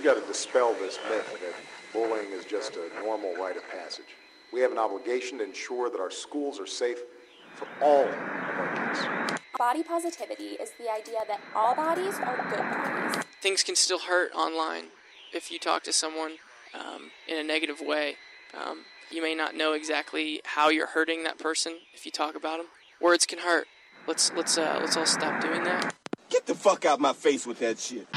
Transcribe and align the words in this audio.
we've 0.00 0.14
got 0.14 0.18
to 0.18 0.26
dispel 0.26 0.72
this 0.80 0.98
myth 1.10 1.38
that 1.42 1.52
bullying 1.92 2.32
is 2.32 2.46
just 2.46 2.74
a 2.76 3.02
normal 3.02 3.34
rite 3.34 3.58
of 3.58 3.68
passage. 3.68 4.16
We 4.50 4.60
have 4.60 4.72
an 4.72 4.78
obligation 4.78 5.36
to 5.38 5.44
ensure 5.44 5.90
that 5.90 6.00
our 6.00 6.10
schools 6.10 6.58
are 6.58 6.66
safe 6.66 7.00
for 7.54 7.68
all 7.82 8.04
of 8.04 8.14
our 8.14 8.94
kids. 8.94 9.38
Body 9.58 9.82
positivity 9.82 10.56
is 10.56 10.70
the 10.78 10.90
idea 10.90 11.18
that 11.28 11.42
all 11.54 11.74
bodies 11.74 12.14
are 12.14 12.36
good 12.48 12.60
bodies. 12.60 13.24
Things 13.42 13.62
can 13.62 13.76
still 13.76 13.98
hurt 13.98 14.32
online 14.34 14.84
if 15.34 15.50
you 15.50 15.58
talk 15.58 15.82
to 15.82 15.92
someone 15.92 16.36
um, 16.72 17.10
in 17.28 17.36
a 17.36 17.44
negative 17.44 17.82
way. 17.82 18.16
Um, 18.54 18.86
you 19.10 19.20
may 19.20 19.34
not 19.34 19.54
know 19.54 19.74
exactly 19.74 20.40
how 20.44 20.70
you're 20.70 20.86
hurting 20.86 21.24
that 21.24 21.38
person 21.38 21.74
if 21.92 22.06
you 22.06 22.10
talk 22.10 22.34
about 22.34 22.56
them. 22.56 22.68
Words 23.02 23.26
can 23.26 23.40
hurt. 23.40 23.66
Let's 24.06 24.32
let's 24.32 24.56
uh, 24.56 24.78
let's 24.80 24.96
all 24.96 25.04
stop 25.04 25.42
doing 25.42 25.64
that. 25.64 25.94
Get 26.30 26.46
the 26.46 26.54
fuck 26.54 26.86
out 26.86 27.00
my 27.00 27.12
face 27.12 27.46
with 27.46 27.58
that 27.58 27.78
shit. 27.78 28.08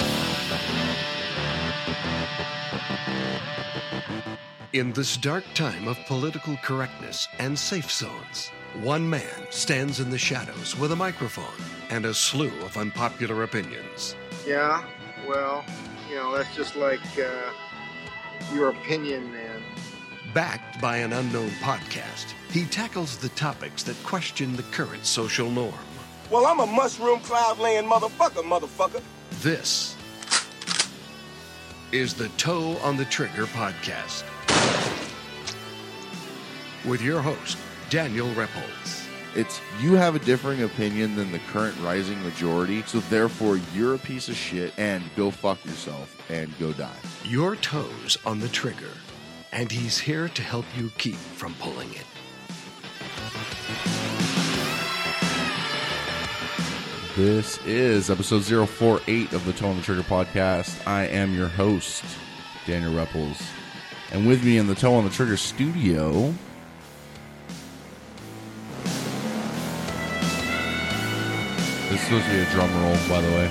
In 4.74 4.92
this 4.94 5.18
dark 5.18 5.44
time 5.54 5.88
of 5.88 6.04
political 6.08 6.58
correctness 6.58 7.28
and 7.38 7.58
safe 7.60 7.92
zones, 7.92 8.50
one 8.82 9.08
man 9.08 9.46
stands 9.52 10.00
in 10.00 10.10
the 10.10 10.18
shadows 10.18 10.76
with 10.76 10.92
a 10.92 10.96
microphone 10.96 11.46
and 11.92 12.08
a 12.08 12.14
slew 12.16 12.52
of 12.64 12.76
unpopular 12.76 13.44
opinions. 13.44 14.16
Yeah, 14.48 14.84
well, 15.28 15.64
you 16.10 16.16
know, 16.16 16.36
that's 16.36 16.56
just 16.56 16.76
like 16.76 17.06
uh, 17.20 17.52
your 18.56 18.70
opinion, 18.70 19.32
man. 19.32 19.62
Backed 20.34 20.82
by 20.82 20.98
an 20.98 21.14
unknown 21.14 21.52
podcast, 21.62 22.34
he 22.50 22.66
tackles 22.66 23.18
the 23.18 23.30
topics 23.30 23.84
that 23.84 24.04
question 24.04 24.56
the 24.56 24.64
current 24.64 25.06
social 25.06 25.52
norm. 25.52 25.76
Well, 26.32 26.48
I'm 26.48 26.62
a 26.62 26.66
mushroom 26.66 27.20
cloud 27.20 27.60
laying 27.60 27.88
motherfucker, 27.88 28.42
motherfucker. 28.42 29.04
This 29.44 29.96
is 31.92 32.16
the 32.16 32.30
Toe 32.30 32.76
on 32.82 32.98
the 32.98 33.06
Trigger 33.06 33.46
podcast 33.46 34.24
with 36.86 37.02
your 37.02 37.22
host, 37.22 37.58
Daniel 37.90 38.28
Repples. 38.30 39.08
It's 39.36 39.60
you 39.80 39.94
have 39.94 40.16
a 40.16 40.20
differing 40.20 40.62
opinion 40.62 41.16
than 41.16 41.32
the 41.32 41.40
current 41.52 41.76
rising 41.82 42.22
majority, 42.24 42.84
so 42.84 43.00
therefore 43.00 43.60
you're 43.74 43.96
a 43.96 44.00
piece 44.00 44.30
of 44.30 44.36
shit 44.36 44.74
and 44.78 45.04
go 45.16 45.32
fuck 45.32 45.64
yourself 45.66 46.16
and 46.30 46.58
go 46.60 46.72
die. 46.74 46.96
Your 47.24 47.56
toes 47.56 48.18
on 48.26 48.40
the 48.40 48.50
trigger, 48.50 48.92
and 49.52 49.72
he's 49.72 49.98
here 49.98 50.30
to 50.30 50.42
help 50.42 50.66
you 50.78 50.92
keep 50.98 51.16
from 51.16 51.56
pulling 51.56 51.92
it. 51.94 52.06
This 57.16 57.60
is 57.66 58.10
episode 58.10 58.44
048 58.44 59.34
of 59.34 59.46
the 59.46 59.54
Toe 59.54 59.68
on 59.70 59.78
the 59.78 59.84
Trigger 59.84 60.02
podcast. 60.02 60.86
I 60.88 61.06
am 61.06 61.36
your 61.36 61.48
host, 61.48 62.04
Daniel 62.66 62.92
Repples. 62.92 63.40
And 64.12 64.28
with 64.28 64.44
me 64.44 64.58
in 64.58 64.66
the 64.66 64.74
Toe 64.74 64.96
on 64.96 65.04
the 65.04 65.12
Trigger 65.12 65.38
studio, 65.38 66.34
this 71.94 72.02
is 72.02 72.08
supposed 72.08 72.26
to 72.26 72.32
be 72.32 72.40
a 72.40 72.46
drum 72.46 72.74
roll, 72.82 72.96
by 73.08 73.22
the 73.22 73.30
way. 73.30 73.48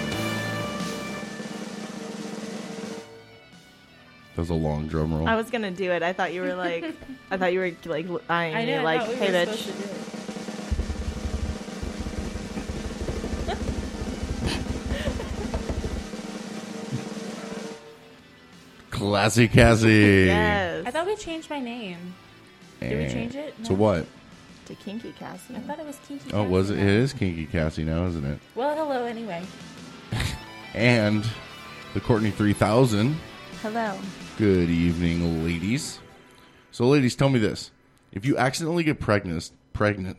That 4.34 4.40
was 4.40 4.50
a 4.50 4.54
long 4.54 4.88
drum 4.88 5.14
roll. 5.14 5.28
I 5.28 5.36
was 5.36 5.48
gonna 5.48 5.70
do 5.70 5.92
it. 5.92 6.02
I 6.02 6.12
thought 6.12 6.32
you 6.32 6.40
were 6.40 6.54
like, 6.54 6.84
I 7.30 7.36
thought 7.36 7.52
you 7.52 7.60
were 7.60 7.70
like 7.86 8.06
eyeing 8.28 8.56
I 8.56 8.64
me, 8.64 8.74
know. 8.74 8.82
like, 8.82 9.02
thought 9.02 9.10
we 9.10 9.14
hey, 9.14 9.30
were 9.30 9.36
bitch. 9.52 9.66
to 9.66 9.72
do 9.72 9.78
it. 13.52 13.58
Classy 18.90 19.46
Cassie. 19.46 20.24
Yes. 20.26 20.84
I 20.84 20.90
thought 20.90 21.06
we 21.06 21.14
changed 21.14 21.48
my 21.48 21.60
name. 21.60 22.14
Did 22.80 23.06
we 23.06 23.12
change 23.12 23.36
it? 23.36 23.54
To 23.66 23.74
what? 23.74 24.04
To 24.74 24.82
Kinky 24.82 25.12
Cassie. 25.18 25.54
I 25.54 25.60
thought 25.60 25.78
it 25.78 25.86
was 25.86 25.98
Kinky. 26.08 26.24
Cassie. 26.24 26.36
Oh, 26.36 26.44
was 26.44 26.70
it? 26.70 26.76
Cassie. 26.76 26.88
It 26.88 26.94
is 26.94 27.12
Kinky 27.12 27.46
Cassie 27.46 27.84
now, 27.84 28.06
isn't 28.06 28.24
it? 28.24 28.38
Well, 28.54 28.74
hello 28.76 29.04
anyway. 29.04 29.44
And 30.74 31.28
the 31.92 32.00
Courtney 32.00 32.30
3000. 32.30 33.14
Hello. 33.60 33.98
Good 34.38 34.70
evening, 34.70 35.44
ladies. 35.44 36.00
So, 36.70 36.86
ladies, 36.86 37.14
tell 37.14 37.28
me 37.28 37.38
this: 37.38 37.70
if 38.10 38.24
you 38.24 38.38
accidentally 38.38 38.82
get 38.82 38.98
pregnant, 38.98 39.50
pregnant, 39.74 40.16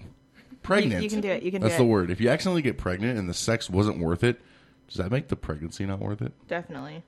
pregnant, 0.61 1.01
you 1.01 1.09
can 1.09 1.21
do 1.21 1.29
it, 1.29 1.41
you 1.41 1.49
can 1.49 1.61
do 1.61 1.65
it. 1.65 1.69
That's 1.69 1.79
the 1.79 1.85
it. 1.85 1.89
word. 1.89 2.11
If 2.11 2.21
you 2.21 2.29
accidentally 2.29 2.61
get 2.61 2.77
pregnant 2.77 3.17
and 3.17 3.27
the 3.27 3.33
sex 3.33 3.67
wasn't 3.67 3.97
worth 3.97 4.23
it, 4.23 4.39
does 4.87 4.97
that 4.97 5.09
make 5.11 5.29
the 5.29 5.35
pregnancy 5.35 5.87
not 5.87 5.97
worth 5.97 6.21
it? 6.21 6.33
Definitely. 6.47 7.01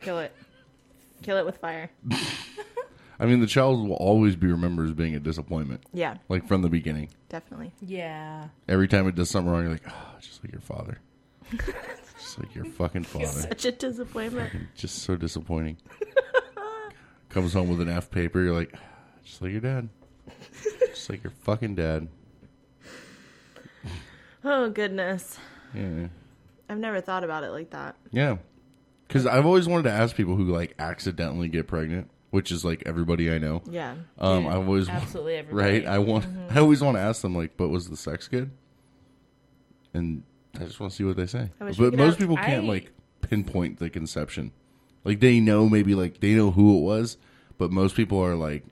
Kill 0.00 0.20
it. 0.20 0.32
Kill 1.22 1.36
it 1.36 1.44
with 1.44 1.56
fire. 1.56 1.90
I 3.18 3.26
mean, 3.26 3.40
the 3.40 3.46
child 3.46 3.86
will 3.88 3.96
always 3.96 4.34
be 4.36 4.46
remembered 4.48 4.86
as 4.88 4.92
being 4.94 5.14
a 5.14 5.20
disappointment, 5.20 5.84
Yeah, 5.92 6.16
like 6.28 6.46
from 6.48 6.62
the 6.62 6.68
beginning. 6.68 7.10
definitely. 7.28 7.72
Yeah. 7.80 8.48
Every 8.68 8.88
time 8.88 9.06
it 9.08 9.14
does 9.14 9.30
something 9.30 9.52
wrong, 9.52 9.62
you're 9.62 9.72
like, 9.72 9.86
oh, 9.88 10.14
just 10.20 10.42
like 10.44 10.52
your 10.52 10.60
father, 10.60 10.98
just 12.18 12.38
like 12.40 12.54
your 12.54 12.64
fucking 12.64 13.04
father. 13.04 13.26
Such 13.26 13.64
a 13.66 13.72
disappointment. 13.72 14.52
just 14.74 14.98
so 15.02 15.16
disappointing. 15.16 15.76
Comes 17.28 17.52
home 17.52 17.68
with 17.68 17.80
an 17.80 17.88
F 17.88 18.10
paper. 18.10 18.40
You're 18.42 18.54
like, 18.54 18.72
just 19.24 19.42
like 19.42 19.52
your 19.52 19.60
dad. 19.60 19.88
Just 20.90 21.10
like 21.10 21.22
your 21.24 21.32
fucking 21.42 21.74
dad. 21.74 22.08
Oh 24.44 24.68
goodness. 24.70 25.38
Yeah. 25.74 26.08
I've 26.68 26.78
never 26.78 27.00
thought 27.00 27.24
about 27.24 27.44
it 27.44 27.50
like 27.50 27.70
that. 27.70 27.96
Yeah. 28.10 28.36
Because 29.08 29.26
I've 29.26 29.46
always 29.46 29.66
wanted 29.68 29.84
to 29.84 29.90
ask 29.92 30.14
people 30.16 30.36
who 30.36 30.44
like 30.44 30.74
accidentally 30.78 31.48
get 31.48 31.66
pregnant, 31.66 32.10
which 32.34 32.50
is 32.50 32.64
like 32.64 32.82
everybody 32.84 33.30
I 33.32 33.38
know. 33.38 33.62
Yeah. 33.70 33.94
Um, 34.18 34.42
Dude, 34.42 34.52
I 34.52 34.56
always 34.56 34.88
absolutely 34.88 35.34
everybody. 35.42 35.78
right. 35.80 35.86
I 35.86 35.98
want. 36.00 36.26
I 36.50 36.58
always 36.58 36.82
want 36.82 36.96
to 36.96 37.00
ask 37.00 37.22
them 37.22 37.34
like, 37.36 37.56
but 37.56 37.68
was 37.68 37.88
the 37.88 37.96
sex 37.96 38.26
good? 38.26 38.50
And 39.92 40.24
I 40.56 40.64
just 40.64 40.80
want 40.80 40.90
to 40.92 40.96
see 40.96 41.04
what 41.04 41.16
they 41.16 41.26
say. 41.26 41.50
I 41.60 41.64
wish 41.64 41.78
we 41.78 41.90
But 41.90 41.96
most 41.96 42.10
have- 42.14 42.18
people 42.18 42.36
can't 42.36 42.64
I- 42.64 42.68
like 42.68 42.92
pinpoint 43.20 43.78
the 43.78 43.88
conception. 43.88 44.50
Like 45.04 45.20
they 45.20 45.38
know 45.38 45.68
maybe 45.68 45.94
like 45.94 46.20
they 46.20 46.34
know 46.34 46.50
who 46.50 46.78
it 46.78 46.80
was, 46.82 47.16
but 47.56 47.70
most 47.70 47.94
people 47.96 48.18
are 48.22 48.34
like. 48.34 48.64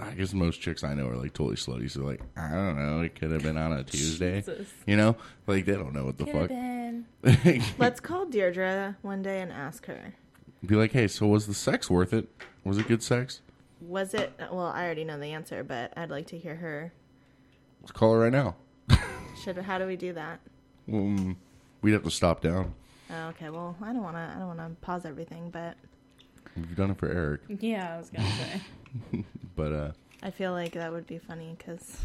I 0.00 0.12
guess 0.12 0.32
most 0.32 0.60
chicks 0.60 0.84
I 0.84 0.94
know 0.94 1.08
are 1.08 1.16
like 1.16 1.34
totally 1.34 1.56
slutty. 1.56 1.90
So 1.90 2.02
like 2.02 2.20
I 2.36 2.50
don't 2.50 2.76
know. 2.78 3.00
It 3.00 3.16
could 3.18 3.32
have 3.32 3.42
been 3.42 3.56
on 3.56 3.72
a 3.72 3.82
Tuesday. 3.82 4.36
Jesus. 4.36 4.68
You 4.86 4.96
know, 4.96 5.16
like 5.48 5.64
they 5.64 5.74
don't 5.74 5.92
know 5.92 6.04
what 6.04 6.18
the 6.18 6.24
Could 6.24 6.34
have 6.34 6.42
fuck. 6.42 7.42
been. 7.44 7.64
Let's 7.78 7.98
call 7.98 8.24
Deirdre 8.26 8.96
one 9.02 9.22
day 9.22 9.40
and 9.40 9.50
ask 9.50 9.86
her. 9.86 10.14
Be 10.64 10.74
like, 10.74 10.92
hey, 10.92 11.06
so 11.08 11.26
was 11.26 11.46
the 11.46 11.54
sex 11.54 11.88
worth 11.88 12.12
it? 12.12 12.28
Was 12.64 12.78
it 12.78 12.88
good 12.88 13.02
sex? 13.02 13.40
Was 13.80 14.12
it? 14.14 14.32
Well, 14.38 14.66
I 14.66 14.84
already 14.84 15.04
know 15.04 15.18
the 15.18 15.26
answer, 15.32 15.62
but 15.62 15.92
I'd 15.96 16.10
like 16.10 16.26
to 16.28 16.38
hear 16.38 16.56
her. 16.56 16.92
Let's 17.80 17.92
call 17.92 18.12
her 18.14 18.18
right 18.20 18.32
now. 18.32 18.56
Should 19.42 19.56
how 19.58 19.78
do 19.78 19.86
we 19.86 19.96
do 19.96 20.12
that? 20.14 20.40
Um, 20.92 21.36
we'd 21.80 21.92
have 21.92 22.02
to 22.02 22.10
stop 22.10 22.40
down. 22.40 22.74
Oh, 23.10 23.28
okay. 23.28 23.50
Well, 23.50 23.76
I 23.80 23.92
don't 23.92 24.02
want 24.02 24.16
to. 24.16 24.32
I 24.34 24.38
don't 24.38 24.56
want 24.56 24.58
to 24.58 24.70
pause 24.84 25.04
everything, 25.06 25.50
but 25.50 25.76
We've 26.56 26.76
done 26.76 26.90
it 26.90 26.98
for 26.98 27.08
Eric, 27.08 27.42
Yeah, 27.60 27.94
I 27.94 27.98
was 27.98 28.10
gonna 28.10 28.28
say. 28.32 29.24
but 29.56 29.72
uh, 29.72 29.92
I 30.22 30.30
feel 30.30 30.52
like 30.52 30.72
that 30.72 30.90
would 30.92 31.06
be 31.06 31.18
funny 31.18 31.54
because 31.56 31.98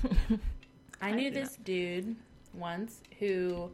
I 1.01 1.11
knew 1.11 1.31
this 1.31 1.57
dude 1.63 2.15
once 2.53 3.01
who, 3.19 3.71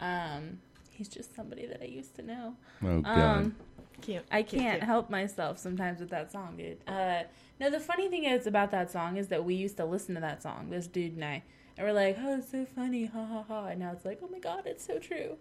um, 0.00 0.58
he's 0.90 1.08
just 1.08 1.34
somebody 1.34 1.66
that 1.66 1.80
I 1.82 1.86
used 1.86 2.14
to 2.16 2.22
know. 2.22 2.54
oh 2.84 3.00
god, 3.00 3.36
Um, 3.38 3.56
cute. 4.00 4.24
I 4.30 4.42
cute, 4.42 4.62
can't 4.62 4.80
cute. 4.80 4.86
help 4.86 5.10
myself 5.10 5.58
sometimes 5.58 6.00
with 6.00 6.10
that 6.10 6.32
song, 6.32 6.56
dude. 6.56 6.78
Uh, 6.86 7.22
no, 7.60 7.70
the 7.70 7.80
funny 7.80 8.08
thing 8.08 8.24
is 8.24 8.46
about 8.46 8.70
that 8.70 8.90
song 8.90 9.16
is 9.16 9.28
that 9.28 9.44
we 9.44 9.54
used 9.54 9.76
to 9.78 9.84
listen 9.84 10.14
to 10.14 10.20
that 10.20 10.42
song, 10.42 10.70
this 10.70 10.86
dude 10.86 11.14
and 11.14 11.24
I, 11.24 11.42
and 11.76 11.86
we're 11.86 11.92
like, 11.92 12.16
"Oh, 12.20 12.36
it's 12.36 12.50
so 12.50 12.64
funny, 12.64 13.06
ha 13.06 13.24
ha 13.24 13.44
ha!" 13.46 13.66
And 13.66 13.80
now 13.80 13.92
it's 13.92 14.04
like, 14.04 14.20
"Oh 14.22 14.28
my 14.28 14.38
god, 14.38 14.62
it's 14.66 14.84
so 14.84 14.98
true." 14.98 15.36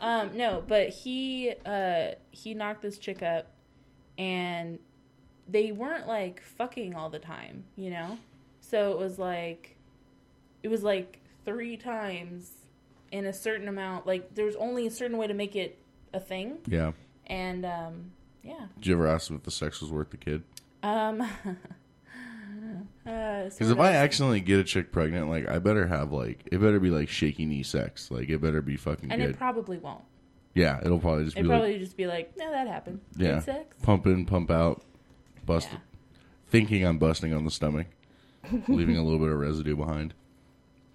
Um, 0.00 0.36
no, 0.36 0.62
but 0.66 0.88
he 0.90 1.52
uh, 1.66 2.12
he 2.30 2.54
knocked 2.54 2.82
this 2.82 2.98
chick 2.98 3.22
up, 3.22 3.46
and 4.18 4.78
they 5.48 5.72
weren't 5.72 6.06
like 6.06 6.42
fucking 6.42 6.94
all 6.94 7.10
the 7.10 7.18
time, 7.18 7.64
you 7.76 7.90
know. 7.90 8.18
So 8.60 8.92
it 8.92 8.98
was 8.98 9.18
like, 9.18 9.76
it 10.62 10.68
was 10.68 10.82
like 10.82 11.20
three 11.44 11.76
times 11.76 12.52
in 13.10 13.26
a 13.26 13.32
certain 13.32 13.66
amount. 13.66 14.06
Like 14.06 14.34
there 14.34 14.44
was 14.44 14.56
only 14.56 14.86
a 14.86 14.90
certain 14.90 15.16
way 15.16 15.26
to 15.26 15.34
make 15.34 15.56
it 15.56 15.78
a 16.12 16.20
thing, 16.20 16.58
yeah. 16.66 16.92
And 17.30 17.64
um, 17.64 18.10
yeah. 18.42 18.66
Did 18.76 18.86
you 18.88 18.94
ever 18.94 19.06
ask 19.06 19.30
if 19.30 19.42
the 19.42 19.50
sex 19.50 19.80
was 19.80 19.90
worth 19.90 20.10
the 20.10 20.16
kid? 20.18 20.42
Um, 20.82 21.20
uh, 23.06 23.44
Because 23.44 23.70
if 23.70 23.78
I 23.78 23.92
accidentally 23.92 24.40
get 24.40 24.58
a 24.60 24.64
chick 24.64 24.92
pregnant, 24.92 25.28
like 25.30 25.48
I 25.48 25.58
better 25.58 25.86
have 25.86 26.12
like 26.12 26.40
it 26.50 26.58
better 26.60 26.78
be 26.80 26.90
like 26.90 27.08
shaky 27.08 27.46
knee 27.46 27.62
sex. 27.62 28.10
Like 28.10 28.28
it 28.28 28.40
better 28.40 28.60
be 28.62 28.76
fucking 28.76 29.10
and 29.10 29.20
good. 29.20 29.30
it 29.30 29.38
probably 29.38 29.78
won't. 29.78 30.04
yeah, 30.54 30.80
it'll 30.84 30.98
probably 31.00 31.24
just 31.24 31.36
It 31.36 31.42
be 31.42 31.48
probably 31.48 31.72
like 31.72 31.80
just 31.80 31.96
be 31.96 32.06
like, 32.06 32.36
no, 32.36 32.50
that 32.50 32.66
happened. 32.66 33.00
yeah, 33.16 33.42
pump 33.82 34.06
in, 34.06 34.26
pump 34.26 34.50
out, 34.50 34.82
bust. 35.46 35.68
Yeah. 35.72 35.78
Thinking 36.48 36.84
I'm 36.84 36.98
busting 36.98 37.32
on 37.32 37.44
the 37.44 37.50
stomach, 37.50 37.86
leaving 38.68 38.96
a 38.96 39.04
little 39.04 39.20
bit 39.20 39.28
of 39.28 39.38
residue 39.38 39.76
behind. 39.76 40.14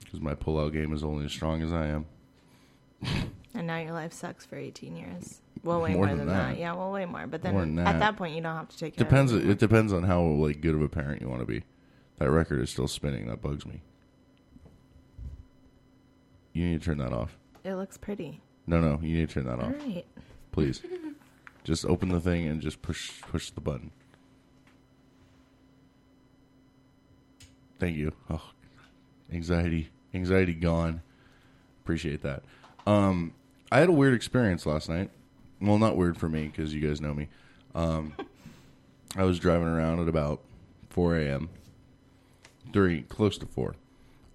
Because 0.03 0.19
my 0.19 0.33
pull-out 0.35 0.73
game 0.73 0.93
is 0.93 1.03
only 1.03 1.25
as 1.25 1.31
strong 1.31 1.61
as 1.63 1.71
I 1.73 1.87
am. 1.87 2.05
And 3.55 3.67
now 3.67 3.77
your 3.79 3.93
life 3.93 4.11
sucks 4.13 4.45
for 4.45 4.57
18 4.57 4.95
years. 4.95 5.41
Well, 5.63 5.81
way 5.81 5.93
More 5.93 6.07
more, 6.07 6.15
than 6.15 6.17
than, 6.19 6.27
that. 6.27 6.49
that. 6.53 6.59
Yeah, 6.59 6.73
well, 6.73 6.91
way 6.91 7.05
more. 7.05 7.25
But 7.25 7.41
then 7.41 7.55
than 7.55 7.79
at 7.79 7.93
that. 7.93 7.99
that 7.99 8.17
point, 8.17 8.35
you 8.35 8.41
don't 8.41 8.55
have 8.55 8.69
to 8.69 8.77
take 8.77 8.95
care 8.95 9.03
Depends. 9.03 9.31
of 9.31 9.43
it. 9.43 9.49
It 9.49 9.57
depends 9.59 9.93
on 9.93 10.03
how 10.03 10.21
like 10.21 10.61
good 10.61 10.75
of 10.75 10.81
a 10.81 10.89
parent 10.89 11.21
you 11.21 11.29
want 11.29 11.39
to 11.39 11.45
be. 11.45 11.63
That 12.19 12.29
record 12.29 12.61
is 12.61 12.69
still 12.69 12.87
spinning. 12.87 13.27
That 13.27 13.41
bugs 13.41 13.65
me. 13.65 13.81
You 16.53 16.65
need 16.67 16.81
to 16.81 16.85
turn 16.85 16.97
that 16.99 17.11
off. 17.13 17.37
It 17.63 17.75
looks 17.75 17.97
pretty. 17.97 18.41
No, 18.67 18.79
no, 18.79 18.99
you 19.01 19.17
need 19.17 19.29
to 19.29 19.33
turn 19.33 19.45
that 19.45 19.59
All 19.59 19.69
off, 19.69 19.75
right. 19.79 20.05
please. 20.51 20.81
just 21.63 21.85
open 21.85 22.09
the 22.09 22.19
thing 22.19 22.47
and 22.47 22.61
just 22.61 22.81
push 22.81 23.21
push 23.21 23.49
the 23.49 23.61
button. 23.61 23.91
Thank 27.79 27.97
you. 27.97 28.13
Oh, 28.29 28.41
anxiety, 29.33 29.89
anxiety 30.13 30.53
gone. 30.53 31.01
Appreciate 31.83 32.21
that. 32.21 32.43
Um, 32.87 33.33
I 33.71 33.79
had 33.79 33.89
a 33.89 33.93
weird 33.93 34.13
experience 34.13 34.65
last 34.65 34.89
night. 34.89 35.09
Well, 35.61 35.77
not 35.77 35.97
weird 35.97 36.17
for 36.17 36.29
me 36.29 36.47
because 36.47 36.73
you 36.73 36.85
guys 36.87 37.01
know 37.01 37.13
me. 37.13 37.27
Um, 37.73 38.13
I 39.15 39.23
was 39.23 39.39
driving 39.39 39.67
around 39.67 39.99
at 39.99 40.07
about 40.07 40.41
4 40.89 41.17
a.m. 41.17 41.49
during 42.71 43.03
close 43.05 43.37
to 43.39 43.45
4, 43.45 43.75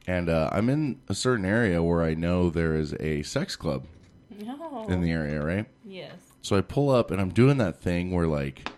and 0.07 0.29
uh, 0.29 0.49
I'm 0.53 0.69
in 0.69 1.01
a 1.09 1.15
certain 1.15 1.45
area 1.45 1.83
where 1.83 2.03
I 2.03 2.15
know 2.15 2.51
there 2.51 2.75
is 2.75 2.95
a 3.01 3.23
sex 3.23 3.57
club 3.57 3.85
No. 4.41 4.87
in 4.89 5.01
the 5.03 5.11
area, 5.11 5.43
right? 5.43 5.67
Yes. 5.87 6.13
So 6.43 6.57
I 6.57 6.63
pull 6.63 6.91
up 6.91 7.11
and 7.11 7.21
I'm 7.21 7.31
doing 7.31 7.59
that 7.59 7.81
thing 7.81 8.13
where 8.13 8.27
like 8.27 8.69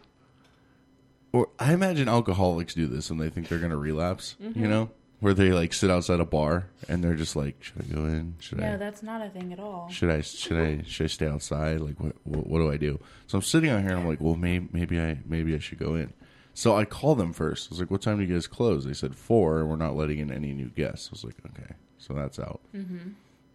or 1.32 1.48
I 1.58 1.72
imagine 1.72 2.08
alcoholics 2.08 2.74
do 2.74 2.86
this 2.88 3.08
and 3.08 3.20
they 3.20 3.30
think 3.30 3.48
they're 3.48 3.58
gonna 3.60 3.76
relapse, 3.76 4.34
you 4.40 4.66
know? 4.68 4.90
Where 5.22 5.34
they 5.34 5.52
like 5.52 5.72
sit 5.72 5.88
outside 5.88 6.18
a 6.18 6.24
bar 6.24 6.66
and 6.88 7.02
they're 7.02 7.14
just 7.14 7.36
like, 7.36 7.62
Should 7.62 7.80
I 7.80 7.94
go 7.94 8.04
in? 8.06 8.34
Should 8.40 8.58
No, 8.58 8.74
I 8.74 8.76
that's 8.76 9.04
not 9.04 9.22
a 9.24 9.30
thing 9.30 9.52
at 9.52 9.60
all. 9.60 9.88
should 9.88 10.10
I 10.10 10.20
should 10.20 10.56
I 10.58 10.82
should 10.84 11.04
I 11.04 11.06
stay 11.06 11.28
outside? 11.28 11.80
Like 11.80 12.00
what 12.00 12.16
what, 12.24 12.46
what 12.48 12.58
do 12.58 12.72
I 12.72 12.76
do? 12.76 12.98
So 13.28 13.38
I'm 13.38 13.42
sitting 13.42 13.70
out 13.70 13.82
here 13.82 13.90
and 13.90 14.00
I'm 14.00 14.08
like, 14.08 14.20
Well 14.20 14.34
maybe 14.34 14.68
maybe 14.72 15.00
I 15.00 15.20
maybe 15.24 15.54
I 15.54 15.60
should 15.60 15.78
go 15.78 15.94
in. 15.94 16.12
So 16.54 16.76
I 16.76 16.84
call 16.84 17.14
them 17.14 17.32
first. 17.32 17.68
I 17.68 17.70
was 17.70 17.78
like, 17.78 17.90
What 17.92 18.02
time 18.02 18.18
do 18.18 18.24
you 18.24 18.34
guys 18.34 18.48
close? 18.48 18.84
They 18.84 18.94
said 18.94 19.14
four 19.14 19.60
and 19.60 19.68
we're 19.70 19.76
not 19.76 19.94
letting 19.94 20.18
in 20.18 20.32
any 20.32 20.52
new 20.52 20.70
guests. 20.70 21.06
I 21.08 21.12
was 21.12 21.22
like, 21.24 21.36
Okay. 21.46 21.74
So 21.98 22.14
that's 22.14 22.40
out. 22.40 22.60
Mm-hmm. 22.74 23.10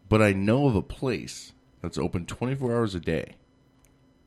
But 0.07 0.21
I 0.21 0.31
know 0.31 0.67
of 0.67 0.75
a 0.77 0.81
place 0.81 1.51
that's 1.81 1.97
open 1.97 2.25
24 2.25 2.73
hours 2.73 2.95
a 2.95 3.01
day 3.01 3.35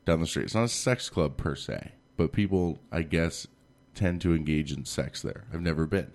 down 0.05 0.19
the 0.19 0.27
street. 0.27 0.43
It's 0.43 0.53
not 0.53 0.65
a 0.65 0.67
sex 0.69 1.09
club 1.09 1.37
per 1.37 1.55
se, 1.55 1.93
but 2.17 2.31
people, 2.31 2.77
I 2.91 3.01
guess, 3.01 3.47
tend 3.95 4.21
to 4.21 4.35
engage 4.35 4.71
in 4.71 4.85
sex 4.85 5.23
there. 5.23 5.45
I've 5.51 5.61
never 5.61 5.87
been. 5.87 6.11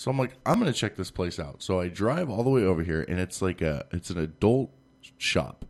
So 0.00 0.10
I'm 0.10 0.16
like, 0.16 0.32
I'm 0.46 0.58
going 0.58 0.72
to 0.72 0.78
check 0.78 0.96
this 0.96 1.10
place 1.10 1.38
out. 1.38 1.62
So 1.62 1.78
I 1.78 1.88
drive 1.88 2.30
all 2.30 2.42
the 2.42 2.48
way 2.48 2.64
over 2.64 2.82
here, 2.82 3.04
and 3.06 3.20
it's 3.20 3.42
like 3.42 3.60
a, 3.60 3.84
it's 3.92 4.08
an 4.08 4.16
adult 4.16 4.70
shop, 5.18 5.66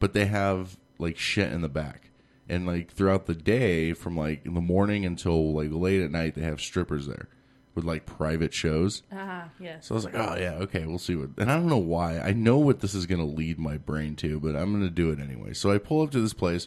but 0.00 0.14
they 0.14 0.26
have 0.26 0.76
like 0.98 1.16
shit 1.16 1.52
in 1.52 1.60
the 1.60 1.68
back. 1.68 2.10
And 2.48 2.66
like 2.66 2.90
throughout 2.90 3.26
the 3.26 3.36
day, 3.36 3.92
from 3.92 4.16
like 4.16 4.44
in 4.44 4.54
the 4.54 4.60
morning 4.60 5.06
until 5.06 5.52
like 5.54 5.68
late 5.70 6.02
at 6.02 6.10
night, 6.10 6.34
they 6.34 6.42
have 6.42 6.60
strippers 6.60 7.06
there 7.06 7.28
with 7.76 7.84
like 7.84 8.04
private 8.04 8.52
shows. 8.52 9.04
Ah, 9.12 9.50
yes. 9.60 9.86
So 9.86 9.94
I 9.94 9.96
was 9.96 10.04
like, 10.06 10.16
oh 10.16 10.36
yeah, 10.36 10.54
okay, 10.62 10.84
we'll 10.84 10.98
see 10.98 11.14
what. 11.14 11.30
And 11.38 11.48
I 11.48 11.54
don't 11.54 11.68
know 11.68 11.78
why. 11.78 12.18
I 12.18 12.32
know 12.32 12.58
what 12.58 12.80
this 12.80 12.96
is 12.96 13.06
going 13.06 13.20
to 13.20 13.24
lead 13.24 13.60
my 13.60 13.76
brain 13.76 14.16
to, 14.16 14.40
but 14.40 14.56
I'm 14.56 14.72
going 14.72 14.82
to 14.82 14.90
do 14.90 15.12
it 15.12 15.20
anyway. 15.20 15.52
So 15.52 15.70
I 15.70 15.78
pull 15.78 16.02
up 16.02 16.10
to 16.10 16.20
this 16.20 16.34
place, 16.34 16.66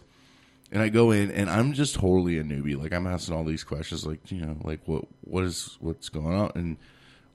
and 0.72 0.82
I 0.82 0.90
go 0.90 1.12
in, 1.12 1.32
and 1.32 1.50
I'm 1.50 1.74
just 1.74 1.96
totally 1.96 2.38
a 2.38 2.44
newbie. 2.44 2.82
Like 2.82 2.94
I'm 2.94 3.08
asking 3.08 3.36
all 3.36 3.44
these 3.44 3.64
questions, 3.64 4.06
like 4.06 4.32
you 4.32 4.42
know, 4.42 4.58
like 4.64 4.82
what 4.86 5.06
what 5.22 5.44
is 5.44 5.78
what's 5.80 6.10
going 6.10 6.34
on, 6.34 6.52
and 6.56 6.78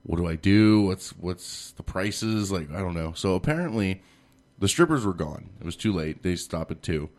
what 0.03 0.17
do 0.17 0.27
I 0.27 0.37
do? 0.37 0.83
What's 0.83 1.11
what's 1.11 1.73
the 1.73 1.83
prices? 1.83 2.51
Like 2.51 2.71
I 2.71 2.79
don't 2.79 2.95
know. 2.95 3.13
So 3.15 3.35
apparently, 3.35 4.03
the 4.59 4.69
strippers 4.69 5.05
were 5.05 5.15
gone. 5.15 5.51
It 5.61 5.67
was 5.67 5.77
too 5.77 5.93
late. 5.93 6.23
They 6.23 6.37
stopped 6.37 6.71
at 6.71 6.83
two, 6.83 7.11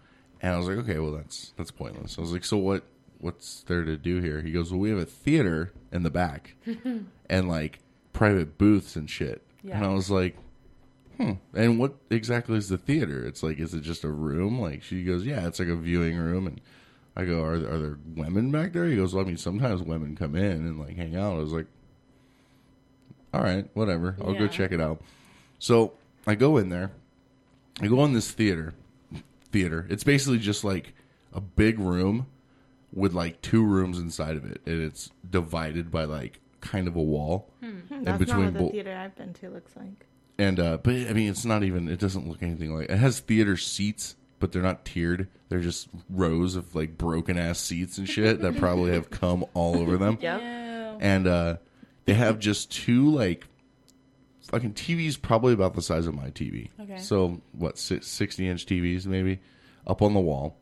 and 0.42 0.54
I 0.54 0.58
was 0.58 0.68
like, 0.68 0.78
okay, 0.80 1.00
well 1.00 1.12
that's 1.12 1.54
that's 1.58 1.72
pointless. 1.72 2.18
I 2.18 2.22
was 2.22 2.32
like, 2.34 2.46
so 2.46 2.58
what? 2.58 2.84
What's 3.20 3.62
there 3.68 3.84
to 3.84 3.98
do 3.98 4.20
here? 4.20 4.42
He 4.42 4.52
goes, 4.52 4.72
well, 4.72 4.80
we 4.80 4.90
have 4.90 4.98
a 4.98 5.06
theater 5.06 5.72
in 5.92 6.02
the 6.02 6.10
back, 6.10 6.56
and 7.30 7.48
like 7.48 7.80
private 8.14 8.58
booths 8.58 8.96
and 8.96 9.10
shit. 9.10 9.44
Yeah. 9.64 9.78
And 9.78 9.86
I 9.86 9.90
was 9.90 10.10
like, 10.10 10.36
hmm. 11.26 11.32
And 11.58 11.80
what 11.80 11.96
exactly 12.10 12.58
is 12.58 12.70
the 12.70 12.78
theater? 12.78 13.26
It's 13.26 13.44
like, 13.44 13.60
is 13.60 13.74
it 13.74 13.82
just 13.82 14.04
a 14.04 14.10
room? 14.10 14.60
Like 14.60 14.84
she 14.84 15.04
goes, 15.04 15.26
yeah, 15.26 15.48
it's 15.48 15.60
like 15.60 15.68
a 15.68 15.76
viewing 15.76 16.18
room. 16.18 16.48
And 16.48 16.62
I 17.16 17.26
go, 17.26 17.44
are 17.44 17.54
are 17.54 17.78
there 17.80 17.98
women 18.16 18.52
back 18.52 18.74
there? 18.74 18.86
He 18.86 18.96
goes, 18.96 19.14
well, 19.14 19.24
I 19.24 19.28
mean, 19.28 19.38
sometimes 19.38 19.82
women 19.82 20.16
come 20.16 20.36
in 20.36 20.52
and 20.52 20.80
like 20.80 20.96
hang 20.96 21.16
out. 21.16 21.36
I 21.36 21.40
was 21.40 21.54
like, 21.54 21.68
all 23.34 23.42
right, 23.42 23.70
whatever. 23.74 24.18
I'll 24.22 24.34
go 24.34 24.48
check 24.48 24.72
it 24.72 24.82
out. 24.82 25.02
So 25.60 25.94
I 26.28 26.36
go 26.36 26.58
in 26.58 26.70
there. 26.70 26.92
I 27.80 27.88
go 27.88 28.04
in 28.06 28.14
this 28.14 28.32
theater. 28.32 28.74
Theater. 29.52 29.86
It's 29.90 30.04
basically 30.04 30.40
just 30.40 30.64
like 30.64 30.94
a 31.34 31.42
big 31.42 31.80
room 31.80 32.28
with 32.94 33.14
like 33.14 33.42
two 33.42 33.64
rooms 33.66 34.00
inside 34.00 34.36
of 34.38 34.46
it, 34.46 34.62
and 34.66 34.82
it's 34.82 35.10
divided 35.30 35.92
by 35.92 36.04
like 36.06 36.40
kind 36.62 36.88
of 36.88 36.96
a 36.96 37.02
wall. 37.02 37.50
Hmm, 37.62 37.80
That's 38.04 38.20
between 38.20 38.38
not 38.38 38.46
what 38.46 38.54
the 38.54 38.60
bo- 38.60 38.70
theater 38.72 38.96
I've 38.96 39.16
been 39.16 39.34
to 39.36 39.50
looks 39.50 39.76
like. 39.76 40.06
And 40.38 40.60
uh, 40.60 40.78
but 40.78 40.94
I 40.94 41.14
mean, 41.14 41.30
it's 41.30 41.46
not 41.46 41.64
even. 41.64 41.88
It 41.88 42.00
doesn't 42.00 42.28
look 42.28 42.42
anything 42.42 42.76
like. 42.76 42.90
It 42.90 42.98
has 42.98 43.20
theater 43.20 43.58
seats, 43.58 44.16
but 44.40 44.52
they're 44.52 44.62
not 44.62 44.86
tiered. 44.86 45.28
They're 45.50 45.60
just 45.60 45.88
rows 46.10 46.56
of 46.56 46.74
like 46.74 46.98
broken 46.98 47.38
ass 47.38 47.60
seats 47.60 47.98
and 47.98 48.08
shit 48.10 48.42
that 48.42 48.58
probably 48.58 48.94
have 48.94 49.10
cum 49.10 49.46
all 49.54 49.78
over 49.78 49.98
them. 49.98 50.18
Yeah. 50.22 50.40
And 51.00 51.28
uh, 51.28 51.58
they 52.06 52.14
have 52.14 52.40
just 52.40 52.72
two 52.72 53.10
like 53.12 53.46
fucking 54.44 54.74
TVs, 54.74 55.22
probably 55.22 55.54
about 55.54 55.74
the 55.76 55.82
size 55.82 56.08
of 56.08 56.16
my 56.16 56.30
TV. 56.30 56.70
Okay. 56.80 56.98
So 56.98 57.42
what, 57.52 57.78
sixty 57.78 58.48
inch 58.48 58.66
TVs 58.66 59.06
maybe, 59.06 59.40
up 59.86 60.02
on 60.02 60.14
the 60.14 60.20
wall, 60.20 60.58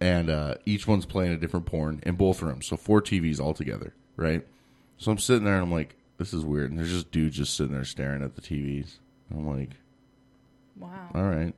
and 0.00 0.30
uh, 0.30 0.54
each 0.64 0.86
one's 0.86 1.06
playing 1.06 1.32
a 1.32 1.36
different 1.36 1.66
porn 1.66 2.00
in 2.04 2.14
both 2.16 2.42
rooms. 2.42 2.66
So 2.66 2.76
four 2.76 3.00
TVs 3.02 3.40
all 3.40 3.54
together, 3.54 3.94
right? 4.16 4.46
So 4.98 5.10
I'm 5.10 5.18
sitting 5.18 5.44
there 5.44 5.54
and 5.54 5.64
I'm 5.64 5.72
like, 5.72 5.96
this 6.18 6.32
is 6.32 6.44
weird. 6.44 6.70
And 6.70 6.78
there's 6.78 6.90
just 6.90 7.10
dudes 7.10 7.36
just 7.36 7.56
sitting 7.56 7.72
there 7.72 7.84
staring 7.84 8.22
at 8.22 8.34
the 8.34 8.40
TVs. 8.40 8.98
I'm 9.30 9.46
like, 9.48 9.70
Wow. 10.76 11.10
all 11.14 11.24
right. 11.24 11.54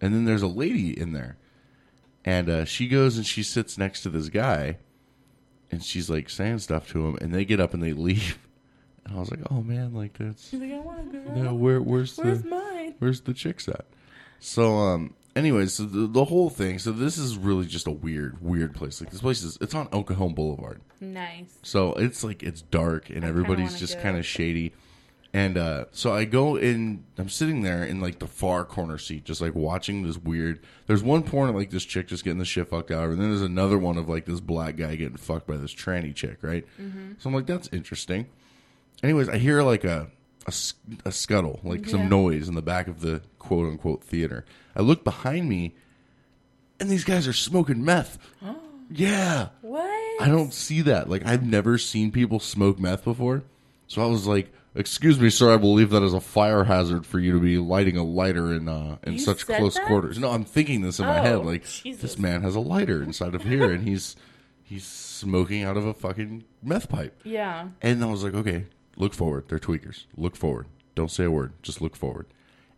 And 0.00 0.14
then 0.14 0.24
there's 0.24 0.42
a 0.42 0.46
lady 0.48 0.98
in 0.98 1.12
there. 1.12 1.36
And 2.24 2.48
uh, 2.48 2.64
she 2.64 2.88
goes 2.88 3.16
and 3.16 3.26
she 3.26 3.42
sits 3.42 3.76
next 3.78 4.02
to 4.02 4.08
this 4.10 4.28
guy. 4.28 4.78
And 5.70 5.82
she's 5.82 6.08
like 6.08 6.30
saying 6.30 6.60
stuff 6.60 6.88
to 6.90 7.06
him. 7.06 7.18
And 7.20 7.34
they 7.34 7.44
get 7.44 7.60
up 7.60 7.74
and 7.74 7.82
they 7.82 7.92
leave. 7.92 8.38
And 9.06 9.18
I 9.18 9.20
was 9.20 9.30
like, 9.30 9.40
oh 9.50 9.60
man, 9.62 9.92
like 9.92 10.16
that's. 10.16 10.48
She's 10.48 10.58
like, 10.58 10.72
I 10.72 10.78
want 10.78 11.00
a 11.14 11.18
girl. 11.18 11.36
Yeah, 11.36 11.50
where, 11.52 11.82
where's, 11.82 12.16
Where's 12.16 12.40
the. 12.40 12.48
mine? 12.48 12.94
Where's 13.00 13.20
the 13.20 13.34
chicks 13.34 13.68
at? 13.68 13.84
So, 14.40 14.78
um, 14.78 15.12
anyways, 15.36 15.74
so 15.74 15.84
the, 15.84 16.06
the 16.06 16.24
whole 16.24 16.50
thing. 16.50 16.78
So 16.78 16.92
this 16.92 17.18
is 17.18 17.36
really 17.36 17.66
just 17.66 17.86
a 17.86 17.90
weird, 17.90 18.40
weird 18.40 18.74
place. 18.74 19.00
Like 19.00 19.10
this 19.10 19.20
place 19.20 19.42
is, 19.42 19.58
it's 19.60 19.74
on 19.74 19.88
Cajon 19.88 20.34
Boulevard. 20.34 20.80
Nice. 21.00 21.58
So 21.62 21.92
it's 21.94 22.24
like 22.24 22.42
it's 22.42 22.62
dark 22.62 23.10
and 23.10 23.24
everybody's 23.24 23.68
wanna 23.68 23.78
just 23.78 24.00
kind 24.00 24.16
of 24.16 24.24
shady. 24.26 24.72
And 25.32 25.58
uh, 25.58 25.86
so 25.90 26.14
I 26.14 26.26
go 26.26 26.54
in. 26.56 27.04
I'm 27.18 27.28
sitting 27.28 27.62
there 27.62 27.82
in 27.84 28.00
like 28.00 28.20
the 28.20 28.26
far 28.28 28.64
corner 28.64 28.98
seat, 28.98 29.24
just 29.24 29.40
like 29.40 29.56
watching 29.56 30.04
this 30.04 30.16
weird. 30.16 30.60
There's 30.86 31.02
one 31.02 31.24
porn 31.24 31.48
of 31.48 31.56
like 31.56 31.70
this 31.70 31.84
chick 31.84 32.06
just 32.06 32.22
getting 32.22 32.38
the 32.38 32.44
shit 32.44 32.68
fucked 32.68 32.92
out 32.92 33.10
and 33.10 33.20
then 33.20 33.30
there's 33.30 33.42
another 33.42 33.76
one 33.76 33.98
of 33.98 34.08
like 34.08 34.26
this 34.26 34.38
black 34.38 34.76
guy 34.76 34.94
getting 34.94 35.16
fucked 35.16 35.48
by 35.48 35.56
this 35.56 35.74
tranny 35.74 36.14
chick, 36.14 36.38
right? 36.42 36.64
So 37.18 37.28
I'm 37.28 37.34
like, 37.34 37.46
that's 37.46 37.68
interesting. 37.72 38.26
Anyways, 39.02 39.28
I 39.28 39.38
hear 39.38 39.62
like 39.62 39.82
a 39.82 40.08
a, 40.46 40.52
a 41.06 41.12
scuttle, 41.12 41.60
like 41.64 41.86
some 41.88 42.08
noise 42.08 42.48
in 42.48 42.54
the 42.54 42.62
back 42.62 42.88
of 42.88 43.00
the 43.00 43.22
quote 43.38 43.66
unquote 43.68 44.02
theater. 44.04 44.44
I 44.76 44.82
look 44.82 45.04
behind 45.04 45.48
me, 45.48 45.74
and 46.80 46.88
these 46.90 47.04
guys 47.04 47.26
are 47.28 47.32
smoking 47.32 47.84
meth. 47.84 48.18
Oh. 48.44 48.56
yeah. 48.90 49.48
What? 49.62 50.22
I 50.22 50.28
don't 50.28 50.52
see 50.52 50.82
that. 50.82 51.08
Like 51.08 51.24
I've 51.26 51.42
never 51.44 51.78
seen 51.78 52.12
people 52.12 52.38
smoke 52.38 52.78
meth 52.78 53.02
before. 53.04 53.42
So 53.86 54.02
I 54.02 54.06
was 54.06 54.26
like, 54.26 54.52
"Excuse 54.74 55.18
me, 55.18 55.30
sir. 55.30 55.52
I 55.52 55.56
believe 55.56 55.88
that 55.90 56.02
is 56.02 56.12
a 56.12 56.20
fire 56.20 56.64
hazard 56.64 57.06
for 57.06 57.18
you 57.18 57.32
to 57.32 57.40
be 57.40 57.56
lighting 57.58 57.96
a 57.96 58.04
lighter 58.04 58.52
in 58.52 58.68
uh, 58.68 58.98
in 59.04 59.14
You 59.14 59.18
such 59.20 59.46
close 59.46 59.74
that? 59.74 59.86
quarters." 59.86 60.18
No, 60.18 60.30
I'm 60.30 60.44
thinking 60.44 60.82
this 60.82 60.98
in 61.00 61.06
my 61.06 61.20
Oh, 61.20 61.22
head. 61.22 61.46
Like 61.46 61.64
Jesus. 61.66 62.02
this 62.02 62.18
man 62.18 62.42
has 62.42 62.54
a 62.54 62.60
lighter 62.60 63.02
inside 63.02 63.34
of 63.34 63.42
here, 63.42 63.70
and 63.72 63.86
he's 63.88 64.14
he's 64.62 64.84
smoking 64.84 65.62
out 65.64 65.76
of 65.78 65.86
a 65.86 65.94
fucking 65.94 66.44
meth 66.62 66.88
pipe. 66.90 67.18
Yeah. 67.24 67.68
And 67.80 68.02
I 68.04 68.06
was 68.06 68.22
like, 68.22 68.34
"Okay, 68.34 68.66
look 68.96 69.14
forward. 69.14 69.44
They're 69.48 69.58
tweakers. 69.58 70.04
Look 70.16 70.36
forward. 70.36 70.66
Don't 70.94 71.10
say 71.10 71.24
a 71.24 71.30
word. 71.30 71.52
Just 71.62 71.80
look 71.80 71.96
forward." 71.96 72.26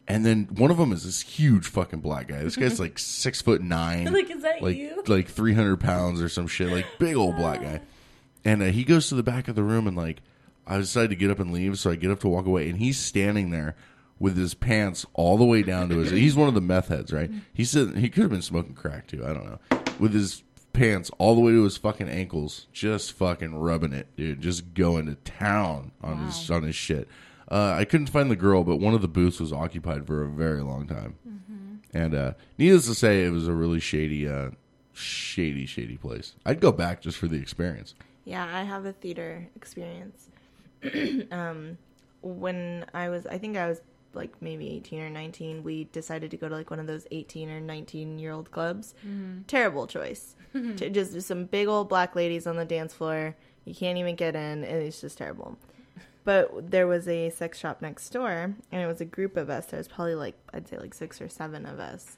And 0.09 0.25
then 0.25 0.45
one 0.53 0.71
of 0.71 0.77
them 0.77 0.93
is 0.93 1.05
this 1.05 1.21
huge 1.21 1.67
fucking 1.67 1.99
black 2.01 2.29
guy. 2.29 2.39
This 2.45 2.55
guy's 2.57 2.79
like 2.79 2.97
six 2.99 3.43
foot 3.43 3.61
nine, 3.61 4.13
Like, 4.13 4.31
is 4.31 4.43
that 4.43 4.63
like 4.63 4.77
you? 4.77 5.03
like 5.09 5.29
three 5.29 5.53
hundred 5.55 5.79
pounds 5.81 6.21
or 6.23 6.29
some 6.29 6.47
shit, 6.47 6.71
like 6.71 6.87
big 6.99 7.17
old 7.17 7.37
black 7.37 7.61
guy. 7.61 7.81
And 8.45 8.63
uh, 8.63 8.67
he 8.67 8.85
goes 8.85 9.09
to 9.09 9.17
the 9.17 9.25
back 9.25 9.49
of 9.49 9.57
the 9.57 9.65
room 9.65 9.87
and 9.89 9.97
like 9.97 10.19
I 10.67 10.79
decided 10.79 11.11
to 11.11 11.17
get 11.17 11.31
up 11.31 11.41
and 11.41 11.53
leave, 11.53 11.79
so 11.79 11.91
I 11.91 11.97
get 11.97 12.11
up 12.11 12.21
to 12.21 12.29
walk 12.29 12.47
away, 12.47 12.69
and 12.69 12.79
he's 12.79 12.99
standing 12.99 13.51
there 13.51 13.75
with 14.19 14.37
his 14.37 14.55
pants 14.55 15.05
all 15.15 15.37
the 15.37 15.45
way 15.45 15.63
down 15.63 15.89
to 15.91 15.99
his. 15.99 16.11
He's 16.11 16.35
one 16.37 16.49
of 16.49 16.55
the 16.55 16.61
meth 16.61 16.89
heads, 16.89 17.13
right? 17.13 17.31
He 17.53 17.65
said 17.65 17.97
he 17.97 18.09
could 18.09 18.23
have 18.23 18.31
been 18.31 18.43
smoking 18.43 18.75
crack 18.75 19.07
too. 19.09 19.25
I 19.27 19.33
don't 19.33 19.45
know. 19.45 19.59
With 19.99 20.13
his 20.15 20.43
pants 20.77 21.11
all 21.19 21.35
the 21.35 21.41
way 21.41 21.53
to 21.53 21.65
his 21.65 21.77
fucking 21.77 22.09
ankles, 22.09 22.67
just 22.73 23.13
fucking 23.13 23.55
rubbing 23.55 23.93
it, 23.93 24.15
dude. 24.17 24.41
Just 24.41 24.75
going 24.75 25.07
to 25.07 25.15
town 25.17 25.93
on 26.03 26.27
his 26.27 26.51
on 26.51 26.63
his 26.63 26.77
shit. 26.77 27.09
Uh, 27.51 27.75
I 27.77 27.85
couldn't 27.85 28.09
find 28.09 28.31
the 28.31 28.37
girl, 28.37 28.65
but 28.65 28.77
one 28.77 28.95
of 28.95 29.03
the 29.03 29.09
booths 29.09 29.41
was 29.41 29.53
occupied 29.53 30.07
for 30.07 30.23
a 30.23 30.29
very 30.29 30.63
long 30.63 30.87
time. 30.87 31.17
And 31.95 32.15
uh, 32.15 32.33
needless 32.59 32.87
to 32.87 32.95
say, 32.95 33.25
it 33.25 33.31
was 33.31 33.49
a 33.49 33.53
really 33.53 33.81
shady, 33.81 34.29
uh, 34.29 34.51
shady, 34.93 35.65
shady 35.65 35.97
place. 35.97 36.35
I'd 36.45 36.61
go 36.61 36.71
back 36.71 37.01
just 37.01 37.17
for 37.17 37.27
the 37.27 37.37
experience. 37.37 37.95
Yeah, 38.25 38.45
I 38.45 38.65
have 38.65 38.85
a 38.85 38.93
theater 38.93 39.49
experience. 39.57 40.29
um, 41.31 41.79
when 42.21 42.85
I 42.93 43.09
was, 43.09 43.27
I 43.27 43.39
think 43.39 43.57
I 43.57 43.69
was 43.69 43.81
like 44.17 44.33
maybe 44.41 44.69
18 44.71 45.01
or 45.01 45.11
19, 45.11 45.63
we 45.63 45.85
decided 45.85 46.31
to 46.33 46.37
go 46.37 46.49
to 46.49 46.55
like 46.55 46.71
one 46.71 46.81
of 46.81 46.87
those 46.87 47.07
18 47.11 47.51
or 47.51 47.61
19 47.61 48.19
year 48.19 48.33
old 48.33 48.51
clubs. 48.51 48.95
Mm-hmm. 49.07 49.43
Terrible 49.47 49.87
choice. 49.87 50.35
To- 50.53 50.89
just 50.89 51.21
some 51.23 51.45
big 51.45 51.69
old 51.69 51.89
black 51.91 52.17
ladies 52.17 52.47
on 52.47 52.57
the 52.57 52.65
dance 52.65 52.95
floor. 52.95 53.37
You 53.67 53.75
can't 53.75 53.99
even 53.99 54.17
get 54.17 54.35
in, 54.35 54.65
and 54.65 54.83
it's 54.83 55.01
just 55.03 55.19
terrible. 55.19 55.59
But 56.25 56.71
there 56.71 56.87
was 56.87 57.07
a 57.07 57.31
sex 57.31 57.59
shop 57.59 57.83
next 57.83 58.09
door, 58.11 58.55
and 58.73 58.83
it 58.83 58.87
was 58.87 59.01
a 59.01 59.05
group 59.05 59.37
of 59.37 59.51
us. 59.51 59.67
There 59.67 59.79
was 59.79 59.87
probably 59.87 60.15
like, 60.15 60.35
I'd 60.55 60.67
say 60.67 60.79
like 60.79 60.95
six 60.95 61.21
or 61.21 61.29
seven 61.29 61.67
of 61.67 61.79
us. 61.79 62.17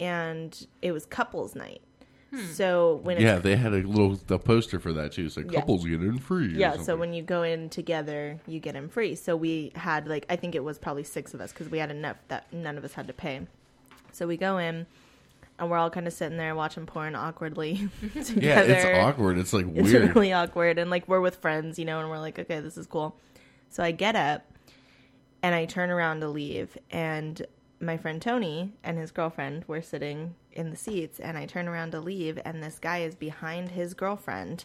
And 0.00 0.66
it 0.80 0.92
was 0.92 1.04
couples 1.04 1.54
night. 1.54 1.82
Hmm. 2.30 2.44
So 2.52 3.00
when 3.02 3.16
it 3.16 3.22
Yeah, 3.22 3.38
they 3.38 3.56
had 3.56 3.72
a 3.72 3.78
little 3.82 4.18
a 4.28 4.38
poster 4.38 4.78
for 4.78 4.92
that 4.92 5.12
too. 5.12 5.26
It's 5.26 5.36
like 5.36 5.50
Yeah. 5.50 5.60
couples 5.60 5.84
get 5.84 6.00
in 6.00 6.18
free. 6.18 6.54
Yeah, 6.56 6.76
so 6.76 6.96
when 6.96 7.12
you 7.12 7.22
go 7.22 7.42
in 7.42 7.68
together, 7.70 8.38
you 8.46 8.60
get 8.60 8.74
them 8.74 8.88
free. 8.88 9.14
So 9.16 9.36
we 9.36 9.72
had 9.74 10.06
like 10.06 10.26
I 10.30 10.36
think 10.36 10.54
it 10.54 10.62
was 10.62 10.78
probably 10.78 11.02
six 11.04 11.34
of 11.34 11.40
us 11.40 11.52
because 11.52 11.68
we 11.68 11.78
had 11.78 11.90
enough 11.90 12.16
that 12.28 12.52
none 12.52 12.78
of 12.78 12.84
us 12.84 12.92
had 12.92 13.06
to 13.08 13.12
pay. 13.12 13.40
So 14.12 14.26
we 14.26 14.36
go 14.36 14.58
in, 14.58 14.86
and 15.58 15.70
we're 15.70 15.76
all 15.76 15.90
kind 15.90 16.06
of 16.06 16.12
sitting 16.12 16.36
there 16.38 16.54
watching 16.54 16.86
porn 16.86 17.14
awkwardly 17.16 17.88
together. 18.24 18.40
yeah, 18.40 18.60
it's 18.60 18.84
awkward. 19.04 19.38
It's 19.38 19.52
like 19.52 19.66
It's 19.74 19.90
weird. 19.92 20.14
really 20.14 20.32
awkward, 20.32 20.78
and 20.78 20.90
like 20.90 21.08
we're 21.08 21.20
with 21.20 21.36
friends, 21.36 21.78
you 21.78 21.84
know, 21.84 22.00
and 22.00 22.08
we're 22.10 22.18
like, 22.18 22.38
okay, 22.38 22.60
this 22.60 22.76
is 22.76 22.86
cool. 22.86 23.16
So 23.70 23.82
I 23.82 23.90
get 23.92 24.14
up, 24.16 24.42
and 25.42 25.54
I 25.54 25.64
turn 25.64 25.90
around 25.90 26.20
to 26.20 26.28
leave, 26.28 26.76
and 26.90 27.44
my 27.80 27.96
friend 27.96 28.20
Tony 28.20 28.72
and 28.84 28.98
his 28.98 29.10
girlfriend 29.10 29.64
were 29.66 29.80
sitting 29.82 30.34
in 30.52 30.70
the 30.70 30.76
seats, 30.76 31.20
and 31.20 31.38
I 31.38 31.46
turn 31.46 31.68
around 31.68 31.92
to 31.92 32.00
leave, 32.00 32.38
and 32.44 32.62
this 32.62 32.78
guy 32.78 32.98
is 32.98 33.14
behind 33.14 33.70
his 33.70 33.94
girlfriend, 33.94 34.64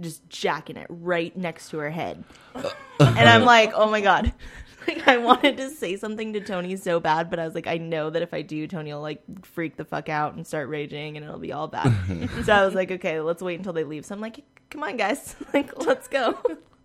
just 0.00 0.28
jacking 0.28 0.76
it 0.76 0.86
right 0.88 1.36
next 1.36 1.70
to 1.70 1.78
her 1.78 1.90
head, 1.90 2.24
uh, 2.54 2.70
and 3.00 3.28
I'm 3.28 3.42
uh-huh. 3.42 3.46
like, 3.46 3.72
oh 3.74 3.90
my 3.90 4.00
god. 4.00 4.32
Like 4.86 5.08
I 5.08 5.16
wanted 5.16 5.56
to 5.56 5.70
say 5.70 5.96
something 5.96 6.32
to 6.34 6.40
Tony 6.40 6.76
so 6.76 7.00
bad, 7.00 7.28
but 7.28 7.38
I 7.38 7.44
was 7.44 7.54
like, 7.54 7.66
I 7.66 7.76
know 7.76 8.10
that 8.10 8.22
if 8.22 8.32
I 8.32 8.42
do, 8.42 8.68
Tony 8.68 8.92
will 8.92 9.00
like 9.00 9.20
freak 9.44 9.76
the 9.76 9.84
fuck 9.84 10.08
out 10.08 10.34
and 10.34 10.46
start 10.46 10.68
raging, 10.68 11.16
and 11.16 11.26
it'll 11.26 11.40
be 11.40 11.52
all 11.52 11.66
bad. 11.66 11.92
so 12.44 12.52
I 12.52 12.64
was 12.64 12.74
like, 12.74 12.90
okay, 12.92 13.20
let's 13.20 13.42
wait 13.42 13.58
until 13.58 13.72
they 13.72 13.84
leave. 13.84 14.06
So 14.06 14.14
I'm 14.14 14.20
like, 14.20 14.44
come 14.70 14.82
on, 14.82 14.96
guys, 14.96 15.34
like 15.54 15.76
let's 15.84 16.08
go. 16.08 16.38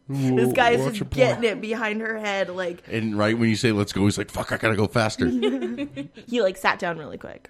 this 0.10 0.51
guy 0.51 0.71
is 0.71 0.98
just 0.98 1.10
getting 1.12 1.43
it 1.43 1.62
behind 1.62 2.01
her 2.01 2.17
head, 2.17 2.50
like 2.50 2.83
And 2.88 3.17
right 3.17 3.38
when 3.38 3.50
you 3.50 3.55
say 3.55 3.71
let's 3.71 3.93
go, 3.93 4.03
he's 4.05 4.17
like, 4.17 4.31
"Fuck, 4.31 4.51
I 4.51 4.57
gotta 4.57 4.75
go 4.75 4.88
faster." 4.88 5.27
he 5.27 6.41
like 6.41 6.57
sat 6.57 6.79
down 6.79 6.98
really 6.98 7.17
quick. 7.17 7.50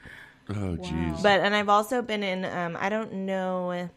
Oh, 0.49 0.77
jeez. 0.79 1.21
But 1.23 1.41
and 1.41 1.55
I've 1.55 1.69
also 1.69 2.01
been 2.01 2.23
in 2.23 2.45
um 2.45 2.77
I 2.79 2.89
don't 2.89 3.13
know 3.25 3.89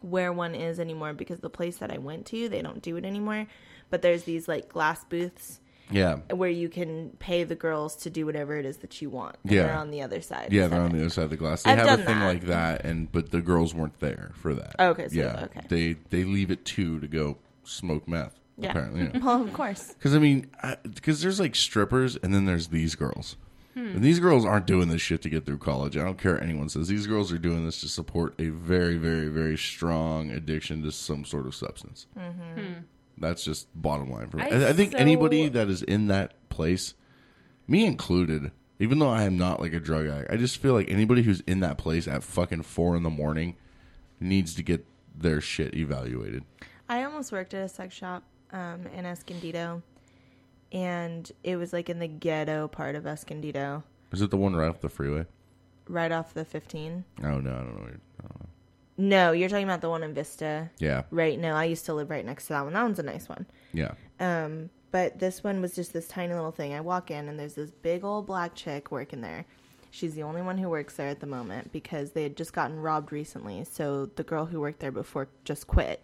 where 0.00 0.32
one 0.32 0.54
is 0.54 0.78
anymore 0.78 1.12
because 1.14 1.40
the 1.40 1.50
place 1.50 1.78
that 1.78 1.90
I 1.90 1.98
went 1.98 2.26
to, 2.26 2.48
they 2.48 2.60
don't 2.62 2.82
do 2.82 2.96
it 2.96 3.04
anymore. 3.04 3.46
But 3.90 4.02
there's 4.02 4.24
these 4.24 4.46
like 4.48 4.68
glass 4.68 5.02
booths 5.04 5.60
Yeah, 5.90 6.16
where 6.30 6.50
you 6.50 6.68
can 6.68 7.10
pay 7.18 7.44
the 7.44 7.54
girls 7.54 7.96
to 7.96 8.10
do 8.10 8.26
whatever 8.26 8.56
it 8.56 8.66
is 8.66 8.78
that 8.78 9.00
you 9.00 9.08
want. 9.10 9.36
And 9.44 9.52
Yeah. 9.52 9.62
They're 9.64 9.76
on 9.76 9.90
the 9.90 10.02
other 10.02 10.20
side. 10.20 10.52
yeah, 10.52 10.66
they're 10.66 10.80
on 10.80 10.92
the 10.92 11.00
other 11.00 11.10
side 11.10 11.24
of 11.24 11.30
the 11.30 11.36
glass. 11.36 11.62
They 11.62 11.70
I've 11.72 11.78
have 11.88 12.00
a 12.00 12.04
thing 12.04 12.18
that. 12.18 12.26
like 12.26 12.42
that, 12.46 12.84
and 12.84 13.10
but 13.10 13.30
the 13.30 13.40
girls 13.40 13.74
weren't 13.74 13.98
there 14.00 14.32
for 14.34 14.54
that. 14.54 14.76
Okay, 14.78 15.08
so- 15.08 15.14
yeah, 15.14 15.44
okay. 15.44 15.60
they 15.68 15.92
they 16.10 16.24
leave 16.24 16.50
it 16.50 16.64
two 16.64 17.00
to 17.00 17.06
go 17.08 17.38
smoke 17.64 18.06
meth. 18.08 18.38
Yeah. 18.56 18.70
Apparently, 18.70 19.20
Well, 19.22 19.42
of 19.42 19.52
course. 19.52 19.94
because 19.94 20.14
I 20.14 20.18
mean, 20.20 20.48
because 20.84 21.22
there's 21.22 21.40
like 21.40 21.54
strippers, 21.56 22.14
and 22.16 22.32
then 22.34 22.44
there's 22.46 22.68
these 22.68 22.94
girls. 22.94 23.36
Hmm. 23.74 23.88
And 23.88 24.02
these 24.04 24.20
girls 24.20 24.44
aren't 24.44 24.66
doing 24.66 24.88
this 24.88 25.02
shit 25.02 25.20
to 25.22 25.28
get 25.28 25.44
through 25.44 25.58
college. 25.58 25.96
I 25.96 26.04
don't 26.04 26.16
care 26.18 26.34
what 26.34 26.42
anyone 26.44 26.68
says. 26.68 26.88
These 26.88 27.06
girls 27.08 27.32
are 27.32 27.38
doing 27.38 27.64
this 27.64 27.80
to 27.80 27.88
support 27.88 28.34
a 28.38 28.48
very, 28.48 28.96
very, 28.96 29.28
very 29.28 29.58
strong 29.58 30.30
addiction 30.30 30.82
to 30.84 30.92
some 30.92 31.24
sort 31.24 31.46
of 31.46 31.54
substance. 31.54 32.06
That's 33.18 33.44
just 33.44 33.68
bottom 33.80 34.10
line 34.10 34.28
for 34.30 34.38
me. 34.38 34.44
I 34.44 34.48
I, 34.48 34.68
I 34.68 34.72
think 34.72 34.92
so- 34.92 34.98
anybody 34.98 35.48
that 35.48 35.68
is 35.68 35.82
in 35.82 36.06
that 36.08 36.34
place, 36.50 36.94
me 37.68 37.84
included, 37.84 38.50
even 38.78 38.98
though 38.98 39.10
I 39.10 39.22
am 39.24 39.36
not 39.36 39.60
like 39.60 39.72
a 39.72 39.80
drug 39.80 40.06
addict, 40.06 40.30
I 40.32 40.36
just 40.36 40.58
feel 40.58 40.74
like 40.74 40.90
anybody 40.90 41.22
who's 41.22 41.40
in 41.40 41.60
that 41.60 41.78
place 41.78 42.06
at 42.08 42.22
fucking 42.24 42.62
four 42.62 42.96
in 42.96 43.02
the 43.02 43.10
morning 43.10 43.56
needs 44.20 44.54
to 44.54 44.62
get 44.62 44.84
their 45.16 45.40
shit 45.40 45.74
evaluated. 45.74 46.44
I 46.88 47.04
almost 47.04 47.30
worked 47.32 47.54
at 47.54 47.62
a 47.64 47.68
sex 47.68 47.94
shop 47.94 48.24
um, 48.52 48.86
in 48.94 49.06
Escondido, 49.06 49.82
and 50.72 51.30
it 51.42 51.56
was 51.56 51.72
like 51.72 51.88
in 51.88 51.98
the 51.98 52.08
ghetto 52.08 52.68
part 52.68 52.94
of 52.96 53.06
Escondido, 53.06 53.82
Is 54.12 54.22
it 54.22 54.30
the 54.30 54.36
one 54.36 54.54
right 54.56 54.68
off 54.68 54.80
the 54.80 54.88
freeway? 54.88 55.26
right 55.88 56.12
off 56.12 56.32
the 56.34 56.44
15. 56.44 57.04
Oh 57.22 57.24
no, 57.24 57.30
I 57.36 57.38
don't 57.38 57.48
know. 57.76 57.82
I 57.82 57.86
don't 57.86 58.40
know. 58.40 58.46
No, 58.96 59.32
you're 59.32 59.48
talking 59.48 59.64
about 59.64 59.80
the 59.80 59.90
one 59.90 60.02
in 60.02 60.14
Vista. 60.14 60.70
Yeah, 60.78 61.02
Right. 61.10 61.38
No, 61.38 61.54
I 61.54 61.64
used 61.64 61.84
to 61.86 61.94
live 61.94 62.10
right 62.10 62.24
next 62.24 62.44
to 62.46 62.52
that 62.54 62.62
one. 62.64 62.72
That 62.74 62.82
one's 62.84 62.98
a 62.98 63.02
nice 63.02 63.28
one. 63.28 63.46
yeah. 63.72 63.92
Um, 64.20 64.70
but 64.92 65.18
this 65.18 65.42
one 65.42 65.60
was 65.60 65.74
just 65.74 65.92
this 65.92 66.06
tiny 66.06 66.32
little 66.32 66.52
thing. 66.52 66.72
I 66.72 66.80
walk 66.80 67.10
in 67.10 67.28
and 67.28 67.36
there's 67.38 67.54
this 67.54 67.72
big 67.72 68.04
old 68.04 68.26
black 68.26 68.54
chick 68.54 68.92
working 68.92 69.20
there. 69.22 69.44
She's 69.90 70.14
the 70.14 70.22
only 70.22 70.40
one 70.42 70.56
who 70.58 70.68
works 70.68 70.94
there 70.94 71.08
at 71.08 71.18
the 71.20 71.26
moment 71.26 71.72
because 71.72 72.12
they 72.12 72.22
had 72.22 72.36
just 72.36 72.52
gotten 72.52 72.78
robbed 72.78 73.10
recently. 73.12 73.64
So 73.64 74.06
the 74.14 74.22
girl 74.22 74.46
who 74.46 74.60
worked 74.60 74.78
there 74.78 74.92
before 74.92 75.26
just 75.44 75.66
quit. 75.66 76.00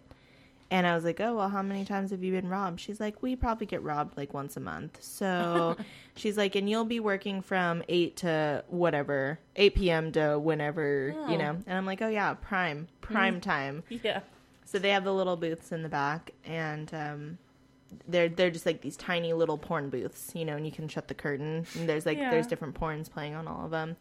And 0.71 0.87
I 0.87 0.95
was 0.95 1.03
like, 1.03 1.19
"Oh, 1.19 1.35
well, 1.35 1.49
how 1.49 1.61
many 1.61 1.83
times 1.83 2.11
have 2.11 2.23
you 2.23 2.31
been 2.31 2.47
robbed?" 2.47 2.79
She's 2.79 2.99
like, 3.01 3.21
"We 3.21 3.35
probably 3.35 3.65
get 3.67 3.83
robbed 3.83 4.15
like 4.17 4.33
once 4.33 4.55
a 4.55 4.61
month." 4.61 4.97
So 5.03 5.75
she's 6.15 6.37
like, 6.37 6.55
"And 6.55 6.69
you'll 6.69 6.85
be 6.85 7.01
working 7.01 7.41
from 7.41 7.83
8 7.89 8.15
to 8.17 8.63
whatever, 8.69 9.37
8 9.57 9.75
p.m. 9.75 10.11
to 10.13 10.39
whenever, 10.39 11.13
Oh. 11.15 11.29
you 11.29 11.37
know." 11.37 11.57
And 11.67 11.77
I'm 11.77 11.85
like, 11.85 12.01
"Oh 12.01 12.07
yeah, 12.07 12.33
prime, 12.35 12.87
prime 13.01 13.41
time." 13.41 13.83
Yeah. 13.89 14.21
So 14.63 14.79
they 14.79 14.91
have 14.91 15.03
the 15.03 15.13
little 15.13 15.35
booths 15.35 15.73
in 15.73 15.83
the 15.83 15.89
back, 15.89 16.31
and 16.45 16.91
um, 16.93 17.37
they're 18.07 18.29
they're 18.29 18.49
just 18.49 18.65
like 18.65 18.79
these 18.79 18.95
tiny 18.95 19.33
little 19.33 19.57
porn 19.57 19.89
booths, 19.89 20.31
you 20.33 20.45
know, 20.45 20.55
and 20.55 20.65
you 20.65 20.71
can 20.71 20.87
shut 20.87 21.09
the 21.09 21.13
curtain. 21.13 21.65
And 21.77 21.89
there's 21.89 22.05
like 22.05 22.17
Yeah. 22.17 22.29
there's 22.31 22.47
different 22.47 22.79
porns 22.79 23.11
playing 23.11 23.35
on 23.35 23.45
all 23.49 23.65
of 23.65 23.71
them, 23.71 23.97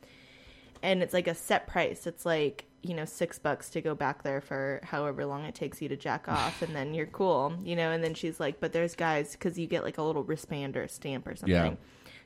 and 0.85 1.03
it's 1.03 1.13
like 1.13 1.27
a 1.27 1.35
set 1.35 1.67
price. 1.67 2.07
It's 2.07 2.25
like 2.25 2.67
you 2.83 2.95
know 2.95 3.05
six 3.05 3.39
bucks 3.39 3.69
to 3.71 3.81
go 3.81 3.95
back 3.95 4.23
there 4.23 4.41
for 4.41 4.81
however 4.83 5.27
long 5.27 5.45
it 5.45 5.55
takes 5.55 5.83
you 5.83 5.89
to 5.89 5.97
jack 5.97 6.29
off, 6.29 6.63
and 6.63 6.75
then 6.75 6.95
you're 6.95 7.07
cool, 7.07 7.57
you 7.65 7.77
know. 7.77 7.91
And 7.91 8.03
then 8.03 8.15
she's 8.15 8.41
like, 8.41 8.61
but 8.61 8.73
there's 8.73 8.95
guys 8.95 9.33
because 9.33 9.59
you 9.59 9.67
get 9.67 9.85
like 9.85 9.99
a 9.99 10.03
little 10.03 10.25
wristband 10.25 10.77
or 10.77 10.83
a 10.83 10.89
stamp 10.89 11.27
or 11.27 11.37
something. 11.37 11.55
Yeah. 11.55 11.75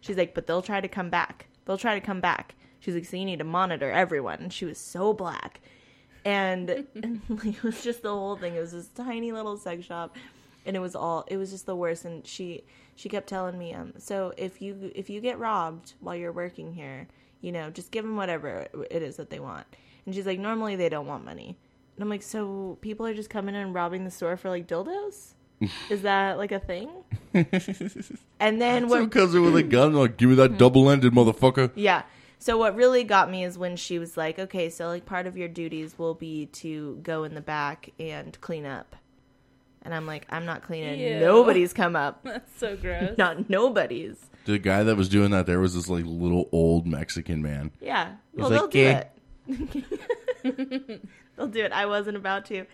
She's 0.00 0.16
like, 0.16 0.34
but 0.34 0.46
they'll 0.46 0.62
try 0.62 0.80
to 0.80 0.88
come 0.88 1.08
back. 1.10 1.46
They'll 1.64 1.78
try 1.78 1.94
to 1.94 2.04
come 2.04 2.20
back. 2.20 2.54
She's 2.80 2.94
like, 2.94 3.06
so 3.06 3.16
you 3.16 3.24
need 3.24 3.38
to 3.38 3.44
monitor 3.44 3.90
everyone. 3.90 4.40
And 4.40 4.52
she 4.52 4.66
was 4.66 4.76
so 4.76 5.14
black 5.14 5.60
and, 6.24 6.70
and 7.02 7.20
like, 7.28 7.56
it 7.56 7.62
was 7.62 7.82
just 7.82 8.02
the 8.02 8.10
whole 8.10 8.36
thing. 8.36 8.54
It 8.54 8.60
was 8.60 8.72
this 8.72 8.88
tiny 8.88 9.32
little 9.32 9.56
sex 9.56 9.84
shop, 9.84 10.16
and 10.66 10.76
it 10.76 10.80
was 10.80 10.96
all. 10.96 11.24
It 11.28 11.36
was 11.36 11.50
just 11.50 11.66
the 11.66 11.76
worst. 11.76 12.04
And 12.04 12.26
she 12.26 12.64
she 12.96 13.08
kept 13.08 13.28
telling 13.28 13.58
me, 13.58 13.74
um, 13.74 13.92
so 13.98 14.32
if 14.36 14.62
you 14.62 14.90
if 14.94 15.10
you 15.10 15.20
get 15.20 15.38
robbed 15.38 15.94
while 16.00 16.16
you're 16.16 16.32
working 16.32 16.72
here, 16.72 17.06
you 17.40 17.52
know, 17.52 17.70
just 17.70 17.90
give 17.90 18.04
them 18.04 18.16
whatever 18.16 18.66
it 18.90 19.02
is 19.02 19.16
that 19.16 19.30
they 19.30 19.40
want. 19.40 19.66
And 20.06 20.14
she's 20.14 20.26
like, 20.26 20.38
normally 20.38 20.76
they 20.76 20.88
don't 20.88 21.06
want 21.06 21.24
money. 21.24 21.56
And 21.96 22.02
I'm 22.02 22.08
like, 22.08 22.22
so 22.22 22.78
people 22.80 23.06
are 23.06 23.14
just 23.14 23.30
coming 23.30 23.54
in 23.54 23.60
and 23.60 23.74
robbing 23.74 24.04
the 24.04 24.10
store 24.10 24.36
for 24.36 24.50
like 24.50 24.66
dildos? 24.66 25.34
Is 25.88 26.02
that 26.02 26.36
like 26.38 26.52
a 26.52 26.58
thing? 26.58 26.90
and 28.40 28.60
then 28.60 28.88
Some 28.88 29.02
what? 29.02 29.10
cousin 29.10 29.42
with 29.42 29.56
a 29.56 29.62
gun, 29.62 29.94
like, 29.94 30.16
give 30.16 30.28
me 30.28 30.34
that 30.36 30.50
mm-hmm. 30.50 30.58
double-ended 30.58 31.12
motherfucker. 31.12 31.70
Yeah. 31.74 32.02
So 32.38 32.58
what 32.58 32.76
really 32.76 33.04
got 33.04 33.30
me 33.30 33.44
is 33.44 33.56
when 33.56 33.76
she 33.76 33.98
was 33.98 34.16
like, 34.18 34.38
"Okay, 34.38 34.68
so 34.68 34.88
like 34.88 35.06
part 35.06 35.26
of 35.26 35.36
your 35.36 35.48
duties 35.48 35.98
will 35.98 36.12
be 36.14 36.46
to 36.46 36.98
go 37.02 37.24
in 37.24 37.34
the 37.34 37.40
back 37.40 37.90
and 37.98 38.38
clean 38.42 38.66
up." 38.66 38.96
And 39.80 39.94
I'm 39.94 40.06
like, 40.06 40.26
"I'm 40.28 40.44
not 40.44 40.62
cleaning. 40.62 41.00
Ew. 41.00 41.20
Nobody's 41.20 41.72
come 41.72 41.96
up. 41.96 42.20
That's 42.24 42.58
so 42.58 42.76
gross. 42.76 43.16
Not 43.16 43.48
nobody's." 43.48 44.26
The 44.44 44.58
guy 44.58 44.82
that 44.82 44.96
was 44.96 45.08
doing 45.08 45.30
that 45.30 45.46
there 45.46 45.60
was 45.60 45.74
this 45.74 45.88
like 45.88 46.04
little 46.04 46.50
old 46.52 46.86
Mexican 46.86 47.40
man. 47.40 47.70
Yeah. 47.80 48.16
He's 48.32 48.40
Well, 48.42 48.50
like, 48.50 48.58
they'll 48.58 48.68
do 48.68 48.78
"Yeah." 48.78 48.98
it. 48.98 49.10
they'll 50.42 51.48
do 51.48 51.64
it. 51.64 51.72
I 51.72 51.86
wasn't 51.86 52.16
about 52.16 52.44
to. 52.46 52.64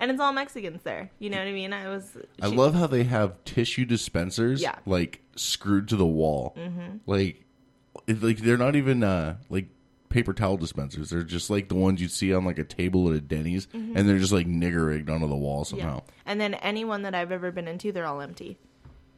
And 0.00 0.10
it's 0.10 0.20
all 0.20 0.32
Mexicans 0.32 0.82
there. 0.82 1.10
You 1.18 1.30
know 1.30 1.38
what 1.38 1.46
I 1.46 1.52
mean? 1.52 1.72
I 1.72 1.88
was. 1.88 2.16
I 2.42 2.50
she- 2.50 2.56
love 2.56 2.74
how 2.74 2.86
they 2.86 3.04
have 3.04 3.42
tissue 3.44 3.84
dispensers, 3.84 4.60
Yeah. 4.60 4.74
like 4.86 5.20
screwed 5.36 5.88
to 5.88 5.96
the 5.96 6.06
wall. 6.06 6.54
Mm-hmm. 6.58 6.96
Like, 7.06 7.44
it, 8.06 8.22
like 8.22 8.38
they're 8.38 8.56
not 8.58 8.74
even 8.76 9.04
uh, 9.04 9.36
like 9.48 9.68
paper 10.08 10.32
towel 10.32 10.56
dispensers. 10.56 11.10
They're 11.10 11.22
just 11.22 11.48
like 11.48 11.68
the 11.68 11.76
ones 11.76 12.00
you'd 12.02 12.10
see 12.10 12.34
on 12.34 12.44
like 12.44 12.58
a 12.58 12.64
table 12.64 13.08
at 13.08 13.14
a 13.16 13.20
Denny's, 13.20 13.68
and 13.72 13.96
they're 13.96 14.18
just 14.18 14.32
like 14.32 14.46
nigger 14.48 14.86
rigged 14.88 15.08
onto 15.08 15.28
the 15.28 15.36
wall 15.36 15.64
Mm-hmm. 15.64 15.76
Yeah. 15.76 15.82
somehow. 15.84 16.02
And 16.26 16.40
then 16.40 16.54
anyone 16.54 17.02
that 17.02 17.14
I've 17.14 17.30
ever 17.32 17.52
been 17.52 17.68
into, 17.68 17.92
they're 17.92 18.06
all 18.06 18.20
empty. 18.20 18.58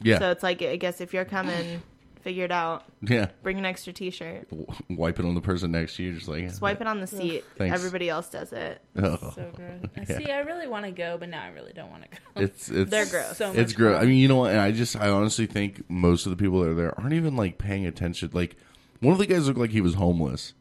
Yeah, 0.02 0.18
So 0.18 0.30
it's 0.30 0.42
like, 0.42 0.60
I 0.60 0.76
guess 0.76 1.00
if 1.00 1.14
you're 1.14 1.24
coming, 1.24 1.80
figure 2.26 2.44
it 2.44 2.50
out. 2.50 2.82
yeah. 3.02 3.28
Bring 3.44 3.56
an 3.56 3.64
extra 3.64 3.92
T-shirt. 3.92 4.50
W- 4.50 4.66
Wipe 4.90 5.20
it 5.20 5.24
on 5.24 5.36
the 5.36 5.40
person 5.40 5.70
next 5.70 5.94
to 5.94 6.02
you, 6.02 6.12
just 6.14 6.26
like 6.26 6.50
Swipe 6.50 6.80
it 6.80 6.88
on 6.88 7.00
the 7.00 7.06
seat. 7.06 7.44
Thanks. 7.56 7.72
Everybody 7.72 8.08
else 8.08 8.28
does 8.28 8.52
it. 8.52 8.80
Ugh. 9.00 9.18
Oh. 9.22 9.30
So 9.36 9.52
gross. 9.54 10.08
See, 10.18 10.30
I 10.32 10.40
really 10.40 10.66
want 10.66 10.86
to 10.86 10.90
go, 10.90 11.16
but 11.18 11.28
now 11.28 11.44
I 11.44 11.48
really 11.50 11.72
don't 11.72 11.88
want 11.90 12.02
to 12.02 12.08
go. 12.08 12.16
It's 12.42 12.68
it's 12.68 12.90
They're 12.90 13.06
gross. 13.06 13.36
So 13.36 13.50
it's 13.52 13.72
much 13.72 13.76
gross. 13.76 14.02
I 14.02 14.06
mean, 14.06 14.18
you 14.18 14.26
know 14.26 14.36
what? 14.36 14.50
And 14.50 14.60
I 14.60 14.72
just 14.72 14.96
I 14.96 15.08
honestly 15.08 15.46
think 15.46 15.88
most 15.88 16.26
of 16.26 16.30
the 16.30 16.36
people 16.36 16.60
that 16.62 16.70
are 16.70 16.74
there 16.74 16.98
aren't 17.00 17.12
even 17.12 17.36
like 17.36 17.58
paying 17.58 17.86
attention. 17.86 18.30
Like 18.32 18.56
One 18.98 19.12
of 19.12 19.18
the 19.18 19.26
guys 19.26 19.46
looked 19.46 19.60
like 19.60 19.70
he 19.70 19.80
was 19.80 19.94
homeless. 19.94 20.52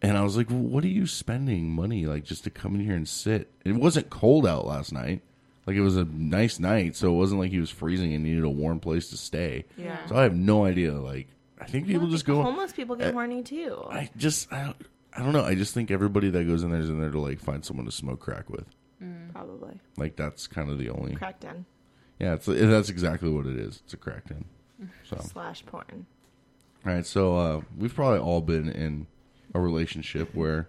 And 0.00 0.16
I 0.16 0.22
was 0.22 0.36
like, 0.36 0.48
well, 0.48 0.60
what 0.60 0.84
are 0.84 0.88
you 0.88 1.06
spending 1.06 1.70
money 1.70 2.06
like 2.06 2.24
just 2.24 2.44
to 2.44 2.50
come 2.50 2.74
in 2.76 2.80
here 2.80 2.94
and 2.94 3.06
sit? 3.08 3.50
It 3.64 3.74
wasn't 3.74 4.08
cold 4.10 4.46
out 4.46 4.64
last 4.64 4.92
night. 4.92 5.22
Like 5.68 5.76
it 5.76 5.82
was 5.82 5.98
a 5.98 6.04
nice 6.06 6.58
night, 6.58 6.96
so 6.96 7.12
it 7.12 7.16
wasn't 7.16 7.40
like 7.42 7.50
he 7.50 7.60
was 7.60 7.68
freezing 7.68 8.14
and 8.14 8.24
needed 8.24 8.42
a 8.42 8.48
warm 8.48 8.80
place 8.80 9.10
to 9.10 9.18
stay. 9.18 9.66
Yeah. 9.76 9.98
So 10.06 10.16
I 10.16 10.22
have 10.22 10.34
no 10.34 10.64
idea. 10.64 10.94
Like 10.94 11.28
I 11.60 11.66
think 11.66 11.86
people 11.86 12.04
Well, 12.04 12.10
just 12.10 12.24
go. 12.24 12.42
Homeless 12.42 12.72
people 12.72 12.96
get 12.96 13.12
horny 13.12 13.42
too. 13.42 13.84
I 13.90 14.08
just 14.16 14.50
I 14.50 14.64
don't, 14.64 14.76
I 15.14 15.22
don't 15.22 15.34
know. 15.34 15.44
I 15.44 15.54
just 15.54 15.74
think 15.74 15.90
everybody 15.90 16.30
that 16.30 16.44
goes 16.46 16.62
in 16.62 16.70
there 16.70 16.80
is 16.80 16.88
in 16.88 16.98
there 16.98 17.10
to 17.10 17.20
like 17.20 17.38
find 17.38 17.62
someone 17.64 17.84
to 17.84 17.92
smoke 17.92 18.18
crack 18.20 18.48
with. 18.48 18.64
Probably 19.34 19.78
Like 19.98 20.16
that's 20.16 20.46
kind 20.46 20.70
of 20.70 20.78
the 20.78 20.88
only. 20.88 21.14
crack 21.14 21.38
den. 21.38 21.66
Yeah, 22.18 22.32
it's 22.34 22.46
that's 22.46 22.88
exactly 22.88 23.28
what 23.30 23.44
it 23.46 23.56
is. 23.58 23.82
It's 23.84 23.92
a 23.92 23.98
crack 23.98 24.26
den. 24.28 24.46
So 25.04 25.18
slash 25.20 25.66
porn. 25.66 26.06
all 26.86 26.92
right, 26.94 27.04
so 27.04 27.36
uh, 27.36 27.60
we've 27.76 27.94
probably 27.94 28.20
all 28.20 28.40
been 28.40 28.68
in 28.70 29.06
a 29.54 29.60
relationship 29.60 30.34
where 30.34 30.68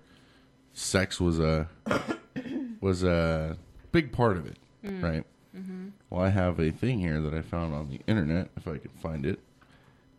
sex 0.73 1.21
was 1.21 1.39
a 1.39 1.69
was 2.81 3.03
a 3.03 3.57
big 3.91 4.11
part 4.11 4.37
of 4.37 4.45
it, 4.45 4.57
Mm. 4.83 5.03
right? 5.03 5.23
Mm-hmm. 5.57 5.87
Well, 6.09 6.21
I 6.21 6.29
have 6.29 6.59
a 6.59 6.71
thing 6.71 6.99
here 6.99 7.19
that 7.21 7.33
I 7.33 7.41
found 7.41 7.73
on 7.73 7.89
the 7.89 7.99
internet, 8.07 8.49
if 8.55 8.67
I 8.67 8.77
can 8.77 8.91
find 8.91 9.25
it. 9.25 9.39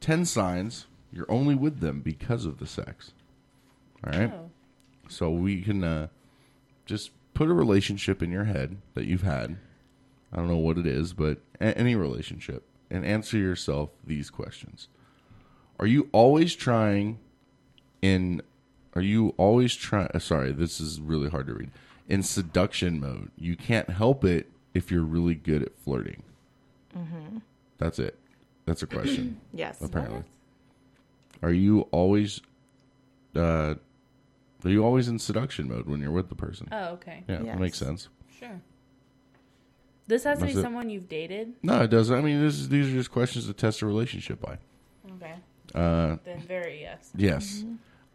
Ten 0.00 0.25
signs 0.25 0.87
you're 1.12 1.31
only 1.31 1.55
with 1.55 1.81
them 1.81 2.00
because 2.00 2.45
of 2.45 2.59
the 2.59 2.67
sex. 2.67 3.12
All 4.05 4.12
right, 4.19 4.33
Oh. 4.33 4.50
so 5.09 5.31
we 5.31 5.61
can 5.62 5.83
uh, 5.85 6.07
just 6.87 7.11
put 7.35 7.49
a 7.49 7.52
relationship 7.55 8.23
in 8.23 8.31
your 8.31 8.45
head 8.45 8.76
that 8.95 9.07
you've 9.07 9.23
had. 9.23 9.57
I 10.33 10.37
don't 10.37 10.49
know 10.49 10.57
what 10.57 10.79
it 10.79 10.87
is, 10.87 11.12
but 11.12 11.38
a- 11.61 11.76
any 11.76 11.95
relationship, 11.97 12.62
and 12.90 13.05
answer 13.05 13.37
yourself 13.38 13.90
these 14.07 14.31
questions. 14.31 14.88
Are 15.81 15.87
you 15.87 16.09
always 16.12 16.55
trying 16.55 17.19
in 18.02 18.43
are 18.95 19.02
you 19.02 19.35
always 19.37 19.75
trying 19.76 20.09
uh, 20.14 20.19
sorry, 20.19 20.52
this 20.52 20.81
is 20.81 21.00
really 21.00 21.29
hard 21.31 21.47
to 21.49 21.55
read. 21.55 21.71
In 22.11 22.23
seduction 22.23 23.00
mode. 23.00 23.31
You 23.38 23.57
can't 23.57 23.88
help 23.88 24.25
it 24.25 24.50
if 24.75 24.90
you're 24.90 25.02
really 25.05 25.35
good 25.35 25.62
at 25.62 25.79
flirting. 25.79 26.23
Mm-hmm. 26.97 27.38
That's 27.79 27.99
it. 27.99 28.19
That's 28.67 28.83
a 28.83 28.87
question. 28.87 29.40
Yes. 29.55 29.81
apparently. 29.81 30.25
Are 31.43 31.52
you 31.52 31.83
always 31.93 32.40
uh 33.35 33.75
are 34.64 34.71
you 34.71 34.85
always 34.85 35.09
in 35.09 35.19
seduction 35.19 35.69
mode 35.69 35.87
when 35.87 36.00
you're 36.00 36.11
with 36.11 36.29
the 36.29 36.35
person? 36.35 36.69
Oh, 36.71 36.88
okay. 36.95 37.25
yeah, 37.29 37.38
that 37.43 37.59
makes 37.59 37.79
sense. 37.79 38.09
Sure. 38.38 38.61
This 40.07 40.25
has 40.25 40.40
to 40.40 40.47
be 40.47 40.50
it. 40.52 40.61
someone 40.61 40.90
you've 40.90 41.09
dated. 41.09 41.55
No, 41.62 41.83
it 41.83 41.88
doesn't. 41.88 42.14
I 42.17 42.21
mean, 42.21 42.40
this 42.45 42.55
is, 42.59 42.69
these 42.69 42.88
are 42.88 42.93
just 42.93 43.11
questions 43.12 43.47
to 43.47 43.52
test 43.52 43.81
a 43.81 43.87
relationship 43.87 44.40
by. 44.40 44.59
Okay. 45.17 45.35
Uh, 45.75 46.17
Then 46.25 46.40
very 46.43 46.81
yes. 46.81 47.11
Yes. 47.17 47.64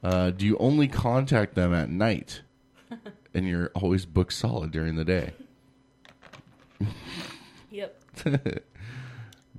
Uh, 0.04 0.30
do 0.32 0.46
you 0.46 0.58
only 0.58 0.88
contact 0.90 1.56
them 1.56 1.74
at 1.74 1.90
night, 1.90 2.42
and 3.34 3.48
you're 3.48 3.72
always 3.76 4.06
booked 4.06 4.34
solid 4.34 4.72
during 4.72 4.96
the 4.96 5.06
day? 5.06 5.34
Yep. 7.72 8.02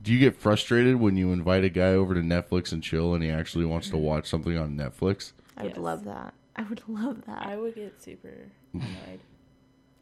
Do 0.02 0.12
you 0.12 0.18
get 0.18 0.36
frustrated 0.36 0.96
when 0.96 1.16
you 1.16 1.32
invite 1.32 1.64
a 1.64 1.68
guy 1.68 1.88
over 1.92 2.14
to 2.14 2.20
Netflix 2.20 2.72
and 2.72 2.82
chill, 2.82 3.12
and 3.12 3.22
he 3.22 3.28
actually 3.30 3.66
wants 3.66 3.90
to 3.90 3.96
watch 3.98 4.26
something 4.26 4.56
on 4.56 4.76
Netflix? 4.76 5.32
I 5.56 5.64
would 5.64 5.72
Yes. 5.72 5.78
love 5.78 6.04
that. 6.04 6.32
I 6.54 6.62
would 6.62 6.82
love 6.88 7.26
that. 7.26 7.42
I 7.44 7.56
would 7.56 7.74
get 7.74 8.00
super 8.02 8.48
annoyed. 8.72 9.20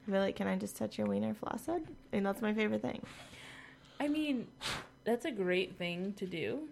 I'd 0.06 0.12
be 0.12 0.18
like, 0.18 0.36
can 0.36 0.46
I 0.46 0.56
just 0.56 0.76
touch 0.76 0.96
your 0.98 1.06
wiener 1.08 1.34
flaccid? 1.34 1.82
And 2.12 2.24
that's 2.24 2.40
my 2.42 2.52
favorite 2.54 2.82
thing. 2.82 3.02
I 3.98 4.06
mean, 4.08 4.46
that's 5.04 5.24
a 5.24 5.32
great 5.32 5.76
thing 5.76 6.12
to 6.14 6.26
do, 6.26 6.68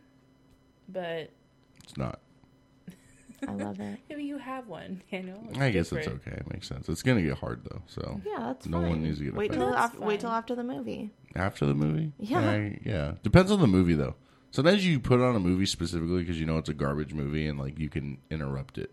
but 0.88 1.30
It's 1.82 1.96
not. 1.96 2.20
I 3.48 3.52
love 3.52 3.80
it. 3.80 3.98
maybe 4.08 4.24
you 4.24 4.38
have 4.38 4.68
one. 4.68 5.02
You 5.10 5.22
know. 5.22 5.38
It's 5.50 5.58
I 5.58 5.70
guess 5.70 5.92
it's 5.92 6.06
okay. 6.08 6.32
It 6.32 6.50
makes 6.52 6.68
sense. 6.68 6.88
It's 6.88 7.02
gonna 7.02 7.22
get 7.22 7.38
hard 7.38 7.62
though. 7.64 7.82
So 7.86 8.20
Yeah, 8.24 8.38
that's 8.38 8.66
No 8.66 8.80
fine. 8.80 8.88
one 8.90 9.02
needs 9.02 9.18
to 9.18 9.24
get 9.24 9.34
wait 9.34 9.50
offended. 9.50 9.66
till 9.68 9.72
That's 9.74 9.94
after, 9.94 10.00
wait 10.06 10.20
till 10.20 10.30
after 10.30 10.54
the 10.54 10.64
movie. 10.64 11.10
after 11.34 11.66
the 11.66 11.74
movie, 11.74 12.12
Yeah. 12.18 12.40
I- 12.40 12.78
yeah. 12.84 13.12
Depends 13.22 13.50
on 13.50 13.60
the 13.60 13.66
movie 13.66 13.94
though. 13.94 14.14
Sometimes 14.50 14.86
you 14.86 15.00
put 15.00 15.20
on 15.20 15.34
a 15.34 15.40
movie 15.40 15.66
specifically 15.66 16.20
because 16.20 16.38
you 16.38 16.46
know 16.46 16.58
it's 16.58 16.68
a 16.68 16.74
garbage 16.74 17.14
movie 17.14 17.46
and 17.46 17.58
like 17.58 17.78
you 17.78 17.88
can 17.88 18.18
interrupt 18.30 18.78
it. 18.78 18.90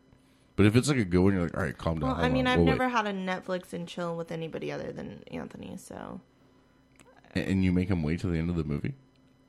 But 0.56 0.66
if 0.66 0.76
it's 0.76 0.90
like 0.90 0.98
a 0.98 1.06
good 1.06 1.22
one, 1.22 1.34
you're 1.34 1.44
like, 1.44 1.56
all 1.58 1.64
right, 1.64 1.78
calm 1.78 2.00
down. 2.00 2.10
Well, 2.10 2.18
I 2.20 2.28
mean, 2.30 2.46
on, 2.48 2.52
I've 2.54 2.58
we'll 2.60 2.66
wait." 2.68 2.72
never 2.74 2.90
had 2.90 3.06
a 3.08 3.14
Netflix 3.14 3.72
and 3.74 3.88
chill 3.88 4.18
with 4.18 4.30
anybody 4.32 4.72
other 4.74 4.92
than 4.92 5.24
Anthony, 5.32 5.76
so 5.78 6.20
And- 7.36 7.46
And 7.48 7.64
you 7.64 7.72
make 7.72 7.90
him 7.90 8.04
wait 8.04 8.20
till 8.22 8.32
the 8.32 8.38
end 8.40 8.50
of 8.50 8.56
the 8.56 8.64
movie. 8.64 8.96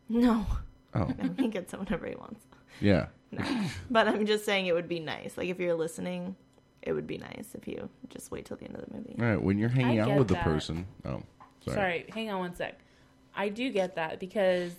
no, 0.08 0.46
Oh, 0.94 1.06
no, 1.22 1.34
he 1.38 1.48
gets 1.48 1.72
it 1.72 1.80
whenever 1.80 2.06
he 2.06 2.14
wants. 2.16 2.44
yeah. 2.80 3.06
But 3.90 4.08
I'm 4.08 4.26
just 4.26 4.44
saying 4.44 4.66
it 4.66 4.74
would 4.74 4.88
be 4.88 5.00
nice. 5.00 5.36
Like 5.36 5.48
if 5.48 5.58
you're 5.58 5.74
listening, 5.74 6.36
it 6.82 6.92
would 6.92 7.06
be 7.06 7.18
nice 7.18 7.54
if 7.54 7.66
you 7.68 7.88
just 8.08 8.30
wait 8.30 8.44
till 8.46 8.56
the 8.56 8.64
end 8.64 8.76
of 8.76 8.84
the 8.86 8.94
movie. 8.96 9.16
All 9.18 9.24
right, 9.26 9.42
when 9.42 9.58
you're 9.58 9.68
hanging 9.68 10.00
I 10.00 10.02
out 10.02 10.08
get 10.08 10.18
with 10.18 10.28
the 10.28 10.34
that. 10.34 10.44
person. 10.44 10.86
Oh, 11.04 11.22
sorry. 11.64 11.74
Sorry, 11.74 12.06
hang 12.12 12.30
on 12.30 12.38
one 12.40 12.54
sec. 12.54 12.78
I 13.34 13.48
do 13.48 13.70
get 13.70 13.94
that 13.96 14.18
because 14.20 14.72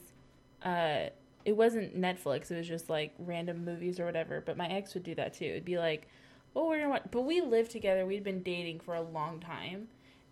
uh, 0.64 1.06
it 1.46 1.56
wasn't 1.56 2.00
Netflix. 2.00 2.52
It 2.52 2.58
was 2.58 2.68
just 2.68 2.90
like 2.90 3.14
random 3.20 3.64
movies 3.66 4.00
or 4.00 4.06
whatever. 4.06 4.42
But 4.46 4.58
my 4.58 4.68
ex 4.68 4.94
would 4.94 5.04
do 5.04 5.16
that 5.16 5.34
too. 5.34 5.46
It'd 5.46 5.66
be 5.66 5.78
like, 5.78 6.08
"Oh, 6.56 6.68
we're 6.68 6.78
gonna 6.80 6.90
watch," 6.90 7.04
but 7.12 7.22
we 7.22 7.42
lived 7.42 7.72
together. 7.72 8.06
We'd 8.06 8.24
been 8.24 8.44
dating 8.44 8.80
for 8.82 8.96
a 8.96 9.02
long 9.02 9.40
time, 9.40 9.88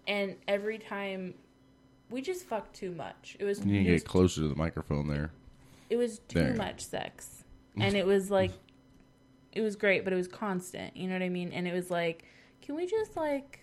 and 0.08 0.36
every 0.48 0.78
time 0.78 1.34
we 2.10 2.22
just 2.22 2.46
fucked 2.46 2.76
too 2.76 2.92
much. 2.92 3.38
It 3.40 3.46
was 3.46 3.60
You 3.60 3.72
need 3.72 3.82
it 3.82 3.84
to 3.86 3.92
was, 3.94 4.02
get 4.04 4.10
closer 4.10 4.42
to 4.42 4.48
the 4.48 4.56
microphone 4.56 5.08
there. 5.08 5.32
it 5.90 5.96
was 5.96 6.20
too 6.28 6.40
There. 6.40 6.56
much 6.56 6.82
sex, 6.84 7.39
and 7.78 7.96
it 7.96 8.06
was 8.06 8.30
like 8.32 8.52
it 9.52 9.62
was 9.62 9.76
great, 9.76 10.04
but 10.04 10.14
it 10.14 10.16
was 10.16 10.28
constant. 10.28 10.96
You 10.96 11.08
know 11.08 11.14
what 11.14 11.24
I 11.24 11.30
mean? 11.30 11.52
And 11.52 11.68
it 11.68 11.74
was 11.74 11.90
like, 11.90 12.24
can 12.62 12.76
we 12.76 12.86
just 12.86 13.16
like, 13.18 13.60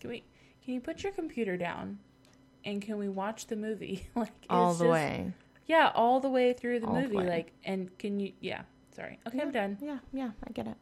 can 0.00 0.10
we? 0.10 0.24
Can 0.64 0.74
you 0.74 0.80
put 0.80 1.02
your 1.02 1.12
computer 1.12 1.56
down? 1.56 1.98
And 2.64 2.82
can 2.82 2.98
we 2.98 3.08
watch 3.08 3.46
the 3.46 3.56
movie 3.56 4.08
like 4.14 4.28
it 4.28 4.46
All 4.50 4.74
the 4.74 4.84
just- 4.84 4.92
way. 4.92 5.32
Yeah, 5.66 5.92
all 5.94 6.18
the 6.18 6.28
way 6.28 6.52
through 6.52 6.80
the 6.80 6.88
All 6.88 7.00
movie. 7.00 7.16
way. 7.16 7.28
Like, 7.28 7.52
and 7.64 7.96
can 7.96 8.18
you? 8.18 8.32
Yeah, 8.40 8.62
sorry. 8.94 9.20
Okay, 9.28 9.40
I'm 9.40 9.52
done. 9.52 9.78
Yeah, 9.80 9.98
yeah, 10.12 10.30
I 10.46 10.50
get 10.52 10.66
it. 10.66 10.74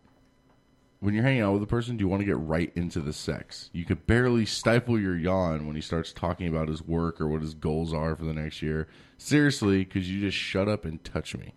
When 1.00 1.12
you're 1.14 1.22
hanging 1.22 1.42
out 1.42 1.52
with 1.52 1.62
a 1.62 1.66
person, 1.66 1.96
do 1.96 2.02
you 2.02 2.08
want 2.08 2.20
to 2.22 2.26
get 2.26 2.38
right 2.38 2.72
into 2.74 3.00
the 3.00 3.12
sex? 3.12 3.68
You 3.72 3.84
could 3.84 4.06
barely 4.06 4.46
stifle 4.46 4.98
your 4.98 5.16
yawn 5.16 5.66
when 5.66 5.76
he 5.76 5.82
starts 5.82 6.12
talking 6.12 6.48
about 6.48 6.66
his 6.68 6.82
work 6.82 7.20
or 7.20 7.28
what 7.28 7.42
his 7.42 7.52
goals 7.54 7.92
are 7.94 8.16
for 8.16 8.24
the 8.24 8.32
next 8.32 8.62
year. 8.62 8.88
Seriously, 9.18 9.84
could 9.84 10.04
you 10.04 10.20
just 10.20 10.36
shut 10.38 10.68
up 10.68 10.84
and 10.86 11.04
touch 11.04 11.36
me? 11.36 11.52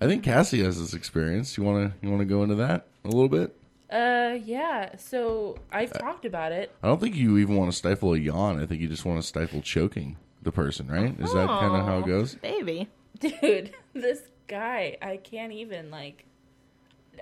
I 0.00 0.06
think 0.06 0.22
Cassie 0.22 0.62
has 0.62 0.78
this 0.80 0.94
experience. 0.94 1.56
You 1.58 1.64
want 1.64 1.90
to 1.92 1.96
you 2.06 2.10
want 2.10 2.20
to 2.20 2.26
go 2.26 2.42
into 2.42 2.54
that 2.56 2.86
a 3.04 3.08
little 3.08 3.28
bit? 3.28 3.54
Uh, 3.90 4.38
yeah. 4.44 4.96
So 4.96 5.58
I've 5.72 5.92
talked 5.92 6.24
about 6.24 6.52
it. 6.52 6.72
I 6.82 6.86
don't 6.88 7.00
think 7.00 7.16
you 7.16 7.38
even 7.38 7.56
want 7.56 7.70
to 7.70 7.76
stifle 7.76 8.14
a 8.14 8.18
yawn. 8.18 8.62
I 8.62 8.66
think 8.66 8.80
you 8.80 8.88
just 8.88 9.04
want 9.04 9.20
to 9.20 9.26
stifle 9.26 9.60
choking 9.60 10.16
the 10.42 10.52
person, 10.52 10.86
right? 10.88 11.18
Is 11.20 11.32
that 11.32 11.48
kind 11.48 11.76
of 11.76 11.84
how 11.84 11.98
it 11.98 12.06
goes? 12.06 12.36
baby? 12.36 12.88
Dude, 13.20 13.74
this 13.92 14.20
guy, 14.46 14.96
I 15.02 15.16
can't 15.18 15.52
even 15.52 15.90
like. 15.90 16.24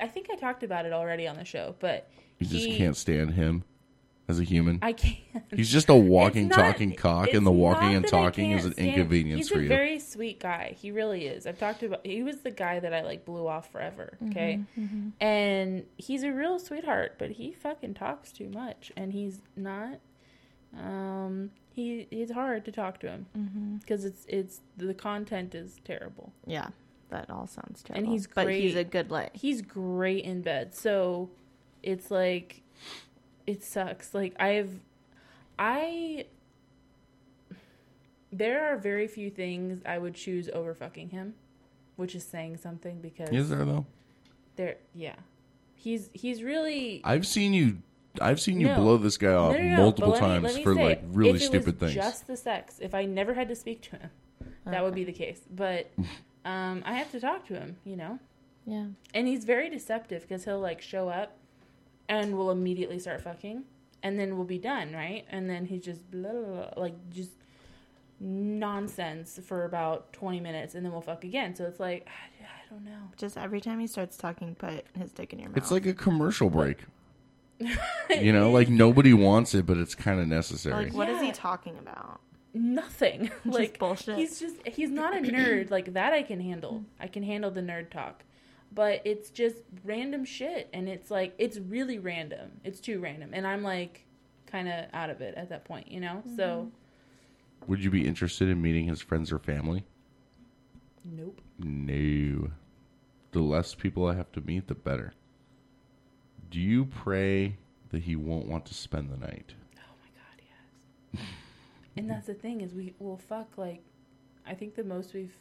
I 0.00 0.06
think 0.06 0.28
I 0.30 0.36
talked 0.36 0.62
about 0.62 0.86
it 0.86 0.92
already 0.92 1.26
on 1.26 1.36
the 1.36 1.44
show, 1.44 1.74
but 1.80 2.08
You 2.38 2.46
just 2.46 2.66
he- 2.66 2.76
can't 2.76 2.96
stand 2.96 3.32
him 3.32 3.64
as 4.28 4.38
a 4.38 4.44
human. 4.44 4.78
I 4.82 4.92
can't. 4.92 5.18
He's 5.54 5.70
just 5.70 5.88
a 5.88 5.94
walking, 5.94 6.48
not- 6.48 6.58
talking 6.58 6.94
cock, 6.94 7.32
and 7.32 7.46
the 7.46 7.50
walking 7.50 7.94
and 7.94 8.06
talking 8.06 8.52
is 8.52 8.64
an 8.64 8.72
can't 8.72 8.74
stand- 8.74 8.88
inconvenience 8.90 9.38
he's 9.38 9.48
for 9.48 9.58
a 9.58 9.62
you. 9.62 9.68
very 9.68 9.98
sweet 9.98 10.38
guy. 10.38 10.76
He 10.78 10.90
really 10.90 11.26
is. 11.26 11.46
I've 11.46 11.58
talked 11.58 11.82
about. 11.82 12.06
He 12.06 12.22
was 12.22 12.40
the 12.40 12.50
guy 12.50 12.78
that 12.80 12.92
I 12.92 13.02
like 13.02 13.24
blew 13.24 13.46
off 13.46 13.72
forever. 13.72 14.18
Mm-hmm, 14.22 14.30
okay, 14.30 14.60
mm-hmm. 14.78 15.08
and 15.20 15.84
he's 15.96 16.22
a 16.22 16.30
real 16.30 16.58
sweetheart, 16.58 17.14
but 17.18 17.30
he 17.32 17.52
fucking 17.52 17.94
talks 17.94 18.30
too 18.30 18.50
much, 18.50 18.92
and 18.96 19.12
he's 19.12 19.40
not. 19.56 19.98
Um, 20.78 21.50
he 21.72 22.06
it's 22.10 22.32
hard 22.32 22.66
to 22.66 22.72
talk 22.72 23.00
to 23.00 23.08
him 23.08 23.26
mm-hmm. 23.36 23.76
because 23.76 24.04
it's 24.04 24.26
it's 24.28 24.60
the 24.76 24.92
content 24.92 25.54
is 25.54 25.76
terrible. 25.84 26.32
Yeah, 26.46 26.68
that 27.08 27.30
all 27.30 27.46
sounds 27.46 27.82
terrible. 27.82 28.04
And 28.04 28.12
he's 28.12 28.26
but 28.26 28.50
he's 28.50 28.76
a 28.76 28.84
good 28.84 29.10
lay. 29.10 29.30
He's 29.32 29.62
great 29.62 30.24
in 30.24 30.42
bed, 30.42 30.74
so 30.74 31.30
it's 31.82 32.10
like 32.10 32.62
it 33.48 33.64
sucks. 33.64 34.14
Like 34.14 34.34
I've 34.38 34.78
I 35.58 36.26
there 38.30 38.70
are 38.72 38.76
very 38.76 39.06
few 39.08 39.30
things 39.30 39.80
I 39.86 39.98
would 39.98 40.14
choose 40.14 40.48
over 40.52 40.74
fucking 40.74 41.10
him, 41.10 41.34
which 41.96 42.14
is 42.14 42.24
saying 42.24 42.58
something 42.58 43.00
because 43.00 43.30
Is 43.30 43.48
there 43.48 43.64
though? 43.64 43.86
there 44.56 44.76
yeah. 44.94 45.14
He's 45.74 46.10
he's 46.12 46.42
really 46.42 47.00
I've 47.04 47.26
seen 47.26 47.52
you. 47.54 47.78
I've 48.20 48.40
seen 48.40 48.60
you 48.60 48.66
No. 48.66 48.76
blow 48.76 48.96
this 48.96 49.16
guy 49.16 49.32
off 49.32 49.52
No, 49.54 49.58
no, 49.62 49.68
no, 49.70 49.76
multiple 49.76 50.12
but 50.12 50.20
let 50.22 50.28
me- 50.42 50.48
times 50.48 50.56
me 50.56 50.62
for 50.64 50.74
say, 50.74 50.84
like 50.84 51.02
really 51.08 51.30
if 51.36 51.42
it 51.42 51.46
stupid 51.46 51.80
was 51.80 51.90
things. 51.90 51.94
Just 51.94 52.26
the 52.26 52.36
sex. 52.36 52.78
If 52.80 52.94
I 52.94 53.04
never 53.04 53.32
had 53.34 53.48
to 53.48 53.54
speak 53.54 53.80
to 53.82 53.96
him, 53.96 54.10
that 54.66 54.82
would 54.84 54.94
be 54.94 55.04
the 55.04 55.12
case. 55.12 55.40
But 55.50 55.90
um, 56.44 56.82
I 56.84 56.94
have 56.94 57.10
to 57.12 57.20
talk 57.20 57.46
to 57.46 57.54
him, 57.54 57.76
you 57.84 57.96
know. 57.96 58.18
Yeah. 58.66 58.86
And 59.14 59.26
he's 59.26 59.44
very 59.44 59.70
deceptive 59.70 60.22
because 60.22 60.44
he'll 60.44 60.60
like 60.60 60.82
show 60.82 61.08
up 61.08 61.32
and 62.08 62.36
we'll 62.36 62.50
immediately 62.50 62.98
start 62.98 63.20
fucking 63.20 63.64
and 64.02 64.18
then 64.18 64.36
we'll 64.36 64.46
be 64.46 64.58
done, 64.58 64.92
right? 64.92 65.24
And 65.30 65.48
then 65.48 65.66
he 65.66 65.78
just 65.78 66.10
blah, 66.10 66.30
blah, 66.30 66.42
blah, 66.42 66.70
like 66.76 67.10
just 67.10 67.32
nonsense 68.20 69.38
for 69.44 69.64
about 69.64 70.12
20 70.12 70.40
minutes 70.40 70.74
and 70.74 70.84
then 70.84 70.92
we'll 70.92 71.00
fuck 71.00 71.24
again. 71.24 71.54
So 71.54 71.64
it's 71.64 71.80
like, 71.80 72.06
I, 72.06 72.44
I 72.44 72.74
don't 72.74 72.84
know. 72.84 73.10
Just 73.16 73.38
every 73.38 73.60
time 73.60 73.80
he 73.80 73.86
starts 73.86 74.16
talking, 74.16 74.54
put 74.54 74.84
his 74.98 75.12
dick 75.12 75.32
in 75.32 75.38
your 75.38 75.48
mouth. 75.48 75.58
It's 75.58 75.70
like 75.70 75.86
a 75.86 75.94
commercial 75.94 76.50
break. 76.50 76.78
you 78.10 78.32
know, 78.32 78.52
like 78.52 78.68
nobody 78.68 79.12
wants 79.12 79.54
it, 79.54 79.66
but 79.66 79.78
it's 79.78 79.94
kind 79.94 80.20
of 80.20 80.28
necessary. 80.28 80.84
Like, 80.84 80.94
what 80.94 81.08
is 81.08 81.20
he 81.20 81.32
talking 81.32 81.76
about? 81.78 82.20
Nothing. 82.54 83.30
like 83.44 83.78
bullshit. 83.78 84.16
He's 84.16 84.38
just 84.38 84.56
he's 84.66 84.90
not 84.90 85.16
a 85.16 85.20
nerd. 85.20 85.70
like 85.70 85.94
that 85.94 86.12
I 86.12 86.22
can 86.22 86.40
handle. 86.40 86.84
I 87.00 87.08
can 87.08 87.24
handle 87.24 87.50
the 87.50 87.60
nerd 87.60 87.90
talk. 87.90 88.22
But 88.72 89.02
it's 89.04 89.30
just 89.30 89.62
random 89.84 90.24
shit 90.24 90.68
and 90.72 90.88
it's 90.88 91.10
like 91.10 91.34
it's 91.38 91.58
really 91.58 91.98
random. 91.98 92.50
It's 92.64 92.80
too 92.80 93.00
random. 93.00 93.30
And 93.32 93.46
I'm 93.46 93.62
like 93.62 94.04
kind 94.46 94.68
of 94.68 94.86
out 94.92 95.10
of 95.10 95.20
it 95.20 95.34
at 95.36 95.48
that 95.48 95.64
point, 95.64 95.90
you 95.90 96.00
know? 96.00 96.22
So 96.36 96.42
mm-hmm. 96.42 96.68
Would 97.66 97.84
you 97.84 97.90
be 97.90 98.06
interested 98.06 98.48
in 98.48 98.62
meeting 98.62 98.86
his 98.86 99.00
friends 99.00 99.32
or 99.32 99.38
family? 99.38 99.84
nope. 101.04 101.40
No. 101.58 102.50
The 103.32 103.40
less 103.40 103.74
people 103.74 104.06
I 104.06 104.14
have 104.14 104.32
to 104.32 104.40
meet, 104.40 104.68
the 104.68 104.74
better. 104.74 105.12
Do 106.50 106.60
you 106.60 106.86
pray 106.86 107.56
that 107.90 108.02
he 108.02 108.16
won't 108.16 108.46
want 108.46 108.64
to 108.66 108.74
spend 108.74 109.10
the 109.10 109.16
night? 109.16 109.54
Oh 109.76 109.94
my 110.02 110.10
god, 110.14 110.42
yes. 111.14 111.22
and 111.96 112.10
that's 112.10 112.26
the 112.26 112.34
thing 112.34 112.62
is 112.62 112.72
we 112.72 112.94
will 112.98 113.18
fuck 113.18 113.48
like 113.56 113.82
I 114.46 114.54
think 114.54 114.74
the 114.74 114.84
most 114.84 115.12
we've 115.12 115.36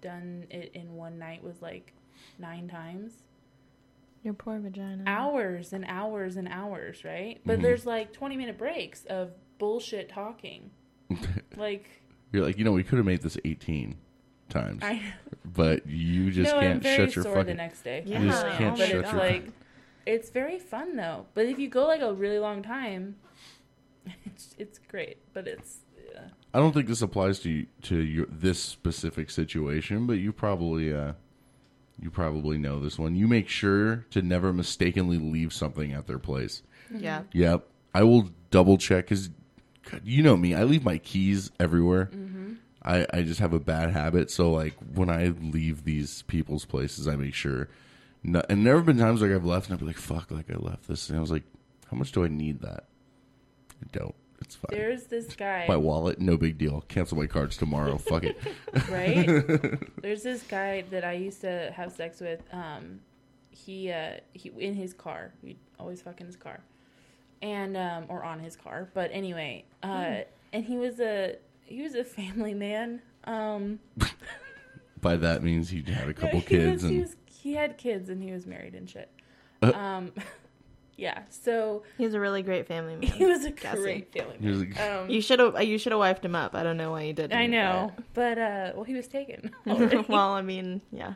done 0.00 0.46
it 0.50 0.72
in 0.74 0.96
one 0.96 1.18
night 1.18 1.44
was 1.44 1.62
like 1.62 1.92
nine 2.38 2.68
times. 2.68 3.12
Your 4.22 4.34
poor 4.34 4.58
vagina. 4.58 5.04
Hours 5.06 5.72
and 5.72 5.84
hours 5.88 6.36
and 6.36 6.46
hours, 6.48 7.04
right? 7.04 7.40
But 7.46 7.62
there's 7.62 7.86
like 7.86 8.12
20 8.12 8.36
minute 8.36 8.58
breaks 8.58 9.04
of 9.06 9.30
bullshit 9.58 10.08
talking. 10.10 10.70
like 11.56 11.88
You're 12.32 12.44
like, 12.44 12.58
you 12.58 12.64
know, 12.64 12.72
we 12.72 12.82
could 12.84 12.98
have 12.98 13.06
made 13.06 13.22
this 13.22 13.38
18 13.44 13.96
times, 14.50 14.82
I 14.82 15.00
but 15.44 15.86
you 15.86 16.30
just 16.30 16.52
no, 16.52 16.58
I'm 16.58 16.62
can't 16.72 16.82
very 16.82 16.96
shut 16.96 17.16
your 17.16 17.22
sore 17.22 17.34
fucking. 17.36 17.46
the 17.46 17.54
next 17.54 17.82
day. 17.82 18.02
You 18.04 18.18
just 18.18 18.46
can't 18.58 18.76
but 18.76 18.88
shut 18.88 18.98
it's 19.04 19.12
your- 19.12 19.20
like 19.20 19.46
it's 20.06 20.30
very 20.30 20.58
fun 20.58 20.96
though. 20.96 21.26
But 21.34 21.46
if 21.46 21.58
you 21.58 21.68
go 21.68 21.86
like 21.86 22.00
a 22.00 22.12
really 22.12 22.38
long 22.38 22.62
time, 22.62 23.16
it's 24.24 24.54
it's 24.58 24.78
great. 24.78 25.18
But 25.32 25.46
it's 25.46 25.78
yeah. 26.12 26.28
I 26.52 26.58
don't 26.58 26.72
think 26.72 26.88
this 26.88 27.00
applies 27.02 27.38
to 27.40 27.50
you, 27.50 27.66
to 27.82 27.96
your 27.98 28.26
this 28.28 28.58
specific 28.58 29.30
situation, 29.30 30.06
but 30.06 30.14
you 30.14 30.32
probably 30.32 30.92
uh, 30.92 31.12
you 32.00 32.10
probably 32.10 32.58
know 32.58 32.80
this 32.80 32.98
one. 32.98 33.14
You 33.14 33.28
make 33.28 33.48
sure 33.48 34.06
to 34.10 34.22
never 34.22 34.52
mistakenly 34.52 35.18
leave 35.18 35.52
something 35.52 35.92
at 35.92 36.06
their 36.06 36.18
place. 36.18 36.62
Mm-hmm. 36.92 37.04
Yeah. 37.04 37.22
Yep, 37.32 37.66
I 37.94 38.02
will 38.02 38.30
double 38.50 38.78
check 38.78 39.06
because 39.06 39.30
you 40.04 40.22
know 40.22 40.36
me. 40.36 40.54
I 40.54 40.64
leave 40.64 40.84
my 40.84 40.98
keys 40.98 41.50
everywhere. 41.60 42.06
Mm-hmm. 42.12 42.54
I 42.82 43.06
I 43.12 43.22
just 43.22 43.40
have 43.40 43.52
a 43.52 43.60
bad 43.60 43.90
habit. 43.90 44.30
So 44.30 44.50
like 44.50 44.74
when 44.94 45.10
I 45.10 45.28
leave 45.28 45.84
these 45.84 46.22
people's 46.22 46.64
places, 46.64 47.06
I 47.06 47.16
make 47.16 47.34
sure. 47.34 47.68
No, 48.22 48.42
and 48.50 48.66
there 48.66 48.76
have 48.76 48.84
been 48.84 48.98
times 48.98 49.22
like 49.22 49.30
I've 49.30 49.46
left 49.46 49.68
and 49.68 49.74
I'd 49.74 49.80
be 49.80 49.86
like, 49.86 49.96
"Fuck!" 49.96 50.30
Like 50.30 50.50
I 50.50 50.56
left 50.56 50.88
this, 50.88 51.08
and 51.08 51.16
I 51.16 51.20
was 51.22 51.30
like, 51.30 51.44
"How 51.90 51.96
much 51.96 52.12
do 52.12 52.22
I 52.24 52.28
need 52.28 52.60
that?" 52.60 52.84
I 53.82 53.86
don't. 53.92 54.14
It's 54.40 54.56
fine. 54.56 54.70
There's 54.70 55.04
this 55.04 55.34
guy. 55.36 55.66
my 55.68 55.76
wallet, 55.76 56.18
no 56.20 56.36
big 56.36 56.58
deal. 56.58 56.82
Cancel 56.88 57.16
my 57.18 57.26
cards 57.26 57.56
tomorrow. 57.56 57.98
Fuck 57.98 58.24
it. 58.24 58.36
right? 58.88 59.78
There's 60.02 60.22
this 60.22 60.42
guy 60.42 60.82
that 60.90 61.04
I 61.04 61.12
used 61.12 61.40
to 61.42 61.72
have 61.76 61.92
sex 61.92 62.20
with. 62.20 62.42
Um, 62.52 63.00
he 63.50 63.92
uh, 63.92 64.14
he 64.32 64.50
in 64.58 64.74
his 64.74 64.92
car. 64.94 65.32
We 65.42 65.58
always 65.78 66.00
fuck 66.02 66.20
in 66.20 66.26
his 66.26 66.36
car, 66.36 66.60
and 67.42 67.76
um, 67.76 68.04
or 68.08 68.24
on 68.24 68.40
his 68.40 68.56
car. 68.56 68.88
But 68.94 69.10
anyway, 69.12 69.64
uh, 69.82 70.20
and 70.52 70.64
he 70.64 70.76
was 70.78 71.00
a 71.00 71.36
he 71.64 71.82
was 71.82 71.94
a 71.94 72.04
family 72.04 72.54
man. 72.54 73.02
Um, 73.24 73.80
By 75.00 75.16
that 75.16 75.42
means 75.42 75.70
he 75.70 75.82
had 75.82 76.08
a 76.08 76.14
couple 76.14 76.40
he 76.40 76.46
kids 76.46 76.82
was- 76.82 76.90
he, 76.90 76.96
and 76.96 77.04
was, 77.06 77.16
he 77.26 77.54
had 77.54 77.78
kids 77.78 78.08
and 78.08 78.22
he 78.22 78.32
was 78.32 78.46
married 78.46 78.74
and 78.74 78.88
shit. 78.88 79.10
Uh. 79.62 79.72
Um, 79.72 80.12
yeah. 81.00 81.22
So 81.30 81.82
He's 81.98 82.14
a 82.14 82.20
really 82.20 82.42
great 82.42 82.66
family 82.68 82.94
man. 83.00 83.02
he 83.10 83.24
was 83.26 83.44
a 83.44 83.50
Guessing. 83.50 83.80
great 83.82 84.12
family 84.12 84.36
man. 84.38 84.60
like, 84.60 84.80
Um, 84.80 85.08
You 85.10 85.20
should 85.20 85.38
have. 85.40 85.60
You 85.62 85.78
should 85.78 85.92
have 85.92 86.00
wifed 86.00 86.24
him 86.24 86.34
up. 86.36 86.54
I 86.54 86.62
don't 86.62 86.76
know 86.76 86.90
why 86.92 87.02
you 87.02 87.12
didn't. 87.12 87.36
I 87.36 87.46
know, 87.46 87.92
but 88.14 88.38
uh, 88.38 88.72
well, 88.74 88.84
he 88.84 88.94
was 88.94 89.08
taken. 89.08 89.50
well, 90.08 90.32
I 90.32 90.42
mean, 90.42 90.80
yeah. 90.92 91.14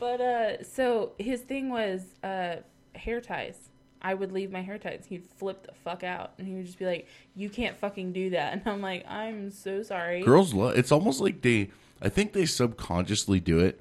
But 0.00 0.20
uh 0.20 0.62
so 0.64 1.12
his 1.18 1.40
thing 1.42 1.70
was 1.70 2.02
uh 2.22 2.56
hair 2.94 3.20
ties. 3.20 3.56
I 4.02 4.12
would 4.12 4.32
leave 4.32 4.50
my 4.50 4.60
hair 4.60 4.76
ties. 4.76 5.06
He'd 5.08 5.24
flip 5.36 5.66
the 5.66 5.72
fuck 5.72 6.04
out 6.04 6.32
and 6.36 6.46
he 6.46 6.54
would 6.54 6.66
just 6.66 6.78
be 6.78 6.84
like, 6.84 7.06
You 7.36 7.48
can't 7.48 7.78
fucking 7.78 8.12
do 8.12 8.30
that 8.30 8.52
and 8.54 8.62
I'm 8.66 8.82
like, 8.82 9.04
I'm 9.08 9.50
so 9.50 9.82
sorry. 9.82 10.22
girls 10.22 10.52
love. 10.52 10.76
It's 10.76 10.92
almost 10.92 11.20
like 11.20 11.40
they. 11.42 11.70
I 12.02 12.08
think 12.10 12.32
they 12.34 12.44
subconsciously 12.44 13.40
do 13.40 13.60
it, 13.60 13.80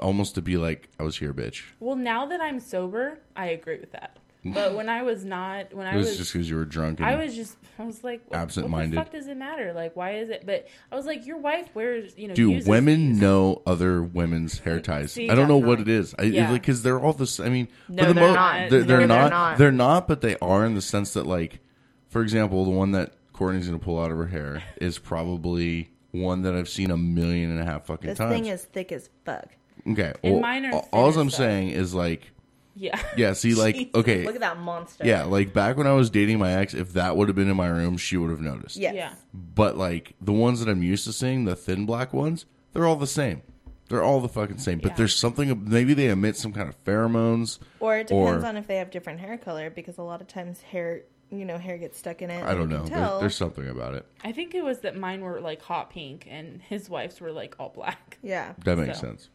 almost 0.00 0.34
to 0.36 0.42
be 0.42 0.56
like, 0.56 0.88
"I 1.00 1.02
was 1.02 1.16
here, 1.18 1.32
bitch." 1.32 1.64
Well 1.80 1.96
now 1.96 2.26
that 2.26 2.40
I'm 2.40 2.60
sober, 2.60 3.18
I 3.34 3.46
agree 3.46 3.80
with 3.80 3.90
that. 3.92 4.18
But 4.54 4.74
when 4.74 4.88
I 4.88 5.02
was 5.02 5.24
not 5.24 5.72
when 5.74 5.86
It 5.86 5.90
I 5.90 5.96
was, 5.96 6.06
was 6.08 6.16
just 6.18 6.32
because 6.32 6.48
you 6.48 6.56
were 6.56 6.64
drunk. 6.64 7.00
I 7.00 7.16
was 7.16 7.34
just 7.34 7.56
I 7.78 7.84
was 7.84 8.02
like 8.04 8.22
what, 8.28 8.38
Absent-minded. 8.38 8.96
What 8.96 9.04
the 9.06 9.10
fuck 9.10 9.18
does 9.20 9.28
it 9.28 9.36
matter? 9.36 9.72
Like 9.72 9.96
why 9.96 10.16
is 10.16 10.30
it 10.30 10.44
but 10.46 10.66
I 10.90 10.96
was 10.96 11.06
like, 11.06 11.26
Your 11.26 11.38
wife 11.38 11.68
wears 11.74 12.16
you 12.16 12.28
know 12.28 12.34
Do 12.34 12.60
women 12.66 13.12
these." 13.12 13.20
know 13.20 13.62
other 13.66 14.02
women's 14.02 14.58
hair 14.60 14.80
ties? 14.80 15.12
See, 15.12 15.30
I 15.30 15.34
don't 15.34 15.48
know 15.48 15.56
what 15.58 15.80
it 15.80 15.88
is. 15.88 16.14
I, 16.18 16.22
Yeah. 16.24 16.52
because 16.52 16.82
they're 16.82 16.98
all 17.00 17.12
the. 17.12 17.42
I 17.44 17.48
mean, 17.48 17.68
No, 17.88 18.02
for 18.04 18.08
the 18.08 18.14
they're 18.14 18.28
mo- 18.28 18.34
not. 18.34 18.70
They're, 18.70 18.80
No, 18.80 18.86
they're 18.86 18.98
they're 18.98 19.06
not. 19.06 19.30
not. 19.30 19.58
They're 19.58 19.72
not. 19.72 20.08
But 20.08 20.20
they 20.20 20.36
are 20.42 20.64
in 20.64 20.74
the 20.74 20.82
sense 20.82 21.12
that, 21.14 21.26
like, 21.26 21.60
for 22.08 22.22
example, 22.22 22.64
the 22.64 22.70
one 22.70 22.92
that 22.92 23.12
Courtney's 23.32 23.66
going 23.68 23.78
to 23.78 23.84
pull 23.84 24.00
out 24.00 24.10
of 24.10 24.16
her 24.16 24.26
hair 24.28 24.62
is 24.80 24.98
probably 24.98 25.90
one 26.12 26.42
that 26.42 26.54
I've 26.54 26.68
seen 26.68 26.90
a 26.90 26.96
million 26.96 27.50
and 27.50 27.60
a 27.60 27.64
half 27.64 27.86
fucking 27.86 28.08
This 28.08 28.18
times. 28.18 28.32
thing 28.32 28.46
is 28.46 28.64
thick 28.64 28.92
as 28.92 29.10
fuck. 29.24 29.48
Okay. 29.86 30.14
Well, 30.24 30.40
mine 30.40 30.64
are 30.66 30.72
all- 30.92 31.10
thin 31.12 31.20
I'm 31.20 31.28
fuck. 31.28 31.36
saying 31.36 31.70
is 31.70 31.92
like, 31.94 32.30
Yeah. 32.76 33.00
yeah. 33.16 33.32
See, 33.32 33.54
like, 33.54 33.74
Jesus. 33.74 33.94
okay, 33.94 34.24
Look 34.24 34.34
at 34.34 34.40
that 34.42 34.58
monster. 34.58 35.04
yeah, 35.06 35.24
like 35.24 35.52
back 35.52 35.76
when 35.76 35.86
I 35.86 35.92
was 35.92 36.10
dating 36.10 36.38
my 36.38 36.52
ex, 36.52 36.74
if 36.74 36.92
that 36.92 37.16
would 37.16 37.28
have 37.28 37.34
been 37.36 37.48
in 37.50 37.56
my 37.56 37.68
room, 37.68 37.96
she 37.96 38.16
would 38.16 38.30
have 38.30 38.40
noticed. 38.40 38.76
Yes. 38.76 38.94
Yeah. 38.94 39.14
But 39.34 39.76
like 39.76 40.14
the 40.20 40.32
ones 40.32 40.60
that 40.60 40.68
I'm 40.70 40.82
used 40.82 41.04
to 41.06 41.12
seeing, 41.12 41.44
the 41.46 41.56
thin 41.56 41.86
black 41.86 42.12
ones, 42.12 42.44
they're 42.72 42.86
all 42.86 42.96
the 42.96 43.06
same. 43.06 43.42
They're 43.88 44.02
all 44.02 44.20
the 44.20 44.28
fucking 44.28 44.58
same. 44.58 44.78
But 44.80 44.90
Yeah. 44.92 44.96
there's 44.96 45.14
something. 45.14 45.64
Maybe 45.68 45.94
they 45.94 46.08
emit 46.08 46.36
some 46.36 46.52
kind 46.52 46.68
of 46.68 46.82
pheromones. 46.84 47.58
Or 47.80 47.96
it 47.98 48.08
depends 48.08 48.44
Or- 48.44 48.46
on 48.46 48.56
if 48.56 48.66
they 48.66 48.76
have 48.76 48.90
different 48.90 49.20
hair 49.20 49.38
color 49.38 49.70
because 49.70 49.96
a 49.98 50.02
lot 50.02 50.20
of 50.20 50.26
times 50.26 50.60
hair, 50.60 51.02
you 51.30 51.44
know, 51.44 51.56
hair 51.56 51.78
gets 51.78 51.96
stuck 51.96 52.20
in 52.20 52.30
it. 52.30 52.42
I 52.44 52.52
don't 52.52 52.62
and 52.62 52.70
you 52.72 52.76
know. 52.78 52.82
can 52.84 52.92
There, 52.92 53.00
tell. 53.04 53.20
there's 53.20 53.36
something 53.36 53.68
about 53.68 53.94
it. 53.94 54.04
I 54.24 54.32
think 54.32 54.54
it 54.54 54.64
was 54.64 54.80
that 54.80 54.96
mine 54.96 55.20
were 55.20 55.40
like 55.40 55.62
hot 55.62 55.90
pink 55.90 56.26
and 56.28 56.60
his 56.62 56.90
wife's 56.90 57.20
were 57.20 57.30
like 57.32 57.54
all 57.60 57.68
black. 57.70 58.18
Yeah. 58.22 58.54
That 58.64 58.76
makes 58.76 58.98
So. 59.00 59.06
sense. 59.06 59.28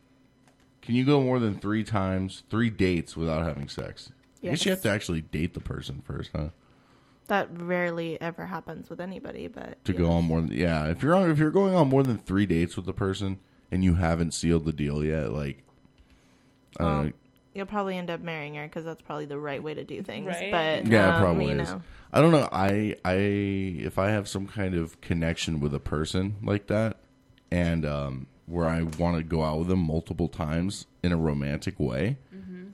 Can 0.81 0.95
you 0.95 1.05
go 1.05 1.21
more 1.21 1.39
than 1.39 1.55
three 1.59 1.83
times, 1.83 2.43
three 2.49 2.69
dates 2.69 3.15
without 3.15 3.43
having 3.45 3.67
sex? 3.69 4.11
I 4.43 4.47
guess 4.47 4.65
you 4.65 4.71
have 4.71 4.81
to 4.81 4.89
actually 4.89 5.21
date 5.21 5.53
the 5.53 5.59
person 5.59 6.01
first, 6.03 6.31
huh? 6.35 6.49
That 7.27 7.49
rarely 7.55 8.19
ever 8.19 8.47
happens 8.47 8.89
with 8.89 8.99
anybody, 8.99 9.47
but 9.47 9.83
To 9.85 9.93
go 9.93 10.09
on 10.09 10.25
more 10.25 10.41
than 10.41 10.51
yeah. 10.51 10.87
If 10.87 11.03
you're 11.03 11.15
on, 11.15 11.29
if 11.29 11.37
you're 11.37 11.51
going 11.51 11.75
on 11.75 11.87
more 11.87 12.03
than 12.03 12.17
three 12.17 12.45
dates 12.45 12.75
with 12.75 12.85
the 12.85 12.93
person 12.93 13.39
and 13.71 13.83
you 13.83 13.95
haven't 13.95 14.33
sealed 14.33 14.65
the 14.65 14.73
deal 14.73 15.03
yet, 15.05 15.31
like, 15.31 15.63
I 16.77 16.83
don't 16.83 16.93
Well, 16.93 17.03
know, 17.05 17.11
you'll 17.53 17.65
probably 17.67 17.97
end 17.97 18.09
up 18.09 18.21
marrying 18.21 18.55
her 18.55 18.63
because 18.65 18.83
that's 18.83 19.01
probably 19.01 19.25
the 19.25 19.37
right 19.39 19.61
way 19.61 19.73
to 19.75 19.83
do 19.83 20.01
things. 20.01 20.27
Right. 20.27 20.51
But 20.51 20.87
Yeah, 20.87 21.15
um, 21.15 21.21
probably 21.21 21.49
you 21.51 21.59
is. 21.59 21.73
I 22.11 22.19
don't 22.19 22.31
know. 22.31 22.49
I 22.51 22.95
I 23.05 23.13
if 23.13 23.97
I 23.97 24.09
have 24.09 24.27
some 24.27 24.47
kind 24.47 24.75
of 24.75 24.99
connection 24.99 25.59
with 25.61 25.73
a 25.73 25.79
person 25.79 26.35
like 26.43 26.67
that, 26.67 26.97
and 27.51 27.85
um, 27.85 28.27
where 28.51 28.67
I 28.67 28.83
want 28.83 29.17
to 29.17 29.23
go 29.23 29.43
out 29.43 29.59
with 29.59 29.67
them 29.69 29.79
multiple 29.79 30.27
times 30.27 30.85
in 31.01 31.11
a 31.11 31.17
romantic 31.17 31.79
way, 31.79 32.17
mm-hmm. 32.35 32.65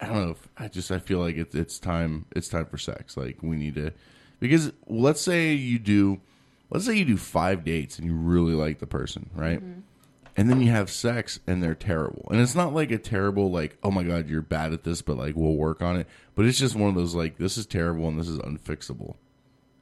I 0.00 0.06
don't 0.06 0.24
know. 0.24 0.30
If, 0.30 0.48
I 0.56 0.68
just 0.68 0.90
I 0.90 0.98
feel 0.98 1.18
like 1.20 1.36
it's 1.36 1.54
it's 1.54 1.78
time 1.78 2.26
it's 2.34 2.48
time 2.48 2.66
for 2.66 2.78
sex. 2.78 3.16
Like 3.16 3.38
we 3.42 3.56
need 3.56 3.74
to 3.76 3.92
because 4.40 4.72
let's 4.86 5.20
say 5.20 5.54
you 5.54 5.78
do 5.78 6.20
let's 6.70 6.84
say 6.84 6.94
you 6.94 7.04
do 7.04 7.16
five 7.16 7.64
dates 7.64 7.98
and 7.98 8.06
you 8.06 8.14
really 8.14 8.54
like 8.54 8.78
the 8.78 8.86
person, 8.86 9.30
right? 9.34 9.58
Mm-hmm. 9.60 9.80
and 10.36 10.50
then 10.50 10.60
you 10.60 10.70
have 10.70 10.90
sex 10.90 11.40
and 11.46 11.62
they're 11.62 11.74
terrible. 11.74 12.28
And 12.30 12.40
it's 12.40 12.54
not 12.54 12.74
like 12.74 12.90
a 12.90 12.98
terrible 12.98 13.50
like, 13.50 13.78
oh 13.82 13.90
my 13.90 14.02
god, 14.02 14.28
you're 14.28 14.42
bad 14.42 14.72
at 14.72 14.84
this, 14.84 15.00
but 15.00 15.16
like 15.16 15.34
we'll 15.34 15.54
work 15.54 15.80
on 15.80 15.96
it. 15.96 16.06
But 16.34 16.44
it's 16.44 16.58
just 16.58 16.74
one 16.76 16.90
of 16.90 16.94
those 16.94 17.14
like 17.14 17.38
this 17.38 17.56
is 17.56 17.66
terrible 17.66 18.06
and 18.08 18.18
this 18.18 18.28
is 18.28 18.38
unfixable. 18.40 19.16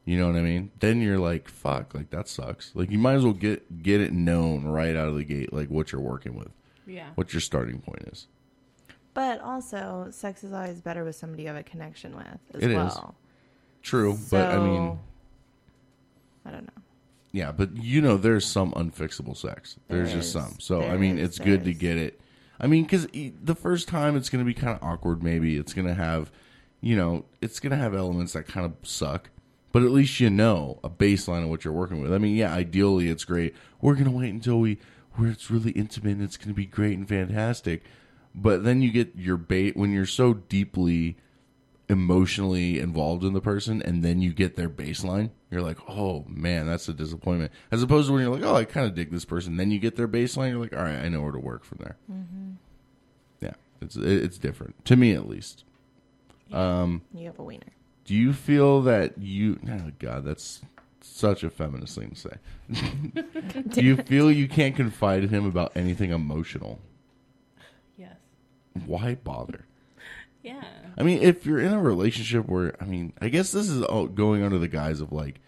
You 0.04 0.18
know 0.18 0.26
what 0.26 0.36
I 0.36 0.42
mean? 0.42 0.70
Then 0.80 1.00
you're 1.00 1.18
like, 1.18 1.48
fuck, 1.48 1.94
like 1.94 2.10
that 2.10 2.28
sucks. 2.28 2.72
Like 2.74 2.90
you 2.90 2.98
might 2.98 3.14
as 3.14 3.24
well 3.24 3.32
get 3.32 3.82
get 3.82 4.00
it 4.00 4.12
known 4.12 4.64
right 4.64 4.94
out 4.96 5.08
of 5.08 5.14
the 5.16 5.24
gate, 5.24 5.52
like 5.52 5.70
what 5.70 5.92
you're 5.92 6.00
working 6.00 6.34
with, 6.34 6.48
Yeah. 6.86 7.08
what 7.14 7.32
your 7.32 7.40
starting 7.40 7.80
point 7.80 8.02
is. 8.12 8.26
But 9.14 9.40
also, 9.40 10.08
sex 10.10 10.42
is 10.44 10.52
always 10.52 10.80
better 10.80 11.04
with 11.04 11.16
somebody 11.16 11.44
you 11.44 11.48
have 11.48 11.56
a 11.56 11.62
connection 11.62 12.16
with 12.16 12.26
as 12.54 12.62
It 12.62 12.70
is. 12.70 12.76
well. 12.76 13.14
True, 13.82 14.18
but 14.30 14.50
I 14.50 14.58
mean, 14.58 14.98
I 16.44 16.50
don't 16.50 16.64
know. 16.66 16.82
yeah, 17.32 17.52
but 17.52 17.76
you 17.76 18.00
know, 18.02 18.16
there's 18.16 18.44
some 18.46 18.72
unfixable 18.72 19.36
sex. 19.36 19.76
There's 19.88 20.10
There 20.10 20.18
just 20.18 20.32
some. 20.32 20.56
So 20.58 20.82
I 20.82 20.96
mean, 20.96 21.18
is. 21.18 21.28
it's 21.30 21.38
There 21.38 21.46
good 21.46 21.64
to 21.64 21.72
get 21.72 21.96
it. 21.96 22.20
I 22.60 22.66
mean, 22.66 22.84
because 22.84 23.06
the 23.12 23.54
first 23.54 23.88
time 23.88 24.16
it's 24.16 24.28
going 24.30 24.44
to 24.44 24.46
be 24.46 24.54
kind 24.54 24.76
of 24.76 24.82
awkward. 24.82 25.22
Maybe 25.22 25.56
it's 25.56 25.72
going 25.72 25.86
to 25.88 25.94
have, 25.94 26.30
you 26.80 26.96
know, 26.96 27.24
it's 27.40 27.58
going 27.60 27.70
to 27.72 27.76
have 27.76 27.94
elements 27.94 28.32
that 28.34 28.46
kind 28.46 28.64
of 28.66 28.74
suck. 28.86 29.30
But 29.74 29.82
at 29.82 29.90
least 29.90 30.20
you 30.20 30.30
know 30.30 30.78
a 30.84 30.88
baseline 30.88 31.42
of 31.42 31.48
what 31.50 31.64
you're 31.64 31.74
working 31.74 32.00
with. 32.00 32.12
I 32.14 32.18
mean, 32.18 32.36
yeah, 32.36 32.54
ideally 32.54 33.08
it's 33.08 33.24
great. 33.24 33.56
We're 33.80 33.96
gonna 33.96 34.12
wait 34.12 34.32
until 34.32 34.60
we 34.60 34.78
where 35.16 35.28
it's 35.28 35.50
really 35.50 35.72
intimate. 35.72 36.12
and 36.12 36.22
It's 36.22 36.36
gonna 36.36 36.54
be 36.54 36.64
great 36.64 36.96
and 36.96 37.08
fantastic. 37.08 37.82
But 38.36 38.62
then 38.62 38.82
you 38.82 38.92
get 38.92 39.16
your 39.16 39.36
bait 39.36 39.76
when 39.76 39.92
you're 39.92 40.06
so 40.06 40.34
deeply 40.34 41.16
emotionally 41.88 42.78
involved 42.78 43.24
in 43.24 43.32
the 43.32 43.40
person, 43.40 43.82
and 43.82 44.04
then 44.04 44.22
you 44.22 44.32
get 44.32 44.54
their 44.54 44.68
baseline. 44.68 45.30
You're 45.50 45.60
like, 45.62 45.78
oh 45.88 46.24
man, 46.28 46.66
that's 46.66 46.88
a 46.88 46.92
disappointment. 46.92 47.50
As 47.72 47.82
opposed 47.82 48.06
to 48.08 48.12
when 48.12 48.22
you're 48.22 48.32
like, 48.32 48.42
oh, 48.44 48.54
I 48.54 48.64
kind 48.64 48.86
of 48.86 48.94
dig 48.94 49.10
this 49.10 49.24
person. 49.24 49.56
Then 49.56 49.72
you 49.72 49.80
get 49.80 49.96
their 49.96 50.08
baseline. 50.08 50.50
You're 50.50 50.60
like, 50.60 50.72
all 50.76 50.82
right, 50.84 50.98
I 51.04 51.08
know 51.08 51.20
where 51.20 51.32
to 51.32 51.38
work 51.40 51.64
from 51.64 51.78
there. 51.80 51.96
Yeah, 53.40 53.54
it's 53.80 53.96
it's 53.96 54.38
different 54.38 54.84
to 54.84 54.94
me 54.96 55.12
at 55.14 55.28
least. 55.28 55.64
Um, 56.52 57.02
You 57.12 57.26
have 57.26 57.38
a 57.40 57.42
wiener. 57.42 57.72
Do 58.04 58.14
you 58.14 58.32
feel 58.32 58.82
that 58.82 59.18
you? 59.18 59.58
Oh 59.68 59.90
God, 59.98 60.24
that's 60.24 60.60
such 61.00 61.42
a 61.44 61.50
feminist 61.50 61.98
thing 61.98 62.10
to 62.10 62.16
say. 62.16 63.22
do 63.68 63.82
you 63.82 63.96
feel 63.96 64.30
you 64.30 64.48
can't 64.48 64.74
confide 64.74 65.22
in 65.22 65.28
him 65.30 65.46
about 65.46 65.72
anything 65.76 66.10
emotional? 66.10 66.80
Yes. 67.96 68.16
Why 68.86 69.14
bother? 69.14 69.66
Yeah. 70.42 70.62
I 70.98 71.02
mean, 71.02 71.22
if 71.22 71.46
you're 71.46 71.60
in 71.60 71.72
a 71.72 71.80
relationship 71.80 72.46
where, 72.48 72.74
I 72.80 72.84
mean, 72.84 73.12
I 73.20 73.28
guess 73.28 73.52
this 73.52 73.68
is 73.68 73.82
all 73.82 74.06
going 74.06 74.42
under 74.42 74.58
the 74.58 74.68
guise 74.68 75.00
of 75.00 75.12
like 75.12 75.40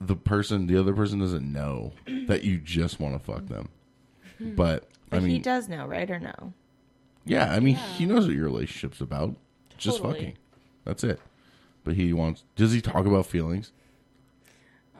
the 0.00 0.14
person, 0.16 0.66
the 0.66 0.78
other 0.78 0.92
person 0.94 1.18
doesn't 1.18 1.50
know 1.50 1.92
that 2.26 2.44
you 2.44 2.58
just 2.58 3.00
want 3.00 3.14
to 3.14 3.18
fuck 3.18 3.46
them. 3.46 3.68
But, 4.38 4.88
But 5.10 5.16
I 5.16 5.20
mean, 5.20 5.30
he 5.30 5.38
does 5.38 5.68
know, 5.68 5.86
right 5.86 6.10
or 6.10 6.20
no? 6.20 6.52
yeah, 7.24 7.52
I 7.52 7.60
mean, 7.60 7.74
he 7.74 8.06
knows 8.06 8.26
what 8.26 8.36
your 8.36 8.44
relationship's 8.44 9.00
about. 9.00 9.34
Just 9.78 10.02
fucking. 10.02 10.36
That's 10.84 11.02
it. 11.04 11.20
But 11.86 11.94
he 11.94 12.12
wants. 12.12 12.42
Does 12.56 12.72
he 12.72 12.80
talk 12.80 13.06
about 13.06 13.26
feelings? 13.26 13.70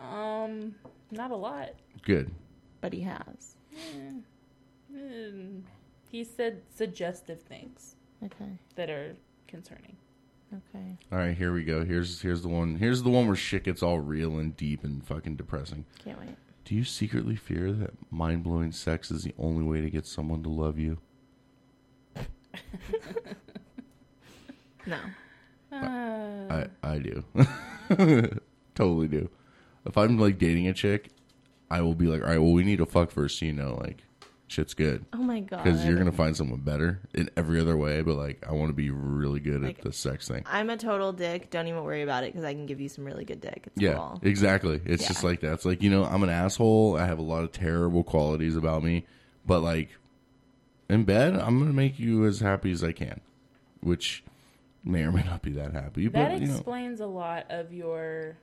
Um, 0.01 0.77
not 1.11 1.33
a 1.33 1.37
lot. 1.37 1.71
Good. 2.03 2.31
But 2.81 2.93
he 2.93 3.01
has. 3.01 3.57
Mm, 4.95 5.63
He 6.09 6.23
said 6.23 6.63
suggestive 6.73 7.43
things 7.43 7.97
Okay. 8.25 8.57
that 8.77 8.89
are 8.89 9.17
concerning. 9.49 9.97
Okay. 10.55 10.97
All 11.11 11.19
right, 11.19 11.37
here 11.37 11.53
we 11.53 11.65
go. 11.65 11.85
Here's 11.85 12.21
here's 12.23 12.43
the 12.43 12.49
one. 12.49 12.77
Here's 12.77 13.03
the 13.03 13.11
one 13.11 13.27
where 13.27 13.35
shit 13.35 13.65
gets 13.65 13.83
all 13.83 13.99
real 13.99 14.39
and 14.39 14.57
deep 14.57 14.85
and 14.85 15.05
fucking 15.05 15.35
depressing. 15.35 15.85
Can't 16.05 16.21
wait. 16.21 16.37
Do 16.65 16.77
you 16.77 16.85
secretly 16.85 17.35
fear 17.35 17.73
that 17.73 17.95
mind 18.13 18.45
blowing 18.45 18.71
sex 18.71 19.11
is 19.11 19.25
the 19.25 19.35
only 19.41 19.65
way 19.65 19.81
to 19.81 19.91
get 19.91 20.07
someone 20.07 20.45
to 20.45 20.49
love 20.49 20.79
you? 20.79 20.99
No. 24.89 25.01
Uh, 25.83 26.67
I 26.83 26.95
I 26.95 26.99
do. 26.99 27.25
totally 28.75 29.09
do. 29.09 29.29
If 29.85 29.97
I'm 29.97 30.19
like 30.19 30.39
dating 30.39 30.67
a 30.69 30.73
chick, 30.73 31.11
I 31.71 31.81
will 31.83 31.95
be 31.95 32.07
like, 32.07 32.23
all 32.23 32.29
right, 32.29 32.39
well, 32.39 32.53
we 32.53 32.65
need 32.65 32.79
to 32.79 32.87
fuck 32.87 33.11
first, 33.11 33.39
so 33.39 33.45
you 33.47 33.53
know, 33.53 33.79
like, 33.81 34.03
shit's 34.49 34.75
good. 34.75 35.05
Oh 35.13 35.19
my 35.19 35.41
god. 35.41 35.63
Because 35.65 35.85
you're 35.85 35.97
gonna 35.97 36.13
find 36.13 36.37
someone 36.37 36.61
better 36.61 37.01
in 37.15 37.31
every 37.37 37.61
other 37.61 37.77
way, 37.77 38.03
but 38.03 38.17
like, 38.17 38.45
I 38.49 38.53
want 38.53 38.71
to 38.71 38.75
be 38.75 38.91
really 38.91 39.41
good 39.41 39.63
Like- 39.63 39.79
at 39.79 39.85
the 39.85 39.93
sex 39.93 40.29
thing. 40.29 40.43
I'm 40.47 40.71
a 40.71 40.77
total 40.77 41.13
dick. 41.13 41.51
Don't 41.51 41.67
even 41.69 41.83
worry 41.85 42.03
about 42.03 42.25
it 42.25 42.33
because 42.33 42.45
I 42.45 42.53
can 42.55 42.67
give 42.67 42.81
you 42.81 42.89
some 42.89 43.05
really 43.05 43.25
good 43.25 43.41
dick. 43.41 43.63
It's 43.67 43.81
Yeah, 43.83 43.95
cool. 43.95 44.21
exactly. 44.23 44.81
It's 44.85 45.03
Yeah. 45.03 45.09
just 45.09 45.25
like 45.25 45.41
that. 45.41 45.53
It's 45.55 45.65
like 45.65 45.83
you 45.83 45.91
know, 45.91 46.05
I'm 46.05 46.23
an 46.23 46.31
asshole. 46.31 46.97
I 46.97 47.07
have 47.07 47.19
a 47.19 47.23
lot 47.23 47.45
of 47.45 47.53
terrible 47.53 48.03
qualities 48.05 48.57
about 48.57 48.83
me, 48.83 49.05
but 49.47 49.61
like 49.61 49.91
in 50.89 51.05
bed, 51.05 51.35
I'm 51.35 51.59
gonna 51.59 51.73
make 51.73 51.99
you 51.99 52.25
as 52.27 52.39
happy 52.41 52.71
as 52.73 52.83
I 52.85 52.93
can, 52.93 53.21
which 53.81 54.23
may 54.87 55.03
or 55.03 55.13
may 55.13 55.23
not 55.23 55.43
be 55.43 55.51
that 55.53 55.73
happy. 55.73 56.09
that 56.09 56.13
but 56.31 56.41
you 56.41 56.47
know, 56.47 56.55
explains 56.55 57.01
a 57.01 57.07
lot 57.07 57.47
of 57.51 57.73
your 57.73 58.37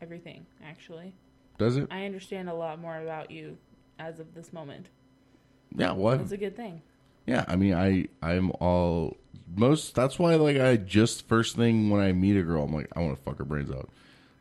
everything, 0.00 0.46
actually. 0.64 1.12
does 1.58 1.76
it? 1.76 1.86
I 1.90 2.04
understand 2.06 2.48
a 2.48 2.54
lot 2.54 2.80
more 2.80 2.96
about 2.96 3.30
you 3.30 3.56
as 3.98 4.18
of 4.18 4.34
this 4.34 4.52
moment. 4.52 4.86
Yeah. 5.74 5.92
What? 5.92 6.18
That's 6.18 6.32
a 6.32 6.36
good 6.36 6.56
thing. 6.56 6.82
Yeah, 7.26 7.44
I 7.48 7.56
mean, 7.56 7.74
I 7.74 8.06
I'm 8.22 8.52
all 8.60 9.16
most. 9.56 9.94
That's 9.94 10.18
why, 10.18 10.36
like, 10.36 10.58
I 10.58 10.76
just 10.76 11.26
first 11.26 11.56
thing 11.56 11.90
when 11.90 12.00
I 12.00 12.12
meet 12.12 12.36
a 12.36 12.42
girl, 12.42 12.64
I'm 12.64 12.72
like, 12.72 12.88
I 12.94 13.00
want 13.00 13.16
to 13.16 13.22
fuck 13.22 13.38
her 13.38 13.44
brains 13.44 13.70
out, 13.70 13.90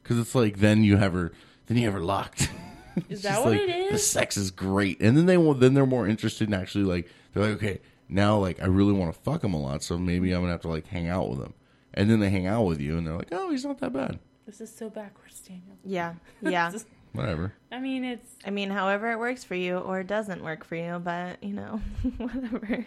because 0.04 0.20
it's 0.20 0.36
like 0.36 0.60
then 0.60 0.84
you 0.84 0.98
have 0.98 1.14
her, 1.14 1.32
then 1.66 1.78
you 1.78 1.86
have 1.86 1.94
her 1.94 2.04
locked. 2.04 2.50
Is 3.10 3.24
that 3.24 3.44
what 3.44 3.54
like, 3.54 3.62
it 3.62 3.92
The 3.92 3.98
sex 3.98 4.38
is 4.38 4.52
great, 4.52 5.02
and 5.02 5.18
then 5.18 5.26
they 5.26 5.36
will. 5.36 5.54
Then 5.54 5.74
they're 5.74 5.86
more 5.86 6.08
interested 6.08 6.48
in 6.48 6.54
actually 6.54 6.86
like 6.86 7.10
they're 7.34 7.44
like, 7.44 7.56
okay, 7.56 7.82
now 8.10 8.38
like 8.38 8.62
I 8.62 8.66
really 8.66 8.94
want 8.94 9.14
to 9.14 9.20
fuck 9.22 9.44
him 9.44 9.54
a 9.54 9.62
lot, 9.62 9.84
so 9.84 9.98
maybe 9.98 10.32
I'm 10.32 10.42
gonna 10.42 10.52
have 10.52 10.62
to 10.62 10.70
like 10.70 10.88
hang 10.88 11.08
out 11.08 11.30
with 11.30 11.40
him, 11.40 11.54
and 11.94 12.10
then 12.10 12.20
they 12.20 12.30
hang 12.30 12.48
out 12.48 12.64
with 12.64 12.80
you, 12.80 12.98
and 12.98 13.06
they're 13.06 13.18
like, 13.18 13.30
oh, 13.32 13.52
he's 13.52 13.66
not 13.66 13.80
that 13.80 13.94
bad. 13.94 14.20
This 14.46 14.62
is 14.62 14.74
so 14.74 14.90
backwards, 14.90 15.40
Daniel. 15.42 15.78
Yeah. 15.84 16.14
Yeah. 16.42 16.72
Whatever. 17.14 17.54
I 17.72 17.80
mean, 17.80 18.04
it's 18.04 18.36
I 18.46 18.50
mean, 18.50 18.70
however 18.70 19.10
it 19.12 19.20
works 19.20 19.44
for 19.44 19.56
you 19.56 19.78
or 19.78 20.04
doesn't 20.04 20.44
work 20.44 20.66
for 20.66 20.76
you, 20.76 21.00
but 21.00 21.42
you 21.42 21.54
know, 21.54 21.82
whatever. 22.18 22.86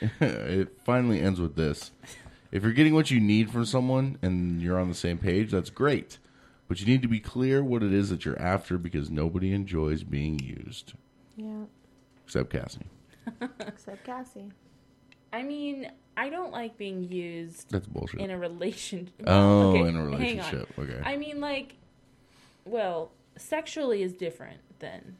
it 0.20 0.78
finally 0.84 1.20
ends 1.20 1.40
with 1.40 1.56
this. 1.56 1.90
If 2.52 2.62
you're 2.62 2.72
getting 2.72 2.94
what 2.94 3.10
you 3.10 3.18
need 3.18 3.50
from 3.50 3.64
someone 3.64 4.18
and 4.22 4.62
you're 4.62 4.78
on 4.78 4.88
the 4.88 4.94
same 4.94 5.18
page, 5.18 5.50
that's 5.50 5.70
great. 5.70 6.18
But 6.68 6.80
you 6.80 6.86
need 6.86 7.02
to 7.02 7.08
be 7.08 7.20
clear 7.20 7.64
what 7.64 7.82
it 7.82 7.92
is 7.92 8.10
that 8.10 8.24
you're 8.24 8.40
after 8.40 8.78
because 8.78 9.10
nobody 9.10 9.52
enjoys 9.52 10.04
being 10.04 10.38
used. 10.38 10.94
Yeah. 11.36 11.64
Except 12.24 12.50
Cassie. 12.50 12.86
Except 13.66 14.04
Cassie. 14.04 14.50
I 15.32 15.42
mean, 15.42 15.90
I 16.16 16.28
don't 16.28 16.52
like 16.52 16.76
being 16.76 17.02
used 17.04 17.70
That's 17.70 17.86
bullshit. 17.86 18.20
in 18.20 18.30
a 18.30 18.38
relationship. 18.38 19.14
Oh, 19.26 19.70
Okay, 19.70 19.80
in 19.80 19.86
a 19.88 19.90
hang 19.92 19.96
on. 19.98 20.06
relationship. 20.12 20.68
Okay. 20.78 21.00
I 21.04 21.16
mean, 21.16 21.40
like, 21.40 21.74
well, 22.64 23.12
sexually 23.36 24.02
is 24.02 24.12
different 24.12 24.60
than. 24.78 25.16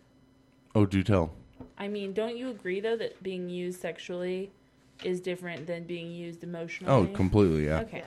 oh, 0.75 0.85
do 0.87 1.03
tell. 1.03 1.33
I 1.79 1.89
mean, 1.89 2.13
don't 2.13 2.37
you 2.37 2.51
agree 2.51 2.81
though 2.81 2.97
that 2.97 3.23
being 3.23 3.49
used 3.49 3.81
sexually 3.81 4.51
is 5.05 5.21
different 5.21 5.67
than 5.67 5.85
being 5.85 6.11
used 6.11 6.43
emotionally? 6.45 6.93
Oh, 7.11 7.15
completely, 7.15 7.67
yeah. 7.67 7.81
Okay. 7.81 8.05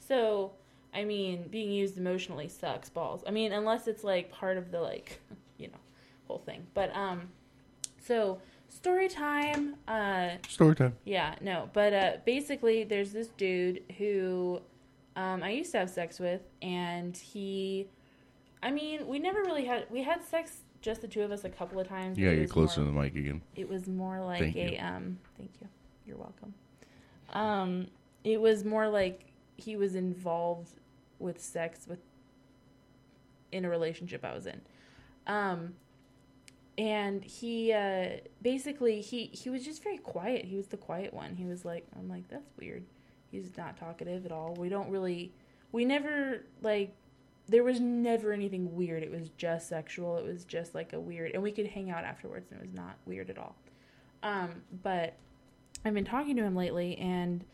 So, 0.00 0.52
I 0.92 1.04
mean, 1.04 1.48
being 1.48 1.70
used 1.70 1.96
emotionally 1.98 2.48
sucks 2.48 2.88
balls. 2.90 3.22
I 3.26 3.30
mean, 3.30 3.52
unless 3.52 3.86
it's 3.86 4.02
like 4.04 4.30
part 4.30 4.56
of 4.58 4.70
the 4.72 4.80
like, 4.80 5.20
you 5.58 5.68
know, 5.68 5.78
whole 6.26 6.38
thing. 6.44 6.66
But 6.74 6.94
um, 6.96 7.28
so 8.00 8.40
story 8.74 9.08
time. 9.08 9.76
Uh, 9.86 10.30
Story 10.48 10.74
time. 10.74 10.94
yeah, 11.04 11.34
no, 11.40 11.68
but 11.72 11.92
uh, 11.92 12.12
basically, 12.24 12.84
there's 12.84 13.12
this 13.12 13.28
dude 13.28 13.82
who 13.98 14.60
um, 15.16 15.42
I 15.42 15.50
used 15.50 15.72
to 15.72 15.78
have 15.78 15.90
sex 15.90 16.18
with, 16.18 16.40
and 16.60 17.16
he, 17.16 17.88
I 18.62 18.70
mean, 18.70 19.06
we 19.06 19.18
never 19.18 19.40
really 19.42 19.64
had 19.64 19.86
we 19.90 20.02
had 20.02 20.22
sex 20.24 20.58
just 20.80 21.00
the 21.02 21.08
two 21.08 21.22
of 21.22 21.30
us 21.30 21.44
a 21.44 21.48
couple 21.48 21.78
of 21.80 21.86
times. 21.88 22.18
Yeah, 22.18 22.30
You 22.30 22.36
but 22.38 22.40
get 22.42 22.50
closer 22.50 22.80
more- 22.80 22.90
to 22.90 22.94
the 22.94 23.00
mic 23.02 23.14
again. 23.16 23.42
It 23.54 23.68
was 23.68 23.86
more 23.86 24.20
like 24.20 24.40
Thank 24.40 24.56
a 24.56 24.72
you. 24.72 24.78
um. 24.80 25.18
Thank 25.36 25.50
you. 25.60 25.68
You're 26.06 26.16
welcome. 26.18 26.54
Um, 27.32 27.86
it 28.24 28.40
was 28.40 28.64
more 28.64 28.88
like 28.88 29.26
he 29.56 29.76
was 29.76 29.94
involved 29.94 30.72
with 31.18 31.40
sex 31.40 31.86
with 31.88 32.00
in 33.52 33.64
a 33.64 33.68
relationship 33.70 34.24
I 34.24 34.34
was 34.34 34.46
in. 34.46 34.60
Um, 35.26 35.74
and 36.78 37.22
he 37.22 37.72
uh, 37.72 38.08
basically 38.40 39.00
he 39.00 39.26
he 39.26 39.50
was 39.50 39.64
just 39.64 39.82
very 39.82 39.98
quiet. 39.98 40.44
He 40.44 40.56
was 40.56 40.68
the 40.68 40.76
quiet 40.76 41.12
one. 41.12 41.36
He 41.36 41.44
was 41.44 41.64
like, 41.64 41.86
I'm 41.98 42.08
like, 42.08 42.28
that's 42.28 42.50
weird. 42.58 42.84
He's 43.30 43.56
not 43.56 43.76
talkative 43.76 44.26
at 44.26 44.32
all. 44.32 44.54
We 44.58 44.68
don't 44.68 44.90
really, 44.90 45.32
we 45.70 45.84
never 45.84 46.44
like. 46.62 46.94
There 47.48 47.64
was 47.64 47.80
never 47.80 48.32
anything 48.32 48.76
weird. 48.76 49.02
It 49.02 49.10
was 49.10 49.28
just 49.36 49.68
sexual. 49.68 50.16
It 50.16 50.24
was 50.24 50.44
just 50.44 50.74
like 50.74 50.92
a 50.92 51.00
weird, 51.00 51.32
and 51.32 51.42
we 51.42 51.50
could 51.50 51.66
hang 51.66 51.90
out 51.90 52.04
afterwards, 52.04 52.50
and 52.50 52.60
it 52.60 52.66
was 52.66 52.74
not 52.74 52.96
weird 53.04 53.30
at 53.30 53.36
all. 53.36 53.56
Um, 54.22 54.62
but 54.82 55.16
I've 55.84 55.92
been 55.92 56.04
talking 56.04 56.36
to 56.36 56.42
him 56.42 56.54
lately, 56.54 56.96
and 56.98 57.44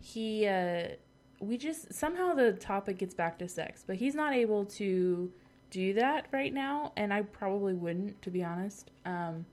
he, 0.00 0.46
uh, 0.46 0.88
we 1.40 1.56
just 1.56 1.94
somehow 1.94 2.34
the 2.34 2.52
topic 2.52 2.98
gets 2.98 3.14
back 3.14 3.38
to 3.38 3.48
sex, 3.48 3.82
but 3.86 3.96
he's 3.96 4.14
not 4.14 4.34
able 4.34 4.66
to 4.66 5.32
do 5.70 5.94
that 5.94 6.26
right 6.32 6.52
now, 6.52 6.92
and 6.96 7.12
I 7.12 7.22
probably 7.22 7.74
wouldn't, 7.74 8.20
to 8.22 8.30
be 8.30 8.42
honest. 8.42 8.90
Um, 9.04 9.46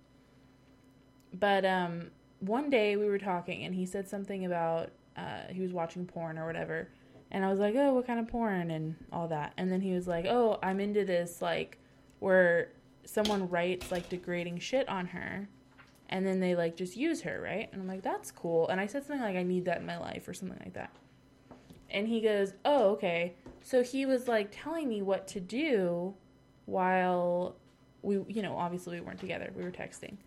but 1.34 1.65
um, 1.65 2.12
one 2.39 2.69
day 2.69 2.95
we 2.95 3.08
were 3.08 3.19
talking, 3.19 3.63
and 3.65 3.75
he 3.75 3.86
said 3.86 4.08
something 4.08 4.45
about 4.45 4.91
uh, 5.17 5.47
he 5.49 5.62
was 5.62 5.73
watching 5.73 6.06
porn 6.06 6.38
or 6.38 6.45
whatever, 6.45 6.89
and 7.32 7.43
I 7.43 7.49
was 7.49 7.60
like, 7.60 7.75
"Oh, 7.75 7.93
what 7.93 8.08
kind 8.08 8.19
of 8.19 8.28
porn?" 8.28 8.71
and 8.71 8.95
all 9.12 9.28
that, 9.28 9.54
and 9.58 9.71
then 9.71 9.82
he 9.82 9.93
was 9.93 10.08
like, 10.08 10.25
"Oh, 10.25 10.60
I'm 10.63 10.80
into 10.80 11.06
this 11.06 11.41
like 11.41 11.78
where 12.19 12.69
someone 13.04 13.49
writes 13.49 13.91
like 13.91 14.10
degrading 14.10 14.60
shit 14.60 14.88
on 14.89 15.08
her." 15.08 15.47
And 16.08 16.25
then 16.25 16.39
they 16.39 16.56
like 16.56 16.78
just 16.78 16.95
use 16.95 17.21
her, 17.21 17.41
right? 17.41 17.67
And 17.71 17.82
I'm 17.82 17.88
like, 17.88 18.04
that's 18.04 18.30
cool. 18.30 18.67
And 18.69 18.80
I 18.80 18.86
said 18.86 19.06
something 19.06 19.23
like, 19.23 19.36
I 19.36 19.41
need 19.41 19.65
that 19.65 19.80
in 19.80 19.88
my 19.88 19.97
life 19.97 20.28
or 20.28 20.36
something 20.36 20.60
like 20.63 20.73
that. 20.73 20.91
And 21.89 22.08
he 22.08 22.21
goes, 22.21 22.54
Oh, 22.63 22.91
okay. 22.91 23.34
So 23.65 23.82
he 23.82 24.06
was 24.06 24.28
like 24.28 24.49
telling 24.51 24.88
me 24.88 25.01
what 25.01 25.28
to 25.30 25.39
do 25.39 26.13
while 26.65 27.56
we, 28.04 28.19
you 28.28 28.43
know, 28.43 28.56
obviously 28.56 28.99
we 28.99 29.04
weren't 29.04 29.19
together. 29.19 29.51
We 29.56 29.63
were 29.63 29.71
texting. 29.71 30.17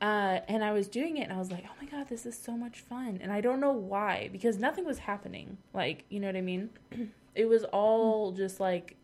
Uh, 0.00 0.38
and 0.46 0.62
I 0.62 0.70
was 0.70 0.86
doing 0.86 1.16
it 1.16 1.22
and 1.22 1.32
I 1.32 1.38
was 1.38 1.50
like, 1.50 1.64
oh 1.66 1.72
my 1.82 1.88
God, 1.88 2.08
this 2.08 2.24
is 2.24 2.38
so 2.38 2.56
much 2.56 2.78
fun. 2.78 3.18
And 3.20 3.32
I 3.32 3.40
don't 3.40 3.58
know 3.58 3.72
why, 3.72 4.28
because 4.30 4.58
nothing 4.58 4.84
was 4.84 4.98
happening. 4.98 5.58
Like, 5.74 6.04
you 6.08 6.20
know 6.20 6.28
what 6.28 6.36
I 6.36 6.40
mean? 6.40 6.70
it 7.34 7.46
was 7.48 7.64
all 7.64 8.30
just 8.30 8.60
like 8.60 8.96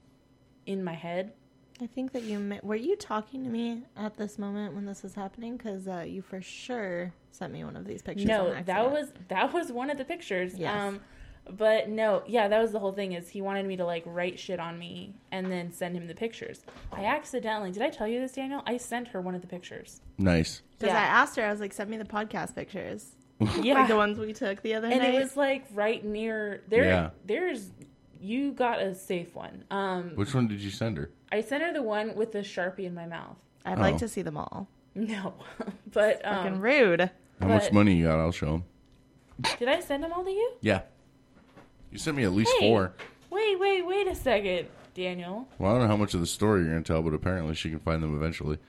in 0.66 0.84
my 0.84 0.94
head. 0.94 1.32
I 1.80 1.88
think 1.88 2.12
that 2.12 2.22
you 2.22 2.38
ma- 2.38 2.60
were 2.62 2.76
you 2.76 2.94
talking 2.94 3.42
to 3.42 3.50
me 3.50 3.82
at 3.96 4.16
this 4.16 4.38
moment 4.38 4.76
when 4.76 4.84
this 4.86 5.02
was 5.02 5.16
happening 5.16 5.56
because 5.56 5.88
uh, 5.88 6.04
you 6.06 6.22
for 6.22 6.40
sure 6.40 7.12
sent 7.32 7.52
me 7.52 7.64
one 7.64 7.74
of 7.74 7.86
these 7.86 8.02
pictures. 8.02 8.26
no, 8.26 8.54
that 8.66 8.88
was 8.88 9.12
that 9.26 9.52
was 9.52 9.72
one 9.72 9.90
of 9.90 9.98
the 9.98 10.04
pictures. 10.04 10.54
Yes. 10.56 10.80
Um, 10.80 11.00
but 11.50 11.88
no, 11.88 12.22
yeah, 12.26 12.48
that 12.48 12.60
was 12.60 12.72
the 12.72 12.78
whole 12.78 12.92
thing. 12.92 13.12
Is 13.12 13.28
he 13.28 13.42
wanted 13.42 13.66
me 13.66 13.76
to 13.76 13.84
like 13.84 14.04
write 14.06 14.38
shit 14.38 14.60
on 14.60 14.78
me 14.78 15.14
and 15.30 15.50
then 15.50 15.72
send 15.72 15.96
him 15.96 16.06
the 16.06 16.14
pictures. 16.14 16.60
I 16.92 17.04
accidentally 17.04 17.70
did 17.72 17.82
I 17.82 17.90
tell 17.90 18.06
you 18.08 18.20
this, 18.20 18.32
Daniel? 18.32 18.62
I 18.66 18.76
sent 18.76 19.08
her 19.08 19.20
one 19.20 19.34
of 19.34 19.40
the 19.40 19.48
pictures. 19.48 20.00
Nice. 20.18 20.62
because 20.78 20.92
yeah. 20.94 21.00
I 21.00 21.04
asked 21.04 21.36
her. 21.36 21.44
I 21.44 21.50
was 21.50 21.60
like, 21.60 21.72
"Send 21.72 21.90
me 21.90 21.96
the 21.96 22.04
podcast 22.04 22.54
pictures." 22.54 23.12
Yeah, 23.60 23.74
like 23.74 23.88
the 23.88 23.96
ones 23.96 24.18
we 24.20 24.32
took 24.32 24.62
the 24.62 24.74
other 24.74 24.86
day. 24.88 24.94
and 24.94 25.02
night. 25.02 25.14
it 25.14 25.20
was 25.20 25.36
like 25.36 25.64
right 25.74 26.04
near 26.04 26.62
there. 26.68 26.84
Yeah. 26.84 27.10
There's 27.24 27.70
you 28.20 28.52
got 28.52 28.80
a 28.80 28.94
safe 28.94 29.34
one. 29.34 29.64
Um, 29.68 30.12
Which 30.14 30.32
one 30.32 30.46
did 30.46 30.60
you 30.60 30.70
send 30.70 30.96
her? 30.96 31.10
I 31.32 31.40
sent 31.40 31.64
her 31.64 31.72
the 31.72 31.82
one 31.82 32.14
with 32.14 32.30
the 32.30 32.38
sharpie 32.40 32.84
in 32.84 32.94
my 32.94 33.06
mouth. 33.06 33.36
I'd 33.64 33.80
like 33.80 33.96
Oh. 33.96 33.98
to 33.98 34.08
see 34.08 34.22
them 34.22 34.36
all. 34.36 34.68
No, 34.94 35.34
but 35.92 36.22
Fucking 36.22 36.52
um, 36.54 36.60
rude. 36.60 37.10
How 37.40 37.48
much 37.48 37.72
money 37.72 37.96
you 37.96 38.06
got? 38.06 38.20
I'll 38.20 38.30
show 38.30 38.54
him. 38.54 38.64
did 39.58 39.66
I 39.68 39.80
send 39.80 40.04
them 40.04 40.12
all 40.12 40.22
to 40.22 40.30
you? 40.30 40.52
Yeah. 40.60 40.82
You 41.92 41.98
sent 41.98 42.16
me 42.16 42.24
at 42.24 42.32
least 42.32 42.50
Hey. 42.58 42.68
four. 42.68 42.92
Wait, 43.30 43.60
wait, 43.60 43.82
wait 43.86 44.06
a 44.08 44.14
second, 44.14 44.66
Daniel. 44.94 45.46
Well, 45.58 45.70
I 45.70 45.74
don't 45.74 45.82
know 45.82 45.88
how 45.88 45.96
much 45.96 46.14
of 46.14 46.20
the 46.20 46.26
story 46.26 46.62
you're 46.62 46.70
gonna 46.70 46.82
tell, 46.82 47.02
but 47.02 47.14
apparently 47.14 47.54
she 47.54 47.70
can 47.70 47.78
find 47.78 48.02
them 48.02 48.16
eventually. 48.16 48.58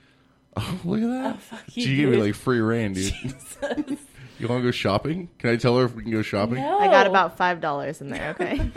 Oh, 0.56 0.80
look 0.84 1.00
at 1.02 1.08
that! 1.08 1.40
fuck 1.42 1.64
you, 1.76 1.82
she 1.82 1.96
gave 1.96 2.10
me 2.10 2.14
dude. 2.14 2.26
like 2.26 2.34
free 2.36 2.60
reign, 2.60 2.92
dude. 2.92 3.12
you 4.38 4.46
want 4.46 4.60
to 4.60 4.62
go 4.62 4.70
shopping? 4.70 5.28
Can 5.40 5.50
I 5.50 5.56
tell 5.56 5.76
her 5.78 5.84
if 5.86 5.96
we 5.96 6.04
can 6.04 6.12
go 6.12 6.22
shopping? 6.22 6.56
No, 6.60 6.78
I 6.78 6.86
got 6.86 7.08
about 7.08 7.36
five 7.36 7.60
dollars 7.60 8.00
in 8.00 8.08
there. 8.08 8.30
Okay. 8.38 8.70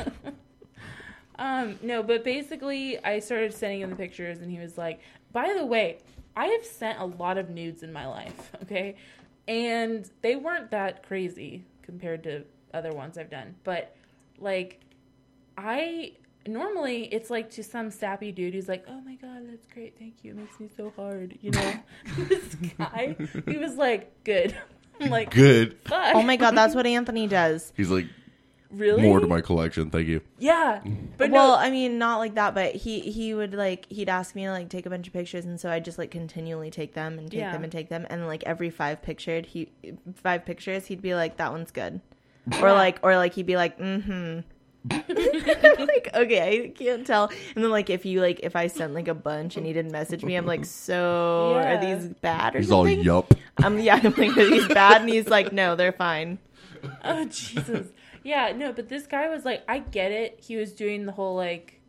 Um, 1.38 1.78
no, 1.84 2.02
but 2.02 2.24
basically, 2.24 2.98
I 3.04 3.20
started 3.20 3.54
sending 3.54 3.82
him 3.82 3.92
the 3.92 3.96
pictures, 3.96 4.40
and 4.40 4.50
he 4.52 4.58
was 4.58 4.76
like, 4.76 5.02
"By 5.32 5.54
the 5.56 5.66
way, 5.68 6.00
I 6.36 6.48
have 6.48 6.66
sent 6.66 7.00
a 7.00 7.06
lot 7.06 7.38
of 7.38 7.52
nudes 7.52 7.84
in 7.84 7.94
my 7.94 8.08
life, 8.08 8.52
okay, 8.64 8.96
and 9.48 10.10
they 10.24 10.36
weren't 10.36 10.72
that 10.72 11.06
crazy 11.08 11.64
compared 11.84 12.24
to 12.24 12.44
other 12.74 12.92
ones 12.92 13.20
I've 13.20 13.30
done, 13.30 13.54
but 13.64 13.96
like, 14.40 14.82
I 15.58 16.14
normally 16.48 17.04
it's 17.14 17.30
like 17.30 17.50
to 17.52 17.64
some 17.64 17.92
sappy 17.92 18.32
dude 18.32 18.54
who's 18.54 18.68
like, 18.70 18.86
"Oh 18.88 19.02
my 19.02 19.16
god, 19.16 19.44
that's 19.50 19.66
great, 19.68 19.98
thank 20.00 20.24
you, 20.24 20.32
it 20.32 20.38
makes 20.38 20.60
me 20.60 20.70
so 20.76 20.92
hard," 20.96 21.38
you 21.42 21.52
know. 21.52 21.74
this 22.30 22.56
guy, 22.78 23.16
he 23.48 23.58
was 23.58 23.76
like, 23.76 24.24
"Good." 24.24 24.56
I'm 25.02 25.10
like, 25.10 25.30
Good. 25.32 25.78
"Fuck." 25.86 26.16
oh 26.16 26.24
my 26.24 26.38
god, 26.38 26.56
that's 26.56 26.74
what 26.74 26.86
Anthony 26.88 27.28
does. 27.28 27.72
He's 27.78 27.90
like 27.92 28.08
really? 28.72 29.02
more 29.04 29.20
to 29.20 29.28
my 29.28 29.42
collection. 29.42 29.90
Thank 29.92 30.08
you. 30.08 30.22
Yeah, 30.40 30.82
but 31.18 31.30
well, 31.32 31.50
no, 31.50 31.56
I 31.56 31.70
mean, 31.70 31.98
not 32.00 32.18
like 32.18 32.36
that, 32.36 32.56
but 32.56 32.74
he 32.76 33.02
he 33.02 33.34
would 33.34 33.54
like 33.54 33.86
he'd 33.92 34.10
ask 34.10 34.34
me 34.36 34.46
to 34.46 34.52
like 34.52 34.70
take 34.70 34.86
a 34.86 34.90
bunch 34.90 35.08
of 35.08 35.14
pictures, 35.14 35.46
and 35.46 35.60
so 35.60 35.70
I 35.70 35.80
just 35.80 35.98
like 35.98 36.12
continually 36.12 36.72
take 36.72 36.94
them 36.94 37.20
and 37.20 37.30
take 37.30 37.40
Yeah. 37.42 37.52
them 37.52 37.64
and 37.64 37.72
take 37.72 37.90
them, 37.90 38.08
and 38.10 38.26
like 38.26 38.44
every 38.46 38.70
five 38.70 39.02
pictured 39.02 39.48
he 39.48 39.70
five 40.16 40.46
pictures, 40.46 40.88
he'd 40.88 41.02
be 41.02 41.14
like, 41.14 41.38
"That 41.38 41.52
one's 41.52 41.72
good," 41.72 42.02
or 42.62 42.72
like 42.74 43.00
or 43.04 43.16
like 43.16 43.34
he'd 43.34 43.46
be 43.46 43.56
like, 43.56 43.78
"Mm-hmm." 43.80 44.40
like 44.90 46.10
okay, 46.16 46.64
I 46.64 46.68
can't 46.70 47.06
tell. 47.06 47.26
And 47.56 47.64
then 47.64 47.72
like 47.72 47.90
if 47.90 48.06
you 48.06 48.22
like 48.22 48.40
if 48.44 48.56
I 48.56 48.68
sent 48.68 48.94
like 48.94 49.08
a 49.08 49.14
bunch 49.14 49.58
and 49.58 49.66
he 49.66 49.74
didn't 49.74 49.92
message 49.92 50.24
me, 50.24 50.36
I'm 50.36 50.46
like, 50.46 50.66
so 50.66 51.60
Yeah. 51.60 51.74
are 51.74 51.82
these 51.82 52.08
bad 52.22 52.56
or 52.56 52.60
He's 52.60 52.72
all 52.72 52.86
something? 52.86 53.04
yup. 53.04 53.34
Um, 53.64 53.80
yeah, 53.80 54.00
I'm 54.04 54.14
like, 54.18 54.38
are 54.38 54.50
these 54.50 54.68
bad? 54.68 55.02
And 55.02 55.10
he's 55.10 55.28
like, 55.28 55.52
no, 55.52 55.76
they're 55.76 55.92
fine. 55.92 56.40
Oh 57.04 57.26
Jesus. 57.26 57.88
Yeah, 58.24 58.54
no, 58.56 58.72
but 58.74 58.90
this 58.90 59.08
guy 59.08 59.30
was 59.30 59.46
like, 59.46 59.64
I 59.68 59.80
get 59.80 60.12
it. 60.12 60.40
He 60.46 60.58
was 60.58 60.74
doing 60.74 61.06
the 61.06 61.12
whole 61.12 61.36
like, 61.36 61.80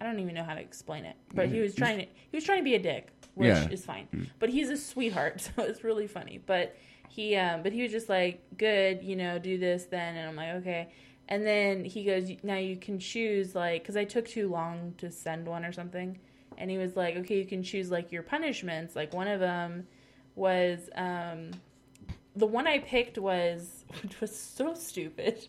I 0.00 0.04
don't 0.04 0.18
even 0.20 0.34
know 0.34 0.44
how 0.44 0.54
to 0.54 0.60
explain 0.60 1.04
it, 1.04 1.16
but 1.34 1.48
he 1.48 1.60
was 1.60 1.74
trying 1.74 1.98
to 1.98 2.04
he 2.04 2.36
was 2.36 2.44
trying 2.44 2.58
to 2.58 2.64
be 2.64 2.74
a 2.74 2.78
dick, 2.78 3.08
which 3.34 3.48
Yeah. 3.48 3.68
is 3.70 3.84
fine. 3.84 4.30
But 4.38 4.48
he's 4.50 4.70
a 4.70 4.76
sweetheart, 4.76 5.40
so 5.56 5.62
it's 5.62 5.84
really 5.84 6.06
funny. 6.06 6.40
But 6.44 6.74
he, 7.10 7.34
um, 7.34 7.64
but 7.64 7.72
he 7.72 7.82
was 7.82 7.90
just 7.90 8.08
like, 8.08 8.40
good, 8.56 9.02
you 9.02 9.16
know, 9.16 9.38
do 9.40 9.58
this 9.58 9.86
then, 9.86 10.14
and 10.14 10.28
I'm 10.28 10.36
like, 10.36 10.54
okay. 10.60 10.92
And 11.28 11.44
then 11.44 11.84
he 11.84 12.04
goes, 12.04 12.30
now 12.44 12.56
you 12.56 12.76
can 12.76 13.00
choose 13.00 13.54
like, 13.54 13.82
because 13.82 13.96
I 13.96 14.04
took 14.04 14.28
too 14.28 14.48
long 14.48 14.94
to 14.98 15.10
send 15.10 15.48
one 15.48 15.64
or 15.64 15.72
something, 15.72 16.20
and 16.56 16.70
he 16.70 16.78
was 16.78 16.94
like, 16.94 17.16
okay, 17.16 17.36
you 17.36 17.46
can 17.46 17.64
choose 17.64 17.90
like 17.90 18.12
your 18.12 18.22
punishments. 18.22 18.94
Like 18.94 19.12
one 19.12 19.26
of 19.26 19.40
them 19.40 19.88
was, 20.36 20.88
um, 20.94 21.50
the 22.36 22.46
one 22.46 22.68
I 22.68 22.78
picked 22.78 23.18
was 23.18 23.84
which 24.02 24.20
was 24.20 24.38
so 24.38 24.74
stupid. 24.74 25.48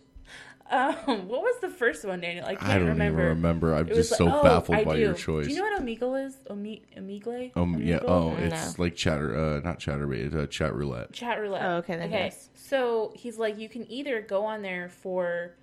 Um, 0.71 0.93
what 1.27 1.41
was 1.41 1.59
the 1.59 1.69
first 1.69 2.05
one, 2.05 2.21
Daniel? 2.21 2.45
I 2.45 2.55
can't 2.55 2.71
I 2.71 2.77
don't 2.79 2.87
remember. 2.87 3.19
even 3.23 3.29
remember. 3.37 3.75
I'm 3.75 3.87
It 3.87 3.95
was 3.95 4.07
just 4.09 4.17
so 4.17 4.25
like- 4.25 4.35
oh, 4.35 4.43
baffled 4.43 4.77
I 4.77 4.83
by 4.85 4.95
do. 4.95 5.01
your 5.01 5.13
choice. 5.13 5.45
Do 5.47 5.53
you 5.53 5.59
know 5.59 5.63
what 5.69 5.81
Omegle 5.81 6.25
is? 6.25 6.37
Ome- 6.49 6.79
Omegle? 6.97 7.51
um, 7.57 7.81
yeah. 7.81 7.99
Omegle? 7.99 8.03
Oh, 8.07 8.29
No. 8.33 8.37
it's 8.45 8.79
like 8.79 8.95
chatter. 8.95 9.37
Uh, 9.37 9.59
not 9.59 9.79
Chaturbate. 9.79 10.25
It's 10.27 10.35
uh, 10.35 10.47
chat 10.47 10.73
roulette. 10.73 11.11
Chat 11.11 11.39
roulette. 11.39 11.61
Oh, 11.63 11.75
okay, 11.77 11.97
then 11.97 12.07
okay. 12.07 12.23
yes. 12.25 12.49
So 12.55 13.11
he's 13.15 13.37
like, 13.37 13.57
you 13.59 13.67
can 13.69 13.89
either 13.91 14.21
go 14.21 14.45
on 14.45 14.61
there 14.61 14.87
for 14.89 15.55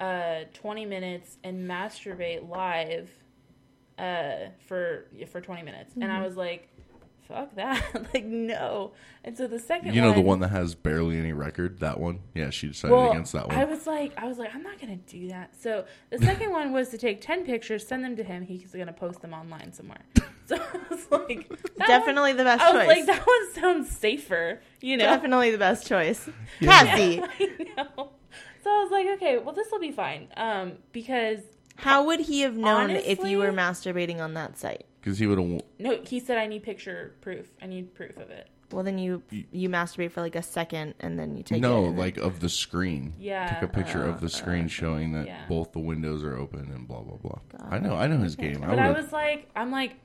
uh, 0.00 0.44
20 0.54 0.86
minutes 0.86 1.36
and 1.44 1.68
masturbate 1.68 2.48
live 2.48 3.10
uh, 3.98 4.48
for 4.66 5.06
for 5.30 5.40
20 5.40 5.62
minutes, 5.62 5.94
and 5.94 6.04
Mm-hmm. 6.04 6.12
I 6.12 6.26
was 6.26 6.36
like, 6.36 6.68
fuck 7.28 7.54
that, 7.56 7.82
like 8.14 8.24
no. 8.24 8.92
And 9.22 9.36
so 9.36 9.46
the 9.46 9.58
second 9.58 9.94
You 9.94 10.00
know 10.02 10.08
one, 10.08 10.16
the 10.16 10.22
one 10.22 10.40
that 10.40 10.48
has 10.48 10.74
barely 10.74 11.18
any 11.18 11.32
record. 11.32 11.80
That 11.80 11.98
one. 11.98 12.20
Yeah, 12.34 12.50
she 12.50 12.68
decided 12.68 12.94
well, 12.94 13.10
against 13.10 13.32
that 13.32 13.48
one. 13.48 13.56
I 13.56 13.64
was 13.64 13.86
like, 13.86 14.12
I 14.16 14.26
was 14.26 14.38
like, 14.38 14.54
I'm 14.54 14.62
not 14.62 14.80
gonna 14.80 14.96
do 14.96 15.28
that. 15.28 15.60
So 15.60 15.84
the 16.10 16.18
second 16.18 16.50
one 16.50 16.72
was 16.72 16.90
to 16.90 16.98
take 16.98 17.20
ten 17.20 17.44
pictures, 17.44 17.86
send 17.86 18.04
them 18.04 18.16
to 18.16 18.24
him. 18.24 18.42
He's 18.42 18.72
gonna 18.72 18.92
post 18.92 19.20
them 19.22 19.32
online 19.32 19.72
somewhere. 19.72 20.02
So 20.46 20.56
I 20.56 20.78
was 20.90 21.10
like, 21.10 21.48
Definitely 21.78 22.32
one- 22.32 22.36
the 22.36 22.44
best 22.44 22.62
I 22.62 22.70
was 22.72 22.82
choice. 22.82 22.88
like, 22.88 23.06
that 23.06 23.26
one 23.26 23.52
sounds 23.54 23.90
safer, 23.96 24.60
you 24.82 24.98
know. 24.98 25.06
Definitely 25.06 25.52
the 25.52 25.58
best 25.58 25.86
choice. 25.86 26.28
Cassie, 26.60 27.22
I 27.22 27.66
know. 27.78 28.10
So 28.62 28.70
I 28.70 28.82
was 28.82 28.90
like, 28.90 29.06
okay, 29.16 29.38
well, 29.38 29.54
this 29.54 29.68
will 29.72 29.78
be 29.78 29.90
fine. 29.90 30.28
Um, 30.36 30.72
because 30.92 31.40
how 31.76 32.04
would 32.04 32.20
he 32.20 32.42
have 32.42 32.56
known 32.58 32.90
if 32.90 33.24
you 33.24 33.38
were 33.38 33.52
masturbating 33.52 34.20
on 34.20 34.34
that 34.34 34.58
site? 34.58 34.84
Because 35.04 35.18
he 35.18 35.26
would 35.26 35.38
have. 35.38 35.60
no, 35.78 36.00
he 36.06 36.18
said 36.18 36.38
I 36.38 36.46
need 36.46 36.62
picture 36.62 37.12
proof. 37.20 37.52
I 37.60 37.66
need 37.66 37.94
proof 37.94 38.16
of 38.16 38.30
it. 38.30 38.48
Well, 38.72 38.82
then 38.82 38.96
you 38.96 39.22
you 39.52 39.68
masturbate 39.68 40.12
for 40.12 40.22
like 40.22 40.34
a 40.34 40.42
second 40.42 40.94
and 41.00 41.18
then 41.18 41.36
you 41.36 41.42
take 41.42 41.60
No, 41.60 41.74
it. 41.74 41.78
and 41.78 41.86
then- 41.88 41.96
like 41.98 42.16
of 42.16 42.40
the 42.40 42.48
screen. 42.48 43.12
Yeah, 43.18 43.46
Take 43.52 43.62
a 43.64 43.72
picture 43.72 44.02
of 44.02 44.20
the 44.20 44.26
uh, 44.26 44.30
screen 44.30 44.64
uh, 44.64 44.68
showing 44.68 45.12
that 45.12 45.26
yeah. 45.26 45.44
both 45.46 45.72
the 45.72 45.78
windows 45.78 46.24
are 46.24 46.38
open 46.38 46.70
and 46.74 46.88
blah 46.88 47.02
blah 47.02 47.18
blah. 47.18 47.38
I 47.68 47.78
know. 47.80 47.94
I 47.96 48.06
know 48.06 48.16
his 48.16 48.34
game. 48.34 48.64
I 48.64 48.68
But 48.68 48.78
I 48.78 48.88
would've- 48.88 49.02
was 49.02 49.12
like, 49.12 49.50
I'm 49.54 49.70
like, 49.70 49.96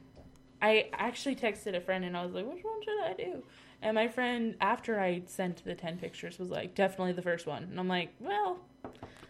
I 0.62 0.90
actually 0.92 1.38
texted 1.38 1.78
a 1.78 1.82
friend 1.82 2.04
and 2.04 2.18
I 2.18 2.26
was 2.26 2.34
like, 2.34 2.46
which 2.46 2.62
one 2.64 2.84
should 2.84 3.02
I 3.06 3.14
do? 3.14 3.44
And 3.82 3.96
my 3.96 4.10
friend, 4.10 4.56
after 4.60 5.00
I 5.00 5.22
sent 5.28 5.64
the 5.64 5.76
10 5.76 5.98
pictures, 5.98 6.38
was 6.38 6.50
like, 6.50 6.76
definitely 6.76 7.14
the 7.14 7.22
first 7.22 7.48
one. 7.48 7.64
And 7.64 7.80
I'm 7.80 7.88
like, 7.88 8.10
well, 8.20 8.60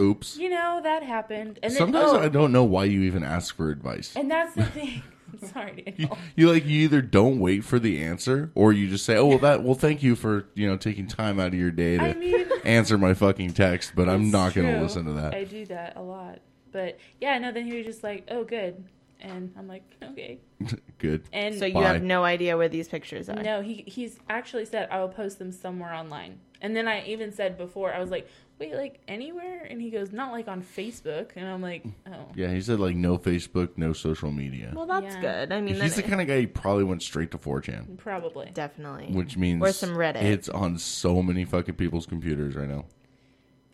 Oops. 0.01 0.37
you 0.37 0.49
know, 0.49 0.79
that 0.81 1.03
happened. 1.03 1.59
And 1.61 1.71
then, 1.71 1.77
Sometimes 1.77 2.09
oh, 2.13 2.19
I 2.19 2.29
don't 2.29 2.51
know 2.51 2.63
why 2.63 2.85
you 2.85 3.01
even 3.03 3.23
ask 3.23 3.55
for 3.55 3.69
advice. 3.69 4.15
And 4.15 4.31
that's 4.31 4.55
the 4.55 4.65
thing. 4.65 5.03
I'm 5.41 5.49
sorry, 5.53 5.83
You, 5.97 6.07
Daniel. 6.07 6.17
you 6.35 6.51
like 6.51 6.65
you 6.65 6.81
either 6.81 7.01
don't 7.01 7.39
wait 7.39 7.63
for 7.63 7.79
the 7.79 8.03
answer 8.03 8.51
or 8.55 8.71
you 8.73 8.87
just 8.89 9.05
say, 9.05 9.15
"Oh 9.17 9.25
well, 9.27 9.37
that 9.39 9.63
well, 9.63 9.75
thank 9.75 10.01
you 10.03 10.15
for 10.15 10.47
you 10.53 10.67
know 10.67 10.77
taking 10.77 11.07
time 11.07 11.39
out 11.39 11.47
of 11.49 11.53
your 11.55 11.71
day 11.71 11.97
to 11.97 12.03
I 12.09 12.13
mean, 12.13 12.47
answer 12.65 12.97
my 12.97 13.13
fucking 13.13 13.53
text, 13.53 13.93
but 13.95 14.07
I'm 14.09 14.23
It's 14.23 14.31
not 14.31 14.53
going 14.53 14.67
to 14.73 14.81
listen 14.81 15.05
to 15.05 15.13
that." 15.13 15.33
I 15.33 15.43
do 15.43 15.65
that 15.67 15.95
a 15.95 16.01
lot. 16.01 16.39
But 16.71 16.99
yeah, 17.19 17.37
no, 17.39 17.51
then 17.51 17.65
he 17.65 17.77
was 17.77 17.85
just 17.87 18.03
like, 18.03 18.27
oh, 18.29 18.43
good. 18.43 18.83
And 19.21 19.51
I'm 19.57 19.67
like, 19.67 19.83
okay. 20.03 20.39
Good. 20.99 21.23
And 21.33 21.55
so 21.55 21.65
you 21.65 21.73
Bye. 21.73 21.83
have 21.93 22.03
no 22.03 22.23
idea 22.23 22.55
where 22.55 22.69
these 22.69 22.87
pictures 22.87 23.27
are. 23.27 23.41
no, 23.41 23.61
he 23.61 23.83
he's 23.87 24.19
actually 24.29 24.65
said 24.65 24.87
I 24.91 24.99
will 25.01 25.09
post 25.09 25.39
them 25.39 25.51
somewhere 25.51 25.93
online. 25.93 26.39
And 26.61 26.75
then 26.75 26.87
I 26.87 27.03
even 27.05 27.33
said 27.33 27.57
before, 27.57 27.93
I 27.93 27.99
was 27.99 28.11
like, 28.11 28.29
wait, 28.59 28.75
like 28.75 28.99
anywhere? 29.07 29.65
And 29.69 29.81
he 29.81 29.89
goes, 29.89 30.11
not 30.11 30.31
like 30.31 30.47
on 30.47 30.61
Facebook. 30.61 31.31
And 31.35 31.47
I'm 31.47 31.61
like, 31.61 31.83
mm. 31.85 31.93
oh. 32.07 32.27
Yeah, 32.35 32.51
he 32.51 32.61
said 32.61 32.79
like 32.79 32.95
no 32.95 33.17
Facebook, 33.17 33.69
no 33.77 33.93
social 33.93 34.31
media. 34.31 34.71
Well, 34.75 34.85
that's 34.85 35.15
Yeah. 35.15 35.21
good. 35.21 35.51
I 35.53 35.61
mean, 35.61 35.75
He's 35.75 35.95
the 35.95 36.01
then 36.01 36.09
kind 36.09 36.21
of 36.21 36.27
guy 36.27 36.41
who 36.41 36.47
probably 36.47 36.83
went 36.83 37.01
straight 37.01 37.31
to 37.31 37.37
4chan, 37.37 37.97
Probably. 37.97 38.51
definitely. 38.53 39.07
which 39.13 39.37
means 39.37 39.61
Or 39.61 39.71
some 39.71 39.91
Reddit. 39.91 40.21
It's 40.23 40.49
on 40.49 40.77
so 40.77 41.21
many 41.23 41.45
fucking 41.45 41.75
people's 41.75 42.05
computers 42.05 42.55
right 42.55 42.69
now. 42.69 42.85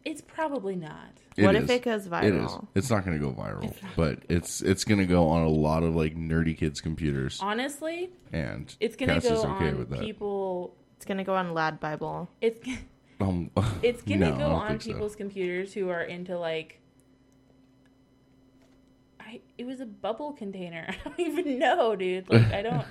It's 0.03 0.21
probably 0.21 0.75
not. 0.75 1.09
What 1.37 1.55
It 1.55 1.63
if 1.63 1.63
is. 1.65 1.69
it 1.71 1.81
goes 1.81 2.05
It 2.05 2.13
is. 2.35 2.51
viral? 2.51 2.67
It's 2.75 2.89
not 2.91 3.03
going 3.05 3.19
to 3.19 3.25
go 3.25 3.33
viral, 3.33 3.73
but 3.97 4.19
it's 4.29 4.61
it's 4.61 4.83
going 4.85 4.99
to 4.99 5.05
go 5.07 5.27
on 5.29 5.41
a 5.43 5.49
lot 5.49 5.81
of 5.83 5.95
like 5.95 6.15
nerdy 6.15 6.55
kids' 6.55 6.79
computers, 6.79 7.39
Honestly, 7.41 8.11
and 8.31 8.73
it's 8.79 8.95
gonna 8.95 9.15
Cass 9.15 9.23
go 9.27 9.33
is 9.33 9.39
okay 9.43 9.69
on 9.69 9.79
with 9.79 9.89
that. 9.89 9.99
people. 9.99 10.75
It's 10.95 11.05
gonna 11.05 11.23
go 11.25 11.33
on 11.35 11.53
Lad 11.53 11.79
Bible. 11.81 12.29
It's 12.39 12.57
Um, 13.19 13.49
it's 13.83 14.01
gonna 14.01 14.31
no, 14.31 14.37
go 14.37 14.45
on 14.47 14.67
think 14.69 14.81
so. 14.83 14.91
people's 14.93 15.15
computers 15.15 15.73
who 15.73 15.89
are 15.89 16.01
into 16.01 16.37
like. 16.37 16.79
I 19.19 19.23
I 19.27 19.41
it 19.57 19.65
was 19.65 19.79
a 19.79 19.85
bubble 19.85 20.33
container. 20.33 20.85
I 21.05 21.09
don't 21.09 21.19
even 21.19 21.59
know, 21.59 21.95
dude. 21.95 22.29
Like 22.29 22.51
I 22.53 22.61
don't 22.61 22.85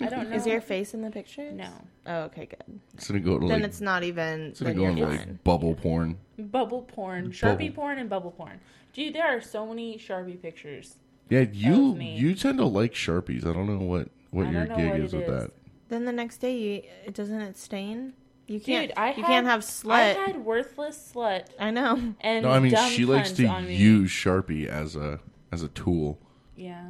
I 0.00 0.06
don't 0.06 0.28
know. 0.30 0.36
Is 0.36 0.46
your 0.46 0.60
face 0.60 0.94
in 0.94 1.02
the 1.02 1.10
picture? 1.10 1.50
No. 1.50 1.70
Oh, 2.06 2.20
okay, 2.24 2.46
good. 2.46 2.80
It's 2.94 3.08
gonna 3.08 3.20
go 3.20 3.38
to 3.38 3.46
Then 3.48 3.60
like 3.60 3.68
it's 3.70 3.80
not 3.80 4.02
even. 4.02 4.48
it's 4.50 4.60
gonna 4.60 4.74
go 4.74 4.82
you're 4.82 4.90
into 4.90 5.06
like 5.06 5.44
bubble 5.44 5.74
porn. 5.74 6.18
bubble 6.38 6.82
porn, 6.82 7.24
Bubble. 7.24 7.34
Sharpie 7.34 7.74
porn 7.74 7.98
and 7.98 8.08
bubble 8.10 8.30
porn. 8.32 8.60
Dude, 8.92 9.14
there 9.14 9.26
are 9.26 9.40
so 9.40 9.66
many 9.66 9.96
Sharpie 9.98 10.40
pictures. 10.40 10.96
Yeah, 11.28 11.44
you 11.52 11.96
you 12.00 12.34
tend 12.34 12.58
to 12.58 12.64
like 12.66 12.92
sharpies. 12.92 13.46
I 13.46 13.52
don't 13.52 13.66
know 13.66 13.84
what 13.86 14.08
what 14.30 14.46
I 14.46 14.50
your 14.50 14.66
gig 14.66 14.90
what 14.90 15.00
is 15.00 15.12
with 15.12 15.22
is. 15.22 15.28
that. 15.30 15.50
Then 15.88 16.04
the 16.04 16.12
next 16.12 16.38
day, 16.38 16.56
you, 16.56 16.82
it 17.04 17.14
doesn't 17.14 17.40
it 17.40 17.56
stain? 17.56 18.12
You 18.50 18.58
can't. 18.58 18.88
Dude, 18.88 18.98
I 18.98 19.08
you 19.10 19.22
had, 19.22 19.26
can't 19.26 19.46
have 19.46 19.60
slut. 19.60 19.92
I 19.92 20.00
had 20.08 20.44
worthless 20.44 21.12
slut 21.14 21.46
I 21.60 21.70
know. 21.70 22.14
and 22.20 22.42
No, 22.42 22.50
I 22.50 22.58
mean 22.58 22.74
she 22.90 23.04
likes 23.04 23.30
to 23.32 23.44
use 23.68 24.10
Sharpie 24.10 24.66
as 24.66 24.96
a 24.96 25.20
as 25.52 25.62
a 25.62 25.68
tool. 25.68 26.18
Yeah. 26.56 26.88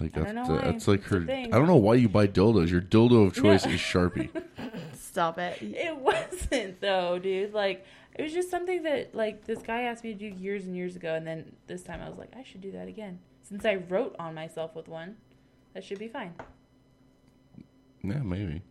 Like 0.00 0.16
I 0.16 0.20
that's 0.22 0.32
don't 0.32 0.48
know 0.48 0.54
why. 0.54 0.60
that's 0.72 0.88
like 0.88 1.00
It's 1.02 1.10
a 1.12 1.14
her. 1.20 1.26
thing. 1.26 1.52
I 1.52 1.58
don't 1.58 1.66
know 1.66 1.76
why 1.76 1.96
you 1.96 2.08
buy 2.08 2.26
dildos. 2.26 2.70
Your 2.70 2.80
dildo 2.80 3.26
of 3.26 3.34
choice 3.34 3.66
No. 3.66 3.72
is 3.72 3.80
Sharpie. 3.92 4.30
Stop 4.94 5.38
it. 5.38 5.58
It 5.60 5.94
wasn't 5.98 6.80
though, 6.80 7.18
dude. 7.18 7.52
Like 7.52 7.84
it 8.14 8.22
was 8.22 8.32
just 8.32 8.50
something 8.50 8.82
that 8.84 9.14
like 9.14 9.44
this 9.44 9.58
guy 9.60 9.82
asked 9.82 10.04
me 10.04 10.14
to 10.14 10.18
do 10.18 10.26
years 10.26 10.64
and 10.64 10.74
years 10.74 10.96
ago, 10.96 11.14
and 11.14 11.26
then 11.26 11.52
this 11.66 11.82
time 11.82 12.00
I 12.00 12.08
was 12.08 12.16
like, 12.18 12.30
I 12.34 12.42
should 12.44 12.62
do 12.62 12.72
that 12.72 12.88
again. 12.88 13.18
Since 13.42 13.66
I 13.66 13.74
wrote 13.74 14.16
on 14.18 14.34
myself 14.34 14.74
with 14.74 14.88
one, 14.88 15.16
that 15.74 15.84
should 15.84 15.98
be 15.98 16.08
fine. 16.08 16.32
yeah, 18.02 18.18
maybe. 18.22 18.62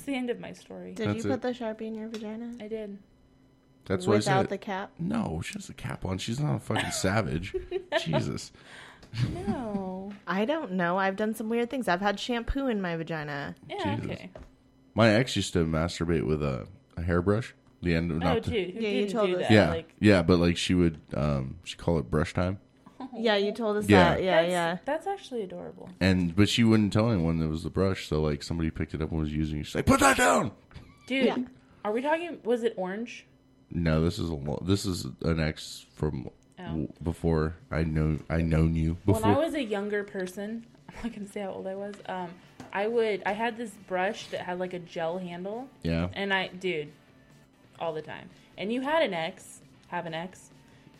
That's 0.00 0.06
the 0.06 0.14
end 0.16 0.30
of 0.30 0.40
my 0.40 0.52
story. 0.52 0.92
Did 0.94 1.08
That's 1.08 1.24
you 1.24 1.30
it. 1.30 1.34
put 1.34 1.42
the 1.42 1.48
sharpie 1.52 1.82
in 1.88 1.94
your 1.94 2.08
vagina 2.08 2.52
I 2.60 2.68
did. 2.68 2.98
That's 3.86 4.06
why 4.06 4.14
I 4.14 4.16
without 4.18 4.40
said 4.42 4.48
the 4.50 4.58
cap? 4.58 4.92
no. 4.98 5.40
She 5.44 5.54
has 5.54 5.68
a 5.68 5.74
cap 5.74 6.04
on. 6.04 6.18
She's 6.18 6.38
not 6.40 6.56
a 6.56 6.58
fucking 6.60 6.90
savage. 6.92 7.54
Jesus. 8.04 8.52
No. 9.46 10.12
I 10.26 10.44
don't 10.44 10.72
know. 10.72 10.98
I've 10.98 11.16
done 11.16 11.34
some 11.34 11.48
weird 11.48 11.70
things. 11.70 11.88
I've 11.88 12.00
had 12.00 12.18
shampoo 12.20 12.66
in 12.68 12.80
my 12.80 12.96
vagina. 12.96 13.54
Yeah. 13.68 13.96
Jesus. 13.96 14.10
Okay. 14.12 14.30
My 14.94 15.10
ex 15.10 15.36
used 15.36 15.52
to 15.54 15.64
masturbate 15.64 16.26
with 16.26 16.42
a, 16.42 16.66
a 16.96 17.02
hairbrush. 17.02 17.54
The 17.82 17.94
end 17.94 18.10
of 18.10 18.18
Oh, 18.18 18.20
not 18.20 18.42
to- 18.44 18.50
dude. 18.50 18.74
Who 18.74 18.80
Yeah, 18.80 18.88
you 18.88 19.00
didn't 19.02 19.12
told 19.12 19.30
do 19.30 19.36
us. 19.36 19.42
that? 19.42 19.50
yeah, 19.50 19.70
Like, 19.70 19.94
yeah, 20.00 20.22
but 20.22 20.38
like 20.38 20.56
she 20.56 20.74
would, 20.74 21.00
um, 21.14 21.56
she 21.64 21.76
call 21.76 21.98
it 21.98 22.10
brush 22.10 22.34
time, 22.34 22.58
Yeah, 23.16 23.36
you 23.36 23.52
told 23.52 23.76
us 23.76 23.88
Yeah. 23.88 24.14
that. 24.14 24.22
Yeah, 24.22 24.42
that's, 24.42 24.50
yeah. 24.50 24.78
That's 24.84 25.06
actually 25.06 25.42
adorable. 25.42 25.88
and 26.00 26.34
but 26.36 26.48
she 26.48 26.64
wouldn't 26.64 26.92
tell 26.92 27.10
anyone 27.10 27.42
it 27.42 27.48
was 27.48 27.62
the 27.64 27.70
brush. 27.70 28.06
So 28.08 28.20
like 28.22 28.42
somebody 28.42 28.70
picked 28.70 28.94
it 28.94 29.02
up 29.02 29.10
and 29.10 29.20
was 29.20 29.32
using 29.32 29.60
it. 29.60 29.66
She's 29.66 29.74
like, 29.74 29.86
"Put 29.86 30.00
that 30.00 30.16
down." 30.16 30.52
Dude, 31.06 31.26
Yeah. 31.26 31.36
are 31.84 31.92
we 31.92 32.02
talking? 32.02 32.38
Was 32.44 32.62
it 32.62 32.74
orange? 32.76 33.26
No, 33.72 34.02
this 34.04 34.18
is 34.18 34.28
a 34.28 34.34
lo- 34.34 34.62
this 34.64 34.84
is 34.86 35.06
an 35.22 35.40
ex 35.40 35.86
from 35.94 36.28
Oh. 36.58 36.64
w- 36.64 36.92
before 37.02 37.56
I 37.70 37.82
know 37.84 38.18
I 38.28 38.42
known 38.42 38.74
you 38.76 38.96
before. 39.06 39.22
When 39.22 39.30
I 39.34 39.38
was 39.38 39.54
a 39.54 39.62
younger 39.62 40.04
person, 40.04 40.66
I'm 40.88 40.94
not 41.02 41.12
gonna 41.14 41.26
say 41.28 41.40
how 41.40 41.50
old 41.52 41.66
I 41.66 41.74
was. 41.74 41.94
Um, 42.06 42.28
I 42.72 42.86
would. 42.86 43.22
I 43.26 43.32
had 43.32 43.56
this 43.56 43.70
brush 43.88 44.26
that 44.28 44.40
had 44.42 44.58
like 44.60 44.72
a 44.74 44.78
gel 44.78 45.18
handle, 45.18 45.68
yeah, 45.82 46.08
and 46.12 46.32
I, 46.32 46.48
dude, 46.48 46.92
all 47.78 47.92
the 47.92 48.02
time. 48.02 48.28
And 48.58 48.72
you 48.72 48.80
had 48.82 49.02
an 49.02 49.14
ex, 49.14 49.60
have 49.88 50.06
an 50.06 50.14
ex, 50.14 50.50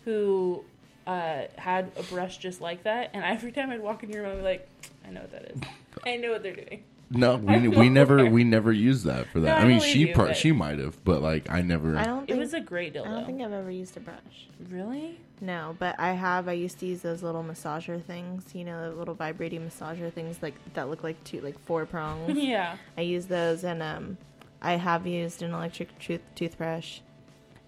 who 0.05 0.65
uh, 1.07 1.43
had 1.57 1.91
a 1.97 2.03
brush 2.05 2.39
just 2.39 2.61
like 2.61 2.85
that, 2.85 3.11
and 3.15 3.25
every 3.25 3.53
time 3.53 3.71
I'd 3.71 3.81
walk 3.83 4.03
in 4.03 4.11
your 4.11 4.23
room, 4.23 4.33
I'd 4.33 4.37
be 4.39 4.43
like, 4.43 4.69
I 5.07 5.11
know 5.11 5.21
what 5.23 5.33
that 5.33 5.53
is. 5.53 5.61
I 6.05 6.17
know 6.17 6.33
what 6.33 6.43
they're 6.43 6.55
doing. 6.55 6.85
no, 7.11 7.37
we 7.39 7.69
we 7.69 7.89
never 7.89 8.25
we 8.27 8.45
never 8.45 8.73
used 8.73 9.05
that 9.07 9.27
for 9.29 9.41
that. 9.41 9.47
No, 9.59 9.63
I 9.63 9.65
I 9.65 9.69
mean, 9.69 9.81
she 9.81 10.01
you, 10.01 10.15
part 10.15 10.37
she 10.37 10.53
might 10.53 10.79
have, 10.79 11.03
but 11.05 11.23
like 11.23 11.51
I 11.51 11.63
never. 11.63 11.97
I 11.97 12.05
don't 12.05 12.25
It 12.25 12.29
think 12.29 12.41
was 12.41 12.55
a 12.55 12.61
great 12.61 12.97
I 12.97 13.01
don't 13.05 13.27
think 13.27 13.41
I've 13.43 13.53
ever 13.53 13.71
used 13.71 13.97
a 13.97 14.01
brush. 14.01 14.49
really? 14.69 15.19
No, 15.43 15.75
but 15.79 15.99
I 15.99 16.13
have. 16.13 16.49
I 16.49 16.53
used 16.53 16.79
to 16.81 16.87
use 16.87 17.01
those 17.01 17.23
little 17.23 17.43
massager 17.43 18.03
things. 18.05 18.55
You 18.55 18.65
know, 18.65 18.91
the 18.91 18.97
little 18.97 19.15
vibrating 19.15 19.63
massager 19.69 20.13
things 20.13 20.37
like 20.43 20.55
that 20.75 20.91
look 20.91 21.03
like 21.03 21.23
two, 21.25 21.41
like 21.41 21.59
four 21.65 21.87
prongs. 21.87 22.37
Yeah. 22.37 22.77
I 22.99 23.01
use 23.01 23.25
those, 23.27 23.65
and 23.65 23.83
um, 23.83 24.19
I 24.61 24.75
have 24.75 25.07
used 25.07 25.43
an 25.43 25.55
electric 25.55 25.99
tooth 25.99 26.21
toothbrush, 26.35 27.01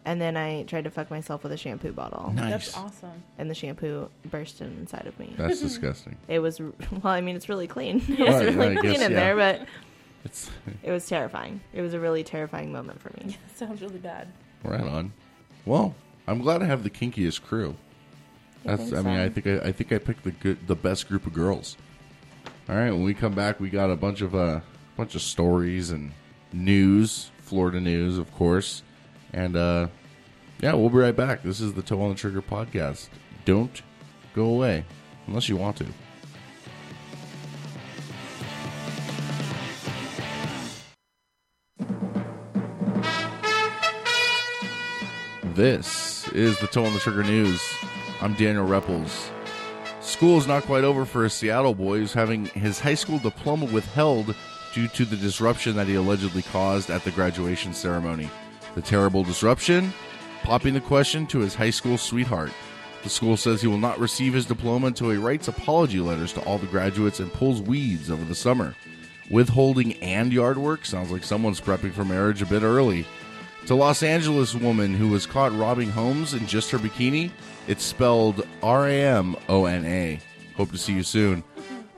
and 0.05 0.20
then 0.20 0.36
I 0.36 0.64
tried 0.64 0.84
to 0.84 0.90
fuck 0.90 1.11
myself 1.11 1.42
with 1.42 1.53
a 1.53 1.57
shampoo 1.57 1.92
bottle, 1.92 2.32
nice. 2.34 2.50
That's 2.72 2.76
awesome. 2.76 3.22
and 3.38 3.48
the 3.50 3.55
shampoo 3.55 4.09
burst 4.30 4.61
inside 4.61 5.07
of 5.07 5.18
me. 5.18 5.34
That's 5.36 5.61
disgusting. 5.68 6.16
It 6.28 6.38
was 6.40 6.61
well, 6.61 6.72
I 7.05 7.20
mean, 7.20 7.36
it's 7.36 7.48
really 7.48 7.66
clean. 7.68 7.96
it's 8.09 8.20
Right, 8.20 8.55
really 8.55 8.76
I 8.76 8.80
clean 8.80 8.92
guess, 8.94 9.03
in 9.03 9.12
yeah. 9.12 9.18
there, 9.20 9.36
but 9.36 9.66
It's 10.24 10.50
it 10.82 10.90
was 10.90 11.07
terrifying. 11.07 11.61
It 11.72 11.82
was 11.82 11.94
a 11.94 12.00
really 12.00 12.24
terrifying 12.24 12.72
moment 12.72 13.00
for 13.00 13.11
me. 13.18 13.36
That 13.48 13.57
sounds 13.59 13.80
really 13.82 13.98
bad. 13.98 14.28
right 14.64 14.80
on. 14.80 15.12
Well, 15.66 15.94
I'm 16.26 16.40
glad 16.40 16.62
I 16.62 16.66
have 16.66 16.82
the 16.84 16.90
kinkiest 16.90 17.42
crew. 17.42 17.76
That's. 18.64 18.82
think 18.82 18.94
I 18.94 19.03
mean, 19.03 19.16
so? 19.16 19.24
I 19.24 19.28
think 19.28 19.46
I, 19.46 19.68
I 19.68 19.72
think 19.72 19.92
I 19.92 19.98
picked 19.98 20.24
the 20.24 20.30
good, 20.32 20.66
the 20.68 20.76
best 20.76 21.09
group 21.09 21.26
of 21.26 21.32
girls. 21.32 21.76
All 22.68 22.76
right, 22.76 22.90
when 22.92 23.03
we 23.03 23.12
come 23.14 23.34
back, 23.34 23.59
we 23.59 23.70
got 23.70 23.90
a 23.90 23.96
bunch 23.96 24.20
of 24.20 24.34
uh, 24.34 24.61
bunch 24.96 25.14
of 25.16 25.22
stories 25.22 25.90
and 25.90 26.12
news, 26.53 27.30
Florida 27.38 27.80
news, 27.80 28.18
of 28.18 28.32
course, 28.32 28.82
and 29.33 29.57
uh, 29.57 29.89
yeah, 30.61 30.74
we'll 30.74 30.91
be 30.91 30.99
right 30.99 31.16
back. 31.16 31.43
This 31.43 31.61
is 31.61 31.74
the 31.74 31.83
Toe 31.83 32.01
on 32.03 32.11
the 32.11 32.14
Trigger 32.14 32.43
podcast. 32.43 33.09
Don't 33.45 33.83
go 34.35 34.45
away 34.45 34.85
unless 35.26 35.49
you 35.49 35.57
want 35.57 35.76
to. 35.76 35.87
This 45.55 46.28
is 46.28 46.59
the 46.61 46.66
Toe 46.66 46.85
on 46.85 46.95
the 46.95 46.99
Trigger 46.99 47.22
News. 47.24 47.61
I'm 48.20 48.35
Daniel 48.35 48.66
Repples. 48.66 49.30
School 50.01 50.39
is 50.39 50.47
not 50.47 50.62
quite 50.62 50.85
over 50.85 51.05
for 51.05 51.24
a 51.24 51.30
Seattle 51.30 51.74
boy 51.74 51.99
who's 51.99 52.12
having 52.12 52.47
his 52.47 52.80
high 52.80 52.95
school 52.95 53.18
diploma 53.18 53.66
withheld 53.66 54.35
due 54.72 54.89
to 54.89 55.05
the 55.05 55.16
disruption 55.16 55.76
that 55.76 55.87
he 55.87 55.95
allegedly 55.95 56.43
caused 56.43 56.89
at 56.91 57.05
the 57.05 57.11
graduation 57.11 57.74
ceremony. 57.74 58.30
The 58.74 58.82
terrible 58.82 59.22
disruption? 59.22 59.92
Popping 60.42 60.74
the 60.74 60.80
question 60.80 61.26
to 61.28 61.40
his 61.40 61.54
high 61.54 61.70
school 61.70 61.98
sweetheart. 61.98 62.52
The 63.02 63.10
school 63.10 63.36
says 63.36 63.60
he 63.60 63.66
will 63.66 63.78
not 63.78 63.98
receive 63.98 64.32
his 64.32 64.46
diploma 64.46 64.86
until 64.86 65.10
he 65.10 65.16
writes 65.16 65.48
apology 65.48 66.00
letters 66.00 66.32
to 66.34 66.40
all 66.44 66.58
the 66.58 66.66
graduates 66.66 67.20
and 67.20 67.32
pulls 67.32 67.60
weeds 67.60 68.10
over 68.10 68.24
the 68.24 68.34
summer. 68.34 68.74
Withholding 69.30 69.94
and 70.02 70.32
yard 70.32 70.58
work 70.58 70.84
sounds 70.84 71.10
like 71.10 71.24
someone's 71.24 71.60
prepping 71.60 71.92
for 71.92 72.04
marriage 72.04 72.42
a 72.42 72.46
bit 72.46 72.62
early. 72.62 73.06
To 73.66 73.74
Los 73.74 74.02
Angeles 74.02 74.54
woman 74.54 74.94
who 74.94 75.08
was 75.08 75.26
caught 75.26 75.56
robbing 75.56 75.90
homes 75.90 76.34
in 76.34 76.46
just 76.46 76.70
her 76.70 76.78
bikini, 76.78 77.30
it's 77.68 77.84
spelled 77.84 78.46
R 78.62 78.88
A 78.88 78.92
M 78.92 79.36
O 79.48 79.66
N 79.66 79.84
A. 79.84 80.20
Hope 80.56 80.72
to 80.72 80.78
see 80.78 80.92
you 80.92 81.02
soon. 81.02 81.44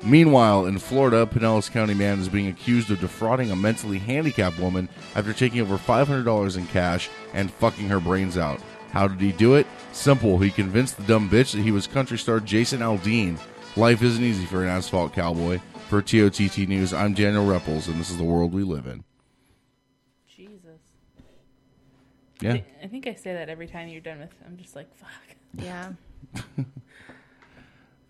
Meanwhile, 0.05 0.67
in 0.67 0.79
Florida, 0.79 1.25
Pinellas 1.25 1.71
County 1.71 1.95
man 1.95 2.21
is 2.21 2.29
being 2.29 2.49
accused 2.49 2.91
of 2.91 3.01
defrauding 3.01 3.51
a 3.51 3.57
mentally 3.57 3.99
handicapped 3.99 4.59
woman 4.59 4.87
after 5.15 5.33
taking 5.33 5.63
over 5.63 5.79
$500 5.79 6.57
in 6.59 6.67
cash 6.67 7.09
and 7.33 7.51
fucking 7.51 7.89
her 7.89 8.01
brains 8.01 8.37
out. 8.37 8.61
How 8.91 9.09
did 9.09 9.21
he 9.21 9.33
do 9.33 9.55
it? 9.55 9.67
Simple. 9.93 10.39
He 10.39 10.51
convinced 10.51 10.99
the 10.99 11.05
dumb 11.05 11.31
bitch 11.31 11.53
that 11.53 11.63
he 11.63 11.73
was 11.73 11.87
country 11.87 12.19
star 12.19 12.39
Jason 12.39 12.81
Aldean. 12.81 13.39
Life 13.77 14.03
isn't 14.03 14.23
easy 14.23 14.45
for 14.45 14.63
an 14.63 14.69
asphalt 14.69 15.15
cowboy. 15.15 15.59
For 15.89 16.03
TOTT 16.03 16.69
News, 16.69 16.93
I'm 16.93 17.15
Daniel 17.15 17.47
Repples, 17.47 17.89
and 17.89 17.99
this 17.99 18.11
is 18.11 18.19
the 18.19 18.25
world 18.25 18.53
we 18.53 18.63
live 18.63 18.87
in. 18.87 19.05
Jesus. 20.29 20.81
Yeah. 22.41 22.59
I 22.83 22.87
think 22.89 23.07
I 23.07 23.15
say 23.15 23.33
that 23.33 23.49
every 23.49 23.67
time 23.67 23.89
you're 23.89 24.01
done 24.01 24.21
with. 24.21 24.35
I'm 24.47 24.57
just 24.59 24.77
like, 24.77 24.95
fuck. 24.97 25.09
Yeah. 25.59 25.93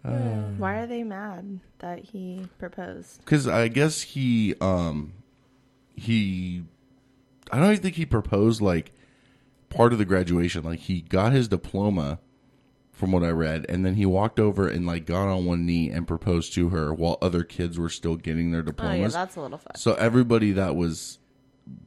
Uh. 0.05 0.51
Why 0.59 0.79
are 0.81 0.87
they 0.87 1.03
mad 1.03 1.61
that 1.79 1.99
he 2.01 2.47
proposed? 2.59 3.21
because 3.21 3.49
I 3.49 3.69
guess 3.69 4.03
he 4.03 4.55
um 4.61 5.15
he 5.95 6.65
I 7.51 7.59
don't 7.59 7.71
even 7.71 7.83
think 7.83 7.97
he 7.97 8.07
proposed 8.07 8.61
like 8.61 8.93
part 9.71 9.93
of 9.93 9.99
the 9.99 10.05
graduation. 10.05 10.63
Like 10.65 10.81
he 10.81 11.01
got 11.01 11.33
his 11.33 11.49
diploma 11.49 12.19
from 12.93 13.11
what 13.13 13.25
I 13.25 13.31
read, 13.31 13.67
and 13.69 13.85
then 13.85 13.95
he 13.95 14.07
walked 14.07 14.39
over 14.39 14.69
and 14.69 14.87
like 14.87 15.05
got 15.07 15.27
on 15.29 15.47
one 15.47 15.67
knee 15.67 15.91
and 15.91 16.07
proposed 16.07 16.53
to 16.55 16.69
her 16.69 16.93
while 16.95 17.19
other 17.23 17.43
kids 17.43 17.79
were 17.79 17.89
still 17.89 18.17
getting 18.17 18.51
their 18.53 18.61
Oh 18.61 18.65
diplomas. 18.65 19.15
yeah, 19.15 19.21
that's 19.25 19.37
a 19.37 19.41
little 19.41 19.59
fun. 19.59 19.75
so 19.77 19.95
everybody 19.95 20.53
that 20.53 20.77
was 20.77 21.19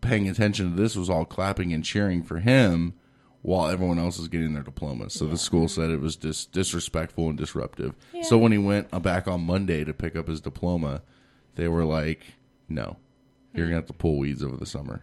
paying 0.01 0.27
attention 0.27 0.71
to 0.71 0.75
this 0.81 0.95
was 0.95 1.09
all 1.09 1.23
clapping 1.23 1.71
and 1.71 1.83
cheering 1.85 2.23
for 2.23 2.39
him 2.39 2.93
while 3.47 3.69
everyone 3.69 3.97
else 3.97 4.19
is 4.19 4.27
getting 4.27 4.53
their 4.53 4.61
diplomas. 4.61 5.13
So 5.13 5.25
the 5.25 5.37
school 5.37 5.69
said 5.69 5.89
it 5.89 6.01
was 6.01 6.17
dis- 6.17 6.45
disrespectful 6.47 7.29
and 7.29 7.37
disruptive. 7.37 7.95
So 8.23 8.37
when 8.37 8.51
he 8.51 8.57
went 8.57 8.89
uh, 8.91 8.99
back 8.99 9.25
on 9.25 9.45
Monday 9.45 9.85
to 9.85 9.93
pick 9.93 10.17
up 10.17 10.27
his 10.27 10.41
diploma, 10.41 11.01
they 11.55 11.69
were 11.69 11.85
like, 11.85 12.33
"No, 12.67 12.97
you're 13.53 13.67
gonna 13.67 13.77
have 13.77 13.85
to 13.85 13.93
pull 13.93 14.17
weeds 14.17 14.43
over 14.43 14.57
the 14.57 14.65
summer." 14.65 15.01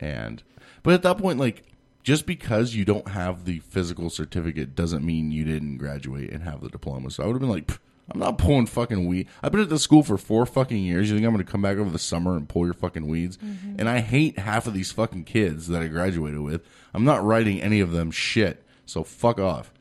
And 0.00 0.42
but 0.82 0.94
at 0.94 1.02
that 1.02 1.18
point, 1.18 1.38
like 1.38 1.62
just 2.02 2.26
because 2.26 2.74
you 2.74 2.84
don't 2.84 3.10
have 3.10 3.44
the 3.44 3.60
physical 3.60 4.10
certificate 4.10 4.74
doesn't 4.74 5.06
mean 5.06 5.30
you 5.30 5.44
didn't 5.44 5.78
graduate 5.78 6.32
and 6.32 6.42
have 6.42 6.62
the 6.62 6.68
diploma. 6.68 7.12
So 7.12 7.22
I 7.22 7.26
would 7.28 7.34
have 7.34 7.40
been 7.40 7.48
like, 7.48 7.68
"Pff, 7.68 7.78
I'm 8.10 8.20
not 8.20 8.38
pulling 8.38 8.66
fucking 8.66 9.06
weed. 9.06 9.28
I've 9.42 9.50
been 9.52 9.62
at 9.62 9.68
this 9.68 9.82
school 9.82 10.02
for 10.04 10.16
four 10.16 10.46
fucking 10.46 10.78
years. 10.82 11.10
You 11.10 11.16
think 11.16 11.26
I'm 11.26 11.32
going 11.32 11.44
to 11.44 11.50
come 11.50 11.62
back 11.62 11.76
over 11.76 11.90
the 11.90 11.98
summer 11.98 12.36
and 12.36 12.48
pull 12.48 12.64
your 12.64 12.74
fucking 12.74 13.08
weeds? 13.08 13.36
And 13.42 13.88
I 13.88 13.98
hate 14.00 14.38
half 14.38 14.66
of 14.68 14.74
these 14.74 14.92
fucking 14.92 15.24
kids 15.24 15.66
that 15.68 15.82
I 15.82 15.88
graduated 15.88 16.40
with. 16.40 16.62
I'm 16.94 17.04
not 17.04 17.24
writing 17.24 17.60
any 17.60 17.80
of 17.80 17.90
them 17.92 18.10
shit. 18.12 18.62
So 18.86 19.02
fuck 19.02 19.40
off. 19.40 19.72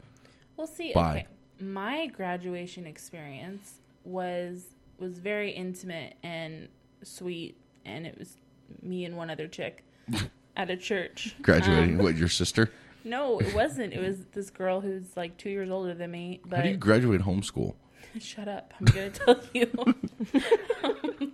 We'll 0.58 0.66
see. 0.68 0.92
Bye. 0.94 1.28
Okay. 1.60 1.66
my 1.66 2.08
graduation 2.08 2.88
experience 2.88 3.80
was 4.04 4.64
was 4.98 5.20
very 5.20 5.52
intimate 5.52 6.16
and 6.24 6.68
sweet, 7.04 7.58
and 7.86 8.08
it 8.08 8.18
was 8.18 8.38
me 8.82 9.06
and 9.06 9.18
one 9.18 9.30
other 9.30 9.48
chick 9.48 9.84
at 10.58 10.70
a 10.72 10.78
church 10.78 11.36
Graduating. 11.42 12.00
Um, 12.00 12.04
what, 12.06 12.16
your 12.16 12.30
sister? 12.30 12.72
no, 13.04 13.38
it 13.40 13.54
wasn't. 13.54 13.94
It 13.94 14.00
was 14.00 14.18
this 14.34 14.50
girl 14.50 14.82
who's 14.82 15.16
like 15.16 15.38
two 15.38 15.50
years 15.52 15.70
older 15.70 15.94
than 15.94 16.10
me. 16.12 16.42
But 16.46 16.58
How 16.58 16.64
do 16.64 16.70
you 16.70 16.78
graduate 16.78 17.22
homeschool? 17.22 17.76
Shut 18.20 18.48
up. 18.48 18.74
I'm 18.80 18.86
going 18.86 19.12
to 19.14 19.20
tell 19.20 19.40
you. 19.54 19.70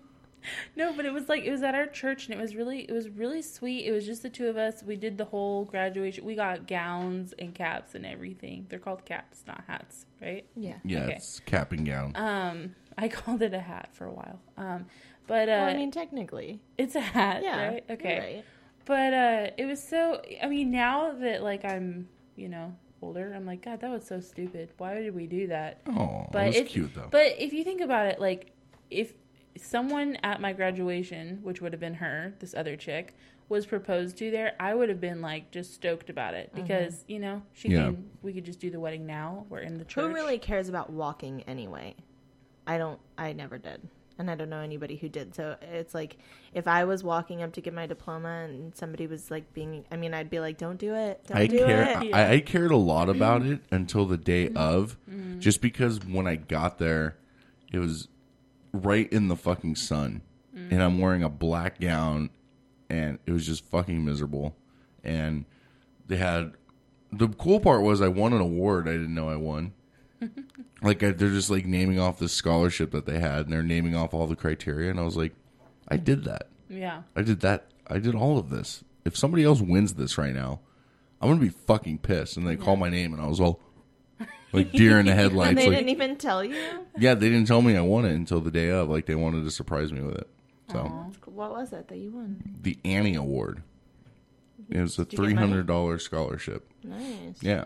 no, 0.75 0.93
but 0.93 1.05
it 1.05 1.13
was 1.13 1.29
like 1.29 1.43
it 1.43 1.51
was 1.51 1.61
at 1.63 1.75
our 1.75 1.85
church 1.85 2.25
and 2.25 2.33
it 2.33 2.41
was 2.41 2.55
really 2.55 2.79
it 2.81 2.91
was 2.91 3.09
really 3.09 3.41
sweet. 3.41 3.85
It 3.85 3.91
was 3.91 4.05
just 4.05 4.23
the 4.23 4.29
two 4.29 4.47
of 4.47 4.57
us. 4.57 4.81
We 4.83 4.95
did 4.95 5.17
the 5.17 5.25
whole 5.25 5.65
graduation. 5.65 6.25
We 6.25 6.35
got 6.35 6.67
gowns 6.67 7.33
and 7.37 7.53
caps 7.53 7.93
and 7.95 8.05
everything. 8.05 8.65
They're 8.69 8.79
called 8.79 9.05
caps, 9.05 9.43
not 9.47 9.63
hats, 9.67 10.05
right? 10.21 10.45
Yeah. 10.55 10.75
Yeah, 10.83 11.03
Okay. 11.03 11.13
it's 11.15 11.39
cap 11.41 11.71
and 11.71 11.85
gown. 11.85 12.13
Um 12.15 12.75
I 12.97 13.07
called 13.07 13.41
it 13.41 13.53
a 13.53 13.59
hat 13.59 13.89
for 13.93 14.05
a 14.05 14.11
while. 14.13 14.39
Um 14.57 14.85
but 15.27 15.47
uh 15.47 15.51
Well, 15.61 15.65
I 15.69 15.73
mean, 15.75 15.91
technically, 15.91 16.59
it's 16.77 16.95
a 16.95 17.01
hat, 17.01 17.43
yeah. 17.43 17.67
right? 17.67 17.85
Okay. 17.89 18.19
right. 18.19 18.45
But 18.85 19.13
uh 19.13 19.49
it 19.57 19.65
was 19.65 19.81
so 19.81 20.21
I 20.41 20.47
mean 20.47 20.71
now 20.71 21.13
that 21.13 21.43
like 21.43 21.63
I'm, 21.63 22.09
you 22.35 22.49
know, 22.49 22.75
older, 23.01 23.33
I'm 23.35 23.45
like 23.45 23.63
god, 23.63 23.81
that 23.81 23.89
was 23.89 24.05
so 24.05 24.19
stupid. 24.19 24.69
Why 24.77 24.95
did 24.95 25.13
we 25.15 25.27
do 25.27 25.47
that? 25.47 25.81
oh, 25.87 26.27
but 26.31 26.39
that 26.39 26.47
was 26.47 26.55
it's 26.57 26.71
cute 26.71 26.93
though. 26.95 27.07
But 27.09 27.35
if 27.39 27.53
you 27.53 27.63
think 27.63 27.81
about 27.81 28.07
it, 28.07 28.19
like 28.19 28.51
if 28.89 29.13
someone 29.57 30.17
at 30.23 30.41
my 30.41 30.53
graduation, 30.53 31.39
which 31.43 31.61
would 31.61 31.73
have 31.73 31.79
been 31.79 31.95
her, 31.95 32.33
this 32.39 32.53
other 32.53 32.75
chick, 32.75 33.15
was 33.49 33.65
proposed 33.65 34.17
to 34.17 34.31
there, 34.31 34.55
I 34.59 34.73
would 34.73 34.87
have 34.89 35.01
been 35.01 35.21
like 35.21 35.51
just 35.51 35.73
stoked 35.73 36.09
about 36.09 36.33
it 36.33 36.51
mm-hmm. 36.53 36.61
because 36.61 37.03
you 37.07 37.19
know 37.19 37.41
she 37.53 37.69
Yeah. 37.69 37.85
can. 37.85 38.09
We 38.21 38.33
could 38.33 38.45
just 38.45 38.59
do 38.59 38.69
the 38.69 38.79
wedding 38.79 39.05
now. 39.05 39.45
We're 39.49 39.59
in 39.59 39.77
the 39.77 39.85
church. 39.85 40.03
Who 40.05 40.13
really 40.13 40.37
cares 40.37 40.69
about 40.69 40.89
walking 40.89 41.43
anyway? 41.43 41.95
I 42.65 42.77
don't. 42.77 42.99
I 43.17 43.33
never 43.33 43.57
did, 43.57 43.81
and 44.17 44.29
I 44.29 44.35
don't 44.35 44.49
know 44.49 44.59
anybody 44.59 44.95
who 44.95 45.09
did. 45.09 45.33
So 45.35 45.55
it's 45.61 45.93
like 45.93 46.17
if 46.53 46.67
I 46.67 46.83
was 46.85 47.03
walking 47.03 47.41
up 47.41 47.53
to 47.53 47.61
get 47.61 47.73
my 47.73 47.85
diploma 47.87 48.45
and 48.49 48.75
somebody 48.75 49.07
was 49.07 49.31
like 49.31 49.53
being, 49.53 49.85
I 49.91 49.95
mean, 49.97 50.13
I'd 50.13 50.29
be 50.29 50.39
like, 50.39 50.57
"Don't 50.57 50.77
do 50.77 50.93
it. 50.95 51.23
Don't 51.27 51.37
I 51.37 51.47
do 51.47 51.59
care. 51.65 52.01
it." 52.03 52.13
I, 52.13 52.33
I 52.35 52.39
cared 52.41 52.71
a 52.71 52.77
lot 52.77 53.09
about 53.09 53.41
it 53.43 53.61
until 53.71 54.05
the 54.05 54.17
day 54.17 54.47
Mm-hmm. 54.49 54.57
of, 54.57 54.97
just 55.39 55.61
because 55.61 55.99
when 56.05 56.27
I 56.27 56.35
got 56.35 56.77
there, 56.77 57.17
it 57.71 57.79
was 57.79 58.07
right 58.73 59.11
in 59.11 59.27
the 59.27 59.35
fucking 59.35 59.75
sun, 59.75 60.21
Mm-hmm. 60.55 60.73
and 60.73 60.83
I'm 60.83 60.99
wearing 60.99 61.23
a 61.23 61.29
black 61.29 61.79
gown, 61.79 62.29
and 62.89 63.19
it 63.25 63.31
was 63.31 63.45
just 63.45 63.63
fucking 63.65 64.03
miserable. 64.03 64.55
And 65.03 65.45
they 66.07 66.17
had 66.17 66.53
the 67.11 67.27
cool 67.29 67.59
part 67.59 67.81
was 67.81 68.01
I 68.01 68.07
won 68.09 68.33
an 68.33 68.41
award 68.41 68.87
I 68.87 68.91
didn't 68.93 69.15
know 69.15 69.29
I 69.29 69.35
won. 69.37 69.73
like 70.81 70.99
they're 70.99 71.13
just 71.13 71.49
like 71.49 71.65
naming 71.65 71.99
off 71.99 72.19
the 72.19 72.29
scholarship 72.29 72.91
that 72.91 73.05
they 73.05 73.19
had, 73.19 73.45
and 73.45 73.53
they're 73.53 73.63
naming 73.63 73.95
off 73.95 74.13
all 74.13 74.27
the 74.27 74.35
criteria, 74.35 74.89
and 74.89 74.99
I 74.99 75.03
was 75.03 75.17
like, 75.17 75.33
I 75.87 75.97
did 75.97 76.23
that. 76.25 76.47
Yeah. 76.69 77.03
I 77.15 77.21
did 77.21 77.41
that. 77.41 77.67
I 77.87 77.99
did 77.99 78.15
all 78.15 78.37
of 78.37 78.49
this. 78.49 78.83
If 79.03 79.17
somebody 79.17 79.43
else 79.43 79.61
wins 79.61 79.95
this 79.95 80.17
right 80.17 80.33
now, 80.33 80.59
I'm 81.19 81.29
gonna 81.29 81.41
be 81.41 81.49
fucking 81.49 81.99
pissed. 81.99 82.37
And 82.37 82.47
they 82.47 82.55
call 82.55 82.75
my 82.75 82.89
name, 82.89 83.13
and 83.13 83.21
I 83.21 83.27
was 83.27 83.39
all 83.39 83.59
like 84.53 84.71
deer 84.73 84.99
in 84.99 85.05
the 85.05 85.13
headlights. 85.15 85.49
And 85.49 85.57
they 85.57 85.67
like, 85.67 85.77
didn't 85.77 85.89
even 85.89 86.15
tell 86.17 86.43
you. 86.43 86.55
yeah, 86.97 87.13
they 87.15 87.29
didn't 87.29 87.47
tell 87.47 87.61
me 87.61 87.75
I 87.75 87.81
won 87.81 88.05
it 88.05 88.13
until 88.13 88.41
the 88.41 88.51
day 88.51 88.69
of. 88.69 88.89
Like 88.89 89.05
they 89.05 89.15
wanted 89.15 89.43
to 89.43 89.51
surprise 89.51 89.91
me 89.91 90.01
with 90.01 90.15
it. 90.15 90.29
So 90.71 90.83
What 91.25 91.51
was 91.51 91.73
it 91.73 91.89
that 91.89 91.97
you 91.97 92.11
won? 92.11 92.41
the 92.61 92.77
Annie 92.85 93.15
Award. 93.15 93.63
It 94.69 94.79
was 94.79 94.97
a 94.97 95.03
Did 95.03 95.13
you 95.13 95.17
get 95.17 95.23
three 95.25 95.33
hundred 95.33 95.67
dollars 95.67 96.03
scholarship. 96.05 96.71
Nice. 96.83 97.41
Yeah, 97.41 97.65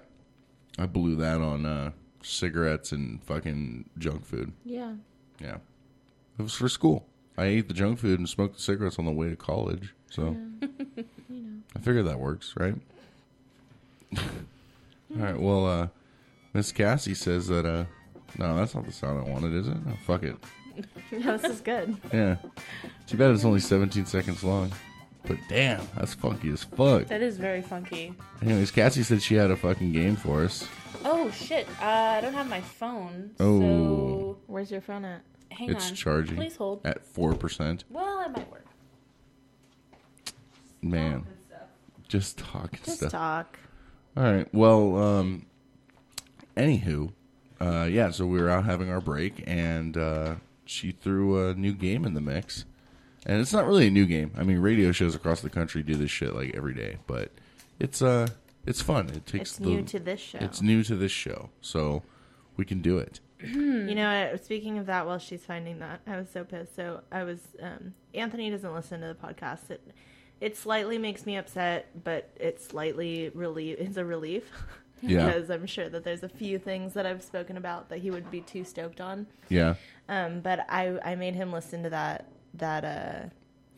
I 0.80 0.88
blew 0.88 1.16
that 1.18 1.40
on 1.40 1.66
uh, 1.68 1.92
cigarettes 2.26 2.92
and 2.92 3.24
fucking 3.24 3.90
junk 3.98 4.26
food. 4.26 4.54
Yeah. 4.64 4.94
Yeah, 5.40 5.58
it 6.40 6.42
was 6.44 6.54
for 6.54 6.70
school. 6.70 7.08
I 7.38 7.46
ate 7.46 7.68
the 7.68 7.74
junk 7.74 8.00
food 8.00 8.20
and 8.20 8.28
smoked 8.30 8.56
the 8.56 8.62
cigarettes 8.62 8.98
on 8.98 9.06
the 9.06 9.12
way 9.12 9.30
to 9.30 9.36
college. 9.36 9.94
So 10.10 10.24
you 10.62 10.70
know 11.30 11.58
I 11.76 11.80
figured 11.80 12.06
that 12.08 12.20
works, 12.20 12.54
right? 12.58 12.76
All 14.18 14.22
right. 15.16 15.40
Well, 15.40 15.66
uh, 15.66 15.88
Miss 16.54 16.72
Cassie 16.72 17.14
says 17.14 17.48
that. 17.48 17.66
Uh, 17.66 17.86
no, 18.38 18.56
that's 18.56 18.76
not 18.76 18.86
the 18.86 18.92
sound 18.92 19.26
I 19.26 19.30
wanted, 19.32 19.54
is 19.54 19.68
it? 19.68 19.78
Oh, 19.88 19.98
fuck 20.06 20.24
it. 20.24 20.36
Yeah, 21.12 21.38
this 21.38 21.44
is 21.46 21.62
good. 21.62 21.96
Yeah. 22.12 22.36
Too 23.08 23.16
bad 23.18 23.32
it's 23.32 23.46
only 23.46 23.62
17 23.62 24.06
seconds 24.06 24.44
long. 24.44 24.72
But 25.28 25.38
damn, 25.50 25.88
that's 25.98 26.14
funky 26.14 26.50
as 26.50 26.64
fuck. 26.64 27.08
That 27.08 27.22
is 27.22 27.38
very 27.38 27.62
funky. 27.62 28.14
Anyways, 28.42 28.72
Cassie 28.72 29.04
said 29.04 29.22
she 29.22 29.36
had 29.36 29.50
a 29.52 29.56
fucking 29.56 29.92
game 29.92 30.16
for 30.16 30.44
us. 30.44 30.68
Oh 31.04 31.30
shit! 31.32 31.68
Uh, 31.82 31.86
I 32.18 32.22
don't 32.22 32.34
have 32.34 32.50
my 32.50 32.62
phone. 32.62 33.32
Oh. 33.40 33.60
So 33.60 34.38
Where's 34.48 34.72
your 34.72 34.82
phone 34.82 35.06
at? 35.06 35.22
hang 35.52 35.70
it's 35.70 35.86
on. 35.86 35.92
It's 35.92 36.00
charging 36.00 36.36
Please 36.38 36.56
hold. 36.56 36.86
at 36.86 37.02
4%. 37.14 37.84
Well, 37.90 38.22
it 38.22 38.30
might 38.30 38.52
work. 38.52 38.66
Man, 40.82 41.26
just 42.08 42.38
talking 42.38 42.80
Just 42.84 42.98
stuff. 42.98 43.00
Just 43.00 43.12
talk. 43.12 43.60
All 44.16 44.24
right. 44.24 44.54
Well, 44.54 44.98
um, 44.98 45.46
anywho, 46.56 47.12
uh, 47.60 47.88
yeah. 47.90 48.12
So 48.12 48.28
we 48.28 48.40
were 48.40 48.50
out 48.50 48.66
having 48.66 48.90
our 48.92 49.02
break, 49.02 49.44
and 49.48 49.98
uh, 49.98 50.36
she 50.66 50.92
threw 50.92 51.50
a 51.50 51.54
new 51.56 51.74
game 51.74 52.06
in 52.06 52.14
the 52.14 52.22
mix. 52.22 52.66
And 53.26 53.42
it's 53.42 53.54
not 53.54 53.66
really 53.66 53.88
a 53.88 53.92
new 53.92 54.06
game. 54.06 54.32
I 54.38 54.44
mean, 54.44 54.60
radio 54.60 54.92
shows 54.92 55.16
across 55.16 55.42
the 55.42 55.50
country 55.50 55.82
do 55.82 55.96
this 55.96 56.12
shit 56.12 56.36
like 56.36 56.56
every 56.56 56.74
day, 56.74 56.98
but 57.08 57.32
it's 57.80 58.02
uh, 58.02 58.28
it's 58.66 58.82
fun. 58.82 59.10
It 59.10 59.26
takes 59.26 59.52
It's 59.52 59.58
the, 59.58 59.66
new 59.68 59.82
to 59.84 60.00
this 60.00 60.20
show. 60.20 60.38
It's 60.42 60.62
new 60.62 60.84
to 60.84 60.96
this 60.96 61.12
show, 61.12 61.50
so 61.62 62.04
we 62.56 62.66
can 62.66 62.82
do 62.82 62.98
it. 62.98 63.20
You 63.42 63.94
know, 63.96 64.38
speaking 64.42 64.78
of 64.78 64.86
that, 64.88 65.06
while 65.06 65.20
she's 65.20 65.44
finding 65.46 65.80
that, 65.80 66.02
I 66.08 66.18
was 66.18 66.30
so 66.32 66.44
pissed. 66.44 66.76
So 66.76 67.02
I 67.12 67.24
was. 67.24 67.40
Um, 67.62 67.94
Anthony 68.14 68.50
doesn't 68.50 68.74
listen 68.74 69.02
to 69.02 69.08
the 69.08 69.16
podcast. 69.16 69.70
It 69.70 69.82
it 70.42 70.58
slightly 70.58 70.98
makes 70.98 71.26
me 71.26 71.36
upset, 71.38 72.04
but 72.04 72.30
it's 72.40 72.66
slightly 72.66 73.30
relief. 73.34 73.78
It's 73.80 73.98
a 73.98 74.06
relief. 74.06 74.44
Yeah. 75.02 75.26
because 75.28 75.52
I'm 75.52 75.68
sure 75.68 75.90
that 75.90 76.04
there's 76.04 76.24
a 76.24 76.30
few 76.30 76.58
things 76.58 76.94
that 76.94 77.06
I've 77.06 77.22
spoken 77.22 77.58
about 77.58 77.90
that 77.90 78.00
he 78.00 78.10
would 78.10 78.32
be 78.32 78.42
too 78.42 78.64
stoked 78.64 79.02
on. 79.02 79.28
Yeah. 79.50 79.76
Um, 80.08 80.40
but 80.40 80.66
I 80.70 80.98
I 81.04 81.16
made 81.16 81.36
him 81.36 81.52
listen 81.52 81.84
to 81.84 81.90
that 81.90 82.28
that 82.58 82.84
uh, 82.86 83.30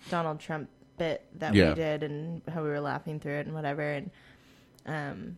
Donald 0.09 0.39
Trump 0.39 0.69
bit 0.97 1.25
that 1.39 1.53
Yeah. 1.53 1.69
we 1.69 1.75
did 1.75 2.03
and 2.03 2.41
how 2.51 2.63
we 2.63 2.69
were 2.69 2.79
laughing 2.79 3.19
through 3.19 3.35
it 3.35 3.45
and 3.45 3.53
whatever. 3.55 3.81
And 3.83 4.11
um, 4.85 5.37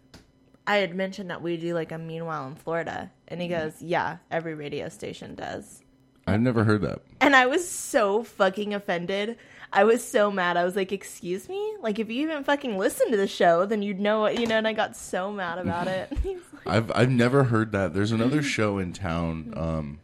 I 0.67 0.77
had 0.77 0.95
mentioned 0.95 1.29
that 1.31 1.41
we 1.41 1.57
do 1.57 1.73
like 1.73 1.91
a 1.91 1.97
meanwhile 1.97 2.47
in 2.47 2.55
Florida, 2.55 3.11
and 3.27 3.41
he 3.41 3.47
goes, 3.47 3.81
"Yeah, 3.81 4.17
every 4.29 4.53
radio 4.53 4.89
station 4.89 5.35
does." 5.35 5.83
I've 6.27 6.41
never 6.41 6.63
heard 6.63 6.81
that. 6.83 6.99
And 7.21 7.35
I 7.35 7.47
was 7.47 7.67
so 7.67 8.21
fucking 8.23 8.73
offended. 8.75 9.37
I 9.73 9.83
was 9.83 10.03
so 10.07 10.29
mad. 10.31 10.57
I 10.57 10.63
was 10.63 10.75
like, 10.75 10.91
"Excuse 10.91 11.49
me? 11.49 11.75
Like, 11.81 11.97
if 11.97 12.09
you 12.11 12.21
even 12.21 12.43
fucking 12.43 12.77
listen 12.77 13.09
to 13.09 13.17
the 13.17 13.27
show, 13.27 13.65
then 13.65 13.81
you'd 13.81 13.99
know 13.99 14.25
it, 14.25 14.39
you 14.39 14.45
know." 14.45 14.57
And 14.57 14.67
I 14.67 14.73
got 14.73 14.95
so 14.95 15.31
mad 15.31 15.57
about 15.57 15.87
it. 15.87 16.11
Like, 16.65 16.75
I've 16.75 16.91
I've 16.93 17.09
never 17.09 17.45
heard 17.45 17.71
that. 17.71 17.93
There's 17.93 18.11
another 18.11 18.43
show 18.57 18.79
in 18.79 18.91
town 18.91 19.53
um, 19.55 19.99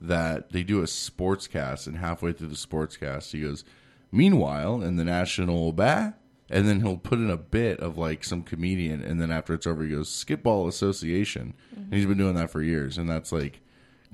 that 0.00 0.52
they 0.52 0.62
do 0.62 0.82
a 0.82 0.86
sports 0.86 1.46
cast, 1.46 1.86
and 1.86 1.96
halfway 1.98 2.32
through 2.32 2.48
the 2.48 2.56
sports 2.56 2.96
cast, 2.96 3.32
he 3.32 3.40
goes, 3.40 3.64
"Meanwhile, 4.12 4.82
in 4.82 4.96
the 4.96 5.04
national 5.04 5.72
bah," 5.72 6.12
and 6.50 6.68
then 6.68 6.80
he'll 6.80 6.96
put 6.96 7.18
in 7.18 7.30
a 7.30 7.36
bit 7.36 7.80
of 7.80 7.98
like 7.98 8.24
some 8.24 8.42
comedian, 8.42 9.02
and 9.02 9.20
then 9.20 9.30
after 9.30 9.54
it's 9.54 9.66
over, 9.66 9.84
he 9.84 9.90
goes, 9.90 10.08
"Skipball 10.08 10.68
Association," 10.68 11.54
and 11.74 11.86
mm-hmm. 11.86 11.94
he's 11.94 12.06
been 12.06 12.18
doing 12.18 12.34
that 12.34 12.50
for 12.50 12.62
years, 12.62 12.98
and 12.98 13.08
that's 13.08 13.32
like 13.32 13.60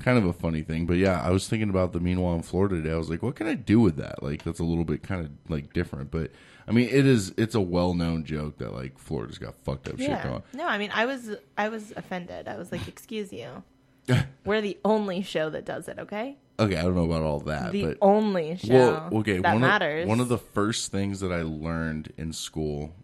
kind 0.00 0.18
of 0.18 0.24
a 0.24 0.32
funny 0.32 0.62
thing. 0.62 0.86
But 0.86 0.96
yeah, 0.96 1.20
I 1.22 1.30
was 1.30 1.48
thinking 1.48 1.70
about 1.70 1.92
the 1.92 2.00
meanwhile 2.00 2.34
in 2.34 2.42
Florida 2.42 2.76
today. 2.76 2.92
I 2.92 2.96
was 2.96 3.10
like, 3.10 3.22
what 3.22 3.36
can 3.36 3.46
I 3.46 3.54
do 3.54 3.80
with 3.80 3.96
that? 3.96 4.22
Like 4.22 4.42
that's 4.42 4.60
a 4.60 4.64
little 4.64 4.84
bit 4.84 5.02
kind 5.02 5.24
of 5.24 5.30
like 5.48 5.72
different, 5.72 6.10
but. 6.10 6.30
I 6.66 6.72
mean, 6.72 6.88
it 6.88 7.04
is. 7.04 7.34
It's 7.36 7.54
a 7.54 7.60
well-known 7.60 8.24
joke 8.24 8.56
that 8.56 8.72
like 8.72 8.98
Florida's 8.98 9.36
got 9.36 9.54
fucked 9.64 9.86
up 9.86 9.98
shit 9.98 10.08
yeah. 10.08 10.24
going. 10.26 10.42
No, 10.54 10.66
I 10.66 10.78
mean, 10.78 10.90
I 10.94 11.04
was 11.04 11.36
I 11.58 11.68
was 11.68 11.92
offended. 11.94 12.48
I 12.48 12.56
was 12.56 12.72
like, 12.72 12.88
"Excuse 12.88 13.34
you." 13.34 13.62
We're 14.44 14.60
the 14.60 14.78
only 14.84 15.22
show 15.22 15.50
that 15.50 15.64
does 15.64 15.88
it, 15.88 15.98
okay? 15.98 16.36
Okay, 16.58 16.76
I 16.76 16.82
don't 16.82 16.94
know 16.94 17.04
about 17.04 17.22
all 17.22 17.40
that, 17.40 17.72
The 17.72 17.86
but 17.86 17.98
only 18.00 18.56
show 18.56 18.74
well, 19.10 19.20
okay, 19.20 19.38
that 19.38 19.52
one 19.54 19.60
matters. 19.62 20.02
Of, 20.04 20.08
one 20.08 20.20
of 20.20 20.28
the 20.28 20.38
first 20.38 20.92
things 20.92 21.20
that 21.20 21.32
I 21.32 21.42
learned 21.42 22.12
in 22.16 22.32
school 22.32 22.94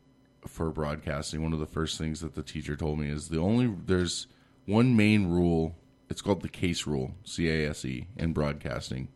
for 0.46 0.70
broadcasting, 0.70 1.42
one 1.42 1.52
of 1.52 1.58
the 1.58 1.66
first 1.66 1.98
things 1.98 2.20
that 2.20 2.34
the 2.34 2.42
teacher 2.42 2.76
told 2.76 2.98
me 2.98 3.08
is 3.08 3.28
the 3.28 3.38
only 3.40 3.74
there's 3.86 4.26
one 4.66 4.96
main 4.96 5.26
rule. 5.28 5.74
It's 6.08 6.22
called 6.22 6.42
the 6.42 6.48
case 6.48 6.86
rule, 6.86 7.14
C 7.24 7.48
A 7.48 7.70
S 7.70 7.84
E, 7.84 8.06
in 8.16 8.32
broadcasting: 8.32 9.08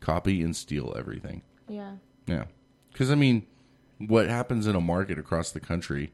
copy 0.00 0.42
and 0.42 0.54
steal 0.56 0.94
everything. 0.96 1.42
yeah. 1.68 1.96
Yeah, 2.26 2.44
because 2.90 3.10
I 3.10 3.16
mean, 3.16 3.46
what 3.98 4.28
happens 4.30 4.66
in 4.66 4.74
a 4.74 4.80
market 4.80 5.18
across 5.18 5.50
the 5.50 5.60
country? 5.60 6.12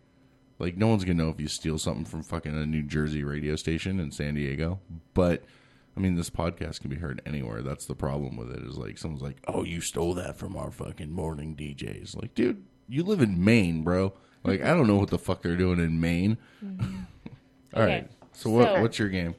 Like, 0.61 0.77
no 0.77 0.87
one's 0.89 1.05
gonna 1.05 1.23
know 1.23 1.31
if 1.31 1.41
you 1.41 1.49
steal 1.49 1.79
something 1.79 2.05
from 2.05 2.23
fucking 2.23 2.55
a 2.55 2.67
New 2.67 2.83
Jersey 2.83 3.25
radio 3.25 3.57
station 3.57 3.99
in 3.99 4.11
San 4.13 4.35
Diego. 4.35 4.79
But 5.15 5.43
I 5.97 6.01
mean, 6.01 6.15
this 6.15 6.31
podcast 6.31 6.81
can 6.81 6.91
be 6.91 6.97
heard 6.97 7.21
anywhere. 7.27 7.63
That's 7.63 7.87
the 7.87 7.95
problem 7.97 8.37
with 8.37 8.53
it. 8.53 8.63
Is 8.63 8.77
like 8.79 8.99
someone's 8.99 9.23
like, 9.23 9.39
"Oh, 9.49 9.65
you 9.65 9.81
stole 9.81 10.15
that 10.15 10.37
from 10.37 10.57
our 10.57 10.71
fucking 10.71 11.11
morning 11.11 11.57
DJs." 11.57 12.15
Like, 12.21 12.35
dude, 12.35 12.63
you 12.89 13.03
live 13.03 13.21
in 13.21 13.43
Maine, 13.43 13.83
bro. 13.83 14.13
Like, 14.45 14.63
I 14.63 14.69
don't 14.69 14.87
know 14.87 14.97
what 14.97 15.11
the 15.11 15.19
fuck 15.19 15.43
they're 15.43 15.57
doing 15.57 15.81
in 15.81 16.01
Maine. 16.01 16.39
Mm-hmm. 16.65 16.97
All 17.75 17.83
Okay, 17.83 17.93
right. 17.95 18.11
So 18.33 18.51
what? 18.51 18.69
so- 18.69 18.81
what's 18.83 18.99
your 18.99 19.09
game? 19.09 19.35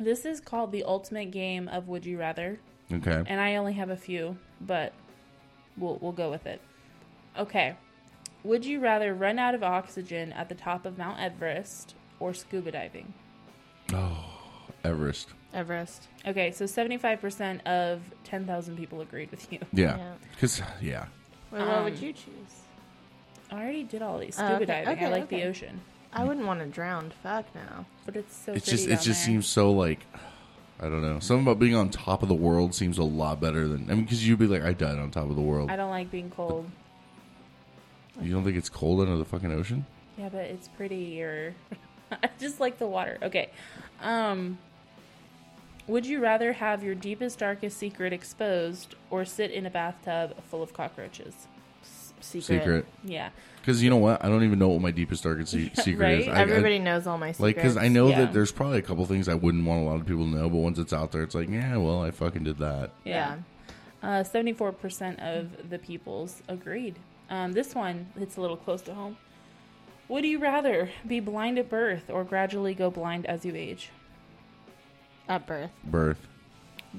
This 0.00 0.24
is 0.24 0.38
called 0.40 0.70
the 0.70 0.84
ultimate 0.84 1.32
game 1.32 1.66
of 1.66 1.88
Would 1.88 2.06
You 2.06 2.18
Rather, 2.20 2.60
Okay. 2.92 3.22
and 3.26 3.40
I 3.40 3.56
only 3.56 3.72
have 3.72 3.90
a 3.90 3.96
few, 3.96 4.38
but 4.60 4.92
we'll 5.76 5.98
we'll 6.00 6.12
go 6.12 6.30
with 6.30 6.46
it. 6.46 6.60
Okay. 7.36 7.74
Would 8.48 8.64
you 8.64 8.80
rather 8.80 9.12
run 9.12 9.38
out 9.38 9.54
of 9.54 9.62
oxygen 9.62 10.32
at 10.32 10.48
the 10.48 10.54
top 10.54 10.86
of 10.86 10.96
Mount 10.96 11.20
Everest 11.20 11.94
or 12.18 12.32
scuba 12.32 12.72
diving? 12.72 13.12
Oh, 13.92 14.24
Everest. 14.82 15.28
Everest. 15.52 16.08
Okay, 16.26 16.50
so 16.52 16.64
75% 16.64 17.60
of 17.66 18.00
10,000 18.24 18.78
people 18.78 19.02
agreed 19.02 19.30
with 19.30 19.52
you. 19.52 19.58
Yeah. 19.74 19.98
Yeah. 19.98 20.12
Because 20.32 20.62
yeah. 20.80 21.08
Wait, 21.52 21.58
what 21.60 21.68
Um, 21.68 21.84
would 21.84 21.98
you 21.98 22.14
choose? 22.14 22.62
I 23.50 23.56
already 23.56 23.84
did 23.84 24.00
all 24.00 24.16
these. 24.16 24.38
Oh, 24.38 24.46
Scuba 24.46 24.54
okay, 24.54 24.64
diving. 24.64 24.88
I 24.88 24.92
okay, 24.92 25.10
like 25.10 25.22
okay. 25.24 25.42
the 25.42 25.46
ocean. 25.46 25.82
I 26.14 26.24
wouldn't 26.24 26.46
want 26.46 26.60
to 26.60 26.66
drown. 26.66 27.12
Fuck 27.22 27.54
no. 27.54 27.84
But 28.06 28.16
it's 28.16 28.34
so 28.34 28.52
It's 28.54 28.64
pretty 28.64 28.76
just 28.78 28.86
it 28.86 28.94
down 28.94 28.96
just 28.96 29.06
there. 29.06 29.26
seems 29.26 29.46
so 29.46 29.72
like 29.72 30.00
I 30.80 30.84
don't 30.84 31.02
know. 31.02 31.18
Something 31.18 31.44
about 31.44 31.58
being 31.58 31.74
on 31.74 31.90
top 31.90 32.22
of 32.22 32.30
the 32.30 32.34
world 32.34 32.74
seems 32.74 32.96
a 32.96 33.04
lot 33.04 33.42
better 33.42 33.68
than 33.68 33.90
I 33.90 33.94
mean 33.94 34.04
because 34.04 34.26
you'd 34.26 34.38
be 34.38 34.46
like 34.46 34.62
I 34.62 34.72
died 34.72 34.96
on 34.98 35.10
top 35.10 35.28
of 35.28 35.36
the 35.36 35.42
world. 35.42 35.70
I 35.70 35.76
don't 35.76 35.90
like 35.90 36.10
being 36.10 36.30
cold. 36.30 36.70
You 38.20 38.32
don't 38.32 38.44
think 38.44 38.56
it's 38.56 38.68
cold 38.68 39.00
under 39.00 39.16
the 39.16 39.24
fucking 39.24 39.52
ocean? 39.52 39.86
Yeah, 40.16 40.28
but 40.28 40.42
it's 40.42 40.68
pretty 40.68 41.22
or 41.22 41.54
I 42.12 42.28
just 42.38 42.58
like 42.60 42.78
the 42.78 42.86
water. 42.86 43.18
Okay. 43.22 43.50
Um 44.00 44.58
would 45.86 46.04
you 46.04 46.20
rather 46.20 46.52
have 46.52 46.82
your 46.82 46.94
deepest 46.94 47.38
darkest 47.38 47.78
secret 47.78 48.12
exposed 48.12 48.94
or 49.10 49.24
sit 49.24 49.50
in 49.50 49.64
a 49.64 49.70
bathtub 49.70 50.34
full 50.44 50.62
of 50.62 50.72
cockroaches? 50.74 51.34
Secret. 52.20 52.44
Secret. 52.60 52.86
Yeah. 53.04 53.30
Because 53.60 53.82
you 53.82 53.88
know 53.90 53.96
what? 53.96 54.22
I 54.24 54.28
don't 54.28 54.42
even 54.44 54.58
know 54.58 54.68
what 54.68 54.82
my 54.82 54.90
deepest 54.90 55.22
darkest 55.22 55.52
se- 55.52 55.70
secret 55.82 55.98
right? 56.04 56.20
is. 56.20 56.28
I, 56.28 56.32
I- 56.32 56.40
Everybody 56.40 56.78
knows 56.78 57.06
all 57.06 57.16
my 57.16 57.28
secrets. 57.32 57.40
like 57.40 57.54
because 57.54 57.76
I 57.76 57.88
know 57.88 58.08
Yeah. 58.08 58.20
that 58.22 58.32
there's 58.32 58.52
probably 58.52 58.78
a 58.78 58.82
couple 58.82 59.06
things 59.06 59.28
I 59.28 59.34
wouldn't 59.34 59.64
want 59.64 59.80
a 59.82 59.84
lot 59.84 60.00
of 60.00 60.06
people 60.06 60.24
to 60.24 60.30
know, 60.30 60.50
but 60.50 60.56
once 60.58 60.78
it's 60.78 60.92
out 60.92 61.12
there, 61.12 61.22
it's 61.22 61.34
like 61.34 61.48
yeah, 61.48 61.76
well, 61.76 62.02
I 62.02 62.10
fucking 62.10 62.44
did 62.44 62.58
that. 62.58 62.90
Yeah. 63.04 63.36
Uh, 64.02 64.22
74% 64.22 65.18
of 65.20 65.70
the 65.70 65.78
peoples 65.78 66.42
agreed. 66.48 66.96
Um, 67.30 67.52
this 67.52 67.74
one, 67.74 68.08
it's 68.16 68.36
a 68.36 68.40
little 68.40 68.56
close 68.56 68.82
to 68.82 68.94
home. 68.94 69.16
Would 70.08 70.24
you 70.24 70.38
rather 70.38 70.90
be 71.06 71.20
blind 71.20 71.58
at 71.58 71.68
birth 71.68 72.08
or 72.08 72.24
gradually 72.24 72.74
go 72.74 72.90
blind 72.90 73.26
as 73.26 73.44
you 73.44 73.54
age? 73.54 73.90
At 75.28 75.46
birth. 75.46 75.70
Birth. 75.84 76.26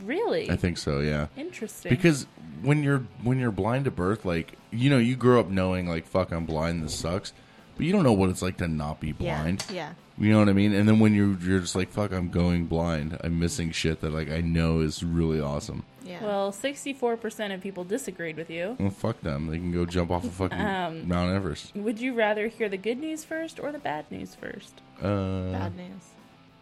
Really? 0.03 0.51
I 0.51 0.55
think 0.55 0.77
so. 0.77 0.99
Yeah. 0.99 1.27
Interesting. 1.35 1.89
Because 1.89 2.27
when 2.61 2.83
you're 2.83 3.05
when 3.23 3.39
you're 3.39 3.51
blind 3.51 3.87
at 3.87 3.95
birth, 3.95 4.25
like 4.25 4.53
you 4.71 4.89
know, 4.91 4.99
you 4.99 5.15
grow 5.15 5.39
up 5.39 5.49
knowing 5.49 5.87
like 5.87 6.05
fuck, 6.05 6.31
I'm 6.31 6.45
blind. 6.45 6.83
This 6.83 6.93
sucks, 6.93 7.33
but 7.75 7.87
you 7.87 7.91
don't 7.91 8.03
know 8.03 8.13
what 8.13 8.29
it's 8.29 8.43
like 8.43 8.57
to 8.57 8.67
not 8.67 8.99
be 8.99 9.11
blind. 9.11 9.65
Yeah. 9.69 9.75
Yeah. 9.75 9.93
You 10.19 10.31
know 10.31 10.39
what 10.39 10.49
I 10.49 10.53
mean? 10.53 10.73
And 10.73 10.87
then 10.87 10.99
when 10.99 11.15
you're 11.15 11.35
you're 11.39 11.59
just 11.59 11.75
like 11.75 11.89
fuck, 11.89 12.11
I'm 12.11 12.29
going 12.29 12.65
blind. 12.65 13.17
I'm 13.23 13.39
missing 13.39 13.71
shit 13.71 14.01
that 14.01 14.13
like 14.13 14.29
I 14.29 14.41
know 14.41 14.81
is 14.81 15.03
really 15.03 15.41
awesome. 15.41 15.83
Yeah. 16.09 16.23
well, 16.25 16.51
64% 16.51 17.53
of 17.53 17.61
people 17.61 17.83
disagreed 17.83 18.35
with 18.35 18.49
you. 18.49 18.75
Well, 18.79 18.89
fuck 18.89 19.21
them. 19.21 19.45
They 19.47 19.57
can 19.57 19.71
go 19.71 19.85
jump 19.85 20.09
off 20.09 20.25
a 20.25 20.29
fucking 20.29 20.59
Um, 20.59 21.07
Mount 21.07 21.31
Everest. 21.35 21.75
Would 21.75 21.99
you 22.01 22.13
rather 22.15 22.47
hear 22.47 22.67
the 22.67 22.77
good 22.77 22.97
news 22.97 23.23
first 23.23 23.59
or 23.59 23.71
the 23.71 23.77
bad 23.77 24.09
news 24.09 24.33
first? 24.33 24.81
Uh, 24.99 25.51
Bad 25.51 25.75
news. 25.77 26.03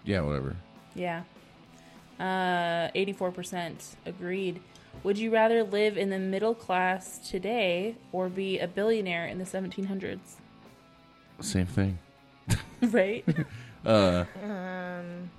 yeah, 0.03 0.19
whatever. 0.21 0.57
Yeah. 0.95 1.23
Uh, 2.19 2.91
84% 2.93 3.95
agreed. 4.05 4.59
Would 5.03 5.17
you 5.17 5.31
rather 5.31 5.63
live 5.63 5.97
in 5.97 6.09
the 6.09 6.19
middle 6.19 6.55
class 6.55 7.17
today 7.19 7.95
or 8.11 8.27
be 8.27 8.59
a 8.59 8.67
billionaire 8.67 9.25
in 9.27 9.37
the 9.37 9.45
1700s? 9.45 10.19
Same 11.39 11.67
thing. 11.67 11.99
right? 12.81 13.23
Um. 13.85 15.29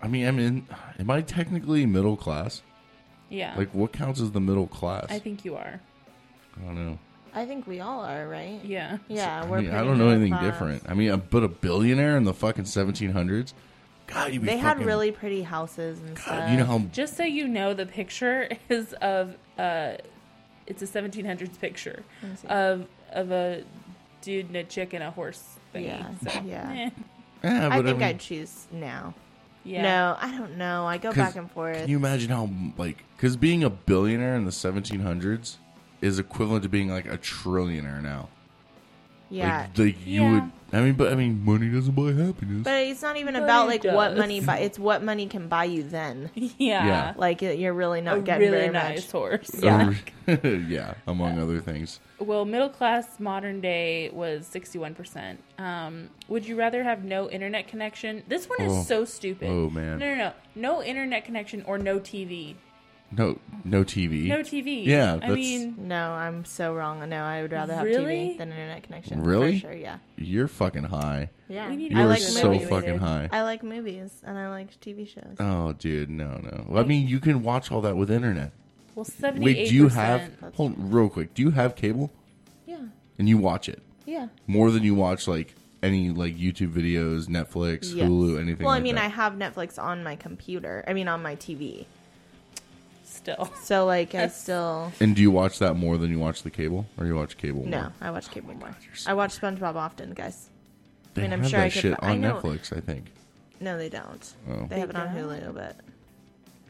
I 0.00 0.08
mean, 0.08 0.26
I 0.26 0.30
mean, 0.30 0.66
am 0.98 1.10
I 1.10 1.20
technically 1.20 1.84
middle 1.84 2.16
class? 2.16 2.62
Yeah. 3.30 3.54
Like, 3.56 3.72
what 3.74 3.92
counts 3.92 4.20
as 4.20 4.30
the 4.32 4.40
middle 4.40 4.66
class? 4.66 5.06
I 5.10 5.18
think 5.18 5.44
you 5.44 5.56
are. 5.56 5.80
I 6.60 6.64
don't 6.64 6.74
know. 6.74 6.98
I 7.34 7.44
think 7.44 7.66
we 7.66 7.80
all 7.80 8.00
are, 8.00 8.26
right? 8.26 8.58
Yeah. 8.64 8.98
Yeah, 9.06 9.42
I 9.42 9.46
we're. 9.46 9.60
mean, 9.60 9.70
I 9.70 9.84
don't 9.84 9.98
know 9.98 10.08
anything 10.08 10.32
class. 10.32 10.44
different. 10.44 10.82
I 10.88 10.94
mean, 10.94 11.10
uh, 11.10 11.16
but 11.18 11.44
a 11.44 11.48
billionaire 11.48 12.16
in 12.16 12.24
the 12.24 12.32
fucking 12.34 12.64
1700s? 12.64 13.52
God, 14.06 14.32
you 14.32 14.40
be 14.40 14.46
They 14.46 14.56
had 14.56 14.82
really 14.82 15.12
pretty 15.12 15.42
houses 15.42 16.00
and 16.00 16.16
stuff. 16.18 16.38
God, 16.38 16.50
you 16.50 16.56
know 16.56 16.64
how 16.64 16.78
Just 16.92 17.16
so 17.18 17.24
you 17.24 17.46
know, 17.46 17.74
the 17.74 17.84
picture 17.84 18.48
is 18.70 18.94
of 18.94 19.36
uh, 19.58 19.92
it's 20.66 20.80
a 20.82 20.86
1700s 20.86 21.60
picture 21.60 22.02
Let 22.22 22.30
me 22.30 22.36
see. 22.38 22.48
of 22.48 22.86
of 23.12 23.30
a 23.30 23.62
dude 24.22 24.46
and 24.46 24.56
a 24.56 24.64
chick 24.64 24.94
and 24.94 25.02
a 25.02 25.10
horse 25.10 25.42
thingy. 25.74 25.84
Yeah, 25.86 26.08
So, 26.32 26.40
yeah. 26.46 26.72
eh. 26.74 26.90
Yeah, 27.44 27.66
I 27.66 27.76
but 27.76 27.84
think 27.84 27.98
mean, 27.98 28.08
I'd 28.08 28.18
choose 28.20 28.66
now. 28.72 29.14
Yeah. 29.68 29.82
No, 29.82 30.16
I 30.18 30.30
don't 30.36 30.56
know. 30.56 30.86
I 30.86 30.98
go 30.98 31.10
'cause 31.10 31.16
back 31.18 31.36
and 31.36 31.50
forth. 31.50 31.76
Can 31.78 31.88
you 31.88 31.96
imagine 31.98 32.30
how 32.30 32.48
like 32.76 33.04
because 33.16 33.36
being 33.36 33.62
a 33.62 33.70
billionaire 33.70 34.34
in 34.36 34.44
the 34.44 34.50
1700s 34.52 35.56
is 36.00 36.18
equivalent 36.18 36.62
to 36.62 36.68
being 36.68 36.88
like 36.88 37.06
a 37.06 37.18
trillionaire 37.18 38.00
now. 38.02 38.28
Yeah, 39.30 39.66
Like, 39.76 39.78
like 39.78 40.06
you 40.06 40.22
Yeah. 40.22 40.32
would. 40.32 40.52
I 40.70 40.82
mean, 40.82 40.92
but 40.94 41.10
I 41.10 41.16
mean, 41.16 41.42
money 41.46 41.70
doesn't 41.70 41.94
buy 41.94 42.12
happiness. 42.12 42.62
but 42.62 42.74
it's 42.82 43.00
not 43.00 43.16
even 43.16 43.32
But 43.32 43.44
about 43.44 43.64
it 43.72 43.84
like 43.84 43.94
what 43.94 44.18
money 44.18 44.40
buy. 44.42 44.58
It's 44.58 44.78
what 44.78 45.02
money 45.02 45.26
can 45.26 45.48
buy 45.48 45.64
you 45.64 45.82
then. 45.82 46.30
Yeah. 46.36 46.50
Yeah. 46.86 47.14
Like 47.16 47.40
you're 47.40 47.72
really 47.72 48.02
not 48.02 48.18
A 48.18 48.20
getting 48.20 48.50
really 48.50 48.68
very 48.68 48.72
nice 48.72 49.04
much. 49.06 49.12
horse. 49.12 49.50
Yeah. 49.62 49.94
yeah, 50.68 50.94
among 51.06 51.38
other 51.38 51.58
things. 51.60 52.00
Well, 52.18 52.44
middle 52.44 52.68
class 52.68 53.18
modern 53.18 53.62
day 53.62 54.10
was 54.10 54.46
61%. 54.46 55.38
Um, 55.58 56.10
would 56.28 56.46
you 56.46 56.54
rather 56.54 56.82
have 56.84 57.02
no 57.02 57.30
internet 57.30 57.66
connection? 57.68 58.22
This 58.28 58.46
one 58.46 58.60
is 58.60 58.72
Oh. 58.72 58.82
so 58.82 59.04
stupid. 59.06 59.48
Oh, 59.48 59.70
man. 59.70 59.98
No, 59.98 60.10
no, 60.10 60.16
no. 60.16 60.32
No 60.54 60.82
internet 60.82 61.24
connection 61.24 61.62
or 61.66 61.78
no 61.78 61.98
TV. 61.98 62.56
No, 63.10 63.38
no 63.64 63.84
TV. 63.84 64.26
No 64.28 64.40
TV. 64.40 64.84
Yeah, 64.84 65.14
I 65.14 65.16
that's- 65.18 65.34
mean, 65.34 65.76
No, 65.88 66.10
I'm 66.12 66.44
so 66.44 66.74
wrong. 66.74 67.08
No, 67.08 67.22
I 67.24 67.40
would 67.42 67.52
rather 67.52 67.74
have 67.74 67.84
Really? 67.84 68.30
TV 68.34 68.38
than 68.38 68.50
internet 68.50 68.82
connection. 68.82 69.22
Really? 69.22 69.60
For 69.60 69.68
sure, 69.68 69.76
yeah. 69.76 69.98
You're 70.16 70.46
fucking 70.48 70.84
high. 70.84 71.30
Yeah. 71.48 71.70
We 71.70 71.76
need 71.76 71.92
You 71.92 71.98
I 71.98 72.02
are 72.02 72.06
like 72.08 72.20
so 72.20 72.52
movies. 72.52 72.68
fucking 72.68 72.98
high. 72.98 73.28
I 73.32 73.42
like 73.42 73.62
movies 73.62 74.20
and 74.26 74.36
I 74.38 74.50
like 74.50 74.78
TV 74.80 75.08
shows. 75.08 75.36
Oh, 75.40 75.72
dude, 75.72 76.10
no, 76.10 76.38
no. 76.42 76.66
Well, 76.68 76.82
I 76.82 76.86
mean, 76.86 77.08
you 77.08 77.18
can 77.18 77.42
watch 77.42 77.72
all 77.72 77.80
that 77.80 77.96
with 77.96 78.10
internet. 78.10 78.52
well, 78.94 79.06
78%. 79.06 79.38
Wait, 79.42 79.68
do 79.68 79.74
you 79.74 79.88
have? 79.88 80.30
Hold, 80.56 80.74
real 80.76 81.08
quick. 81.08 81.32
Do 81.32 81.40
you 81.40 81.52
have 81.52 81.76
cable 81.76 82.10
Yeah. 82.66 82.78
and 83.18 83.28
you 83.28 83.38
watch 83.38 83.68
it 83.68 83.80
Yeah. 84.06 84.26
more 84.46 84.70
than 84.70 84.82
you 84.82 84.94
watch 84.94 85.26
like 85.28 85.54
any 85.82 86.10
like 86.10 86.36
YouTube 86.36 86.72
videos, 86.72 87.26
Netflix, 87.26 87.94
Yes. 87.94 88.06
Hulu, 88.08 88.38
anything? 88.40 88.64
Well, 88.66 88.70
I 88.74 88.78
like 88.78 88.82
mean, 88.82 88.96
that? 88.96 89.04
I 89.04 89.08
have 89.08 89.34
Netflix 89.34 89.82
on 89.82 90.02
my 90.04 90.16
computer. 90.16 90.84
I 90.86 90.92
mean, 90.92 91.08
on 91.08 91.22
my 91.22 91.36
TV. 91.36 91.86
Still. 93.18 93.52
So, 93.62 93.84
like, 93.84 94.14
I 94.14 94.28
still. 94.28 94.92
And 95.00 95.14
do 95.16 95.20
you 95.22 95.30
watch 95.30 95.58
that 95.58 95.74
more 95.74 95.98
than 95.98 96.10
you 96.10 96.18
watch 96.18 96.42
the 96.42 96.50
cable, 96.50 96.86
or 96.98 97.06
you 97.06 97.14
watch 97.14 97.36
cable 97.36 97.60
more? 97.62 97.68
No, 97.68 97.92
I 98.00 98.10
watch 98.10 98.30
cable 98.30 98.54
more. 98.54 98.68
Oh 98.70 98.76
you're 98.84 98.94
so 98.94 99.10
I 99.10 99.14
watch 99.14 99.38
SpongeBob 99.38 99.74
often, 99.74 100.12
guys. 100.14 100.48
They 101.14 101.22
I 101.22 101.24
mean, 101.24 101.32
I'm 101.34 101.40
have 101.42 101.50
sure 101.50 101.60
that 101.60 101.66
I 101.66 101.70
could 101.70 101.80
shit 101.82 102.00
fi- 102.00 102.06
I 102.06 102.10
on 102.12 102.20
know. 102.20 102.40
Netflix. 102.40 102.76
I 102.76 102.80
think. 102.80 103.06
No, 103.60 103.76
they 103.76 103.88
don't. 103.88 104.34
Oh. 104.48 104.66
They 104.68 104.78
have 104.80 104.90
it 104.90 104.96
on 104.96 105.14
They 105.14 105.20
Hulu, 105.20 105.52
but 105.54 105.76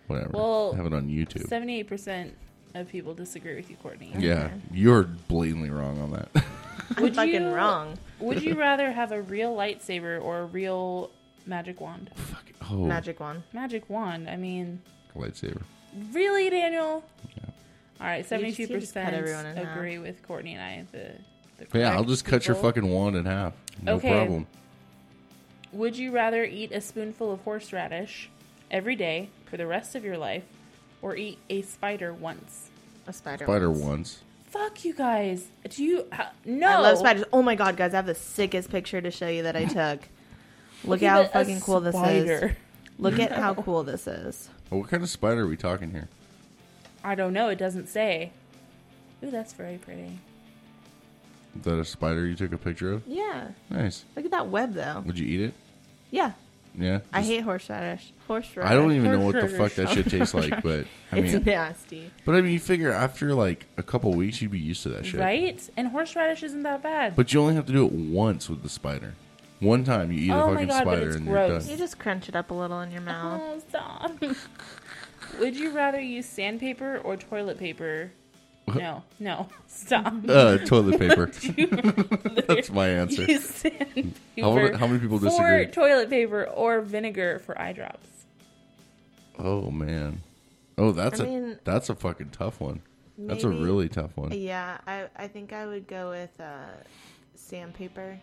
Whatever. 0.06 0.30
Well, 0.32 0.72
have 0.72 0.86
it 0.86 0.94
on 0.94 1.08
YouTube. 1.08 1.46
78% 1.48 2.32
of 2.74 2.88
people 2.88 3.12
disagree 3.14 3.56
with 3.56 3.68
you, 3.68 3.76
Courtney. 3.76 4.12
Yeah, 4.18 4.50
you're 4.72 5.02
blatantly 5.02 5.68
wrong 5.70 6.00
on 6.00 6.10
that. 6.12 6.28
I'm 6.96 7.02
Would 7.02 7.14
fucking 7.14 7.42
you- 7.42 7.50
wrong. 7.54 7.98
Would 8.20 8.42
you 8.42 8.54
rather 8.58 8.90
have 8.90 9.12
a 9.12 9.20
real 9.20 9.54
lightsaber 9.54 10.22
or 10.22 10.40
a 10.40 10.46
real 10.46 11.10
magic 11.46 11.80
wand? 11.80 12.10
Fuck. 12.14 12.44
Oh, 12.70 12.84
Magic 12.86 13.20
wand. 13.20 13.42
Magic 13.52 13.88
wand. 13.90 14.28
I 14.30 14.36
mean, 14.36 14.80
lightsaber. 15.14 15.62
Really, 16.12 16.50
Daniel? 16.50 17.02
Yeah. 17.36 17.44
All 18.00 18.06
right, 18.06 18.16
You 18.16 18.20
just- 18.22 18.28
seventy-two 18.28 18.62
you 18.64 18.80
just 18.80 18.94
cut 18.94 19.12
everyone 19.14 19.46
in 19.46 19.52
percent 19.52 19.68
half. 19.68 19.76
agree 19.76 19.98
with 19.98 20.22
Courtney 20.26 20.54
and 20.54 20.62
I. 20.62 20.84
The, 20.92 21.64
the 21.64 21.78
Yeah, 21.78 21.88
I'll 21.90 21.96
correct 21.96 22.08
just 22.10 22.24
cut 22.24 22.46
your 22.46 22.54
people. 22.56 22.70
fucking 22.70 22.90
wand 22.90 23.16
in 23.16 23.24
half. 23.24 23.52
No 23.82 23.94
Okay. 23.94 24.10
problem. 24.10 24.46
Would 25.72 25.96
you 25.96 26.12
rather 26.12 26.44
eat 26.44 26.72
a 26.72 26.80
spoonful 26.80 27.30
of 27.32 27.40
horseradish 27.42 28.30
every 28.70 28.96
day 28.96 29.28
for 29.46 29.56
the 29.56 29.66
rest 29.66 29.94
of 29.94 30.04
your 30.04 30.16
life, 30.16 30.44
or 31.02 31.14
eat 31.16 31.38
a 31.50 31.62
spider 31.62 32.12
once? 32.12 32.70
A 33.06 33.12
spider. 33.12 33.44
Spider 33.44 33.70
ones. 33.70 33.82
ones. 33.84 34.18
Fuck 34.50 34.84
you 34.84 34.94
guys. 34.94 35.48
Do 35.68 35.84
you 35.84 36.06
ha- 36.10 36.32
no? 36.46 36.68
I 36.68 36.78
love 36.78 36.98
spiders. 36.98 37.24
Oh 37.34 37.42
my 37.42 37.54
god, 37.54 37.76
guys! 37.76 37.92
I 37.92 37.96
have 37.96 38.06
the 38.06 38.14
sickest 38.14 38.70
picture 38.70 39.00
to 39.00 39.10
show 39.10 39.28
you 39.28 39.42
that 39.42 39.56
I 39.56 39.64
took. 39.66 40.00
Look 40.84 40.98
Okay, 41.00 41.06
how 41.06 41.24
fucking 41.24 41.60
cool 41.60 41.80
this 41.80 41.94
is. 41.94 42.50
Spider. 42.98 43.16
Look 43.16 43.20
at 43.30 43.32
how 43.38 43.54
cool 43.54 43.82
this 43.84 44.06
is. 44.06 44.48
What 44.70 44.88
kind 44.88 45.02
of 45.02 45.08
spider 45.08 45.42
are 45.42 45.46
we 45.46 45.56
talking 45.56 45.90
here? 45.92 46.08
I 47.04 47.14
don't 47.14 47.32
know. 47.32 47.48
It 47.48 47.56
doesn't 47.58 47.88
say. 47.88 48.32
Ooh, 49.24 49.30
that's 49.30 49.52
very 49.52 49.78
pretty. 49.78 50.18
Is 51.56 51.62
that 51.64 51.78
a 51.78 51.84
spider 51.84 52.26
you 52.26 52.34
took 52.34 52.52
a 52.52 52.58
picture 52.58 52.92
of? 52.92 53.02
Yeah. 53.06 53.48
Nice. 53.70 54.04
Look 54.14 54.24
at 54.24 54.30
that 54.32 54.48
web, 54.48 54.74
though. 54.74 55.02
Would 55.06 55.18
you 55.18 55.26
eat 55.26 55.40
it? 55.40 55.54
Yeah. 56.10 56.32
Yeah. 56.78 57.00
I 57.12 57.20
Just- 57.20 57.30
hate 57.30 57.42
horseradish. 57.42 58.12
Horseradish. 58.28 58.70
I 58.70 58.74
don't 58.74 58.92
even 58.92 59.10
know 59.10 59.20
what 59.20 59.34
the 59.34 59.48
fuck 59.58 59.72
that 59.74 59.88
shit 59.90 60.08
tastes 60.10 60.34
like, 60.34 60.62
but 60.62 60.86
I 61.10 61.18
It's 61.18 61.32
mean, 61.32 61.42
nasty. 61.44 62.10
but 62.24 62.34
I 62.36 62.40
mean, 62.40 62.52
you 62.52 62.60
figure 62.60 62.92
after 62.92 63.34
like 63.34 63.66
a 63.76 63.82
couple 63.82 64.12
weeks, 64.14 64.40
you'd 64.42 64.52
be 64.52 64.58
used 64.60 64.82
to 64.84 64.90
that 64.90 65.06
shit, 65.06 65.18
Right? 65.18 65.58
And 65.76 65.88
horseradish 65.88 66.42
isn't 66.44 66.62
that 66.62 66.82
bad. 66.82 67.16
But 67.16 67.32
you 67.32 67.40
only 67.40 67.54
have 67.54 67.66
to 67.66 67.72
do 67.72 67.84
it 67.86 67.92
once 67.92 68.48
with 68.48 68.62
the 68.62 68.68
spider. 68.68 69.14
One 69.60 69.82
time 69.84 70.12
you 70.12 70.20
eat 70.20 70.30
a 70.30 70.34
Oh 70.42 70.46
my 70.48 70.54
fucking 70.54 70.68
God, 70.68 70.84
but 70.84 70.90
spider 70.92 71.06
it's 71.08 71.16
and 71.16 71.26
gross. 71.26 71.64
you're 71.66 71.72
You 71.72 71.78
just 71.78 71.98
crunch 71.98 72.28
it 72.28 72.36
up 72.36 72.50
a 72.50 72.54
little 72.54 72.80
in 72.80 72.90
your 72.92 73.00
mouth. 73.02 73.40
Oh, 73.44 73.58
stop. 73.68 74.12
Would 75.40 75.56
you 75.56 75.70
rather 75.70 76.00
use 76.00 76.26
sandpaper 76.26 76.98
or 76.98 77.16
toilet 77.16 77.58
paper? 77.58 78.12
No, 78.74 79.02
no, 79.18 79.48
stop. 79.66 80.12
Uh, 80.28 80.58
toilet 80.58 80.98
paper. 80.98 81.26
That's 82.46 82.70
my 82.70 82.88
answer. 82.88 83.24
Use 83.24 83.44
sandpaper 83.46 84.12
How 84.40 84.52
many- 84.54 84.76
how 84.76 84.86
many 84.86 84.98
people 85.00 85.18
For 85.18 85.24
disagree? 85.26 85.66
toilet 85.68 86.10
paper 86.10 86.44
or 86.44 86.82
vinegar 86.82 87.38
for 87.38 87.58
eye 87.60 87.72
drops. 87.72 88.08
Oh 89.38 89.70
man. 89.70 90.20
Oh, 90.76 90.92
that's 90.92 91.18
I 91.20 91.24
a 91.24 91.26
mean- 91.26 91.58
that's 91.64 91.88
a 91.88 91.94
fucking 91.94 92.30
tough 92.30 92.60
one. 92.60 92.82
That's 93.16 93.42
a 93.44 93.48
really 93.48 93.88
tough 93.88 94.16
one. 94.16 94.32
Yeah, 94.32 94.78
I 94.86 95.06
I 95.16 95.28
think 95.28 95.52
I 95.52 95.66
would 95.66 95.88
go 95.88 96.10
with 96.10 96.38
uh, 96.38 96.66
sandpaper 97.34 98.18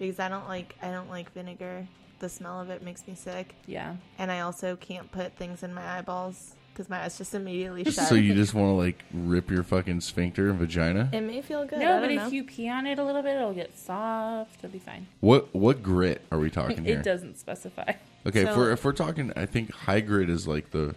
because 0.00 0.18
I 0.18 0.28
don't 0.28 0.48
like 0.48 0.74
I 0.82 0.90
don't 0.90 1.08
like 1.08 1.32
vinegar. 1.32 1.86
The 2.18 2.28
smell 2.28 2.60
of 2.60 2.68
it 2.68 2.82
makes 2.82 3.06
me 3.06 3.14
sick, 3.14 3.54
Yeah. 3.66 3.96
and 4.18 4.30
I 4.30 4.40
also 4.40 4.76
can't 4.76 5.10
put 5.10 5.36
things 5.36 5.62
in 5.62 5.72
my 5.72 5.96
eyeballs 5.98 6.54
because 6.70 6.90
my 6.90 7.02
eyes 7.02 7.16
just 7.16 7.34
immediately 7.34 7.82
shut. 7.90 7.94
So 8.08 8.14
you 8.14 8.34
just 8.34 8.52
want 8.52 8.68
to 8.68 8.72
like 8.74 9.02
rip 9.14 9.50
your 9.50 9.62
fucking 9.62 10.02
sphincter 10.02 10.50
and 10.50 10.58
vagina? 10.58 11.08
it 11.14 11.22
may 11.22 11.40
feel 11.40 11.64
good. 11.64 11.78
No, 11.78 11.96
I 11.96 12.00
but 12.00 12.08
don't 12.08 12.10
if 12.18 12.22
know. 12.24 12.28
you 12.28 12.44
pee 12.44 12.68
on 12.68 12.86
it 12.86 12.98
a 12.98 13.04
little 13.04 13.22
bit, 13.22 13.36
it'll 13.36 13.54
get 13.54 13.78
soft. 13.78 14.56
It'll 14.58 14.70
be 14.70 14.78
fine. 14.78 15.06
What 15.20 15.54
what 15.54 15.82
grit 15.82 16.20
are 16.30 16.38
we 16.38 16.50
talking 16.50 16.84
here? 16.84 16.98
It 16.98 17.04
doesn't 17.04 17.38
specify. 17.38 17.92
Okay, 18.26 18.42
if 18.42 18.54
we're 18.54 18.72
if 18.72 18.84
we're 18.84 18.92
talking, 18.92 19.32
I 19.34 19.46
think 19.46 19.72
high 19.72 20.00
grit 20.00 20.28
is 20.28 20.46
like 20.46 20.72
the 20.72 20.94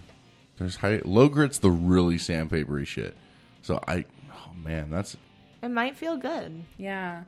there's 0.57 0.75
high 0.75 1.01
low 1.05 1.29
grit's 1.29 1.57
the 1.59 1.71
really 1.71 2.17
sandpapery 2.17 2.85
shit. 2.85 3.15
So 3.61 3.79
I, 3.87 4.03
oh 4.33 4.51
man, 4.61 4.89
that's 4.89 5.15
it 5.61 5.69
might 5.69 5.95
feel 5.95 6.17
good. 6.17 6.65
Yeah. 6.77 7.23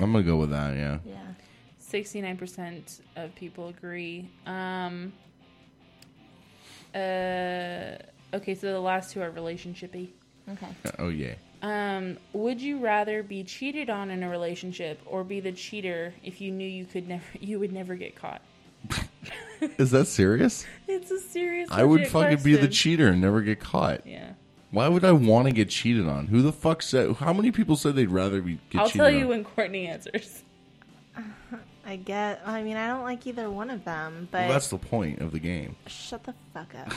I'm 0.00 0.12
gonna 0.12 0.24
go 0.24 0.36
with 0.36 0.50
that. 0.50 0.76
Yeah, 0.76 0.98
Yeah. 1.04 1.16
69% 1.80 3.00
of 3.16 3.34
people 3.34 3.68
agree. 3.68 4.28
Um, 4.46 5.12
uh, 6.94 7.96
okay, 8.34 8.54
so 8.54 8.72
the 8.72 8.80
last 8.80 9.12
two 9.12 9.22
are 9.22 9.30
relationshipy. 9.30 10.08
Okay. 10.50 10.66
oh 10.98 11.08
yeah. 11.08 11.34
Um, 11.62 12.18
would 12.34 12.60
you 12.60 12.78
rather 12.78 13.22
be 13.22 13.42
cheated 13.42 13.88
on 13.88 14.10
in 14.10 14.22
a 14.22 14.28
relationship 14.28 15.00
or 15.06 15.24
be 15.24 15.40
the 15.40 15.52
cheater 15.52 16.12
if 16.22 16.40
you 16.40 16.50
knew 16.50 16.68
you 16.68 16.84
could 16.84 17.08
never 17.08 17.24
you 17.40 17.58
would 17.58 17.72
never 17.72 17.94
get 17.94 18.14
caught? 18.16 18.42
Is 19.78 19.92
that 19.92 20.06
serious? 20.06 20.66
It's 20.86 21.10
a 21.10 21.18
serious. 21.18 21.70
I 21.72 21.84
would 21.84 22.00
legit 22.00 22.12
fucking 22.12 22.42
be 22.42 22.56
the 22.56 22.68
cheater 22.68 23.08
and 23.08 23.20
never 23.20 23.40
get 23.40 23.60
caught. 23.60 24.06
Yeah. 24.06 24.32
Why 24.74 24.88
would 24.88 25.04
I 25.04 25.12
want 25.12 25.46
to 25.46 25.54
get 25.54 25.70
cheated 25.70 26.08
on? 26.08 26.26
Who 26.26 26.42
the 26.42 26.52
fuck 26.52 26.82
said? 26.82 27.14
How 27.16 27.32
many 27.32 27.52
people 27.52 27.76
said 27.76 27.94
they'd 27.94 28.10
rather 28.10 28.42
be 28.42 28.54
get 28.54 28.60
cheated 28.60 28.76
on? 28.76 28.80
I'll 28.80 28.88
cheated 28.88 29.00
tell 29.00 29.10
you 29.10 29.22
on? 29.22 29.28
when 29.28 29.44
Courtney 29.44 29.86
answers. 29.86 30.42
I 31.86 31.96
get. 31.96 32.42
I 32.44 32.62
mean, 32.62 32.76
I 32.76 32.88
don't 32.88 33.04
like 33.04 33.24
either 33.26 33.48
one 33.48 33.70
of 33.70 33.84
them, 33.84 34.28
but 34.32 34.42
well, 34.42 34.48
that's 34.52 34.68
the 34.68 34.78
point 34.78 35.20
of 35.20 35.30
the 35.30 35.38
game. 35.38 35.76
Shut 35.86 36.24
the 36.24 36.34
fuck 36.52 36.74
up. 36.74 36.92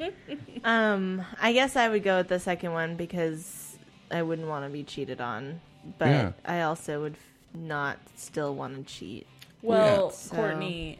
um, 0.64 1.22
I 1.40 1.52
guess 1.52 1.76
I 1.76 1.88
would 1.90 2.02
go 2.02 2.18
with 2.18 2.28
the 2.28 2.40
second 2.40 2.72
one 2.72 2.96
because 2.96 3.76
I 4.10 4.22
wouldn't 4.22 4.48
want 4.48 4.64
to 4.64 4.70
be 4.70 4.82
cheated 4.82 5.20
on, 5.20 5.60
but 5.98 6.08
Yeah. 6.08 6.32
I 6.46 6.62
also 6.62 7.02
would 7.02 7.16
not 7.52 7.98
still 8.16 8.54
want 8.54 8.74
to 8.76 8.84
cheat. 8.94 9.26
Well, 9.60 10.10
So- 10.10 10.34
Courtney, 10.36 10.98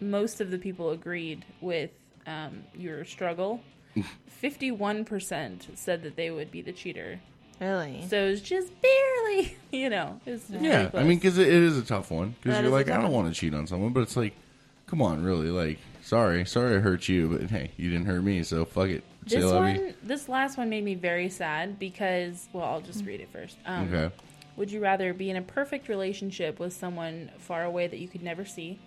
most 0.00 0.40
of 0.40 0.50
the 0.50 0.58
people 0.58 0.90
agreed 0.90 1.44
with 1.60 1.90
um, 2.26 2.64
your 2.74 3.04
struggle. 3.04 3.60
Fifty-one 4.28 5.04
percent 5.04 5.68
said 5.74 6.02
that 6.02 6.16
they 6.16 6.30
would 6.30 6.50
be 6.50 6.60
the 6.62 6.72
cheater. 6.72 7.20
Really? 7.60 8.04
So 8.08 8.16
it's 8.26 8.42
just 8.42 8.70
barely, 8.82 9.56
you 9.72 9.88
know. 9.88 10.20
It's 10.26 10.48
just 10.48 10.62
Yeah, 10.62 10.90
I 10.92 11.04
mean, 11.04 11.18
because 11.18 11.38
it, 11.38 11.48
it 11.48 11.54
is 11.54 11.78
a 11.78 11.82
tough 11.82 12.10
one. 12.10 12.34
Because 12.42 12.60
you're 12.60 12.70
like, 12.70 12.90
I 12.90 13.00
don't 13.00 13.12
want 13.12 13.32
to 13.32 13.38
cheat 13.38 13.54
on 13.54 13.66
someone, 13.66 13.92
but 13.92 14.00
it's 14.00 14.16
like, 14.16 14.34
come 14.86 15.00
on, 15.00 15.24
really? 15.24 15.48
Like, 15.48 15.78
sorry, 16.02 16.44
sorry, 16.44 16.76
I 16.76 16.80
hurt 16.80 17.08
you, 17.08 17.28
but 17.28 17.50
hey, 17.50 17.70
you 17.76 17.90
didn't 17.90 18.06
hurt 18.06 18.22
me, 18.22 18.42
so 18.42 18.64
fuck 18.66 18.88
it. 18.88 19.04
This 19.24 19.42
love 19.44 19.54
one, 19.54 19.94
this 20.02 20.28
last 20.28 20.56
one 20.56 20.68
made 20.68 20.84
me 20.84 20.94
very 20.94 21.28
sad 21.30 21.78
because, 21.78 22.48
well, 22.52 22.64
I'll 22.64 22.80
just 22.80 23.04
read 23.04 23.20
it 23.20 23.28
first. 23.32 23.56
Um, 23.66 23.92
Okay. 23.92 24.14
Would 24.56 24.70
you 24.70 24.80
rather 24.80 25.12
be 25.12 25.28
in 25.30 25.36
a 25.36 25.42
perfect 25.42 25.88
relationship 25.88 26.58
with 26.58 26.72
someone 26.72 27.30
far 27.38 27.64
away 27.64 27.88
that 27.88 27.98
you 27.98 28.08
could 28.08 28.22
never 28.22 28.44
see, 28.44 28.78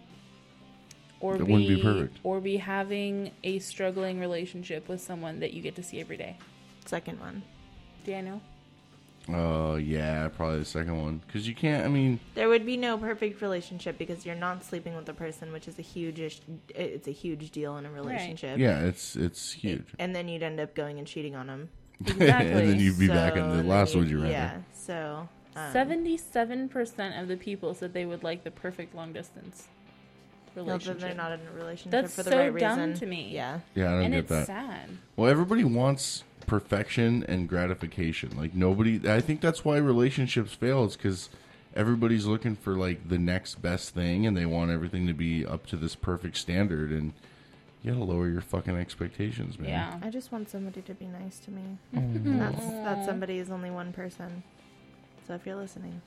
or 1.22 1.38
That 1.38 1.45
be, 1.45 1.51
wouldn't 1.51 1.70
be 1.70 1.82
perfect. 1.82 2.17
or 2.24 2.39
be 2.39 2.57
having 2.57 3.32
a 3.43 3.59
struggling 3.59 4.20
relationship 4.20 4.88
with 4.88 5.01
someone 5.01 5.39
that 5.41 5.53
you 5.53 5.61
get 5.61 5.76
to 5.76 5.84
see 5.84 5.99
every 5.99 6.17
day? 6.17 6.38
Second 6.86 7.20
one. 7.20 7.43
Daniel, 8.05 8.41
Oh 9.32 9.76
yeah, 9.76 10.28
probably 10.30 10.59
the 10.59 10.65
second 10.65 10.99
one. 10.99 11.22
Because 11.28 11.47
you 11.47 11.53
can't. 11.53 11.86
I 11.86 11.88
mean, 11.88 12.20
There 12.34 12.49
would 12.49 12.65
be 12.65 12.78
no 12.78 12.97
perfect 12.97 13.41
relationship 13.41 13.97
because 13.99 14.26
you're 14.26 14.34
not 14.34 14.63
sleeping 14.63 14.95
with 14.95 15.05
the 15.05 15.13
person, 15.13 15.51
which 15.51 15.67
is 15.67 15.78
a 15.78 15.84
huge. 15.84 16.41
It's 16.74 17.07
a 17.07 17.11
huge 17.11 17.51
deal 17.51 17.78
in 17.78 17.86
a 17.86 17.91
relationship. 17.91 18.57
yeah, 18.57 18.80
it's 18.86 19.15
it's 19.15 19.51
huge. 19.51 19.86
And 19.99 20.15
then 20.15 20.28
you'd 20.30 20.41
end 20.41 20.59
up 20.59 20.74
going 20.74 20.97
and 20.97 21.05
cheating 21.07 21.36
on 21.36 21.47
him. 21.47 21.70
exactly. 22.01 22.28
and 22.61 22.70
then 22.72 22.80
you'd 22.80 22.97
be 22.97 23.07
back 23.07 23.36
in 23.36 23.47
the 23.49 23.57
then 23.57 23.67
last 23.67 23.93
you'd- 23.93 23.99
would 24.05 24.09
you 24.09 24.17
rather. 24.20 24.32
Yeah. 24.32 24.57
So. 24.74 25.28
um, 25.55 25.74
Seventy-seven 25.74 26.70
percent 26.70 27.15
of 27.22 27.28
the 27.28 27.38
people 27.38 27.76
said 27.76 27.93
they 27.93 28.05
would 28.07 28.24
like 28.24 28.43
the 28.43 28.51
perfect 28.51 28.95
long 28.95 29.13
distance 29.13 29.67
No, 30.55 30.63
relationship. 30.63 30.99
then 30.99 31.07
they're 31.09 31.17
not 31.17 31.31
in 31.33 31.39
a 31.47 31.51
relationship 31.57 31.91
That's 31.91 32.15
for 32.15 32.23
the 32.23 32.31
so 32.31 32.37
right 32.49 32.57
dumb 32.59 32.79
reason. 32.79 32.93
to 32.99 33.05
me. 33.05 33.29
Yeah. 33.33 33.59
Yeah, 33.75 33.89
I 33.89 33.91
don't 33.93 34.03
and 34.05 34.13
get 34.13 34.19
it's 34.19 34.29
that. 34.29 34.47
sad. 34.47 34.89
Well, 35.15 35.29
everybody 35.29 35.63
wants 35.63 36.23
perfection 36.47 37.23
and 37.27 37.47
gratification. 37.47 38.35
Like 38.37 38.53
nobody. 38.55 38.99
I 39.09 39.21
think 39.21 39.41
that's 39.41 39.63
why 39.63 39.77
relationships 39.77 40.53
fail. 40.53 40.83
Is 40.85 40.95
because 40.97 41.29
everybody's 41.75 42.25
looking 42.25 42.55
for 42.55 42.75
like 42.75 43.07
the 43.09 43.17
next 43.19 43.61
best 43.61 43.93
thing, 43.93 44.25
and 44.25 44.35
they 44.35 44.45
want 44.45 44.71
everything 44.71 45.07
to 45.07 45.13
be 45.13 45.45
up 45.45 45.65
to 45.67 45.75
this 45.75 45.95
perfect 45.95 46.37
standard. 46.37 46.91
And 46.91 47.13
you 47.83 47.91
gotta 47.93 48.03
lower 48.03 48.27
your 48.27 48.41
fucking 48.41 48.75
expectations, 48.75 49.57
man. 49.59 49.69
Yeah. 49.69 49.99
I 50.01 50.09
just 50.09 50.31
want 50.31 50.49
somebody 50.49 50.81
to 50.81 50.93
be 50.93 51.05
nice 51.05 51.39
to 51.39 51.51
me. 51.51 51.77
Mm-hmm. 51.95 52.39
That's 52.39 52.65
that 52.65 53.05
somebody 53.05 53.37
is 53.37 53.49
only 53.49 53.69
one 53.71 53.93
person. 53.93 54.43
So 55.27 55.35
if 55.35 55.45
you're 55.45 55.55
listening, 55.55 56.01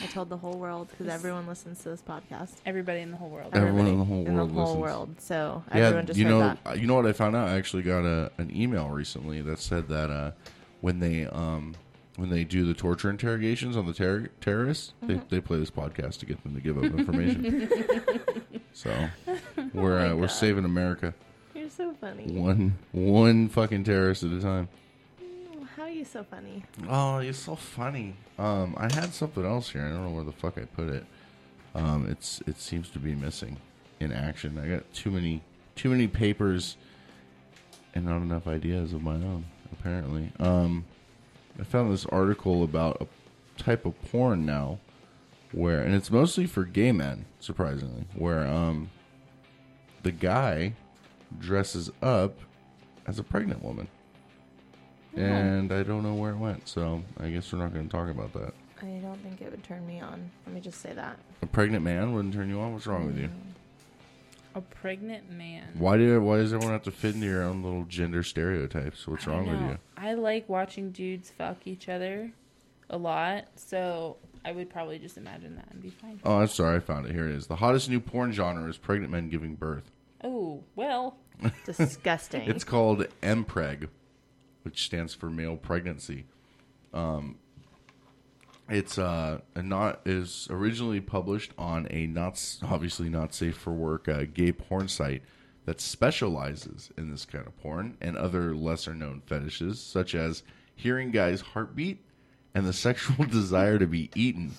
I 0.00 0.06
told 0.06 0.28
the 0.28 0.36
whole 0.36 0.58
world 0.58 0.88
because 0.90 1.08
everyone 1.08 1.46
listens 1.46 1.82
to 1.82 1.90
this 1.90 2.02
podcast. 2.02 2.52
Everybody 2.66 3.00
in 3.00 3.10
the 3.10 3.16
whole 3.16 3.30
world. 3.30 3.50
Everyone 3.54 3.86
in 3.86 3.98
the 3.98 4.04
whole 4.04 4.26
in 4.26 4.34
world 4.34 4.50
the 4.50 4.54
whole 4.54 4.64
listens. 4.64 4.80
world. 4.82 5.20
So 5.20 5.62
Yeah, 5.74 5.76
everyone 5.86 6.06
just 6.06 6.18
you 6.18 6.24
heard 6.26 6.30
know, 6.30 6.56
that. 6.64 6.78
you 6.80 6.86
know 6.86 6.94
what 6.94 7.06
I 7.06 7.12
found 7.12 7.36
out? 7.36 7.48
I 7.48 7.56
actually 7.56 7.82
got 7.82 8.04
a 8.04 8.30
an 8.38 8.54
email 8.54 8.88
recently 8.90 9.40
that 9.42 9.58
said 9.58 9.88
that 9.88 10.10
uh, 10.10 10.32
when 10.80 11.00
they 11.00 11.26
um, 11.26 11.74
when 12.16 12.30
they 12.30 12.44
do 12.44 12.66
the 12.66 12.74
torture 12.74 13.08
interrogations 13.10 13.76
on 13.76 13.86
the 13.86 13.92
ter- 13.94 14.28
terrorists, 14.40 14.92
Mm-hmm. 15.02 15.06
they, 15.28 15.36
they 15.36 15.40
play 15.40 15.58
this 15.58 15.70
podcast 15.70 16.18
to 16.18 16.26
get 16.26 16.42
them 16.42 16.54
to 16.54 16.60
give 16.60 16.76
up 16.76 16.84
information. 16.84 17.68
so 18.72 18.92
we're 19.72 19.98
Oh 20.00 20.12
uh, 20.12 20.14
we're 20.16 20.28
saving 20.28 20.64
America 20.64 21.14
You're 21.54 21.70
so 21.70 21.92
funny. 22.00 22.24
one 22.32 22.76
one 22.92 23.48
fucking 23.48 23.84
terrorist 23.84 24.22
at 24.24 24.32
a 24.32 24.40
time. 24.40 24.68
You 25.98 26.04
so 26.04 26.22
funny? 26.22 26.62
Oh, 26.88 27.18
you're 27.18 27.32
so 27.32 27.56
funny. 27.56 28.14
Um, 28.38 28.76
I 28.78 28.84
had 28.84 29.12
something 29.12 29.44
else 29.44 29.70
here. 29.70 29.84
I 29.84 29.88
don't 29.88 30.04
know 30.04 30.10
where 30.10 30.22
the 30.22 30.30
fuck 30.30 30.56
I 30.56 30.60
put 30.60 30.88
it. 30.90 31.04
Um, 31.74 32.06
it's 32.08 32.40
it 32.46 32.60
seems 32.60 32.88
to 32.90 33.00
be 33.00 33.16
missing 33.16 33.56
in 33.98 34.12
action. 34.12 34.58
I 34.58 34.68
got 34.68 34.92
too 34.94 35.10
many 35.10 35.42
too 35.74 35.90
many 35.90 36.06
papers 36.06 36.76
and 37.96 38.04
not 38.04 38.18
enough 38.18 38.46
ideas 38.46 38.92
of 38.92 39.02
my 39.02 39.14
own. 39.14 39.46
Apparently, 39.72 40.30
um, 40.38 40.84
I 41.58 41.64
found 41.64 41.92
this 41.92 42.06
article 42.06 42.62
about 42.62 43.02
a 43.02 43.60
type 43.60 43.84
of 43.84 44.00
porn 44.02 44.46
now, 44.46 44.78
where 45.50 45.80
and 45.80 45.96
it's 45.96 46.12
mostly 46.12 46.46
for 46.46 46.64
gay 46.64 46.92
men. 46.92 47.24
Surprisingly, 47.40 48.04
where 48.14 48.46
um, 48.46 48.88
the 50.04 50.12
guy 50.12 50.74
dresses 51.40 51.90
up 52.00 52.38
as 53.04 53.18
a 53.18 53.24
pregnant 53.24 53.64
woman. 53.64 53.88
And 55.22 55.72
I 55.72 55.82
don't 55.82 56.02
know 56.02 56.14
where 56.14 56.32
it 56.32 56.38
went, 56.38 56.68
so 56.68 57.02
I 57.18 57.30
guess 57.30 57.52
we're 57.52 57.58
not 57.58 57.72
going 57.72 57.88
to 57.88 57.92
talk 57.92 58.08
about 58.08 58.32
that. 58.34 58.54
I 58.80 59.00
don't 59.02 59.20
think 59.22 59.40
it 59.40 59.50
would 59.50 59.64
turn 59.64 59.86
me 59.86 60.00
on. 60.00 60.30
Let 60.46 60.54
me 60.54 60.60
just 60.60 60.80
say 60.80 60.92
that. 60.92 61.18
A 61.42 61.46
pregnant 61.46 61.84
man 61.84 62.12
wouldn't 62.12 62.34
turn 62.34 62.48
you 62.48 62.60
on. 62.60 62.72
What's 62.72 62.86
wrong 62.86 63.06
with 63.06 63.18
you? 63.18 63.26
Mm. 63.28 63.32
A 64.54 64.60
pregnant 64.60 65.30
man. 65.30 65.68
Why 65.74 65.96
do 65.98 66.20
why 66.20 66.38
does 66.38 66.52
everyone 66.52 66.72
have 66.72 66.82
to 66.84 66.90
fit 66.90 67.14
into 67.14 67.26
your 67.26 67.42
own 67.42 67.62
little 67.62 67.84
gender 67.84 68.22
stereotypes? 68.22 69.06
What's 69.06 69.26
I 69.26 69.30
wrong 69.30 69.46
with 69.48 69.60
know. 69.60 69.68
you? 69.70 69.78
I 69.96 70.14
like 70.14 70.48
watching 70.48 70.90
dudes 70.90 71.30
fuck 71.30 71.58
each 71.66 71.88
other 71.88 72.32
a 72.90 72.96
lot, 72.96 73.46
so 73.56 74.16
I 74.44 74.52
would 74.52 74.70
probably 74.70 74.98
just 74.98 75.16
imagine 75.18 75.56
that 75.56 75.68
and 75.70 75.82
be 75.82 75.90
fine. 75.90 76.20
Oh, 76.24 76.38
I'm 76.38 76.48
sorry, 76.48 76.76
I 76.76 76.80
found 76.80 77.06
it. 77.06 77.12
Here 77.12 77.28
it 77.28 77.34
is. 77.34 77.46
The 77.46 77.56
hottest 77.56 77.90
new 77.90 78.00
porn 78.00 78.32
genre 78.32 78.68
is 78.68 78.78
pregnant 78.78 79.12
men 79.12 79.28
giving 79.28 79.54
birth. 79.54 79.90
Oh, 80.24 80.64
well. 80.74 81.18
Disgusting. 81.64 82.48
It's 82.48 82.64
called 82.64 83.06
MPreg, 83.22 83.88
which 84.68 84.84
stands 84.84 85.14
for 85.14 85.30
male 85.30 85.56
pregnancy. 85.56 86.26
Um, 86.92 87.36
it's 88.68 88.98
uh, 88.98 89.40
a 89.54 89.62
not 89.62 90.02
is 90.04 90.46
originally 90.50 91.00
published 91.00 91.52
on 91.56 91.86
a 91.88 92.06
not 92.06 92.38
obviously 92.62 93.08
not 93.08 93.32
safe 93.32 93.56
for 93.56 93.72
work 93.72 94.08
uh, 94.08 94.24
gay 94.34 94.52
porn 94.52 94.88
site 94.88 95.22
that 95.64 95.80
specializes 95.80 96.90
in 96.98 97.10
this 97.10 97.24
kind 97.24 97.46
of 97.46 97.56
porn 97.62 97.96
and 98.02 98.14
other 98.18 98.54
lesser 98.54 98.94
known 98.94 99.22
fetishes 99.24 99.80
such 99.80 100.14
as 100.14 100.42
hearing 100.74 101.12
guys' 101.12 101.40
heartbeat 101.40 102.04
and 102.54 102.66
the 102.66 102.72
sexual 102.74 103.24
desire 103.24 103.78
to 103.78 103.86
be 103.86 104.10
eaten. 104.14 104.52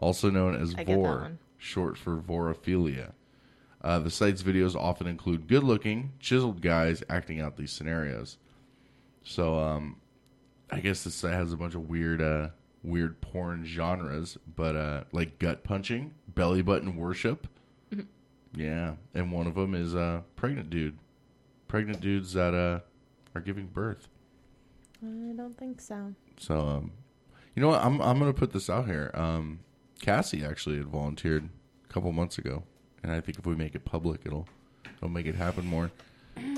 also 0.00 0.28
known 0.28 0.54
as 0.54 0.74
I 0.76 0.84
vore, 0.84 1.32
short 1.56 1.96
for 1.96 2.18
vorophilia. 2.18 3.12
Uh, 3.82 4.00
the 4.00 4.10
site's 4.10 4.42
videos 4.42 4.76
often 4.76 5.06
include 5.06 5.48
good-looking, 5.48 6.12
chiseled 6.20 6.60
guys 6.60 7.02
acting 7.08 7.40
out 7.40 7.56
these 7.56 7.72
scenarios. 7.72 8.36
So, 9.22 9.58
um, 9.58 9.96
I 10.70 10.80
guess 10.80 11.04
this 11.04 11.14
site 11.14 11.34
has 11.34 11.52
a 11.52 11.56
bunch 11.56 11.74
of 11.74 11.88
weird, 11.88 12.22
uh, 12.22 12.48
weird 12.82 13.20
porn 13.20 13.64
genres, 13.64 14.38
but 14.56 14.76
uh, 14.76 15.04
like 15.12 15.38
gut 15.38 15.64
punching, 15.64 16.14
belly 16.28 16.62
button 16.62 16.96
worship. 16.96 17.46
Yeah, 18.54 18.94
and 19.14 19.30
one 19.30 19.46
of 19.46 19.54
them 19.54 19.74
is 19.74 19.94
uh, 19.94 20.22
pregnant 20.34 20.70
dude, 20.70 20.98
pregnant 21.68 22.00
dudes 22.00 22.32
that 22.32 22.52
uh, 22.52 22.80
are 23.34 23.40
giving 23.40 23.66
birth. 23.66 24.08
I 25.02 25.32
don't 25.36 25.56
think 25.56 25.80
so. 25.80 26.14
So, 26.38 26.58
um, 26.58 26.92
you 27.54 27.62
know 27.62 27.68
what? 27.68 27.84
I'm 27.84 28.00
I'm 28.00 28.18
gonna 28.18 28.32
put 28.32 28.52
this 28.52 28.68
out 28.68 28.86
here. 28.86 29.12
Um, 29.14 29.60
Cassie 30.00 30.44
actually 30.44 30.78
had 30.78 30.88
volunteered 30.88 31.48
a 31.88 31.92
couple 31.92 32.10
months 32.12 32.38
ago, 32.38 32.64
and 33.02 33.12
I 33.12 33.20
think 33.20 33.38
if 33.38 33.46
we 33.46 33.54
make 33.54 33.74
it 33.76 33.84
public, 33.84 34.22
it'll 34.24 34.48
it'll 34.96 35.08
make 35.08 35.26
it 35.26 35.36
happen 35.36 35.66
more. 35.66 35.90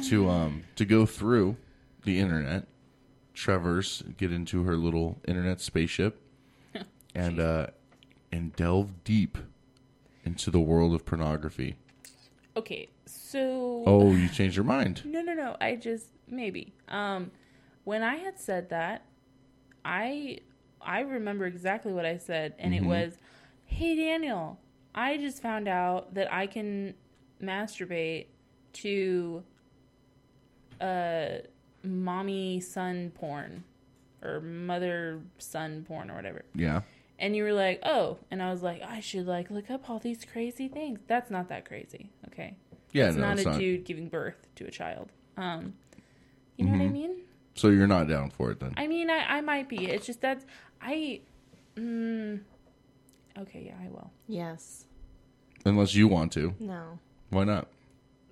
To 0.09 0.31
um 0.31 0.63
to 0.77 0.85
go 0.85 1.05
through 1.07 1.57
the 2.05 2.19
internet, 2.19 2.67
traverse, 3.35 4.03
get 4.17 4.33
into 4.33 4.65
her 4.65 4.77
little 4.77 5.19
internet 5.27 5.61
spaceship, 5.61 6.21
and 7.15 7.41
uh, 7.41 7.69
and 8.31 8.55
delve 8.57 9.05
deep 9.05 9.39
into 10.25 10.51
the 10.51 10.61
world 10.61 10.95
of 10.95 11.05
pornography. 11.05 11.77
Okay, 12.57 12.89
so 13.07 13.83
Oh, 13.87 14.13
you 14.13 14.29
changed 14.29 14.57
your 14.57 14.65
mind. 14.65 15.03
No, 15.05 15.23
no, 15.23 15.33
no. 15.35 15.57
I 15.61 15.77
just 15.77 16.09
maybe. 16.29 16.75
Um, 16.89 17.31
when 17.85 18.03
I 18.03 18.17
had 18.17 18.39
said 18.39 18.69
that, 18.71 19.05
I 19.85 20.39
I 20.81 21.01
remember 21.01 21.47
exactly 21.47 21.93
what 21.93 22.05
I 22.07 22.19
said, 22.19 22.55
and 22.59 22.75
it 22.75 22.85
was, 22.85 23.17
"Hey 23.65 23.97
Daniel, 23.97 24.59
I 24.95 25.17
just 25.17 25.41
found 25.43 25.69
out 25.69 26.15
that 26.15 26.33
I 26.33 26.47
can 26.47 26.95
masturbate 27.43 28.27
to 28.75 29.43
uh 30.81 31.39
mommy 31.85 32.61
son 32.61 33.11
porn 33.15 33.65
or 34.23 34.41
mother 34.41 35.21
son 35.39 35.85
porn 35.87 36.11
or 36.11 36.15
whatever." 36.15 36.45
Yeah. 36.55 36.83
And 37.19 37.37
you 37.37 37.45
were 37.45 37.53
like, 37.53 37.81
"Oh," 37.85 38.19
and 38.31 38.43
I 38.43 38.51
was 38.51 38.63
like, 38.63 38.83
"I 38.83 39.01
should 39.01 39.27
like 39.27 39.51
look 39.51 39.71
up 39.71 39.89
all 39.89 39.99
these 39.99 40.25
crazy 40.25 40.69
things." 40.69 41.01
That's 41.07 41.31
not 41.31 41.49
that 41.49 41.65
crazy, 41.65 42.11
okay? 42.29 42.57
Yeah, 42.93 43.09
it's 43.09 43.17
no, 43.17 43.23
not 43.29 43.39
it's 43.39 43.47
a 43.47 43.51
not. 43.51 43.59
dude 43.59 43.85
giving 43.85 44.09
birth 44.09 44.37
to 44.57 44.67
a 44.67 44.71
child. 44.71 45.11
Um, 45.37 45.75
you 46.57 46.65
know 46.67 46.73
what 46.73 46.81
I 46.81 46.85
Mm-hmm. 46.85 46.93
mean? 46.93 47.17
So 47.55 47.69
you're 47.69 47.87
not 47.87 48.09
down 48.09 48.31
for 48.31 48.51
it 48.51 48.61
then? 48.61 48.75
I 48.77 48.87
mean, 48.87 49.09
I, 49.11 49.37
I 49.37 49.41
might 49.41 49.69
be. 49.69 49.87
It's 49.87 50.07
just 50.07 50.21
that 50.23 50.45
I. 50.81 51.21
Mm, 51.77 52.41
okay, 53.39 53.63
yeah, 53.67 53.75
I 53.83 53.89
will. 53.89 54.11
Yes. 54.27 54.87
Unless 55.65 55.95
you 55.95 56.09
want 56.09 56.33
to. 56.33 56.55
No. 56.59 56.99
Why 57.31 57.45
not? 57.45 57.69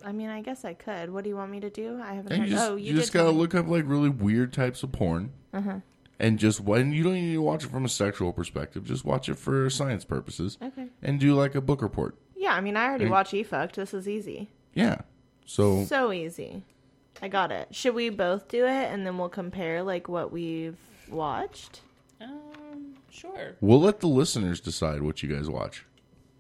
I 0.05 0.13
mean, 0.13 0.29
I 0.29 0.41
guess 0.43 0.65
I 0.65 0.75
could. 0.75 1.11
What 1.11 1.25
do 1.25 1.31
you 1.31 1.37
want 1.37 1.51
me 1.51 1.61
to 1.61 1.71
do? 1.71 2.01
I 2.03 2.15
haven't 2.15 2.33
And 2.33 2.43
heard. 2.43 2.49
you 2.49 2.55
just, 2.57 2.71
oh, 2.71 2.77
you 2.77 2.93
you, 2.93 2.95
just 2.95 3.13
gotta 3.13 3.33
me. 3.33 3.39
look 3.39 3.55
up 3.55 3.67
like 3.69 3.85
really 3.87 4.09
weird 4.09 4.53
types 4.53 4.83
of 4.83 4.93
porn, 4.93 5.33
Uh-huh. 5.53 5.81
and 6.19 6.39
just 6.39 6.61
when 6.61 6.93
you 6.93 7.03
don't 7.03 7.17
even 7.17 7.29
need 7.29 7.35
to 7.35 7.43
watch 7.43 7.65
it 7.65 7.71
from 7.71 7.85
a 7.85 7.89
sexual 7.89 8.33
perspective, 8.33 8.85
just 8.85 9.05
watch 9.05 9.29
it 9.29 9.39
for 9.39 9.69
science 9.71 10.05
purposes, 10.05 10.59
Okay. 10.63 10.87
and 11.03 11.19
do 11.21 11.35
like 11.35 11.55
a 11.55 11.61
book 11.61 11.83
report. 11.83 12.17
Yeah, 12.37 12.55
I 12.55 12.61
mean, 12.61 12.77
I 12.77 12.87
already 12.87 13.05
Right. 13.05 13.11
watched 13.13 13.33
eFukt. 13.35 13.73
This 13.73 13.93
is 13.95 14.09
easy. 14.09 14.49
Yeah. 14.75 15.03
So 15.45 15.85
So 15.85 16.13
easy. 16.13 16.63
I 17.21 17.29
got 17.29 17.53
it. 17.53 17.75
Should 17.75 17.95
we 17.95 18.09
both 18.09 18.49
do 18.49 18.65
it 18.65 18.91
and 18.93 19.05
then 19.07 19.19
we'll 19.19 19.29
compare 19.29 19.83
like 19.83 20.09
what 20.09 20.33
we've 20.33 20.79
watched? 21.11 21.83
Um, 22.21 22.95
sure. 23.11 23.57
we'll 23.61 23.81
let 23.81 24.01
the 24.01 24.07
listeners 24.07 24.61
decide 24.61 25.03
what 25.03 25.23
you 25.23 25.29
guys 25.35 25.49
watch, 25.51 25.85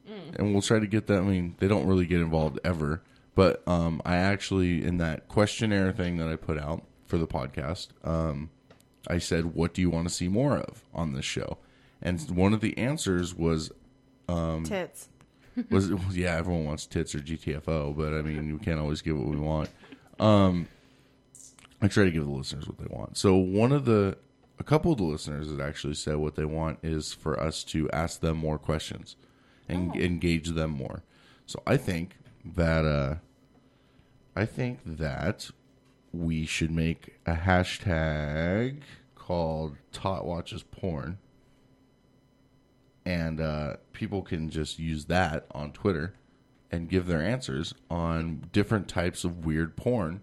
and 0.07 0.53
we'll 0.53 0.63
try 0.63 0.79
to 0.79 0.87
get 0.87 1.07
that. 1.09 1.19
I 1.19 1.23
mean, 1.23 1.55
they 1.59 1.69
don't 1.69 1.87
really 1.87 2.07
get 2.07 2.21
involved 2.21 2.59
ever, 2.65 3.03
but 3.35 3.67
um, 3.69 4.01
I 4.05 4.17
actually 4.17 4.85
in 4.85 4.99
that 4.99 5.29
questionnaire 5.29 5.93
thing 5.93 6.17
that 6.19 6.29
I 6.29 6.37
put 6.37 6.59
out 6.59 6.85
for 7.07 7.19
the 7.19 7.27
podcast, 7.27 7.89
um, 8.05 8.51
I 9.09 9.19
said, 9.19 9.55
"What 9.55 9.75
do 9.75 9.81
you 9.81 9.91
want 9.91 10.09
to 10.09 10.15
see 10.15 10.29
more 10.29 10.57
of 10.59 10.83
on 10.95 11.13
this 11.15 11.25
show?" 11.25 11.59
And 12.03 12.21
one 12.31 12.53
of 12.55 12.61
the 12.61 12.77
answers 12.79 13.35
was 13.35 13.73
Um, 14.29 14.65
Tits. 14.65 15.09
was 15.71 15.91
yeah, 16.17 16.37
everyone 16.37 16.65
wants 16.65 16.87
tits 16.87 17.15
or 17.15 17.19
GTFO, 17.21 17.97
but 17.97 18.15
I 18.15 18.23
mean, 18.23 18.53
we 18.53 18.59
can't 18.65 18.79
always 18.79 19.03
get 19.03 19.17
what 19.17 19.27
we 19.27 19.37
want. 19.37 19.69
Um, 20.19 20.69
I 21.83 21.89
try 21.89 22.05
to 22.05 22.11
give 22.11 22.25
the 22.25 22.31
listeners 22.31 22.67
what 22.67 22.79
they 22.79 22.87
want. 22.89 23.17
So 23.17 23.37
one 23.37 23.73
of 23.73 23.87
the, 23.87 24.17
a 24.59 24.63
couple 24.65 24.93
of 24.93 24.99
the 24.99 25.05
listeners 25.05 25.49
that 25.51 25.61
actually 25.61 25.95
said 25.95 26.17
what 26.17 26.35
they 26.37 26.45
want 26.45 26.79
is 26.83 27.13
for 27.13 27.41
us 27.41 27.65
to 27.65 27.91
ask 27.91 28.21
them 28.21 28.37
more 28.37 28.59
questions 28.59 29.17
and 29.69 29.95
engage 29.97 30.51
them 30.51 30.71
more. 30.71 31.03
So 31.47 31.63
I 31.67 31.77
think 31.77 32.17
that, 32.45 32.85
uh, 32.85 33.17
I 34.35 34.47
think 34.47 34.81
that 34.85 35.51
we 36.13 36.47
should 36.47 36.71
make 36.71 37.19
a 37.27 37.35
hashtag 37.35 38.81
called 39.15 39.77
Tot 39.93 40.25
Watches 40.27 40.63
Porn. 40.63 41.19
And 43.05 43.41
uh, 43.41 43.77
people 43.93 44.23
can 44.23 44.51
just 44.51 44.79
use 44.79 45.07
that 45.07 45.47
on 45.53 45.73
Twitter 45.73 46.15
and 46.71 46.89
give 46.89 47.07
their 47.07 47.23
answers 47.23 47.75
on 47.91 48.49
different 48.53 48.89
types 48.89 49.25
of 49.25 49.45
weird 49.45 49.77
porn 49.77 50.23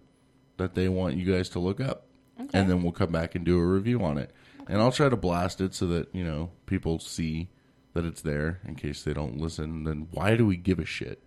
that 0.57 0.75
they 0.75 0.87
want 0.87 1.15
you 1.15 1.31
guys 1.31 1.49
to 1.49 1.59
look 1.59 1.79
up, 1.79 2.07
and 2.53 2.69
then 2.69 2.81
we'll 2.81 2.91
come 2.91 3.11
back 3.11 3.35
and 3.35 3.45
do 3.45 3.59
a 3.59 3.65
review 3.65 4.03
on 4.03 4.17
it. 4.17 4.31
And 4.67 4.81
I'll 4.81 4.91
try 4.91 5.09
to 5.09 5.17
blast 5.17 5.61
it 5.61 5.73
so 5.73 5.87
that 5.87 6.13
you 6.13 6.23
know 6.23 6.51
people 6.65 6.99
see 6.99 7.49
that 7.97 8.05
it's 8.05 8.21
there 8.21 8.61
in 8.65 8.75
case 8.75 9.03
they 9.03 9.13
don't 9.13 9.37
listen. 9.37 9.83
Then 9.83 10.07
why 10.11 10.35
do 10.37 10.45
we 10.45 10.55
give 10.55 10.79
a 10.79 10.85
shit? 10.85 11.21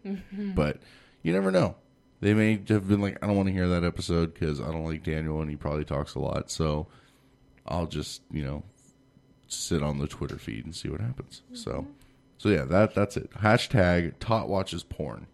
But 0.55 0.79
you 1.23 1.33
never 1.33 1.51
know. 1.51 1.77
They 2.21 2.33
may 2.35 2.63
have 2.69 2.87
been 2.89 3.01
like, 3.01 3.19
I 3.23 3.27
don't 3.27 3.37
want 3.37 3.49
to 3.49 3.53
hear 3.53 3.69
that 3.69 3.83
episode 3.85 4.35
because 4.35 4.61
I 4.61 4.67
don't 4.67 4.85
like 4.85 5.03
Daniel 5.03 5.41
and 5.41 5.51
he 5.51 5.57
probably 5.57 5.85
talks 5.85 6.15
a 6.15 6.19
lot. 6.21 6.51
So 6.51 6.87
I'll 7.67 7.87
just 7.87 8.23
you 8.31 8.45
know 8.45 8.63
sit 9.49 9.83
on 9.83 9.99
the 9.99 10.07
Twitter 10.07 10.39
feed 10.39 10.65
and 10.65 10.75
see 10.75 10.89
what 10.89 11.01
happens. 11.01 11.43
So, 11.53 11.87
so 12.39 12.49
yeah, 12.49 12.65
that 12.67 12.95
that's 12.95 13.17
it. 13.17 13.31
Hashtag 13.33 14.15
Tot 14.21 14.49
watches 14.49 14.83
porn. 14.83 15.27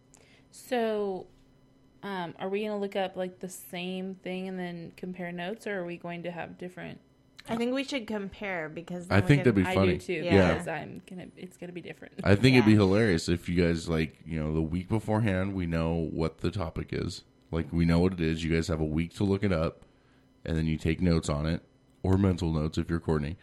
So, 0.50 1.26
um, 2.02 2.34
are 2.38 2.48
we 2.48 2.62
gonna 2.62 2.78
look 2.78 2.96
up 2.96 3.16
like 3.16 3.40
the 3.40 3.48
same 3.48 4.14
thing 4.14 4.48
and 4.48 4.58
then 4.58 4.92
compare 4.96 5.32
notes, 5.32 5.66
or 5.66 5.80
are 5.80 5.84
we 5.84 5.96
going 5.96 6.22
to 6.22 6.30
have 6.30 6.56
different? 6.56 7.00
I 7.48 7.56
think 7.56 7.74
we 7.74 7.84
should 7.84 8.06
compare 8.06 8.68
because 8.68 9.06
I 9.10 9.20
think 9.20 9.40
that'd 9.44 9.54
be 9.54 9.64
I 9.64 9.74
funny. 9.74 9.98
do 9.98 9.98
too. 9.98 10.12
Yeah. 10.24 10.52
Because 10.52 10.68
I'm 10.68 11.02
gonna. 11.08 11.26
It's 11.36 11.56
gonna 11.56 11.72
be 11.72 11.80
different. 11.80 12.14
I 12.24 12.34
think 12.34 12.54
it'd 12.56 12.64
be 12.66 12.72
Yeah. 12.72 12.78
hilarious 12.78 13.28
if 13.28 13.48
you 13.48 13.62
guys 13.62 13.88
like 13.88 14.16
you 14.26 14.38
know 14.42 14.52
the 14.52 14.62
week 14.62 14.88
beforehand 14.88 15.54
we 15.54 15.66
know 15.66 15.94
what 16.12 16.38
the 16.38 16.50
topic 16.50 16.88
is. 16.92 17.22
Like 17.50 17.72
we 17.72 17.84
know 17.84 18.00
what 18.00 18.12
it 18.12 18.20
is. 18.20 18.42
You 18.42 18.52
guys 18.54 18.68
have 18.68 18.80
a 18.80 18.84
week 18.84 19.14
to 19.16 19.24
look 19.24 19.44
it 19.44 19.52
up, 19.52 19.84
and 20.44 20.56
then 20.56 20.66
you 20.66 20.76
take 20.76 21.00
notes 21.00 21.28
on 21.28 21.46
it 21.46 21.62
or 22.02 22.18
mental 22.18 22.52
notes 22.52 22.78
if 22.78 22.90
you're 22.90 23.00
Courtney. 23.00 23.36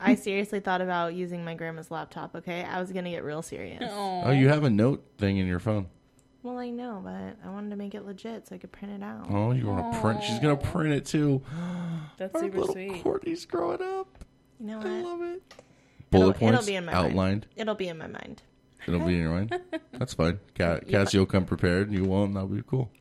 I 0.00 0.14
seriously 0.16 0.60
thought 0.60 0.80
about 0.80 1.14
using 1.14 1.44
my 1.44 1.54
grandma's 1.54 1.90
laptop. 1.90 2.34
Okay, 2.34 2.62
I 2.64 2.80
was 2.80 2.90
gonna 2.92 3.10
get 3.10 3.24
real 3.24 3.42
serious. 3.42 3.82
Oh, 3.86 4.30
you 4.32 4.48
have 4.48 4.64
a 4.64 4.70
note 4.70 5.04
thing 5.18 5.38
in 5.38 5.46
your 5.46 5.60
phone. 5.60 5.86
Well, 6.46 6.58
I 6.58 6.70
know, 6.70 7.00
but 7.02 7.36
I 7.44 7.50
wanted 7.50 7.70
to 7.70 7.76
make 7.76 7.96
it 7.96 8.06
legit 8.06 8.46
so 8.46 8.54
I 8.54 8.58
could 8.58 8.70
print 8.70 8.94
it 8.94 9.02
out. 9.02 9.26
Oh, 9.30 9.50
you 9.50 9.66
want 9.66 9.92
to 9.92 10.00
print? 10.00 10.22
She's 10.22 10.38
gonna 10.38 10.56
print 10.56 10.94
it 10.94 11.04
too. 11.04 11.42
That's 12.18 12.32
Our 12.36 12.42
super 12.42 12.58
little 12.60 12.72
sweet. 12.72 13.02
Courtney's 13.02 13.44
growing 13.46 13.82
up. 13.82 14.06
You 14.60 14.66
know 14.68 14.78
what? 14.78 14.86
I 14.86 15.00
love 15.02 15.22
it. 15.22 15.26
It'll- 15.26 15.62
Bullet 16.12 16.36
it'll 16.36 16.48
points 16.50 16.66
be 16.66 16.76
in 16.76 16.84
my 16.84 16.92
outlined. 16.92 17.16
Mind. 17.16 17.46
It'll 17.56 17.74
be 17.74 17.88
in 17.88 17.98
my 17.98 18.06
mind. 18.06 18.42
It'll 18.86 19.00
be 19.00 19.14
in 19.14 19.20
your 19.22 19.32
mind. 19.32 19.60
That's 19.92 20.14
fine. 20.14 20.38
Ca- 20.54 20.78
Cassie 20.88 21.18
will 21.18 21.26
come 21.26 21.44
prepared. 21.46 21.90
You 21.90 22.04
won't. 22.04 22.32
That'll 22.34 22.48
be 22.48 22.62
cool. 22.64 22.92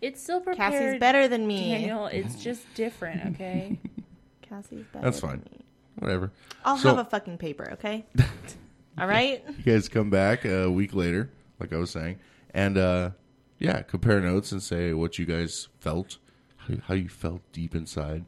It's 0.00 0.22
still 0.22 0.40
prepared. 0.40 0.72
Cassie's 0.72 0.98
better 0.98 1.28
than 1.28 1.46
me. 1.46 1.72
Daniel, 1.72 2.06
it's 2.06 2.42
just 2.42 2.62
different. 2.74 3.34
Okay. 3.34 3.78
Cassie's 4.42 4.86
better. 4.94 5.04
That's 5.04 5.20
than 5.20 5.28
fine. 5.30 5.38
me. 5.52 5.64
Whatever. 5.98 6.32
I'll 6.64 6.78
So- 6.78 6.88
have 6.96 7.06
a 7.06 7.10
fucking 7.10 7.36
paper, 7.36 7.68
okay? 7.74 8.06
All 8.98 9.06
right. 9.06 9.44
You 9.58 9.62
guys 9.74 9.90
come 9.90 10.08
back 10.08 10.46
a 10.46 10.70
week 10.70 10.94
later, 10.94 11.28
like 11.60 11.74
I 11.74 11.76
was 11.76 11.90
saying, 11.90 12.18
and 12.54 12.78
uh, 12.78 13.10
yeah, 13.58 13.82
compare 13.82 14.20
notes 14.20 14.52
and 14.52 14.62
say 14.62 14.92
what 14.94 15.18
you 15.18 15.26
guys 15.26 15.68
felt, 15.80 16.18
how, 16.56 16.74
how 16.86 16.94
you 16.94 17.08
felt 17.08 17.42
deep 17.52 17.74
inside. 17.74 18.24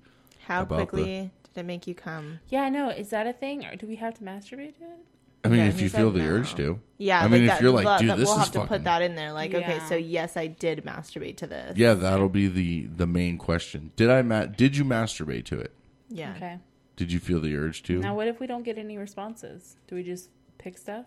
How 0.46 0.62
About 0.62 0.76
the- 0.78 0.86
quickly 0.86 1.30
did 1.54 1.60
it 1.60 1.64
make 1.66 1.86
you 1.86 1.94
come? 1.94 2.40
yeah. 2.48 2.68
No. 2.68 2.90
Is 2.90 3.10
that 3.10 3.26
a 3.26 3.32
thing, 3.32 3.64
or 3.64 3.76
do 3.76 3.86
we 3.86 3.96
have 3.96 4.14
to 4.14 4.22
masturbate 4.24 4.76
to 4.78 4.84
it? 4.84 4.98
I 5.44 5.48
mean, 5.48 5.60
Yeah, 5.60 5.66
if 5.68 5.80
you 5.80 5.88
feel 5.88 6.10
the 6.10 6.18
no. 6.20 6.26
urge 6.28 6.56
to, 6.56 6.80
Yeah, 6.98 7.22
I 7.22 7.28
mean, 7.28 7.42
if 7.42 7.48
that- 7.50 7.62
you're 7.62 7.70
like, 7.70 7.84
that- 7.84 8.00
dude, 8.00 8.10
that 8.10 8.18
this 8.18 8.26
we'll 8.28 8.38
is 8.38 8.44
have 8.44 8.52
to 8.54 8.66
put 8.66 8.82
that 8.84 9.00
in 9.02 9.14
there. 9.14 9.32
Like, 9.32 9.54
okay, 9.54 9.78
so 9.88 9.94
yes, 9.94 10.36
I 10.36 10.48
did 10.48 10.84
masturbate 10.84 11.36
to 11.36 11.46
this. 11.46 11.76
yeah, 11.78 11.94
that'll 11.94 12.28
be 12.28 12.48
the 12.48 12.86
the 12.86 13.06
main 13.06 13.38
question. 13.38 13.92
Did 13.96 14.10
I 14.10 14.22
ma- 14.22 14.46
Did 14.46 14.76
you 14.76 14.84
masturbate 14.84 15.44
to 15.46 15.60
it? 15.60 15.72
Yeah. 16.08 16.32
Okay. 16.36 16.58
Did 16.96 17.12
you 17.12 17.20
feel 17.20 17.40
the 17.40 17.54
urge 17.54 17.82
to? 17.84 17.98
Now, 18.00 18.16
what 18.16 18.26
if 18.26 18.40
we 18.40 18.46
don't 18.46 18.62
get 18.64 18.76
any 18.78 18.96
responses? 18.98 19.76
Do 19.86 19.94
we 19.96 20.02
just 20.02 20.30
pick 20.58 20.78
stuff? 20.78 21.04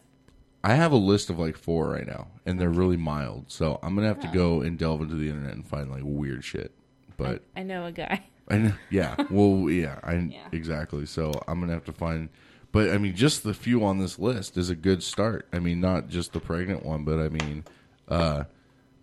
I 0.63 0.75
have 0.75 0.91
a 0.91 0.97
list 0.97 1.29
of 1.29 1.39
like 1.39 1.57
four 1.57 1.89
right 1.89 2.05
now, 2.05 2.27
and 2.45 2.59
they're 2.59 2.69
really 2.69 2.97
mild. 2.97 3.45
So 3.47 3.79
I'm 3.81 3.95
gonna 3.95 4.07
have 4.07 4.19
to 4.21 4.27
go 4.27 4.61
and 4.61 4.77
delve 4.77 5.01
into 5.01 5.15
the 5.15 5.29
internet 5.29 5.53
and 5.53 5.65
find 5.65 5.89
like 5.89 6.01
weird 6.03 6.43
shit. 6.43 6.71
But 7.17 7.43
I 7.55 7.63
know 7.63 7.85
a 7.85 7.91
guy. 7.91 8.23
I 8.51 8.57
know, 8.57 8.73
yeah, 8.89 9.15
well, 9.29 9.69
yeah, 9.69 9.99
I 10.03 10.15
Yeah. 10.15 10.47
exactly. 10.51 11.05
So 11.05 11.31
I'm 11.47 11.59
gonna 11.59 11.73
have 11.73 11.85
to 11.85 11.93
find 11.93 12.29
But 12.71 12.89
I 12.91 12.97
mean, 12.97 13.15
just 13.15 13.43
the 13.43 13.53
few 13.53 13.83
on 13.85 13.99
this 13.99 14.19
list 14.19 14.57
is 14.57 14.69
a 14.69 14.75
good 14.75 15.01
start. 15.03 15.47
I 15.53 15.59
mean, 15.59 15.79
not 15.81 16.07
just 16.07 16.33
the 16.33 16.39
pregnant 16.39 16.85
one, 16.85 17.03
but 17.03 17.19
I 17.19 17.29
mean, 17.29 17.63
uh, 18.07 18.43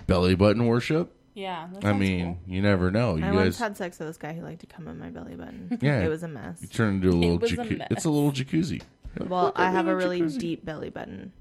belly 0.06 0.34
button 0.34 0.66
worship. 0.66 1.12
Yeah. 1.34 1.68
that 1.72 1.84
I 1.84 1.88
sounds 1.90 2.00
mean, 2.00 2.24
cool. 2.24 2.38
you 2.46 2.62
never 2.62 2.90
know. 2.90 3.16
You 3.16 3.24
I 3.24 3.28
guys, 3.30 3.34
once 3.34 3.58
had 3.58 3.76
sex 3.76 3.98
with 3.98 4.08
this 4.08 4.16
guy 4.16 4.32
who 4.32 4.42
liked 4.42 4.60
to 4.60 4.66
come 4.66 4.88
in 4.88 4.98
my 4.98 5.10
belly 5.10 5.34
button. 5.34 5.78
Yeah. 5.82 6.00
it 6.00 6.08
was 6.08 6.22
a 6.22 6.28
mess. 6.28 6.62
you 6.62 6.68
turn 6.68 6.94
into 6.96 7.10
a 7.10 7.12
little 7.12 7.38
was 7.38 7.52
a 7.52 7.56
jacuzzi. 7.56 7.78
mess. 7.78 7.88
It's 7.90 8.04
a 8.04 8.10
little 8.10 8.32
jacuzzi. 8.32 8.82
Well, 9.20 9.52
I 9.56 9.70
have 9.70 9.86
a 9.86 9.96
really 9.96 10.20
jacuzzi. 10.20 10.38
deep 10.38 10.64
belly 10.64 10.90
button. 10.90 11.32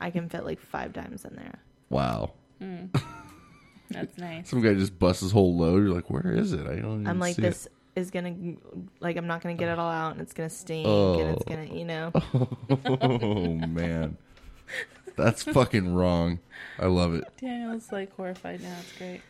I 0.00 0.10
can 0.10 0.28
fit 0.28 0.44
like 0.44 0.60
five 0.60 0.92
dimes 0.92 1.24
in 1.24 1.36
there. 1.36 1.60
Wow. 1.88 2.32
Mm. 2.60 2.88
That's 3.90 4.16
nice. 4.18 4.48
Some 4.48 4.62
guy 4.62 4.74
just 4.74 4.98
busts 4.98 5.22
his 5.22 5.32
whole 5.32 5.56
load. 5.56 5.82
You're 5.84 5.94
like, 5.94 6.10
where 6.10 6.32
is 6.32 6.52
it? 6.52 6.66
I 6.66 6.76
don't. 6.76 7.00
Even 7.00 7.06
I'm 7.06 7.18
like, 7.18 7.36
see 7.36 7.42
this 7.42 7.68
is 7.96 8.10
gonna 8.10 8.34
like 9.00 9.16
I'm 9.16 9.26
not 9.26 9.42
gonna 9.42 9.56
get 9.56 9.68
it 9.68 9.78
all 9.78 9.90
out, 9.90 10.12
and 10.12 10.20
it's 10.20 10.32
gonna 10.32 10.50
stink, 10.50 10.86
Oh. 10.86 11.18
and 11.18 11.30
it's 11.30 11.42
oh. 11.46 11.50
gonna, 11.50 11.64
you 11.64 11.84
know. 11.84 12.12
Oh 13.02 13.54
man, 13.54 14.16
that's 15.16 15.42
fucking 15.42 15.94
wrong. 15.94 16.38
I 16.78 16.86
love 16.86 17.14
it. 17.14 17.24
Daniel's 17.40 17.90
like 17.90 18.14
horrified 18.14 18.62
now. 18.62 18.76
It's 18.80 18.96
great. 18.96 19.20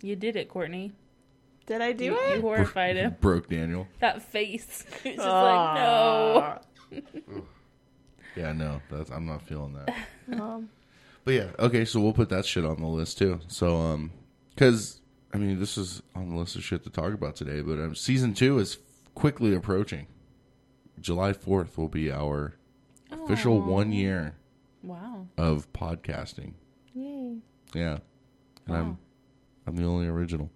You 0.00 0.14
did 0.14 0.36
it, 0.36 0.48
Courtney. 0.48 0.92
Did 1.68 1.80
I 1.82 1.92
do 1.92 2.06
You, 2.06 2.18
it? 2.18 2.36
you 2.36 2.40
horrified 2.40 2.96
him. 2.96 3.16
Broke 3.20 3.48
Daniel. 3.48 3.86
That 4.00 4.22
face. 4.22 4.84
He's 5.04 5.16
just 5.16 5.18
like, 5.18 5.74
no. 5.76 6.58
Yeah, 8.36 8.52
no, 8.52 8.80
that's 8.90 9.10
I'm 9.10 9.26
not 9.26 9.42
feeling 9.42 9.74
that. 9.74 9.94
Um, 10.40 10.68
But 11.24 11.34
yeah, 11.34 11.48
okay, 11.58 11.84
so 11.84 12.00
we'll 12.00 12.12
put 12.12 12.28
that 12.30 12.46
shit 12.46 12.64
on 12.64 12.80
the 12.80 12.86
list 12.86 13.18
too. 13.18 13.40
So, 13.48 13.76
um, 13.76 14.12
because 14.54 15.00
I 15.34 15.38
mean, 15.38 15.58
this 15.58 15.76
is 15.76 16.02
on 16.14 16.30
the 16.30 16.36
list 16.36 16.54
of 16.56 16.62
shit 16.64 16.84
to 16.84 16.90
talk 16.90 17.12
about 17.12 17.36
today. 17.36 17.60
But 17.62 17.78
um, 17.80 17.94
season 17.94 18.34
two 18.34 18.58
is 18.58 18.78
quickly 19.14 19.54
approaching. 19.54 20.06
July 21.00 21.32
fourth 21.32 21.76
will 21.76 21.88
be 21.88 22.10
our 22.12 22.54
official 23.10 23.60
one 23.60 23.92
year 23.92 24.34
Wow. 24.82 25.26
of 25.36 25.72
podcasting. 25.72 26.52
yay. 26.94 27.38
Yeah, 27.74 27.98
and 28.66 28.76
I'm 28.76 28.98
I'm 29.66 29.76
the 29.76 29.84
only 29.84 30.06
original 30.06 30.50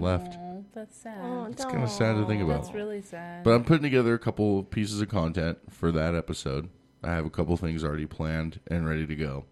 left. 0.00 0.36
That's 0.74 0.96
sad. 0.96 1.18
Oh, 1.22 1.44
It's 1.50 1.64
kind 1.64 1.82
of 1.82 1.90
sad 1.90 2.14
to 2.16 2.26
think 2.26 2.42
about. 2.42 2.62
that's 2.62 2.74
really 2.74 3.00
sad. 3.02 3.44
But 3.44 3.52
I'm 3.52 3.64
putting 3.64 3.82
together 3.82 4.14
a 4.14 4.18
couple 4.18 4.62
pieces 4.64 5.00
of 5.00 5.08
content 5.08 5.58
for 5.70 5.92
that 5.92 6.14
episode. 6.14 6.68
I 7.02 7.12
have 7.12 7.24
a 7.26 7.30
couple 7.30 7.56
things 7.56 7.84
already 7.84 8.06
planned 8.06 8.60
and 8.66 8.88
ready 8.88 9.06
to 9.06 9.14
go. 9.14 9.44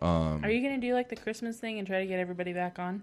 Are 0.00 0.50
you 0.50 0.62
gonna 0.62 0.78
do 0.80 0.92
like 0.92 1.08
the 1.08 1.16
Christmas 1.16 1.58
thing 1.58 1.78
and 1.78 1.86
try 1.86 2.00
to 2.00 2.06
get 2.06 2.18
everybody 2.20 2.52
back 2.52 2.78
on? 2.78 3.02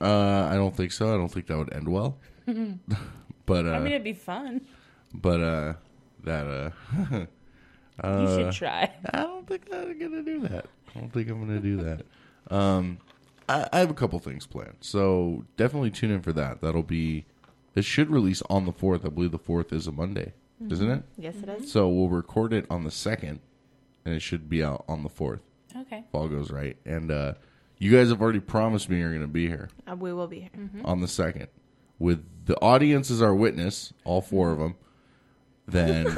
Uh, 0.00 0.48
I 0.50 0.54
don't 0.54 0.74
think 0.74 0.92
so. 0.92 1.12
I 1.12 1.16
don't 1.16 1.28
think 1.28 1.46
that 1.48 1.58
would 1.58 1.72
end 1.72 1.88
well. 1.88 2.16
but 2.46 3.66
uh, 3.66 3.70
I 3.70 3.78
mean, 3.78 3.88
it'd 3.92 4.04
be 4.04 4.12
fun. 4.12 4.62
but 5.12 5.40
uh, 5.40 5.72
that 6.24 6.46
uh, 6.46 6.70
you 7.12 7.26
uh, 8.02 8.36
should 8.36 8.52
try. 8.52 8.90
I 9.12 9.22
don't 9.22 9.46
think 9.46 9.62
I'm 9.72 9.98
gonna 9.98 10.22
do 10.22 10.40
that. 10.40 10.66
I 10.94 11.00
don't 11.00 11.12
think 11.12 11.28
I'm 11.28 11.40
gonna 11.40 11.60
do 11.60 11.76
that. 11.78 12.02
Um, 12.54 12.98
I, 13.50 13.68
I 13.72 13.78
have 13.80 13.90
a 13.90 13.94
couple 13.94 14.18
things 14.18 14.46
planned, 14.46 14.76
so 14.80 15.44
definitely 15.56 15.90
tune 15.90 16.10
in 16.10 16.22
for 16.22 16.32
that. 16.32 16.60
That'll 16.60 16.82
be. 16.82 17.26
It 17.74 17.84
should 17.84 18.10
release 18.10 18.42
on 18.50 18.66
the 18.66 18.72
fourth. 18.72 19.04
I 19.04 19.08
believe 19.08 19.30
the 19.30 19.38
fourth 19.38 19.72
is 19.72 19.86
a 19.86 19.92
Monday, 19.92 20.32
isn't 20.68 20.90
it? 20.90 21.02
Yes, 21.16 21.36
it 21.42 21.48
is. 21.48 21.72
So 21.72 21.88
we'll 21.88 22.08
record 22.08 22.52
it 22.52 22.66
on 22.68 22.84
the 22.84 22.90
second, 22.90 23.40
and 24.04 24.14
it 24.14 24.20
should 24.20 24.48
be 24.48 24.62
out 24.62 24.84
on 24.88 25.02
the 25.02 25.08
fourth. 25.08 25.40
Okay. 25.76 25.98
If 25.98 26.14
all 26.14 26.28
goes 26.28 26.50
right, 26.50 26.76
and 26.84 27.10
uh, 27.10 27.34
you 27.78 27.92
guys 27.96 28.08
have 28.08 28.20
already 28.20 28.40
promised 28.40 28.88
me 28.90 28.98
you're 28.98 29.12
gonna 29.12 29.26
be 29.28 29.46
here. 29.46 29.68
Uh, 29.90 29.96
we 29.96 30.12
will 30.12 30.26
be 30.26 30.40
here. 30.40 30.50
on 30.84 31.00
the 31.00 31.08
second 31.08 31.48
with 32.00 32.24
the 32.46 32.58
audience 32.60 33.10
as 33.10 33.22
our 33.22 33.34
witness, 33.34 33.92
all 34.04 34.20
four 34.20 34.50
of 34.50 34.58
them, 34.58 34.74
then 35.68 36.16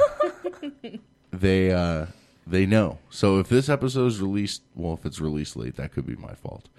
they 1.31 1.71
uh, 1.71 2.07
they 2.47 2.65
know. 2.65 2.97
So 3.11 3.37
if 3.39 3.49
this 3.49 3.69
episode 3.69 4.07
is 4.07 4.19
released, 4.21 4.63
well, 4.73 4.93
if 4.93 5.05
it's 5.05 5.19
released 5.19 5.55
late, 5.55 5.75
that 5.75 5.91
could 5.91 6.07
be 6.07 6.15
my 6.15 6.33
fault. 6.33 6.69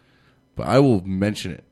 But 0.56 0.66
I 0.68 0.78
will 0.78 1.02
mention 1.04 1.52
it 1.52 1.64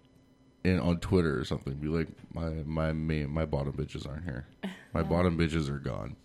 in 0.65 0.79
on 0.81 0.99
Twitter 0.99 1.39
or 1.39 1.45
something. 1.45 1.75
Be 1.75 1.89
like, 1.89 2.09
my 2.35 2.51
my 2.65 2.93
main, 2.93 3.31
my 3.31 3.45
bottom 3.45 3.73
bitches 3.73 4.09
aren't 4.09 4.25
here. 4.25 4.47
My 4.93 5.01
uh-huh. 5.01 5.11
bottom 5.11 5.39
bitches 5.39 5.69
are 5.71 5.79
gone. 5.79 6.17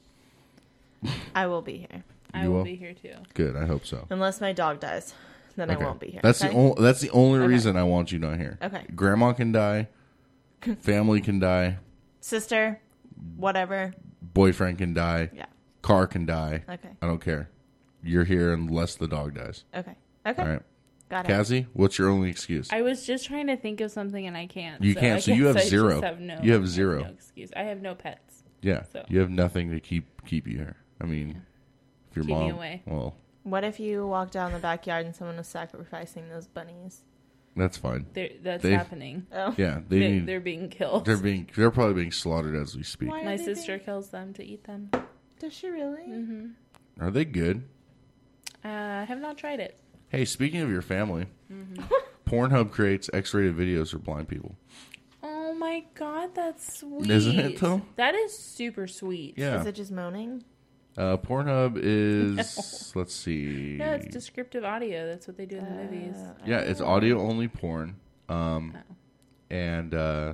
I 1.35 1.47
will 1.47 1.61
be 1.61 1.77
here. 1.77 2.03
I 2.33 2.43
You 2.43 2.49
will 2.49 2.57
will? 2.57 2.63
be 2.63 2.75
here 2.75 2.93
too. 2.93 3.13
Good, 3.33 3.55
I 3.55 3.65
hope 3.65 3.85
so. 3.85 4.07
Unless 4.09 4.41
my 4.41 4.51
dog 4.53 4.79
dies, 4.79 5.13
then 5.55 5.69
Okay. 5.71 5.81
I 5.81 5.85
won't 5.85 5.99
be 5.99 6.07
here. 6.07 6.19
That's 6.23 6.43
okay? 6.43 6.51
the 6.51 6.59
only. 6.59 6.81
That's 6.81 6.99
the 7.01 7.09
only 7.11 7.39
Okay. 7.39 7.47
reason 7.47 7.77
I 7.77 7.83
want 7.83 8.11
you 8.11 8.19
not 8.19 8.37
here. 8.37 8.57
Okay. 8.61 8.83
Grandma 8.95 9.33
can 9.33 9.51
die. 9.51 9.87
Family 10.81 11.21
can 11.21 11.39
die. 11.39 11.77
sister, 12.19 12.79
whatever. 13.37 13.93
Boyfriend 14.21 14.79
can 14.79 14.93
die. 14.93 15.29
Yeah. 15.33 15.45
Car 15.81 16.07
can 16.07 16.25
die. 16.25 16.63
Okay. 16.67 16.89
I 17.01 17.05
don't 17.07 17.21
care. 17.21 17.49
You're 18.03 18.25
here 18.25 18.51
unless 18.51 18.95
the 18.95 19.07
dog 19.07 19.35
dies. 19.35 19.63
Okay. 19.73 19.95
Okay. 20.25 20.41
All 20.41 20.47
right. 20.49 20.61
Got 21.09 21.25
it. 21.25 21.27
Cassie, 21.29 21.67
what's 21.73 21.97
your 21.97 22.09
only 22.09 22.29
excuse? 22.29 22.67
I 22.71 22.81
was 22.81 23.05
just 23.05 23.25
trying 23.25 23.47
to 23.47 23.55
think 23.55 23.79
of 23.81 23.91
something 23.91 24.27
and 24.27 24.35
I 24.35 24.45
can't. 24.47 24.83
You 24.83 24.93
so 24.93 24.99
can't, 24.99 25.15
I 25.17 25.19
so 25.19 25.31
you 25.31 25.43
guess 25.43 25.47
have 25.47 25.55
I 25.55 25.59
just 25.59 25.69
zero. 25.69 26.01
have 26.01 26.19
no- 26.19 26.39
You 26.43 26.53
have 26.53 26.63
I 26.63 26.65
zero. 26.65 26.99
no 27.03 27.09
excuse. 27.09 27.49
I 27.55 27.63
have 27.63 27.81
no 27.81 27.95
pets. 27.95 28.43
yeah. 28.61 28.83
so. 28.91 29.05
You 29.07 29.19
have 29.19 29.29
nothing 29.29 29.71
to 29.71 29.79
keep 29.79 30.25
keep 30.25 30.47
you 30.47 30.57
here. 30.57 30.75
I 30.99 31.05
mean, 31.05 31.41
if 32.09 32.15
your 32.17 32.25
Keep 32.25 32.33
me 32.35 32.39
mom, 32.47 32.51
away. 32.51 32.81
well, 32.85 33.15
What 33.43 33.63
if 33.63 33.79
you 33.79 34.05
walk 34.05 34.31
down 34.31 34.51
the 34.51 34.59
backyard 34.59 35.05
and 35.05 35.15
someone 35.15 35.37
was 35.37 35.47
sacrificing 35.47 36.27
those 36.29 36.47
bunnies? 36.47 37.03
that's 37.55 37.77
fine. 37.77 38.05
They're, 38.13 38.29
that's 38.43 38.61
They- 38.61 38.73
happening. 38.73 39.25
Oh. 39.31 39.55
Yeah, 39.57 39.79
they 39.87 39.99
They, 39.99 40.11
need. 40.11 40.25
they're 40.27 40.39
being 40.41 40.69
killed. 40.69 41.05
They're 41.05 41.17
being. 41.17 41.49
They're 41.55 41.71
probably 41.71 41.93
being 41.95 42.11
slaughtered 42.11 42.55
as 42.55 42.75
we 42.75 42.83
speak. 42.83 43.09
Why? 43.09 43.23
My 43.23 43.33
are 43.33 43.37
they 43.37 43.43
sister 43.45 43.79
kills 43.79 44.09
them 44.09 44.33
to 44.33 44.43
eat 44.43 44.65
them. 44.65 44.91
Does 45.39 45.53
she 45.53 45.69
really? 45.69 46.01
Mm-hmm. 46.03 46.47
Are 47.03 47.09
they 47.11 47.23
good? 47.25 47.63
Uh, 48.65 48.67
I 48.67 49.05
have 49.07 49.19
not 49.19 49.37
tried 49.37 49.59
it. 49.59 49.79
Hey, 50.09 50.25
speaking 50.25 50.61
of 50.61 50.69
your 50.69 50.81
family, 50.81 51.27
Mm-hmm. 51.51 51.83
Pornhub 52.29 52.71
creates 52.71 53.09
X-rated 53.13 53.55
videos 53.55 53.91
for 53.91 53.99
blind 53.99 54.27
people. 54.27 54.57
Oh 55.23 55.53
my 55.53 55.85
god, 55.95 56.35
that's 56.35 56.79
sweet. 56.79 57.09
Isn't 57.09 57.39
it, 57.39 57.59
though? 57.61 57.83
That 57.95 58.15
is 58.15 58.37
super 58.37 58.85
sweet. 58.85 59.35
Yeah. 59.37 59.61
Is 59.61 59.65
it 59.65 59.75
just 59.75 59.91
moaning? 59.91 60.43
Uh, 60.97 61.15
Pornhub 61.15 61.77
is. 61.81 62.91
Let's 62.95 63.13
see. 63.15 63.77
No, 63.79 63.93
it's 63.93 64.07
descriptive 64.07 64.65
audio. 64.65 65.07
That's 65.07 65.25
what 65.25 65.37
they 65.37 65.45
do 65.45 65.55
in 65.57 65.63
the 65.63 65.71
movies. 65.71 66.17
Yeah, 66.45 66.59
it's 66.59 66.81
audio 66.81 67.21
only 67.21 67.47
porn. 67.47 67.95
Um, 68.27 68.75
Oh. 68.75 68.95
and 69.49 69.93
uh, 69.93 70.33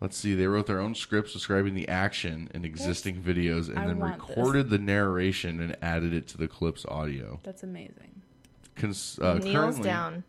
let's 0.00 0.16
see, 0.16 0.34
they 0.34 0.48
wrote 0.48 0.66
their 0.66 0.80
own 0.80 0.96
scripts 0.96 1.32
describing 1.32 1.74
the 1.74 1.86
action 1.88 2.50
in 2.54 2.64
existing 2.64 3.22
videos, 3.22 3.68
and 3.68 3.78
I 3.78 3.86
then 3.86 3.98
want 3.98 4.18
this. 4.26 4.36
recorded 4.36 4.70
the 4.70 4.78
narration 4.78 5.60
and 5.60 5.76
added 5.80 6.12
it 6.12 6.26
to 6.28 6.38
the 6.38 6.48
clip's 6.48 6.84
audio. 6.86 7.38
That's 7.44 7.62
amazing. 7.62 8.17
Cons- 8.78 9.18
uh, 9.20 9.34
Kneels 9.40 9.82
down, 9.82 10.24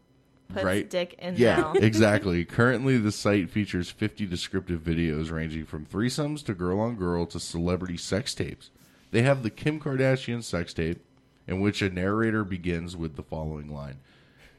puts 0.50 0.64
right? 0.64 0.90
dick 0.90 1.16
in 1.20 1.36
Yeah, 1.38 1.62
mouth. 1.62 1.76
exactly. 1.82 2.44
Currently, 2.46 2.98
the 2.98 3.12
site 3.12 3.50
features 3.50 3.90
50 3.90 4.26
descriptive 4.26 4.82
videos 4.82 5.32
ranging 5.32 5.66
from 5.66 5.86
threesomes 5.86 6.44
to 6.46 6.54
girl 6.54 6.80
on 6.80 6.96
girl 6.96 7.26
to 7.28 7.40
celebrity 7.40 7.98
sex 7.98 8.34
tapes. 8.34 8.70
They 9.12 9.22
have 9.24 9.44
the 9.44 9.50
Kim 9.50 9.80
Kardashian 9.80 10.44
sex 10.44 10.74
tape, 10.74 11.04
in 11.48 11.60
which 11.62 11.82
a 11.82 11.90
narrator 11.90 12.44
begins 12.44 12.96
with 12.98 13.16
the 13.16 13.24
following 13.24 13.74
line 13.74 13.98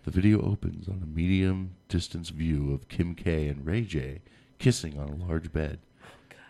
The 0.05 0.11
video 0.11 0.41
opens 0.43 0.88
on 0.88 1.01
a 1.03 1.07
medium 1.07 1.72
distance 1.88 2.30
view 2.30 2.72
of 2.72 2.88
Kim 2.88 3.14
K 3.14 3.47
and 3.49 3.64
Ray 3.66 3.82
J 3.82 4.22
kissing 4.59 4.99
on 4.99 5.09
a 5.09 5.14
large 5.26 5.53
bed. 5.53 5.78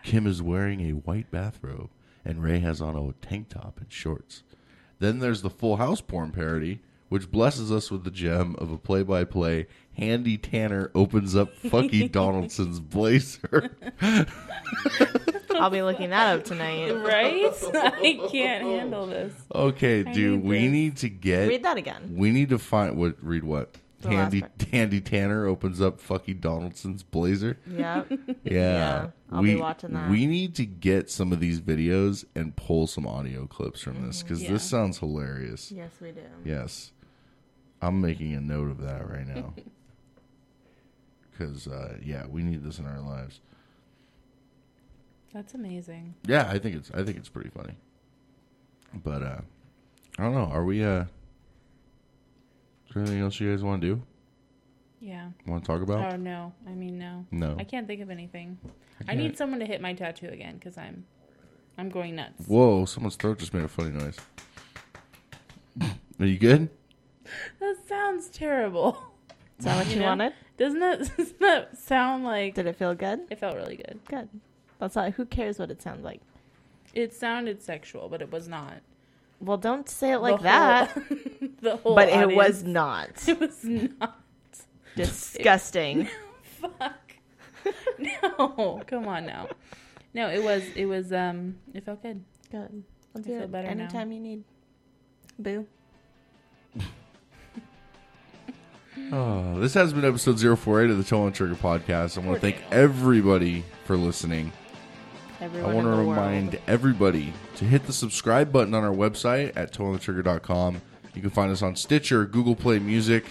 Kim 0.03 0.25
is 0.25 0.41
wearing 0.41 0.81
a 0.81 0.91
white 0.93 1.29
bathrobe, 1.31 1.89
and 2.25 2.43
Ray 2.43 2.59
has 2.59 2.81
on 2.81 2.95
a 2.95 3.13
tank 3.25 3.49
top 3.49 3.77
and 3.79 3.91
shorts. 3.91 4.41
Then 4.99 5.19
there's 5.19 5.41
the 5.43 5.49
Full 5.49 5.77
House 5.77 6.01
porn 6.01 6.31
parody, 6.31 6.81
which 7.11 7.29
blesses 7.29 7.73
us 7.73 7.91
with 7.91 8.05
the 8.05 8.09
gem 8.09 8.55
of 8.57 8.71
a 8.71 8.77
play 8.77 9.03
by 9.03 9.25
play 9.25 9.67
Handy 9.97 10.37
Tanner 10.37 10.89
opens 10.95 11.35
up 11.35 11.53
Fucky 11.57 12.09
Donaldson's 12.19 12.79
blazer. 12.79 13.75
I'll 15.53 15.69
be 15.69 15.81
looking 15.81 16.11
that 16.11 16.37
up 16.37 16.45
tonight. 16.45 16.93
Right? 16.93 17.51
I 17.75 18.17
can't 18.31 18.63
handle 18.63 19.07
this. 19.07 19.33
Okay, 19.53 19.99
I 19.99 20.13
dude, 20.13 20.39
need 20.41 20.49
we 20.49 20.59
this. 20.61 20.71
need 20.71 20.97
to 20.97 21.09
get. 21.09 21.49
Read 21.49 21.63
that 21.63 21.75
again. 21.75 22.13
We 22.15 22.31
need 22.31 22.47
to 22.47 22.57
find 22.57 22.95
what. 22.95 23.17
Read 23.21 23.43
what? 23.43 23.75
The 23.99 24.07
last 24.07 24.15
Handy 24.15 24.39
part. 24.39 24.61
Handy 24.71 25.01
Tanner 25.01 25.45
opens 25.47 25.81
up 25.81 25.99
Fucky 26.01 26.39
Donaldson's 26.39 27.03
blazer. 27.03 27.57
Yep. 27.67 28.07
Yeah, 28.09 28.33
Yeah, 28.43 29.07
I'll 29.33 29.41
we, 29.41 29.55
be 29.55 29.59
watching 29.59 29.91
that. 29.95 30.09
We 30.09 30.27
need 30.27 30.55
to 30.55 30.65
get 30.65 31.11
some 31.11 31.33
of 31.33 31.41
these 31.41 31.59
videos 31.59 32.23
and 32.35 32.55
pull 32.55 32.87
some 32.87 33.05
audio 33.05 33.45
clips 33.47 33.81
from 33.81 34.07
this 34.07 34.19
mm-hmm. 34.19 34.27
because 34.29 34.43
Yeah. 34.43 34.51
this 34.53 34.63
sounds 34.63 34.99
hilarious. 34.99 35.71
yes, 35.73 35.91
we 36.01 36.11
do. 36.11 36.21
Yes, 36.45 36.93
I'm 37.81 37.99
making 38.01 38.33
a 38.33 38.41
note 38.41 38.69
of 38.69 38.81
that 38.81 39.09
right 39.09 39.27
now. 39.27 39.53
Because 41.31 41.67
uh, 41.67 41.97
yeah, 42.03 42.27
we 42.27 42.43
need 42.43 42.63
this 42.63 42.77
in 42.77 42.85
our 42.85 42.99
lives. 42.99 43.39
That's 45.33 45.55
amazing. 45.55 46.13
Yeah, 46.27 46.47
I 46.47 46.59
think 46.59 46.75
it's 46.75 46.91
I 46.91 47.03
think 47.03 47.17
it's 47.17 47.29
pretty 47.29 47.49
funny. 47.49 47.73
But 48.93 49.23
uh, 49.23 49.41
I 50.19 50.23
don't 50.23 50.35
know. 50.35 50.51
Are 50.51 50.63
we? 50.63 50.83
Uh, 50.83 51.05
is 52.87 52.93
there 52.93 53.01
anything 53.01 53.21
else 53.21 53.39
you 53.39 53.49
guys 53.49 53.63
want 53.63 53.81
to 53.81 53.95
do? 53.95 54.01
Yeah. 54.99 55.29
Want 55.47 55.63
to 55.63 55.67
talk 55.67 55.81
about? 55.81 56.13
Oh 56.13 56.17
no. 56.17 56.53
I 56.67 56.71
mean 56.71 56.99
no. 56.99 57.25
No. 57.31 57.55
I 57.57 57.63
can't 57.63 57.87
think 57.87 58.01
of 58.01 58.11
anything. 58.11 58.59
I, 58.99 59.05
can't- 59.05 59.17
need 59.17 59.37
someone 59.37 59.59
to 59.61 59.65
hit 59.65 59.81
my 59.81 59.93
tattoo 59.93 60.27
again 60.27 60.57
because 60.57 60.77
I'm 60.77 61.05
I'm 61.77 61.89
going 61.89 62.17
nuts. 62.17 62.45
Whoa! 62.45 62.85
Someone's 62.85 63.15
throat 63.15 63.39
just 63.39 63.53
made 63.53 63.63
a 63.63 63.67
funny 63.67 63.89
noise. 63.91 64.17
Are 66.19 66.25
you 66.25 66.37
good? 66.37 66.69
That 67.59 67.75
sounds 67.87 68.29
terrible. 68.29 68.97
Is 69.59 69.65
that 69.65 69.77
what 69.77 69.93
you 69.93 69.99
know? 69.99 70.07
wanted? 70.07 70.33
Doesn't 70.57 70.79
that, 70.79 70.99
doesn't 71.17 71.39
that 71.39 71.77
sound 71.77 72.23
like 72.23 72.55
Did 72.55 72.65
it 72.67 72.75
feel 72.75 72.95
good? 72.95 73.21
it 73.29 73.39
felt 73.39 73.55
really 73.55 73.75
good? 73.77 73.99
Good. 74.07 74.29
That's 74.79 74.95
not. 74.95 75.13
Who 75.13 75.25
cares 75.25 75.59
what 75.59 75.69
it 75.71 75.81
sounds 75.81 76.03
like? 76.03 76.21
It 76.93 77.13
sounded 77.13 77.61
sexual, 77.61 78.09
but 78.09 78.21
it 78.21 78.31
was 78.31 78.47
not. 78.47 78.81
Well, 79.39 79.57
don't 79.57 79.87
say 79.89 80.11
it 80.11 80.15
The 80.15 80.19
like 80.19 80.33
whole- 80.35 80.43
that. 80.43 80.93
the 81.61 81.77
whole 81.77 81.95
But 81.95 82.09
it 82.09 82.35
was 82.35 82.63
not. 82.63 83.09
It 83.27 83.39
was 83.39 83.63
not. 83.63 84.19
Disgusting. 84.95 86.07
Fuck. 86.59 87.13
No, 87.97 88.81
come 88.87 89.07
on 89.07 89.25
now. 89.25 89.47
No, 90.13 90.29
it 90.29 90.43
was. 90.43 90.63
It 90.75 90.85
was. 90.85 91.13
Um, 91.13 91.57
it 91.73 91.85
felt 91.85 92.01
good. 92.01 92.23
Good. 92.51 92.83
Let's 93.13 93.27
I 93.27 93.29
feel 93.29 93.41
it 93.43 93.51
better 93.51 93.73
now. 93.73 93.83
anytime 93.83 94.11
you 94.11 94.19
need. 94.19 94.43
Boo. 95.39 95.65
Oh, 99.11 99.57
this 99.59 99.73
has 99.73 99.93
been 99.93 100.03
episode 100.03 100.39
048 100.39 100.89
of 100.91 100.97
the 100.97 101.03
Toe 101.03 101.23
on 101.23 101.31
Trigger 101.31 101.55
podcast. 101.55 102.17
I 102.17 102.25
want 102.25 102.35
to 102.35 102.41
thank 102.41 102.61
everybody 102.71 103.63
for 103.85 103.95
listening. 103.95 104.51
Everyone 105.39 105.71
I 105.71 105.73
want 105.73 105.87
to 105.87 105.91
remind 105.91 106.51
world. 106.51 106.63
everybody 106.67 107.33
to 107.55 107.65
hit 107.65 107.85
the 107.85 107.93
subscribe 107.93 108.51
button 108.51 108.73
on 108.73 108.83
our 108.83 108.93
website 108.93 109.53
at 109.55 109.71
toeonthetrigger.com. 109.71 110.81
You 111.15 111.21
can 111.21 111.29
find 111.29 111.51
us 111.51 111.61
on 111.61 111.75
Stitcher, 111.75 112.25
Google 112.25 112.55
Play 112.55 112.79
Music, 112.79 113.25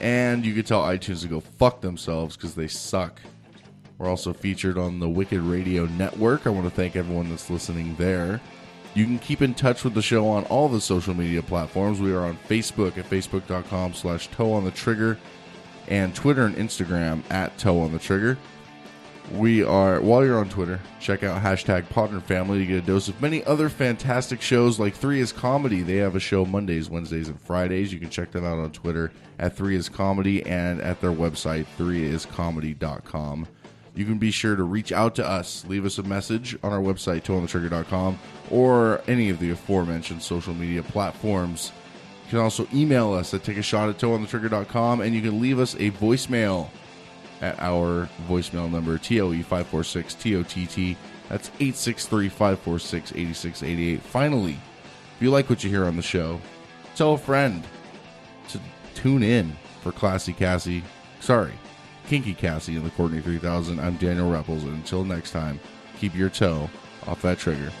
and 0.00 0.46
you 0.46 0.54
can 0.54 0.62
tell 0.64 0.82
iTunes 0.82 1.22
to 1.22 1.28
go 1.28 1.40
fuck 1.40 1.80
themselves 1.80 2.36
because 2.36 2.54
they 2.54 2.68
suck. 2.68 3.20
We're 3.98 4.08
also 4.08 4.32
featured 4.32 4.78
on 4.78 5.00
the 5.00 5.08
Wicked 5.08 5.40
Radio 5.40 5.86
Network. 5.86 6.46
I 6.46 6.50
want 6.50 6.64
to 6.66 6.70
thank 6.74 6.96
everyone 6.96 7.28
that's 7.28 7.50
listening 7.50 7.96
there. 7.96 8.40
You 8.94 9.04
can 9.06 9.18
keep 9.18 9.40
in 9.40 9.54
touch 9.54 9.84
with 9.84 9.94
the 9.94 10.02
show 10.02 10.28
on 10.28 10.44
all 10.44 10.68
the 10.68 10.80
social 10.80 11.14
media 11.14 11.42
platforms. 11.42 12.00
We 12.00 12.12
are 12.12 12.24
on 12.24 12.36
Facebook 12.48 12.98
at 12.98 13.08
facebook.com 13.08 13.94
slash 13.94 14.28
toe 14.28 14.52
on 14.52 14.64
the 14.64 14.70
trigger 14.70 15.18
and 15.88 16.14
Twitter 16.14 16.44
and 16.44 16.56
Instagram 16.56 17.22
at 17.30 17.56
toe 17.58 17.80
on 17.80 17.92
the 17.92 17.98
trigger. 17.98 18.36
We 19.32 19.62
are, 19.62 20.00
while 20.00 20.24
you're 20.24 20.38
on 20.38 20.50
Twitter, 20.50 20.78
check 21.00 21.22
out 21.22 21.42
hashtag 21.42 21.84
Podern 21.84 22.22
Family 22.22 22.58
to 22.58 22.66
get 22.66 22.82
a 22.82 22.86
dose 22.86 23.08
of 23.08 23.20
many 23.22 23.42
other 23.44 23.70
fantastic 23.70 24.42
shows 24.42 24.78
like 24.78 24.94
Three 24.94 25.20
is 25.20 25.32
Comedy. 25.32 25.80
They 25.80 25.96
have 25.96 26.16
a 26.16 26.20
show 26.20 26.44
Mondays, 26.44 26.90
Wednesdays, 26.90 27.28
and 27.28 27.40
Fridays. 27.40 27.92
You 27.92 28.00
can 28.00 28.10
check 28.10 28.32
them 28.32 28.44
out 28.44 28.58
on 28.58 28.72
Twitter 28.72 29.10
at 29.38 29.56
Three 29.56 29.76
is 29.76 29.88
Comedy 29.88 30.44
and 30.44 30.82
at 30.82 31.00
their 31.00 31.12
website, 31.12 31.66
threeiscomedy.com. 31.78 33.46
You 33.94 34.06
can 34.06 34.18
be 34.18 34.30
sure 34.30 34.56
to 34.56 34.62
reach 34.62 34.90
out 34.90 35.14
to 35.16 35.26
us. 35.28 35.64
Leave 35.66 35.84
us 35.84 35.98
a 35.98 36.02
message 36.02 36.56
on 36.62 36.72
our 36.72 36.80
website, 36.80 37.24
toeonthetrigger.com, 37.24 38.18
or 38.50 39.02
any 39.06 39.28
of 39.28 39.38
the 39.38 39.50
aforementioned 39.50 40.22
social 40.22 40.54
media 40.54 40.82
platforms. 40.82 41.72
You 42.24 42.30
can 42.30 42.38
also 42.38 42.66
email 42.72 43.12
us 43.12 43.34
at 43.34 43.44
take 43.44 43.58
a 43.58 43.62
shot 43.62 43.90
at 43.90 43.98
toeonthetrigger.com, 43.98 45.02
and 45.02 45.14
you 45.14 45.20
can 45.20 45.40
leave 45.40 45.58
us 45.58 45.74
a 45.74 45.90
voicemail 45.90 46.70
at 47.42 47.58
our 47.60 48.08
voicemail 48.28 48.70
number 48.70 48.96
TOE 48.96 49.42
546 49.42 50.14
TOTT. 50.14 50.96
That's 51.28 51.48
863 51.60 52.28
546 52.28 53.12
8688. 53.12 54.00
Finally, 54.00 54.58
if 55.16 55.22
you 55.22 55.30
like 55.30 55.50
what 55.50 55.62
you 55.62 55.68
hear 55.68 55.84
on 55.84 55.96
the 55.96 56.02
show, 56.02 56.40
tell 56.94 57.14
a 57.14 57.18
friend 57.18 57.62
to 58.48 58.60
tune 58.94 59.22
in 59.22 59.54
for 59.82 59.92
Classy 59.92 60.32
Cassie. 60.32 60.82
Sorry, 61.20 61.52
Kinky 62.12 62.34
Cassie 62.34 62.76
in 62.76 62.84
the 62.84 62.90
Courtney 62.90 63.22
3000. 63.22 63.80
I'm 63.80 63.96
Daniel 63.96 64.30
Repples, 64.30 64.64
and 64.64 64.74
until 64.74 65.02
next 65.02 65.30
time, 65.30 65.58
keep 65.98 66.14
your 66.14 66.28
toe 66.28 66.68
off 67.06 67.22
that 67.22 67.38
trigger. 67.38 67.72